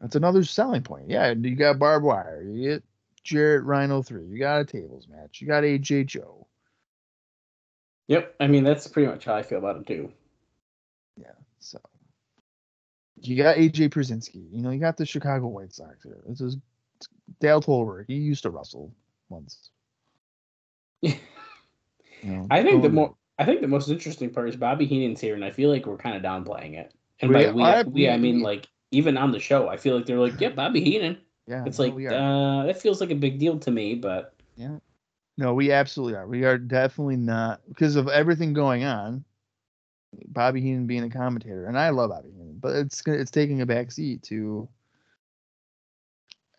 that's 0.00 0.16
another 0.16 0.44
selling 0.44 0.82
point. 0.82 1.10
Yeah, 1.10 1.32
you 1.32 1.56
got 1.56 1.78
barbed 1.78 2.04
wire. 2.04 2.42
You 2.42 2.70
get 2.70 2.84
Jarrett 3.22 3.64
Rhino 3.64 4.02
three. 4.02 4.26
You 4.26 4.38
got 4.38 4.60
a 4.60 4.64
tables 4.64 5.06
match. 5.08 5.40
You 5.40 5.46
got 5.46 5.64
AJ 5.64 6.04
Joe. 6.06 6.46
Yep. 8.08 8.36
I 8.40 8.46
mean, 8.48 8.64
that's 8.64 8.88
pretty 8.88 9.08
much 9.08 9.24
how 9.24 9.34
I 9.34 9.42
feel 9.42 9.58
about 9.58 9.76
it 9.76 9.86
too. 9.86 10.12
Yeah. 11.16 11.32
So 11.58 11.80
you 13.22 13.36
got 13.36 13.56
AJ 13.56 13.90
Pierzynski. 13.90 14.46
You 14.52 14.62
know, 14.62 14.70
you 14.70 14.80
got 14.80 14.96
the 14.96 15.06
Chicago 15.06 15.46
White 15.48 15.72
Sox 15.72 16.02
here. 16.02 16.18
This 16.26 16.40
is 16.40 16.56
Dale 17.40 17.60
Torborg. 17.62 18.04
He 18.08 18.14
used 18.14 18.42
to 18.42 18.50
wrestle 18.50 18.92
once. 19.28 19.70
You 22.22 22.32
know, 22.32 22.46
I 22.50 22.62
think 22.62 22.82
the 22.82 22.90
more 22.90 23.14
I 23.38 23.46
think 23.46 23.62
the 23.62 23.66
most 23.68 23.88
interesting 23.88 24.28
part 24.28 24.50
is 24.50 24.56
Bobby 24.56 24.84
Heenan's 24.84 25.22
here, 25.22 25.34
and 25.34 25.42
I 25.42 25.50
feel 25.50 25.70
like 25.70 25.86
we're 25.86 25.96
kind 25.96 26.14
of 26.16 26.22
downplaying 26.22 26.74
it. 26.74 26.92
And 27.20 27.30
We 27.30 27.46
by 27.46 27.52
we, 27.52 27.62
are- 27.62 27.84
we, 27.84 28.08
I 28.10 28.18
mean 28.18 28.40
like 28.42 28.66
even 28.90 29.16
on 29.16 29.32
the 29.32 29.38
show, 29.38 29.68
I 29.68 29.78
feel 29.78 29.96
like 29.96 30.04
they're 30.04 30.18
like, 30.18 30.38
yeah, 30.38 30.50
Bobby 30.50 30.82
Heenan. 30.82 31.16
yeah, 31.46 31.64
It's 31.64 31.78
no, 31.78 31.84
like 31.86 32.12
uh, 32.12 32.66
that 32.66 32.82
feels 32.82 33.00
like 33.00 33.10
a 33.10 33.14
big 33.14 33.38
deal 33.38 33.58
to 33.60 33.70
me, 33.70 33.94
but 33.94 34.34
yeah, 34.56 34.76
no, 35.38 35.54
we 35.54 35.72
absolutely 35.72 36.16
are. 36.18 36.26
We 36.26 36.44
are 36.44 36.58
definitely 36.58 37.16
not 37.16 37.62
because 37.68 37.96
of 37.96 38.08
everything 38.08 38.52
going 38.52 38.84
on. 38.84 39.24
Bobby 40.28 40.60
Heenan 40.60 40.86
being 40.86 41.04
a 41.04 41.10
commentator, 41.10 41.66
and 41.66 41.78
I 41.78 41.90
love 41.90 42.10
Bobby 42.10 42.30
Heenan, 42.30 42.58
but 42.58 42.76
it's 42.76 43.02
it's 43.06 43.30
taking 43.30 43.60
a 43.60 43.66
backseat 43.66 44.22
to 44.24 44.68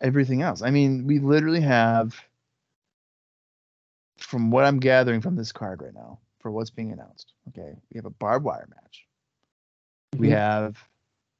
everything 0.00 0.42
else. 0.42 0.62
I 0.62 0.70
mean, 0.70 1.06
we 1.06 1.18
literally 1.18 1.60
have, 1.60 2.14
from 4.18 4.50
what 4.50 4.64
I'm 4.64 4.80
gathering 4.80 5.20
from 5.20 5.36
this 5.36 5.52
card 5.52 5.82
right 5.82 5.94
now, 5.94 6.18
for 6.40 6.50
what's 6.50 6.70
being 6.70 6.92
announced. 6.92 7.34
Okay, 7.48 7.74
we 7.92 7.98
have 7.98 8.06
a 8.06 8.10
barbed 8.10 8.44
wire 8.44 8.68
match. 8.68 9.06
We 10.16 10.28
Mhm. 10.28 10.32
have 10.32 10.88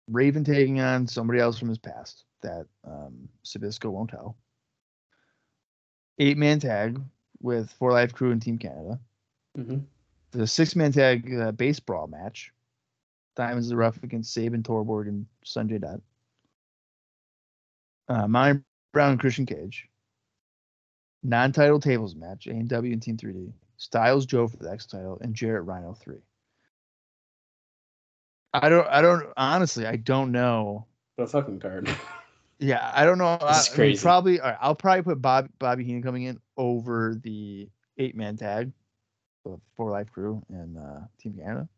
Raven 0.09 0.44
taking 0.44 0.80
on 0.80 1.06
somebody 1.06 1.40
else 1.40 1.59
from 1.59 1.68
his 1.68 1.78
past 1.78 2.24
that 2.43 2.66
um, 2.84 3.28
Zbyszko 3.44 3.90
won't 3.90 4.10
tell. 4.10 4.36
Eight 6.18 6.36
man 6.36 6.60
tag 6.60 7.01
with 7.40 7.70
Four 7.72 7.93
Live 7.93 8.14
Kru 8.14 8.30
and 8.30 8.43
Team 8.43 8.59
Canada. 8.59 9.01
Mhm. 9.56 9.86
The 10.32 10.46
six 10.46 10.74
man 10.76 10.92
tag 10.92 11.32
uh, 11.34 11.52
base 11.52 11.78
brawl 11.80 12.06
match. 12.06 12.52
Diamonds 13.36 13.68
the 13.68 13.76
Rough 13.76 14.02
against 14.02 14.34
Sabin 14.34 14.62
Torborg 14.62 15.09
and 15.09 15.26
Sanjay 15.44 15.80
Dutt. 15.80 16.00
Uh, 18.09 18.26
Monty 18.28 18.60
Brown 18.92 19.12
and 19.12 19.20
Christian 19.20 19.46
Cage. 19.46 19.88
Non 21.22 21.52
title 21.52 21.80
tables 21.80 22.14
match, 22.14 22.46
AMW 22.50 22.92
and 22.92 23.00
Team 23.00 23.16
3D. 23.16 23.52
Styles 23.76 24.26
Joe 24.26 24.48
for 24.48 24.56
the 24.59 24.70
X 24.70 24.86
title 24.86 25.18
and 25.22 25.34
Jarrett 25.34 25.64
Rhino 25.64 25.94
3. 25.94 26.16
I 28.54 28.68
don't 28.68 28.86
I 28.88 29.00
don't 29.00 29.26
honestly 29.36 29.86
I 29.86 29.96
don't 29.96 30.30
know. 30.32 30.86
what 31.16 31.24
a 31.24 31.28
fucking 31.28 31.60
card. 31.60 31.88
Yeah, 32.59 32.92
I 32.94 33.04
don't 33.04 33.18
know. 33.18 33.38
This 33.40 33.66
is 33.66 33.68
I- 33.70 33.70
I 33.70 33.70
mean, 33.70 33.74
crazy. 33.74 34.02
probably 34.02 34.38
right, 34.38 34.56
I'll 34.60 34.76
probably 34.76 35.02
put 35.02 35.20
Bob 35.20 35.48
Bobby 35.59 35.82
Heenan 35.82 36.00
coming 36.00 36.22
in 36.24 36.38
over 36.56 37.16
the 37.20 37.68
eight 37.98 38.14
man 38.14 38.36
tag, 38.36 38.70
the 39.44 39.59
Four 39.77 39.90
Live 39.90 40.12
Kru 40.12 40.43
and 40.48 40.78
uh, 40.78 41.01
Team 41.19 41.35
Canada. 41.35 41.69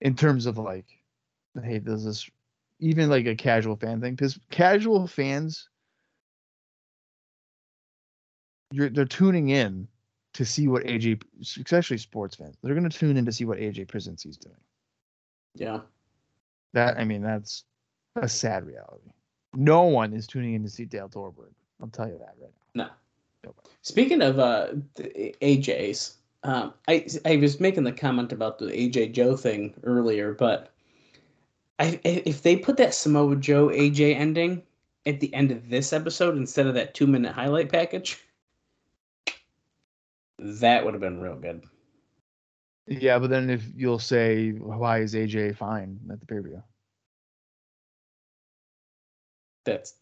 In 0.00 0.14
terms 0.14 0.46
of 0.46 0.58
like, 0.58 0.86
hey, 1.62 1.78
this 1.78 2.04
is 2.04 2.28
even 2.80 3.08
like 3.08 3.26
a 3.26 3.34
casual 3.34 3.76
fan 3.76 4.00
thing 4.00 4.14
because 4.14 4.38
casual 4.50 5.06
fans, 5.06 5.68
you're 8.72 8.90
they're 8.90 9.04
tuning 9.04 9.48
in 9.48 9.88
to 10.34 10.44
see 10.44 10.68
what 10.68 10.84
AJ, 10.84 11.22
especially 11.40 11.96
sports 11.96 12.36
fans, 12.36 12.56
they're 12.62 12.74
gonna 12.74 12.90
tune 12.90 13.16
in 13.16 13.24
to 13.24 13.32
see 13.32 13.46
what 13.46 13.58
AJ 13.58 13.86
Pierzynski's 13.86 14.36
doing. 14.36 14.56
yeah. 15.54 15.80
That 16.74 16.98
I 16.98 17.04
mean, 17.04 17.22
that's 17.22 17.64
a 18.16 18.28
sad 18.28 18.66
reality. 18.66 19.10
No 19.54 19.84
one 19.84 20.12
is 20.12 20.26
tuning 20.26 20.52
in 20.54 20.62
to 20.62 20.68
see 20.68 20.84
Dale 20.84 21.08
Torborg. 21.08 21.54
I'll 21.80 21.88
tell 21.88 22.06
you 22.06 22.18
that 22.18 22.34
right 22.38 22.52
now. 22.74 22.84
No. 22.84 22.90
Speaking 23.82 24.22
of 24.22 24.38
uh, 24.38 24.68
the 24.94 25.34
AJ's, 25.40 26.16
um, 26.42 26.74
I 26.88 27.06
I 27.24 27.36
was 27.36 27.60
making 27.60 27.84
the 27.84 27.92
comment 27.92 28.32
about 28.32 28.58
the 28.58 28.66
AJ 28.66 29.12
Joe 29.12 29.36
thing 29.36 29.74
earlier, 29.84 30.32
but 30.32 30.72
I 31.78 32.00
if 32.04 32.42
they 32.42 32.56
put 32.56 32.76
that 32.78 32.94
Samoa 32.94 33.36
Joe 33.36 33.68
AJ 33.68 34.16
ending 34.16 34.62
at 35.06 35.20
the 35.20 35.32
end 35.34 35.52
of 35.52 35.68
this 35.68 35.92
episode 35.92 36.36
instead 36.36 36.66
of 36.66 36.74
that 36.74 36.94
two 36.94 37.06
minute 37.06 37.32
highlight 37.32 37.70
package, 37.70 38.18
that 40.38 40.84
would 40.84 40.94
have 40.94 41.00
been 41.00 41.20
real 41.20 41.36
good. 41.36 41.64
Yeah, 42.86 43.18
but 43.18 43.30
then 43.30 43.50
if 43.50 43.64
you'll 43.74 43.98
say 43.98 44.50
why 44.50 44.98
is 45.00 45.14
AJ 45.14 45.56
fine 45.56 45.98
at 46.10 46.20
the 46.20 46.26
pay 46.26 46.36
per 46.36 46.42
view? 46.42 46.62
That's 49.64 49.94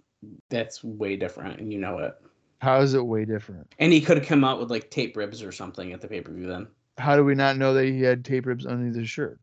that's 0.50 0.84
way 0.84 1.16
different, 1.16 1.60
and 1.60 1.72
you 1.72 1.78
know 1.78 1.98
it. 1.98 2.14
How 2.60 2.80
is 2.80 2.94
it 2.94 3.04
way 3.04 3.24
different? 3.24 3.72
And 3.78 3.92
he 3.92 4.00
could 4.00 4.16
have 4.16 4.26
come 4.26 4.44
out 4.44 4.58
with 4.60 4.70
like 4.70 4.90
tape 4.90 5.16
ribs 5.16 5.42
or 5.42 5.52
something 5.52 5.92
at 5.92 6.00
the 6.00 6.08
pay 6.08 6.20
per 6.20 6.32
view. 6.32 6.46
Then 6.46 6.66
How 6.98 7.16
do 7.16 7.24
we 7.24 7.34
not 7.34 7.56
know 7.56 7.74
that 7.74 7.84
he 7.84 8.00
had 8.02 8.24
tape 8.24 8.46
ribs 8.46 8.64
underneath 8.66 8.96
his 8.96 9.10
shirt? 9.10 9.38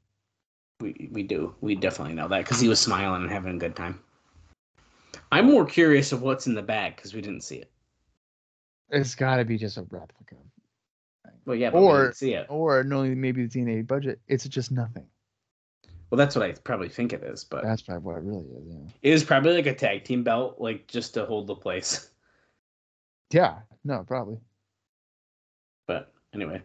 we 0.79 1.09
we 1.11 1.21
do 1.21 1.53
we 1.61 1.75
definitely 1.75 2.15
know 2.15 2.27
that 2.27 2.39
because 2.43 2.59
he 2.59 2.67
was 2.67 2.79
smiling 2.79 3.21
and 3.21 3.31
having 3.31 3.55
a 3.55 3.59
good 3.59 3.75
time. 3.75 3.99
I'm 5.31 5.45
more 5.45 5.65
curious 5.65 6.11
of 6.11 6.21
what's 6.23 6.47
in 6.47 6.55
the 6.55 6.61
bag 6.63 6.95
because 6.95 7.13
we 7.13 7.21
didn't 7.21 7.41
see 7.43 7.57
it. 7.57 7.71
It's 8.89 9.13
got 9.15 9.37
to 9.37 9.45
be 9.45 9.57
just 9.57 9.77
a 9.77 9.83
replica, 9.83 10.35
Well, 11.45 11.55
yeah, 11.55 11.69
but 11.69 11.81
we 11.81 11.87
Or- 11.87 12.01
didn't 12.05 12.15
see 12.15 12.33
it. 12.33 12.47
or 12.49 12.83
knowing 12.83 13.21
maybe 13.21 13.45
the 13.45 13.59
TNA 13.59 13.83
budget, 13.87 14.19
it's 14.27 14.45
just 14.47 14.71
nothing. 14.71 15.05
Well, 16.09 16.17
that's 16.17 16.35
what 16.35 16.43
I 16.43 16.51
probably 16.53 16.89
think 16.89 17.13
it 17.13 17.23
is, 17.23 17.45
but 17.45 17.63
That's 17.63 17.81
probably 17.83 18.03
what 18.03 18.17
it 18.17 18.23
really 18.23 18.43
is. 18.49 18.67
Yeah. 18.67 18.91
it 19.01 19.13
is 19.13 19.23
probably 19.23 19.53
like 19.53 19.67
a 19.67 19.73
tag 19.75 20.03
team 20.03 20.23
belt, 20.23 20.59
like 20.59 20.87
just 20.87 21.13
to 21.13 21.25
hold 21.25 21.47
the 21.47 21.55
place. 21.55 22.09
Yeah. 23.31 23.59
No, 23.83 24.03
probably. 24.03 24.37
But 25.87 26.13
anyway, 26.33 26.61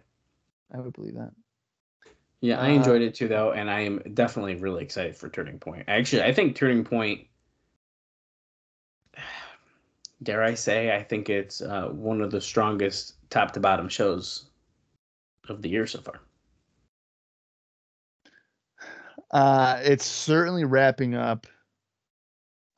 I 0.73 0.79
would 0.81 0.93
believe 0.93 1.15
that. 1.15 1.33
yeah, 2.41 2.61
I 2.61 2.71
Uh, 2.71 2.75
enjoyed 2.75 3.03
it 3.03 3.15
too, 3.15 3.29
though, 3.29 3.53
and 3.53 3.71
I 3.71 3.81
am 3.81 4.01
definitely 4.15 4.57
really 4.57 4.83
excited 4.85 5.17
for 5.17 5.29
Turning 5.29 5.59
Point. 5.59 5.85
Actually, 5.89 6.23
I 6.23 6.33
think 6.33 6.57
Turning 6.57 6.85
Point. 6.85 7.27
Dare 10.23 10.43
I 10.43 10.55
say, 10.55 10.97
I 10.97 11.03
think 11.03 11.29
it's 11.29 11.61
uh, 11.61 11.89
one 11.89 12.21
of 12.23 12.31
the 12.31 12.41
strongest 12.41 13.17
top 13.31 13.53
to 13.53 13.61
bottom 13.61 13.89
shows 13.89 14.47
of 15.49 15.61
the 15.63 15.69
year 15.69 15.87
so 15.87 16.01
far. 16.01 16.21
Uh, 19.31 19.79
it's 19.83 20.05
certainly 20.07 20.65
wrapping 20.65 21.15
up 21.15 21.47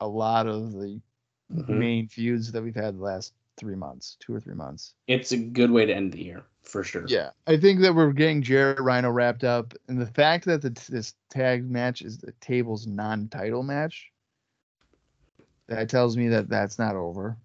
a 0.01 0.07
lot 0.07 0.47
of 0.47 0.73
the 0.73 1.01
Mhm. 1.51 1.69
main 1.69 2.07
feuds 2.07 2.51
that 2.51 2.61
we've 2.63 2.75
had 2.75 2.95
the 2.97 3.01
last 3.01 3.33
three 3.59 3.75
months, 3.75 4.17
two 4.19 4.33
or 4.33 4.39
three 4.39 4.55
months. 4.55 4.95
It's 5.07 5.31
a 5.31 5.37
good 5.37 5.69
way 5.69 5.85
to 5.85 5.93
end 5.93 6.13
the 6.13 6.23
year 6.23 6.43
for 6.63 6.83
sure. 6.83 7.05
Yeah, 7.07 7.29
I 7.45 7.57
think 7.57 7.81
that 7.81 7.93
we're 7.93 8.11
getting 8.13 8.41
Jarrett 8.41 8.79
Rhino 8.79 9.09
wrapped 9.11 9.43
up, 9.43 9.73
and 9.87 9.99
the 9.99 10.07
fact 10.07 10.45
that 10.45 10.61
the, 10.61 10.69
this 10.89 11.13
tag 11.29 11.69
match 11.69 12.01
is 12.01 12.17
the 12.17 12.33
table's 12.41 12.87
non-title 12.87 13.63
match, 13.63 14.11
that 15.67 15.89
tells 15.89 16.17
me 16.17 16.29
that 16.29 16.49
that's 16.49 16.79
not 16.79 16.95
over. 16.95 17.37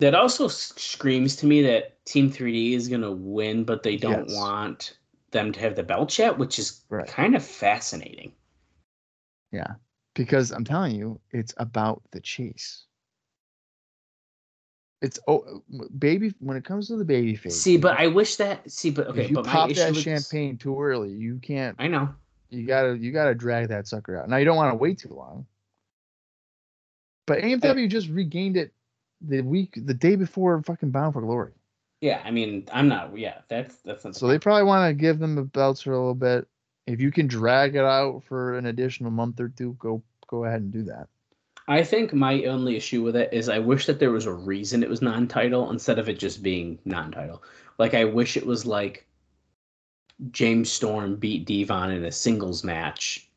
That 0.00 0.14
also 0.14 0.48
screams 0.48 1.36
to 1.36 1.46
me 1.46 1.62
that 1.62 2.04
Team 2.04 2.30
3D 2.30 2.72
is 2.72 2.88
going 2.88 3.02
to 3.02 3.12
win, 3.12 3.64
but 3.64 3.84
they 3.84 3.96
don't 3.96 4.26
Yes. 4.26 4.36
want 4.36 4.98
them 5.30 5.52
to 5.52 5.60
have 5.60 5.76
the 5.76 5.82
belt 5.82 6.18
yet, 6.18 6.36
which 6.36 6.58
is 6.58 6.82
Right. 6.90 7.06
kind 7.06 7.36
of 7.36 7.44
fascinating. 7.44 8.32
Yeah, 9.52 9.74
because 10.14 10.50
I'm 10.50 10.64
telling 10.64 10.96
you, 10.96 11.20
it's 11.30 11.54
about 11.56 12.02
the 12.10 12.20
chase. 12.20 12.84
It's 15.02 15.18
oh, 15.26 15.62
baby. 15.98 16.32
When 16.38 16.56
it 16.56 16.64
comes 16.64 16.86
to 16.88 16.96
the 16.96 17.04
baby 17.04 17.34
face, 17.34 17.60
See, 17.60 17.76
but 17.76 17.98
I 17.98 18.06
wish 18.06 18.36
that. 18.36 18.70
See, 18.70 18.90
but 18.90 19.08
okay, 19.08 19.24
if 19.24 19.30
you 19.30 19.34
but 19.34 19.46
my 19.46 19.52
pop 19.52 19.70
that 19.72 19.96
champagne 19.96 20.56
too 20.56 20.80
early, 20.80 21.10
you 21.10 21.40
can't. 21.42 21.74
I 21.78 21.88
know. 21.88 22.08
You 22.50 22.66
gotta 22.66 22.96
you 22.96 23.10
gotta 23.10 23.34
drag 23.34 23.68
that 23.68 23.88
sucker 23.88 24.16
out. 24.16 24.28
Now 24.28 24.36
you 24.36 24.44
don't 24.44 24.56
want 24.56 24.72
to 24.72 24.76
wait 24.76 24.98
too 24.98 25.12
long. 25.12 25.46
But 27.26 27.40
AMW 27.40 27.88
just 27.88 28.08
regained 28.08 28.56
it 28.56 28.72
the 29.20 29.40
week, 29.40 29.74
the 29.76 29.94
day 29.94 30.16
before 30.16 30.62
fucking 30.62 30.90
Bound 30.90 31.14
for 31.14 31.20
Glory. 31.20 31.52
Yeah, 32.00 32.20
I 32.24 32.30
mean, 32.30 32.66
I'm 32.72 32.88
not. 32.88 33.16
Yeah, 33.16 33.38
that's 33.48 33.76
that's 33.84 34.04
not. 34.04 34.14
the 34.14 34.18
So 34.18 34.28
they 34.28 34.38
probably 34.38 34.64
want 34.64 34.88
to 34.88 34.94
give 34.94 35.18
them 35.18 35.34
the 35.34 35.42
belts 35.42 35.82
for 35.82 35.92
a 35.92 35.98
little 35.98 36.14
bit. 36.14 36.46
If 36.86 37.00
you 37.00 37.10
can 37.10 37.26
drag 37.26 37.74
it 37.74 37.84
out 37.84 38.22
for 38.24 38.56
an 38.58 38.66
additional 38.66 39.10
month 39.10 39.40
or 39.40 39.48
two, 39.48 39.76
go 39.78 40.02
go 40.28 40.44
ahead 40.44 40.62
and 40.62 40.72
do 40.72 40.82
that. 40.84 41.08
I 41.68 41.84
think 41.84 42.12
my 42.12 42.44
only 42.44 42.76
issue 42.76 43.02
with 43.02 43.16
it 43.16 43.32
is 43.32 43.48
I 43.48 43.58
wish 43.58 43.86
that 43.86 44.00
there 44.00 44.10
was 44.10 44.26
a 44.26 44.32
reason 44.32 44.82
it 44.82 44.90
was 44.90 45.02
non-title 45.02 45.70
instead 45.70 45.98
of 45.98 46.08
it 46.08 46.18
just 46.18 46.42
being 46.42 46.78
non-title. 46.84 47.42
Like 47.78 47.94
I 47.94 48.04
wish 48.04 48.36
it 48.36 48.46
was 48.46 48.66
like 48.66 49.06
James 50.30 50.70
Storm 50.70 51.16
beat 51.16 51.46
Devon 51.46 51.90
in 51.90 52.04
a 52.04 52.12
singles 52.12 52.64
match, 52.64 53.28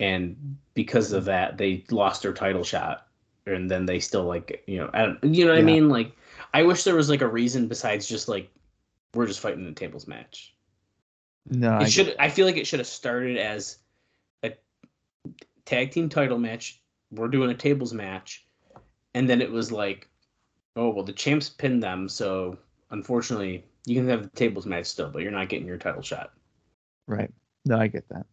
and 0.00 0.56
because 0.74 1.12
of 1.12 1.24
that 1.26 1.58
they 1.58 1.84
lost 1.90 2.22
their 2.22 2.32
title 2.32 2.64
shot, 2.64 3.08
and 3.46 3.70
then 3.70 3.86
they 3.86 4.00
still 4.00 4.24
like 4.24 4.62
you 4.66 4.78
know 4.78 4.90
I 4.92 5.06
don't 5.06 5.24
you 5.24 5.44
know 5.44 5.52
what 5.52 5.60
I 5.60 5.62
mean? 5.62 5.88
Like 5.88 6.12
I 6.54 6.62
wish 6.62 6.84
there 6.84 6.94
was 6.94 7.10
like 7.10 7.22
a 7.22 7.28
reason 7.28 7.68
besides 7.68 8.06
just 8.06 8.28
like 8.28 8.50
we're 9.14 9.26
just 9.26 9.40
fighting 9.40 9.64
in 9.64 9.70
a 9.70 9.74
tables 9.74 10.06
match. 10.06 10.54
No, 11.48 11.70
I 11.70 11.82
It 11.82 11.84
get 11.84 11.90
should. 11.92 12.16
I 12.18 12.28
feel 12.28 12.46
like 12.46 12.56
it 12.56 12.66
should 12.66 12.80
have 12.80 12.86
started 12.86 13.36
as 13.36 13.78
a 14.42 14.52
tag 15.64 15.92
team 15.92 16.08
title 16.08 16.38
match. 16.38 16.80
We're 17.10 17.28
doing 17.28 17.50
a 17.50 17.54
tables 17.54 17.92
match, 17.92 18.46
and 19.14 19.28
then 19.28 19.40
it 19.40 19.50
was 19.50 19.70
like, 19.72 20.08
oh 20.74 20.90
well, 20.90 21.04
the 21.04 21.12
champs 21.12 21.48
pinned 21.48 21.82
them, 21.82 22.08
so 22.08 22.58
unfortunately, 22.90 23.64
you 23.86 23.94
can 23.94 24.08
have 24.08 24.22
the 24.22 24.28
tables 24.30 24.66
match 24.66 24.86
still, 24.86 25.10
but 25.10 25.22
you're 25.22 25.32
not 25.32 25.48
getting 25.48 25.66
your 25.66 25.78
title 25.78 26.02
shot. 26.02 26.32
right. 27.06 27.30
No, 27.64 27.78
I 27.78 27.88
get 27.88 28.08
that. 28.10 28.26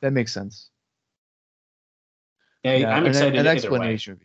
That 0.00 0.12
makes 0.12 0.32
sense. 0.32 0.70
Yeah, 2.62 2.76
Yeah, 2.76 2.94
I'm 2.94 3.06
excited. 3.06 3.34
An 3.36 3.46
way. 3.46 3.52
explanation. 3.52 4.20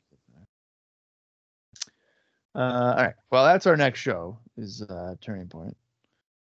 Uh, 2.55 2.59
all 2.59 3.03
right. 3.03 3.15
Well, 3.31 3.45
that's 3.45 3.67
our 3.67 3.77
next 3.77 3.99
show. 3.99 4.37
Is 4.57 4.81
uh, 4.81 5.15
Turning 5.21 5.47
Point, 5.47 5.77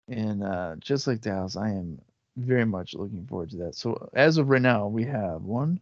and 0.07 0.43
uh, 0.43 0.75
just 0.79 1.07
like 1.07 1.21
Dallas, 1.21 1.57
I 1.57 1.69
am 1.69 1.99
very 2.37 2.65
much 2.65 2.93
looking 2.93 3.25
forward 3.25 3.49
to 3.51 3.57
that. 3.57 3.75
So 3.75 4.09
as 4.13 4.37
of 4.37 4.49
right 4.49 4.61
now, 4.61 4.87
we 4.87 5.05
have 5.05 5.41
one, 5.41 5.79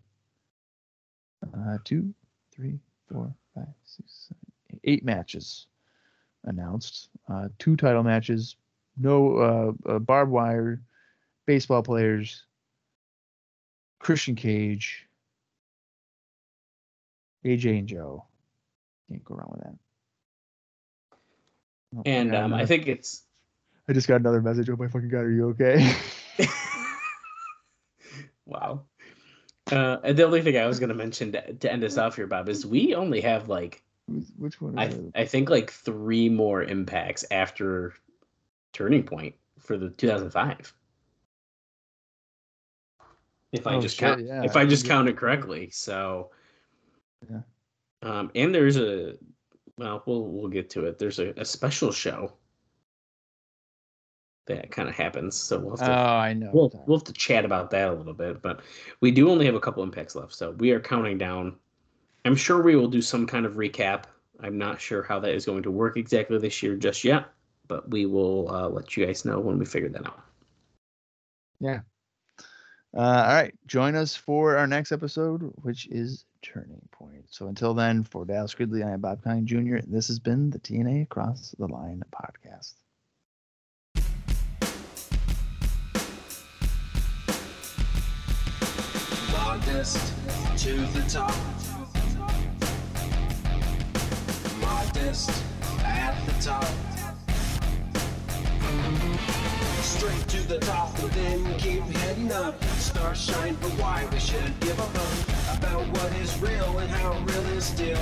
uh, 1.55 1.77
two, 1.83 2.13
three, 2.51 2.79
four, 3.11 3.33
five, 3.55 3.67
six, 3.85 4.27
seven, 4.29 4.39
eight, 4.73 4.79
eight 4.83 5.05
matches 5.05 5.67
announced. 6.45 7.09
Uh, 7.29 7.49
two 7.59 7.75
title 7.75 8.03
matches. 8.03 8.55
No 8.97 9.37
uh, 9.87 9.91
uh, 9.91 9.99
barbed 9.99 10.31
wire, 10.31 10.81
baseball 11.45 11.83
players. 11.83 12.43
Christian 13.99 14.35
Cage. 14.35 15.07
AJ 17.45 17.79
and 17.79 17.87
Joe. 17.87 18.25
Can't 19.09 19.23
go 19.23 19.35
wrong 19.35 19.49
with 19.51 19.63
that. 19.63 19.75
Oh, 21.97 22.01
And 22.05 22.35
um, 22.35 22.53
I 22.53 22.65
think 22.65 22.87
it's 22.87 23.23
I 23.87 23.93
just 23.93 24.07
got 24.07 24.21
another 24.21 24.41
message. 24.41 24.69
Oh 24.69 24.77
my 24.77 24.87
fucking 24.87 25.09
god, 25.09 25.25
are 25.25 25.31
you 25.31 25.49
okay? 25.49 25.95
wow. 28.45 28.83
Uh, 29.73 29.99
and 30.03 30.17
the 30.17 30.23
only 30.23 30.41
thing 30.41 30.57
I 30.57 30.67
was 30.67 30.79
going 30.79 30.89
to 30.89 30.95
mention 30.95 31.31
to, 31.31 31.53
to 31.53 31.71
end 31.71 31.83
us 31.83 31.97
off 31.97 32.15
here, 32.15 32.27
Bob, 32.27 32.47
is 32.47 32.65
we 32.65 32.93
only 32.93 33.21
have 33.21 33.49
like 33.49 33.83
Which 34.37 34.61
one 34.61 34.77
I 34.77 34.85
is? 34.85 34.99
I 35.15 35.25
think 35.25 35.49
like 35.49 35.71
three 35.71 36.29
more 36.29 36.63
impacts 36.63 37.25
after 37.31 37.93
Turning 38.71 39.03
Point 39.03 39.35
for 39.59 39.77
the 39.77 39.89
2005. 39.89 40.73
If 43.51 43.67
I 43.67 43.75
Oh, 43.75 43.81
just 43.81 43.95
shit, 43.97 44.07
count, 44.07 44.25
yeah, 44.25 44.43
if 44.43 44.55
I 44.55 44.61
I 44.61 44.65
just 44.65 44.83
think 44.83 44.91
counted 44.91 45.17
correctly, 45.17 45.69
so 45.71 46.31
Yeah. 47.29 47.41
Um, 48.01 48.31
and 48.35 48.53
there's 48.53 48.77
a 48.77 49.15
well, 49.77 50.03
we'll 50.05 50.23
we'll 50.23 50.49
get 50.49 50.69
to 50.71 50.85
it. 50.85 50.99
There's 50.99 51.19
a, 51.19 51.33
a 51.39 51.45
special 51.45 51.91
show 51.91 52.33
that 54.45 54.71
kind 54.71 54.89
of 54.89 54.95
happens, 54.95 55.35
so 55.35 55.57
we'll 55.59 55.77
have 55.77 55.87
Oh, 55.89 55.91
to 55.93 55.97
I 55.99 56.33
know. 56.33 56.51
we'll 56.53 56.83
we'll 56.85 56.97
have 56.97 57.05
to 57.05 57.13
chat 57.13 57.45
about 57.45 57.71
that 57.71 57.89
a 57.89 57.93
little 57.93 58.13
bit. 58.13 58.41
But 58.41 58.61
we 59.01 59.11
do 59.11 59.29
only 59.29 59.45
have 59.45 59.55
a 59.55 59.59
couple 59.59 59.83
impacts 59.83 60.15
left, 60.15 60.33
so 60.33 60.51
we 60.51 60.71
are 60.71 60.79
counting 60.79 61.17
down. 61.17 61.55
I'm 62.25 62.35
sure 62.35 62.61
we 62.61 62.75
will 62.75 62.87
do 62.87 63.01
some 63.01 63.25
kind 63.27 63.45
of 63.45 63.53
recap. 63.53 64.03
I'm 64.39 64.57
not 64.57 64.81
sure 64.81 65.03
how 65.03 65.19
that 65.19 65.33
is 65.33 65.45
going 65.45 65.63
to 65.63 65.71
work 65.71 65.95
exactly 65.97 66.37
this 66.37 66.61
year 66.63 66.75
just 66.75 67.03
yet, 67.03 67.27
but 67.67 67.89
we 67.89 68.05
will 68.05 68.49
uh, 68.49 68.67
let 68.69 68.95
you 68.97 69.05
guys 69.05 69.23
know 69.25 69.39
when 69.39 69.57
we 69.57 69.65
figure 69.65 69.89
that 69.89 70.05
out. 70.05 70.19
Yeah. 71.59 71.81
Uh, 72.95 72.99
all 73.01 73.33
right. 73.35 73.53
Join 73.67 73.95
us 73.95 74.15
for 74.15 74.55
our 74.57 74.67
next 74.67 74.91
episode, 74.91 75.41
which 75.61 75.87
is 75.87 76.25
Turning 76.41 76.81
Point. 76.91 77.25
So 77.29 77.47
until 77.47 77.73
then, 77.73 78.03
for 78.03 78.23
Dallas 78.25 78.53
Gridley, 78.53 78.83
I 78.83 78.91
am 78.91 79.01
Bob 79.01 79.23
Colling 79.23 79.45
Jr., 79.45 79.77
and 79.77 79.93
this 79.93 80.07
has 80.07 80.19
been 80.19 80.49
the 80.49 80.59
TNA 80.59 81.09
Cross 81.09 81.55
the 81.57 81.67
Line 81.67 82.03
podcast. 82.13 82.73
Modest 89.53 90.11
to 90.57 90.73
the 90.73 91.05
top. 91.07 91.35
Modest 94.59 95.30
at 95.84 96.15
the 96.25 96.34
top. 96.41 96.65
Straight 99.84 100.27
to 100.30 100.47
the 100.47 100.57
top, 100.57 100.99
but 100.99 101.11
then 101.11 101.59
keep 101.59 101.84
heading 101.84 102.31
up. 102.31 102.63
Stars 102.80 103.21
shine 103.21 103.55
for 103.57 103.69
why 103.80 104.07
we 104.11 104.17
should 104.17 104.59
give 104.59 104.80
a 104.80 104.88
fuck 104.95 105.59
about 105.59 105.88
what 105.88 106.11
is 106.13 106.35
real 106.41 106.80
and 106.80 106.89
how 106.89 107.11
real 107.19 107.45
is 107.55 107.65
still 107.65 107.95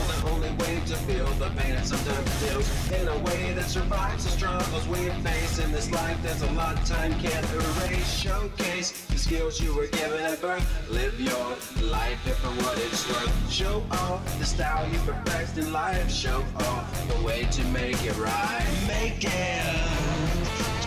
to 0.92 0.98
feel 1.08 1.26
the 1.40 1.50
pain 1.62 1.74
that 1.74 1.86
sometimes 1.86 2.42
deals 2.42 2.92
in 2.92 3.08
a 3.08 3.18
way 3.20 3.54
that 3.54 3.64
survives 3.64 4.26
the 4.26 4.30
struggles 4.30 4.86
we 4.90 4.98
face 5.24 5.58
in 5.58 5.72
this 5.72 5.90
life. 5.90 6.18
There's 6.22 6.42
a 6.42 6.52
lot 6.52 6.86
time 6.86 7.18
can't 7.20 7.50
erase. 7.54 8.12
Showcase 8.12 9.06
the 9.06 9.18
skills 9.18 9.62
you 9.62 9.74
were 9.74 9.88
given 9.88 10.20
at 10.20 10.42
birth. 10.42 10.68
Live 10.90 11.18
your 11.18 11.56
life 11.90 12.20
if 12.28 12.36
for 12.40 12.50
what 12.64 12.78
it's 12.78 13.08
worth. 13.08 13.50
Show 13.50 13.82
off 13.92 14.22
the 14.38 14.46
style 14.46 14.86
you 14.92 15.00
perfect 15.00 15.58
in 15.58 15.72
life. 15.72 16.12
Show 16.12 16.44
off 16.60 17.08
the 17.08 17.24
way 17.24 17.46
to 17.52 17.64
make 17.68 18.04
it 18.04 18.18
right. 18.18 18.68
Make 18.86 19.24
it 19.24 19.64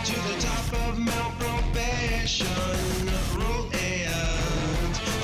to 0.05 0.15
the 0.29 0.35
top 0.39 0.67
of 0.87 0.99
Mount 0.99 1.33
Probation. 1.39 2.45
Roll 3.33 3.69
it 3.73 4.07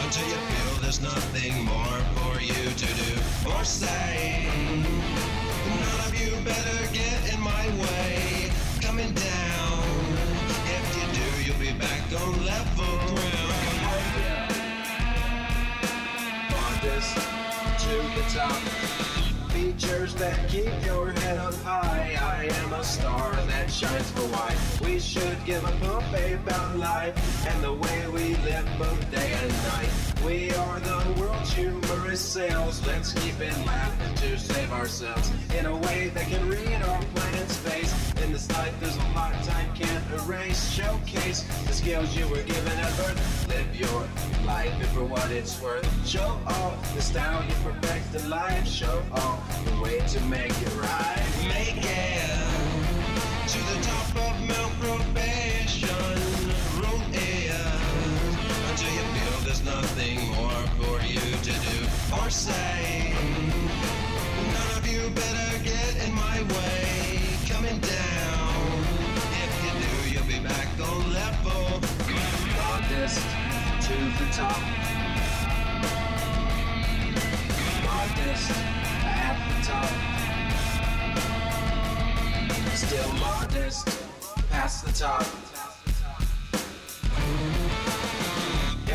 until 0.03 0.27
you 0.27 0.39
feel 0.49 0.81
there's 0.81 1.01
nothing 1.01 1.65
more 1.65 2.20
you 2.41 2.53
to 2.53 2.85
do 2.85 3.11
or 3.49 3.63
say. 3.63 4.47
None 5.81 5.99
of 6.07 6.13
you 6.19 6.31
better 6.43 6.93
get 6.93 7.33
in 7.33 7.39
my 7.39 7.67
way. 7.81 8.51
Coming 8.81 9.13
down. 9.13 9.83
If 10.77 10.85
you 10.97 11.05
do, 11.19 11.27
you'll 11.45 11.59
be 11.59 11.77
back 11.77 12.01
on 12.21 12.45
level 12.45 12.97
ground. 13.07 14.51
Modest 16.51 17.15
to 17.83 17.93
the 18.15 18.23
top. 18.33 18.81
Features 20.01 20.15
that 20.15 20.49
keep 20.49 20.85
your 20.85 21.11
head 21.11 21.37
up 21.37 21.53
high. 21.61 22.17
I 22.19 22.45
am 22.45 22.73
a 22.73 22.83
star 22.83 23.35
that 23.35 23.69
shines 23.69 24.09
for 24.09 24.21
why. 24.33 24.55
We 24.83 24.99
should 24.99 25.37
give 25.45 25.63
a 25.63 25.71
pump 25.73 26.05
about 26.11 26.75
life 26.75 27.15
and 27.47 27.63
the 27.63 27.73
way 27.73 28.07
we 28.07 28.35
live 28.37 28.67
both 28.79 29.11
day 29.11 29.31
and 29.31 29.51
night. 29.51 29.89
We 30.25 30.51
are 30.53 30.79
the 30.79 31.21
world's 31.21 31.53
humorous 31.53 32.19
sales. 32.19 32.81
Let's 32.87 33.13
keep 33.13 33.39
it 33.41 33.55
laughing 33.67 34.15
to 34.15 34.39
save 34.39 34.71
ourselves 34.71 35.31
in 35.55 35.67
a 35.67 35.77
way 35.77 36.09
that 36.15 36.25
can 36.25 36.49
read 36.49 36.81
our 36.81 37.01
planet's 37.13 37.57
face. 37.57 37.93
In 38.23 38.31
this 38.31 38.49
life, 38.49 38.73
there's 38.79 38.95
a 38.95 39.07
lot 39.13 39.33
time 39.43 39.69
can't 39.75 40.03
erase. 40.13 40.71
Showcase 40.71 41.43
the 41.67 41.73
skills 41.73 42.15
you 42.15 42.27
were 42.27 42.43
given 42.43 42.77
at 42.79 42.97
birth. 42.97 43.47
Live 43.49 43.75
your 43.75 44.07
life 44.45 44.73
and 44.73 44.89
for 44.89 45.03
what 45.03 45.29
it's 45.31 45.61
worth. 45.61 45.87
Show 46.07 46.39
off 46.47 46.95
the 46.95 47.01
style 47.01 47.43
you 47.43 47.55
perfect 47.63 48.15
in 48.15 48.29
life. 48.29 48.67
Show 48.67 49.01
off 49.11 49.65
the 49.65 49.81
way 49.81 49.90
way 49.91 49.99
to 50.07 50.21
make 50.21 50.61
it 50.61 50.75
right. 50.77 51.23
Make 51.47 51.83
it 51.83 52.29
to 53.47 53.59
the 53.71 53.77
top 53.81 54.09
of 54.25 54.33
Mount 54.47 54.73
Probation. 54.79 55.89
Roll 56.79 57.01
air 57.13 57.65
until 58.69 58.91
you 58.97 59.05
feel 59.15 59.37
there's 59.45 59.63
nothing 59.63 60.19
more 60.29 60.63
for 60.79 61.05
you 61.05 61.19
to 61.19 61.53
do 61.67 61.77
or 62.15 62.29
say. 62.29 63.13
None 64.55 64.77
of 64.77 64.87
you 64.87 65.09
better 65.09 65.63
get 65.63 65.91
in 66.05 66.13
my 66.13 66.37
way. 66.55 67.19
Coming 67.49 67.79
down. 67.79 68.83
If 69.43 69.53
you 69.63 69.71
do, 69.83 69.93
you'll 70.11 70.27
be 70.27 70.39
back 70.47 70.69
on 70.79 71.13
level. 71.13 71.81
Modest 72.57 73.25
to 73.87 73.95
the 74.19 74.27
top. 74.31 74.61
Modest. 77.83 78.80
Still 82.75 83.13
modest 83.13 83.87
past 84.49 84.85
the 84.85 84.91
top. 84.91 85.25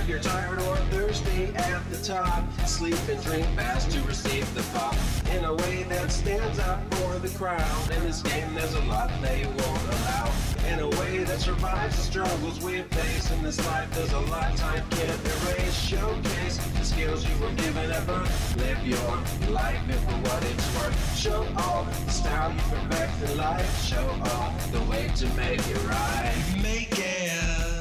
You're 0.06 0.20
tired 0.20 0.60
or 0.60 0.76
thirsty 0.92 1.46
at 1.56 1.90
the 1.90 1.98
top, 1.98 2.44
sleep 2.64 2.96
and 3.10 3.20
drink 3.24 3.44
fast 3.56 3.90
to 3.90 4.00
receive 4.02 4.46
the 4.54 4.62
pop 4.72 4.94
in 5.34 5.44
a 5.44 5.52
way 5.52 5.82
that 5.88 6.12
stands 6.12 6.60
out 6.60 6.78
for 6.94 7.18
the 7.18 7.28
crowd. 7.36 7.90
In 7.90 8.04
this 8.04 8.22
game, 8.22 8.54
there's 8.54 8.74
a 8.74 8.84
lot 8.84 9.10
they 9.20 9.44
won't 9.44 9.82
allow. 9.82 10.32
In 10.68 10.78
a 10.78 10.88
way 11.00 11.24
that 11.24 11.40
survives 11.40 11.96
the 11.96 12.02
struggles 12.02 12.62
we 12.62 12.82
face 12.82 13.32
in 13.32 13.42
this 13.42 13.58
life, 13.66 13.92
there's 13.96 14.12
a 14.12 14.20
lot 14.20 14.56
time 14.56 14.84
can't 14.90 15.20
erase. 15.24 15.74
Showcase 15.74 16.58
the 16.78 16.84
skills 16.84 17.28
you 17.28 17.44
were 17.44 17.52
given 17.54 17.90
at 17.90 18.06
birth. 18.06 18.56
Live 18.58 18.86
your 18.86 19.50
life 19.52 19.80
and 19.88 20.00
for 20.00 20.30
what 20.30 20.44
it's 20.44 20.76
worth. 20.76 21.18
Show 21.18 21.42
off 21.56 22.06
the 22.06 22.12
style 22.12 22.52
you 22.52 22.60
perfect 22.60 23.28
in 23.28 23.38
life. 23.38 23.84
Show 23.84 24.08
off 24.22 24.72
the 24.72 24.82
way 24.82 25.10
to 25.16 25.26
make 25.34 25.58
it 25.58 25.84
right. 25.88 26.34
Make 26.62 26.96
it 26.96 27.75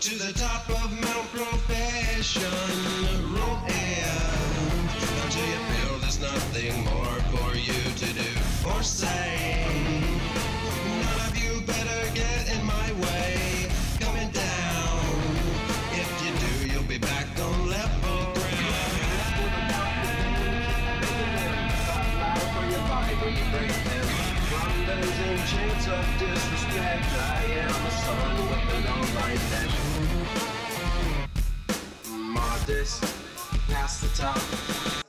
to 0.00 0.16
the 0.16 0.32
top 0.32 0.66
of 0.70 0.90
Mount 1.02 1.28
Profession. 1.28 2.42
Roll 3.34 3.58
until 5.24 5.44
you 5.44 5.58
feel 5.68 5.98
there's 5.98 6.18
nothing 6.20 6.72
more 6.84 7.20
for 7.28 7.54
you 7.54 7.74
to 7.74 8.06
do 8.14 8.30
or 8.66 8.82
say. 8.82 9.66
None 11.02 11.20
of 11.28 11.36
you 11.36 11.60
better 11.66 12.10
get 12.14 12.48
in 12.48 12.64
my 12.64 12.92
way. 13.04 13.68
Coming 14.00 14.30
down. 14.30 15.04
If 15.92 16.08
you 16.24 16.32
do, 16.46 16.72
you'll 16.72 16.88
be 16.88 16.96
back 16.96 17.26
on 17.38 17.68
level 17.68 18.32
ground. 18.32 18.46
Chance 25.50 25.88
of 25.88 26.06
disrespect. 26.18 27.04
I 27.04 27.44
am 27.64 27.68
a 27.68 27.90
son 27.90 28.48
with 28.48 28.74
an 28.76 28.86
all 28.86 29.04
mod 32.40 32.60
this, 32.66 33.00
the 34.00 34.08
top. 34.16 34.99